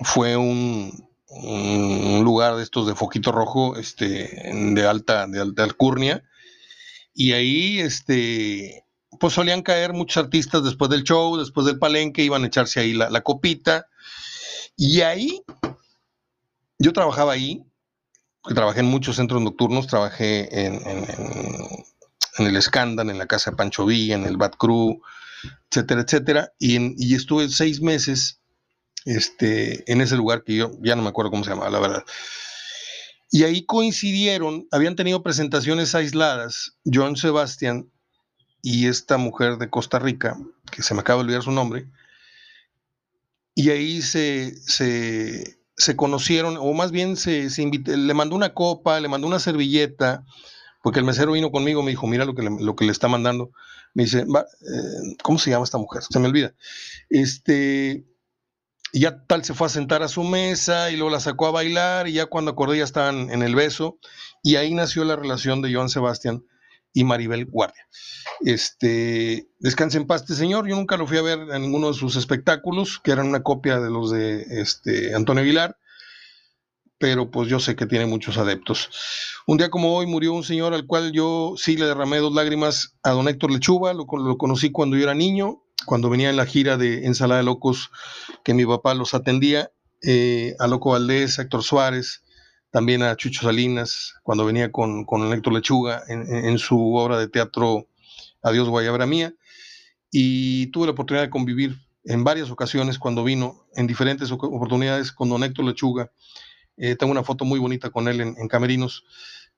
fue 0.00 0.36
un, 0.36 1.08
un 1.28 2.24
lugar 2.24 2.56
de 2.56 2.62
estos 2.62 2.86
de 2.86 2.94
foquito 2.94 3.32
rojo, 3.32 3.76
este, 3.76 4.52
de 4.52 4.86
alta, 4.86 5.26
de 5.26 5.40
alta 5.40 5.64
alcurnia, 5.64 6.24
y 7.18 7.32
ahí, 7.32 7.80
este, 7.80 8.84
pues 9.18 9.32
solían 9.32 9.62
caer 9.62 9.94
muchos 9.94 10.22
artistas 10.22 10.62
después 10.62 10.90
del 10.90 11.02
show, 11.02 11.38
después 11.38 11.66
del 11.66 11.78
palenque, 11.78 12.22
iban 12.22 12.44
a 12.44 12.46
echarse 12.46 12.78
ahí 12.78 12.92
la, 12.92 13.20
copita, 13.22 13.86
y 14.76 15.00
ahí, 15.00 15.42
yo 16.78 16.92
trabajaba 16.92 17.32
ahí, 17.32 17.64
trabajé 18.54 18.80
en 18.80 18.86
muchos 18.86 19.16
centros 19.16 19.40
nocturnos, 19.40 19.86
trabajé 19.86 20.66
en, 20.66 20.74
en, 22.38 22.46
el 22.46 22.60
Scandal, 22.60 23.08
en 23.08 23.16
la 23.16 23.26
casa 23.26 23.50
de 23.50 23.56
Pancho 23.56 23.86
Villa, 23.86 24.14
en 24.14 24.26
el 24.26 24.36
Bat 24.36 24.56
Crew, 24.58 25.00
etcétera, 25.70 26.02
etcétera, 26.02 26.52
y, 26.58 27.02
y 27.02 27.14
estuve 27.14 27.48
seis 27.48 27.80
meses 27.80 28.40
este, 29.06 29.90
en 29.90 30.02
ese 30.02 30.16
lugar 30.16 30.44
que 30.44 30.54
yo 30.54 30.70
ya 30.82 30.96
no 30.96 31.02
me 31.02 31.08
acuerdo 31.08 31.30
cómo 31.30 31.44
se 31.44 31.50
llamaba, 31.50 31.70
la 31.70 31.80
verdad. 31.80 32.04
Y 33.30 33.44
ahí 33.44 33.64
coincidieron, 33.66 34.66
habían 34.70 34.96
tenido 34.96 35.22
presentaciones 35.22 35.94
aisladas, 35.94 36.76
John 36.84 37.16
Sebastian 37.16 37.90
y 38.62 38.86
esta 38.86 39.16
mujer 39.16 39.58
de 39.58 39.70
Costa 39.70 39.98
Rica, 39.98 40.36
que 40.70 40.82
se 40.82 40.94
me 40.94 41.00
acaba 41.00 41.18
de 41.18 41.24
olvidar 41.24 41.42
su 41.42 41.52
nombre, 41.52 41.88
y 43.54 43.70
ahí 43.70 44.02
se, 44.02 44.54
se, 45.74 45.96
conocieron, 45.96 46.58
o 46.58 46.72
más 46.74 46.90
bien 46.90 47.16
se, 47.16 47.48
le 47.86 48.14
mandó 48.14 48.36
una 48.36 48.52
copa, 48.52 49.00
le 49.00 49.08
mandó 49.08 49.26
una 49.26 49.38
servilleta, 49.38 50.24
porque 50.82 50.98
el 50.98 51.06
mesero 51.06 51.32
vino 51.32 51.50
conmigo, 51.50 51.82
me 51.82 51.90
dijo, 51.90 52.06
mira 52.06 52.26
lo 52.26 52.34
que 52.34 52.42
le, 52.42 52.50
lo 52.60 52.76
que 52.76 52.84
le 52.84 52.92
está 52.92 53.08
mandando. 53.08 53.50
Me 53.94 54.04
dice, 54.04 54.20
eh, 54.20 55.16
¿cómo 55.22 55.38
se 55.38 55.50
llama 55.50 55.64
esta 55.64 55.78
mujer? 55.78 56.02
Se 56.02 56.18
me 56.18 56.28
olvida. 56.28 56.54
Este, 57.08 58.04
y 58.96 59.00
ya 59.00 59.22
tal 59.26 59.44
se 59.44 59.52
fue 59.52 59.66
a 59.66 59.68
sentar 59.68 60.02
a 60.02 60.08
su 60.08 60.24
mesa 60.24 60.90
y 60.90 60.96
luego 60.96 61.10
la 61.10 61.20
sacó 61.20 61.46
a 61.46 61.50
bailar 61.50 62.08
y 62.08 62.12
ya 62.12 62.24
cuando 62.24 62.52
acordé 62.52 62.78
ya 62.78 62.84
estaban 62.84 63.28
en 63.28 63.42
el 63.42 63.54
beso. 63.54 63.98
Y 64.42 64.56
ahí 64.56 64.72
nació 64.72 65.04
la 65.04 65.16
relación 65.16 65.60
de 65.60 65.74
Joan 65.74 65.90
Sebastián 65.90 66.46
y 66.94 67.04
Maribel 67.04 67.44
Guardia. 67.44 67.86
Este, 68.40 69.50
descanse 69.58 69.98
en 69.98 70.06
paz 70.06 70.22
este 70.22 70.34
señor, 70.34 70.66
yo 70.66 70.76
nunca 70.76 70.96
lo 70.96 71.06
fui 71.06 71.18
a 71.18 71.22
ver 71.22 71.40
en 71.40 71.60
ninguno 71.60 71.88
de 71.88 71.92
sus 71.92 72.16
espectáculos, 72.16 72.98
que 73.04 73.10
eran 73.10 73.26
una 73.26 73.42
copia 73.42 73.80
de 73.80 73.90
los 73.90 74.10
de 74.10 74.46
este, 74.62 75.14
Antonio 75.14 75.42
Aguilar, 75.42 75.76
pero 76.96 77.30
pues 77.30 77.50
yo 77.50 77.60
sé 77.60 77.76
que 77.76 77.84
tiene 77.84 78.06
muchos 78.06 78.38
adeptos. 78.38 78.88
Un 79.46 79.58
día 79.58 79.68
como 79.68 79.94
hoy 79.94 80.06
murió 80.06 80.32
un 80.32 80.42
señor 80.42 80.72
al 80.72 80.86
cual 80.86 81.12
yo 81.12 81.52
sí 81.58 81.76
le 81.76 81.84
derramé 81.84 82.16
dos 82.16 82.32
lágrimas 82.32 82.96
a 83.02 83.10
don 83.10 83.28
Héctor 83.28 83.50
Lechuga, 83.52 83.92
lo, 83.92 84.06
lo 84.10 84.38
conocí 84.38 84.72
cuando 84.72 84.96
yo 84.96 85.02
era 85.02 85.14
niño, 85.14 85.65
cuando 85.84 86.08
venía 86.08 86.30
en 86.30 86.36
la 86.36 86.46
gira 86.46 86.76
de 86.76 87.06
Ensalada 87.06 87.40
de 87.40 87.44
Locos, 87.44 87.90
que 88.44 88.54
mi 88.54 88.64
papá 88.64 88.94
los 88.94 89.14
atendía, 89.14 89.70
eh, 90.02 90.54
a 90.58 90.66
Loco 90.66 90.90
Valdés, 90.90 91.38
a 91.38 91.42
Héctor 91.42 91.62
Suárez, 91.62 92.22
también 92.70 93.02
a 93.02 93.16
Chucho 93.16 93.42
Salinas, 93.42 94.14
cuando 94.22 94.44
venía 94.44 94.70
con, 94.70 95.04
con 95.04 95.32
Héctor 95.32 95.54
Lechuga 95.54 96.02
en, 96.08 96.58
su 96.58 96.94
obra 96.94 97.18
de 97.18 97.28
teatro 97.28 97.88
Adiós 98.42 98.68
Guayabra 98.68 99.06
Mía, 99.06 99.34
y 100.10 100.66
tuve 100.68 100.86
la 100.86 100.92
oportunidad 100.92 101.24
de 101.24 101.30
convivir 101.30 101.76
en 102.04 102.22
varias 102.22 102.50
ocasiones 102.50 102.98
cuando 102.98 103.24
vino, 103.24 103.66
en 103.74 103.86
diferentes 103.86 104.30
oportunidades 104.30 105.12
con 105.12 105.28
don 105.28 105.42
Héctor 105.42 105.64
Lechuga. 105.64 106.12
Eh, 106.76 106.96
tengo 106.96 107.12
una 107.12 107.24
foto 107.24 107.44
muy 107.44 107.58
bonita 107.58 107.90
con 107.90 108.08
él 108.08 108.20
en, 108.20 108.48
Camerinos, 108.48 109.04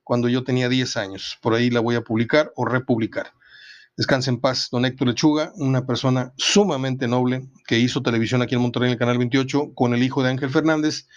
cuando 0.05 0.29
yo 0.29 0.45
tenía 0.45 0.69
10 0.69 0.97
años. 0.97 1.39
Por 1.43 1.55
ahí 1.55 1.71
la 1.71 1.81
voy 1.81 1.97
a 1.97 2.03
publicar 2.03 2.53
o 2.57 2.64
republicar. 2.64 3.33
Descanse 3.99 4.30
en 4.30 4.40
paz, 4.40 4.68
don 4.70 4.84
Héctor 4.84 5.09
Lechuga, 5.09 5.53
una 5.57 5.84
persona 5.84 6.32
sumamente 6.36 7.09
noble 7.09 7.49
que 7.66 7.80
hizo 7.80 8.01
televisión 8.01 8.40
aquí 8.40 8.55
en 8.55 8.61
Monterrey 8.61 8.86
en 8.86 8.92
el 8.92 8.99
Canal 8.99 9.18
28 9.18 9.74
con 9.74 9.92
el 9.92 10.05
hijo 10.05 10.22
de 10.22 10.30
Ángel 10.30 10.51
Fernández 10.51 11.09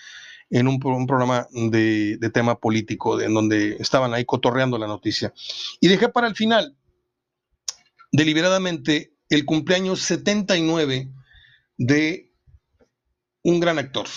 en 0.49 0.67
un, 0.67 0.79
programa 0.79 1.47
de, 1.51 2.17
tema 2.33 2.55
político 2.55 3.21
en 3.21 3.35
donde 3.35 3.77
estaban 3.79 4.15
ahí 4.15 4.25
cotorreando 4.25 4.79
la 4.79 4.87
noticia. 4.87 5.31
Y 5.79 5.89
dejé 5.89 6.09
para 6.09 6.25
el 6.25 6.35
final, 6.35 6.75
deliberadamente, 8.11 9.13
el 9.29 9.45
cumpleaños 9.45 10.01
79 10.01 11.07
de 11.77 12.33
un 13.43 13.59
gran 13.59 13.77
actor. 13.77 14.07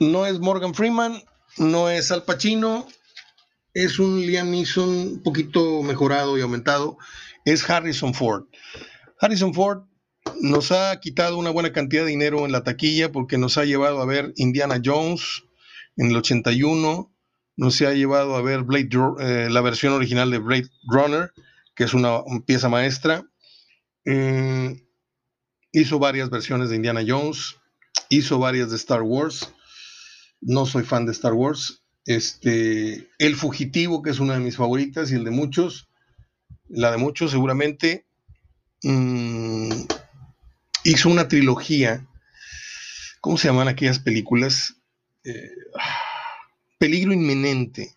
No 0.00 0.26
es 0.26 0.40
Morgan 0.40 0.74
Freeman, 0.74 1.22
no 1.56 1.88
es 1.88 2.10
Al 2.10 2.24
Pacino, 2.24 2.88
es 3.74 4.00
un 4.00 4.20
Liam 4.20 4.50
Neeson 4.50 4.88
un 4.88 5.22
poquito 5.22 5.84
mejorado 5.84 6.36
y 6.36 6.40
aumentado 6.40 6.98
es 7.52 7.68
Harrison 7.68 8.14
Ford. 8.14 8.44
Harrison 9.20 9.54
Ford 9.54 9.84
nos 10.40 10.72
ha 10.72 10.98
quitado 11.00 11.38
una 11.38 11.50
buena 11.50 11.72
cantidad 11.72 12.04
de 12.04 12.10
dinero 12.10 12.44
en 12.44 12.52
la 12.52 12.62
taquilla 12.62 13.10
porque 13.10 13.38
nos 13.38 13.56
ha 13.58 13.64
llevado 13.64 14.00
a 14.00 14.06
ver 14.06 14.32
Indiana 14.36 14.80
Jones 14.84 15.44
en 15.96 16.10
el 16.10 16.16
81, 16.16 17.12
nos 17.56 17.80
ha 17.82 17.92
llevado 17.92 18.36
a 18.36 18.42
ver 18.42 18.64
eh, 19.20 19.48
la 19.50 19.60
versión 19.60 19.92
original 19.92 20.30
de 20.30 20.38
Blade 20.38 20.70
Runner, 20.86 21.32
que 21.74 21.84
es 21.84 21.94
una, 21.94 22.20
pieza 22.46 22.68
maestra. 22.68 23.24
Eh, 24.04 24.86
hizo 25.72 25.98
varias 25.98 26.30
versiones 26.30 26.70
de 26.70 26.76
Indiana 26.76 27.02
Jones, 27.06 27.56
hizo 28.10 28.38
varias 28.38 28.70
de 28.70 28.76
Star 28.76 29.02
Wars. 29.02 29.52
No 30.40 30.66
soy 30.66 30.84
fan 30.84 31.06
de 31.06 31.12
Star 31.12 31.32
Wars. 31.32 31.82
Este, 32.04 33.10
El 33.18 33.34
Fugitivo, 33.34 34.02
que 34.02 34.10
es 34.10 34.20
una 34.20 34.34
de 34.34 34.40
mis 34.40 34.56
favoritas 34.56 35.10
y 35.10 35.14
el 35.14 35.24
de 35.24 35.30
muchos 35.30 35.87
la 36.68 36.90
de 36.90 36.96
muchos 36.96 37.30
seguramente, 37.30 38.06
mm, 38.82 39.70
hizo 40.84 41.08
una 41.08 41.28
trilogía. 41.28 42.06
¿Cómo 43.20 43.36
se 43.36 43.48
llaman 43.48 43.68
aquellas 43.68 43.98
películas? 43.98 44.76
Eh, 45.24 45.50
Peligro 46.78 47.12
inminente. 47.12 47.94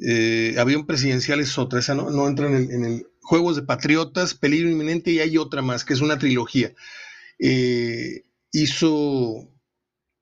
Eh, 0.00 0.54
avión 0.58 0.86
presidencial 0.86 1.40
es 1.40 1.58
otra, 1.58 1.80
esa 1.80 1.94
no, 1.94 2.26
entra 2.28 2.46
en 2.46 2.84
el, 2.84 3.06
Juegos 3.20 3.56
de 3.56 3.62
Patriotas, 3.62 4.34
Peligro 4.34 4.68
inminente 4.68 5.10
y 5.12 5.20
hay 5.20 5.38
otra 5.38 5.62
más, 5.62 5.84
que 5.84 5.94
es 5.94 6.00
una 6.00 6.18
trilogía. 6.18 6.72
Eh, 7.38 8.24
hizo 8.52 9.48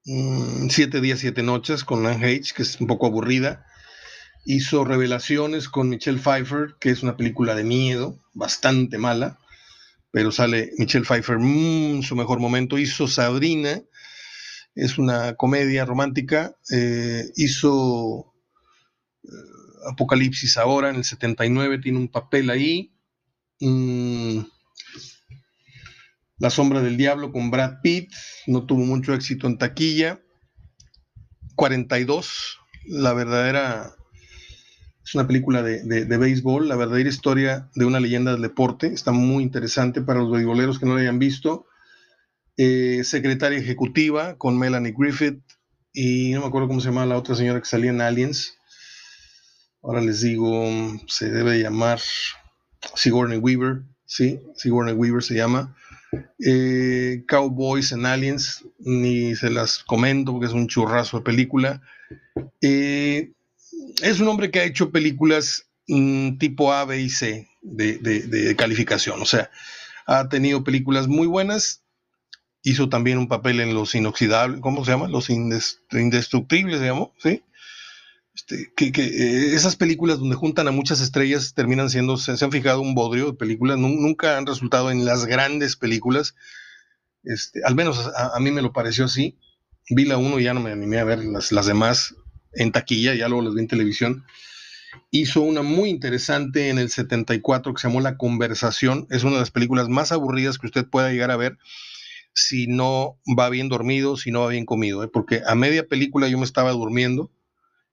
mm, 0.05 0.69
Siete 0.69 1.01
días, 1.01 1.21
siete 1.21 1.43
noches 1.43 1.85
con 1.85 2.07
Anne 2.07 2.37
H, 2.37 2.55
que 2.55 2.63
es 2.63 2.81
un 2.81 2.87
poco 2.87 3.07
aburrida. 3.07 3.67
Hizo 4.45 4.85
Revelaciones 4.85 5.69
con 5.69 5.89
Michelle 5.89 6.19
Pfeiffer, 6.19 6.77
que 6.81 6.91
es 6.91 7.03
una 7.03 7.17
película 7.17 7.55
de 7.55 7.65
miedo, 7.65 8.19
bastante 8.33 8.99
mala, 8.99 9.39
pero 10.11 10.33
sale 10.33 10.73
Michelle 10.79 11.05
Pfeiffer 11.05 11.37
en 11.37 11.99
mm, 11.99 12.03
su 12.03 12.17
mejor 12.17 12.41
momento. 12.41 12.79
Hizo 12.79 13.07
Sabrina, 13.07 13.83
es 14.75 14.99
una 14.99 15.35
comedia 15.35 15.85
romántica. 15.85 16.57
Eh, 16.73 17.25
hizo 17.37 18.35
eh, 19.23 19.29
Apocalipsis 19.91 20.57
ahora, 20.57 20.91
en 20.91 20.97
el 20.97 21.05
79, 21.05 21.79
tiene 21.79 21.99
un 21.99 22.09
papel 22.09 22.51
ahí. 22.51 22.93
Mm, 23.61 24.41
la 26.39 26.49
sombra 26.49 26.81
del 26.81 26.97
diablo 26.97 27.33
con 27.33 27.51
Brad 27.51 27.83
Pitt, 27.83 28.13
no 28.47 28.65
tuvo 28.65 28.85
mucho 28.85 29.13
éxito 29.13 29.47
en 29.47 29.59
taquilla. 29.59 30.21
42, 31.55 32.59
la 32.87 33.13
verdadera 33.13 33.95
es 35.05 35.15
una 35.15 35.27
película 35.27 35.63
de, 35.63 35.83
de, 35.83 36.17
béisbol, 36.17 36.69
la 36.69 36.77
verdadera 36.77 37.09
historia 37.09 37.69
de 37.75 37.85
una 37.85 38.01
leyenda 38.01 38.33
del 38.33 38.43
deporte. 38.43 38.89
Está 38.89 39.13
muy 39.13 39.43
interesante 39.43 40.03
para 40.03 40.21
los 40.21 40.31
beisboleros 40.31 40.79
que 40.79 40.87
no 40.87 40.95
la 40.95 41.01
hayan 41.01 41.19
visto. 41.19 41.67
Eh, 42.57 43.03
secretaria 43.05 43.59
ejecutiva 43.59 44.37
con 44.37 44.59
Melanie 44.59 44.95
Griffith 44.97 45.41
y 45.93 46.33
no 46.33 46.41
me 46.41 46.47
acuerdo 46.47 46.69
cómo 46.69 46.81
se 46.81 46.89
llama 46.89 47.07
la 47.07 47.17
otra 47.17 47.35
señora 47.35 47.61
que 47.61 47.67
salía 47.67 47.91
en 47.91 48.01
Aliens. 48.01 48.59
Ahora 49.83 50.03
les 50.03 50.21
digo, 50.21 50.69
se 51.07 51.31
debe 51.31 51.63
llamar 51.63 52.01
Sigourney 52.95 53.39
Weaver, 53.39 53.83
sí, 54.05 54.41
Sigourney 54.57 54.95
Weaver 54.95 55.23
se 55.23 55.35
llama. 55.35 55.75
Eh, 56.45 57.25
Cowboys 57.27 57.93
en 57.93 58.05
Aliens, 58.05 58.65
ni 58.79 59.35
se 59.37 59.49
las 59.49 59.79
comento 59.79 60.33
porque 60.33 60.47
es 60.47 60.53
un 60.53 60.69
churrazo 60.69 61.19
de 61.19 61.25
película. 61.25 61.81
Eh, 62.61 63.33
es 64.03 64.21
un 64.21 64.29
hombre 64.29 64.51
que 64.51 64.61
ha 64.61 64.65
hecho 64.65 64.91
películas 64.91 65.67
mm, 65.89 66.39
tipo 66.39 66.73
A, 66.73 66.85
B 66.85 67.01
y 67.01 67.11
C 67.11 67.49
de, 67.63 68.55
calificación. 68.57 69.21
O 69.21 69.27
sea, 69.27 69.51
ha 70.07 70.29
tenido 70.29 70.65
películas 70.65 71.09
muy 71.09 71.27
buenas. 71.27 71.83
Hizo 72.63 72.89
también 72.89 73.19
un 73.19 73.29
papel 73.29 73.61
en 73.61 73.75
Los 73.75 73.95
Inoxidables, 73.95 74.61
¿cómo 74.61 74.85
se 74.85 74.91
llama? 74.91 75.09
Los 75.09 75.31
Indestructibles, 75.31 76.79
se 76.79 76.87
llamó, 76.87 77.15
¿sí? 77.19 77.43
Este, 78.35 78.73
que, 78.77 78.93
eh, 79.03 79.55
esas 79.55 79.77
películas 79.77 80.19
donde 80.19 80.37
juntan 80.37 80.69
a 80.69 80.71
muchas 80.71 81.01
estrellas 81.01 81.55
terminan 81.55 81.89
siendo, 81.89 82.17
se, 82.19 82.33
han 82.33 82.53
fijado 82.53 82.83
un 82.83 82.95
bodrio 82.95 83.27
de 83.31 83.33
películas, 83.33 83.79
nunca 83.79 84.37
han 84.37 84.47
resultado 84.47 84.91
en 84.91 85.07
las 85.07 85.25
grandes 85.25 85.77
películas. 85.77 86.35
Este, 87.25 87.63
al 87.65 87.75
menos 87.75 88.11
a, 88.15 88.39
mí 88.41 88.51
me 88.51 88.63
lo 88.63 88.73
pareció 88.73 89.07
así. 89.07 89.39
Vi 89.89 90.05
la 90.05 90.19
uno 90.19 90.39
y 90.39 90.45
ya 90.45 90.55
no 90.55 90.61
me 90.61 90.71
animé 90.71 90.99
a 90.99 91.05
ver 91.05 91.25
las, 91.25 91.53
las 91.53 91.67
demás 91.67 92.15
en 92.53 92.73
taquilla, 92.73 93.15
ya 93.15 93.29
luego 93.29 93.43
las 93.43 93.55
vi 93.55 93.61
en 93.61 93.69
televisión. 93.69 94.25
Hizo 95.11 95.41
una 95.41 95.63
muy 95.63 95.89
interesante 95.89 96.69
en 96.69 96.79
el 96.79 96.91
74 96.91 97.75
que 97.75 97.81
se 97.81 97.89
llamó 97.89 98.01
La 98.01 98.17
Conversación. 98.17 99.07
Es 99.11 99.23
una 99.23 99.35
de 99.35 99.41
las 99.41 99.51
películas 99.51 99.89
más 99.89 100.13
aburridas 100.13 100.59
que 100.59 100.67
usted 100.67 100.87
pueda 100.87 101.11
llegar 101.11 101.31
a 101.31 101.37
ver 101.37 101.59
si 102.33 102.67
no 102.67 103.19
va 103.39 103.49
bien 103.49 103.69
dormido, 103.69 104.17
si 104.17 104.31
no 104.31 104.41
va 104.41 104.49
bien 104.49 104.67
comido, 104.67 105.03
¿eh? 105.05 105.09
porque 105.09 105.43
a 105.47 105.55
media 105.55 105.87
película 105.87 106.29
yo 106.29 106.39
me 106.39 106.45
estaba 106.45 106.71
durmiendo 106.71 107.31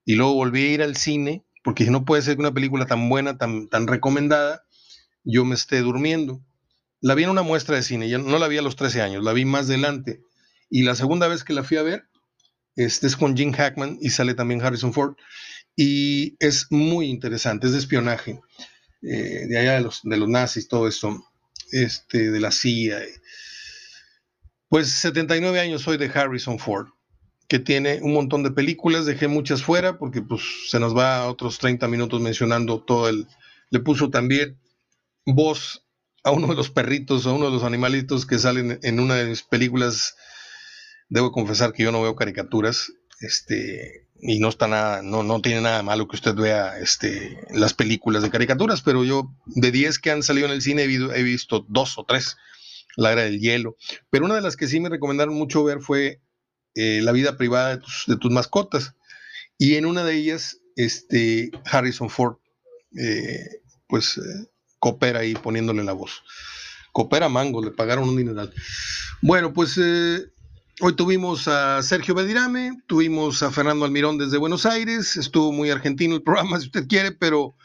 y 0.05 0.15
luego 0.15 0.33
volví 0.35 0.61
a 0.61 0.71
ir 0.71 0.81
al 0.83 0.95
cine, 0.95 1.43
porque 1.63 1.85
no 1.85 2.05
puede 2.05 2.21
ser 2.21 2.35
que 2.35 2.41
una 2.41 2.53
película 2.53 2.85
tan 2.85 3.09
buena, 3.09 3.37
tan, 3.37 3.67
tan 3.67 3.87
recomendada, 3.87 4.63
yo 5.23 5.43
me 5.43 5.55
esté 5.55 5.81
durmiendo. 5.81 6.41
La 7.01 7.13
vi 7.13 7.23
en 7.23 7.29
una 7.29 7.41
muestra 7.41 7.75
de 7.75 7.83
cine, 7.83 8.09
yo 8.09 8.17
no 8.17 8.39
la 8.39 8.47
vi 8.47 8.57
a 8.57 8.61
los 8.61 8.75
13 8.75 9.01
años, 9.01 9.23
la 9.23 9.33
vi 9.33 9.45
más 9.45 9.65
adelante. 9.65 10.21
Y 10.69 10.83
la 10.83 10.95
segunda 10.95 11.27
vez 11.27 11.43
que 11.43 11.53
la 11.53 11.63
fui 11.63 11.77
a 11.77 11.83
ver, 11.83 12.07
este 12.77 13.07
es 13.07 13.17
con 13.17 13.35
Jim 13.35 13.51
Hackman 13.51 13.97
y 13.99 14.11
sale 14.11 14.35
también 14.35 14.61
Harrison 14.61 14.93
Ford. 14.93 15.15
Y 15.75 16.35
es 16.39 16.67
muy 16.69 17.07
interesante, 17.07 17.67
es 17.67 17.73
de 17.73 17.79
espionaje, 17.79 18.39
eh, 19.01 19.45
de 19.47 19.57
allá 19.57 19.73
de 19.73 19.81
los, 19.81 20.01
de 20.03 20.17
los 20.17 20.29
nazis, 20.29 20.67
todo 20.67 20.87
esto, 20.87 21.25
este, 21.71 22.31
de 22.31 22.39
la 22.39 22.51
CIA. 22.51 22.99
Pues 24.69 24.91
79 24.91 25.59
años 25.59 25.81
soy 25.81 25.97
de 25.97 26.11
Harrison 26.13 26.59
Ford, 26.59 26.87
que 27.47 27.59
tiene 27.59 27.99
un 28.01 28.13
montón 28.13 28.43
de 28.43 28.51
películas, 28.51 29.05
dejé 29.05 29.27
muchas 29.27 29.63
fuera 29.63 29.97
porque 29.97 30.21
pues 30.21 30.41
se 30.69 30.79
nos 30.79 30.95
va 30.95 31.17
a 31.17 31.29
otros 31.29 31.59
30 31.59 31.87
minutos 31.87 32.21
mencionando 32.21 32.83
todo 32.83 33.09
el... 33.09 33.27
Le 33.69 33.79
puso 33.79 34.09
también 34.09 34.57
voz 35.25 35.85
a 36.23 36.31
uno 36.31 36.47
de 36.47 36.55
los 36.55 36.69
perritos, 36.69 37.25
a 37.25 37.31
uno 37.31 37.45
de 37.45 37.51
los 37.51 37.63
animalitos 37.63 38.25
que 38.25 38.37
salen 38.37 38.79
en 38.83 38.99
una 38.99 39.15
de 39.15 39.25
mis 39.25 39.43
películas 39.43 40.15
Debo 41.09 41.31
confesar 41.31 41.73
que 41.73 41.83
yo 41.83 41.91
no 41.91 42.01
veo 42.01 42.15
caricaturas, 42.15 42.91
este, 43.19 44.07
y 44.19 44.39
no 44.39 44.49
está 44.49 44.67
nada, 44.67 45.01
no, 45.01 45.23
no 45.23 45.41
tiene 45.41 45.61
nada 45.61 45.83
malo 45.83 46.07
que 46.07 46.15
usted 46.15 46.35
vea 46.35 46.77
este, 46.79 47.39
las 47.51 47.73
películas 47.73 48.23
de 48.23 48.29
caricaturas, 48.29 48.81
pero 48.81 49.03
yo 49.03 49.31
de 49.45 49.71
10 49.71 49.99
que 49.99 50.11
han 50.11 50.23
salido 50.23 50.47
en 50.47 50.53
el 50.53 50.61
cine 50.61 50.83
he, 50.83 51.23
visto 51.23 51.65
dos 51.69 51.97
o 51.97 52.05
tres, 52.05 52.37
La 52.95 53.11
Era 53.11 53.23
del 53.23 53.39
Hielo, 53.39 53.75
pero 54.09 54.25
una 54.25 54.35
de 54.35 54.41
las 54.41 54.55
que 54.55 54.67
sí 54.67 54.79
me 54.79 54.89
recomendaron 54.89 55.35
mucho 55.35 55.63
ver 55.63 55.81
fue 55.81 56.21
eh, 56.75 57.01
La 57.01 57.11
vida 57.11 57.37
privada 57.37 57.77
de 58.07 58.17
tus, 58.17 58.31
mascotas, 58.31 58.95
y 59.57 59.75
en 59.75 59.85
una 59.85 60.03
de 60.03 60.15
ellas, 60.15 60.59
este, 60.75 61.51
Harrison 61.65 62.09
Ford, 62.09 62.37
eh, 62.97 63.61
pues 63.87 64.17
eh, 64.17 64.49
coopera 64.79 65.19
ahí 65.19 65.33
poniéndole 65.33 65.83
la 65.83 65.93
voz. 65.93 66.23
Coopera 66.91 67.29
Mango, 67.29 67.63
le 67.63 67.71
pagaron 67.71 68.09
un 68.09 68.17
dineral. 68.17 68.53
Bueno, 69.21 69.53
pues 69.53 69.79
Hoy 70.79 70.95
tuvimos 70.95 71.47
a 71.47 71.81
Sergio 71.81 72.13
Bedirame, 72.13 72.83
tuvimos 72.85 73.41
a 73.41 73.49
Fernando 73.49 73.83
Almirón 73.83 74.19
desde 74.19 74.37
Buenos 74.37 74.67
Aires, 74.67 75.17
estuvo 75.17 75.51
muy 75.51 75.71
argentino 75.71 76.13
el 76.13 76.21
programa 76.23 76.59
si 76.59 76.67
usted 76.67 76.87
quiere, 76.87 77.11
pero 77.11 77.55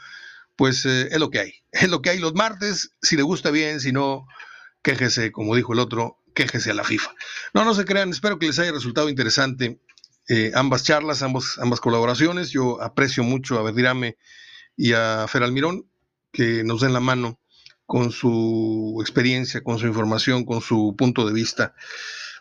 pues 0.57 0.87
eh, 0.87 1.09
es 1.11 1.21
lo 1.21 1.29
que 1.29 1.41
hay, 1.41 1.53
es 1.73 1.91
lo 1.91 2.01
que 2.01 2.09
hay 2.09 2.19
los 2.19 2.33
martes, 2.35 2.95
si 3.03 3.17
le 3.17 3.23
gusta 3.23 3.51
bien, 3.51 3.81
si 3.81 3.93
no, 3.93 4.27
quéjese, 4.81 5.31
como 5.31 5.55
dijo 5.55 5.75
el 5.75 5.81
otro, 5.81 6.23
quéjese 6.35 6.71
a 6.71 6.75
la 6.75 6.85
FIFA. 6.85 7.15
No, 7.53 7.67
no 7.67 7.75
se 7.75 7.85
crean, 7.85 8.09
espero 8.09 8.39
que 8.39 8.47
les 8.47 8.59
haya 8.59 8.73
resultado 8.73 9.11
interesante 9.11 9.79
eh, 10.31 10.51
ambas 10.55 10.83
charlas, 10.83 11.23
ambas 11.23 11.81
colaboraciones, 11.83 12.49
yo 12.49 12.81
aprecio 12.81 13.25
mucho 13.25 13.59
a 13.59 13.63
Bedirame 13.63 14.17
y 14.75 14.95
a 14.95 15.27
Fer 15.29 15.43
Almirón, 15.43 15.87
que 16.33 16.65
nos 16.65 16.81
den 16.81 16.95
la 16.95 17.01
mano 17.01 17.39
con 17.85 18.11
su 18.11 18.97
experiencia, 19.03 19.63
con 19.63 19.79
su 19.79 19.87
información, 19.87 20.47
con 20.47 20.63
su 20.63 20.95
punto 20.97 21.27
de 21.27 21.35
vista. 21.35 21.75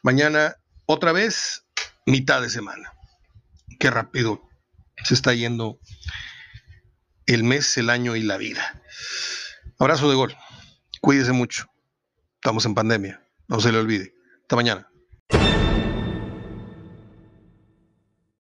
Mañana 0.01 0.55
otra 0.91 1.13
vez, 1.13 1.65
mitad 2.05 2.41
de 2.41 2.49
semana. 2.49 2.93
Qué 3.79 3.89
rápido 3.89 4.41
se 5.03 5.13
está 5.13 5.33
yendo 5.33 5.79
el 7.25 7.43
mes, 7.43 7.77
el 7.77 7.89
año 7.89 8.15
y 8.15 8.23
la 8.23 8.37
vida. 8.37 8.81
Abrazo 9.79 10.09
de 10.09 10.15
gol. 10.15 10.35
Cuídese 10.99 11.31
mucho. 11.31 11.67
Estamos 12.35 12.65
en 12.65 12.75
pandemia. 12.75 13.25
No 13.47 13.59
se 13.61 13.71
le 13.71 13.79
olvide. 13.79 14.13
Hasta 14.41 14.55
mañana. 14.57 14.91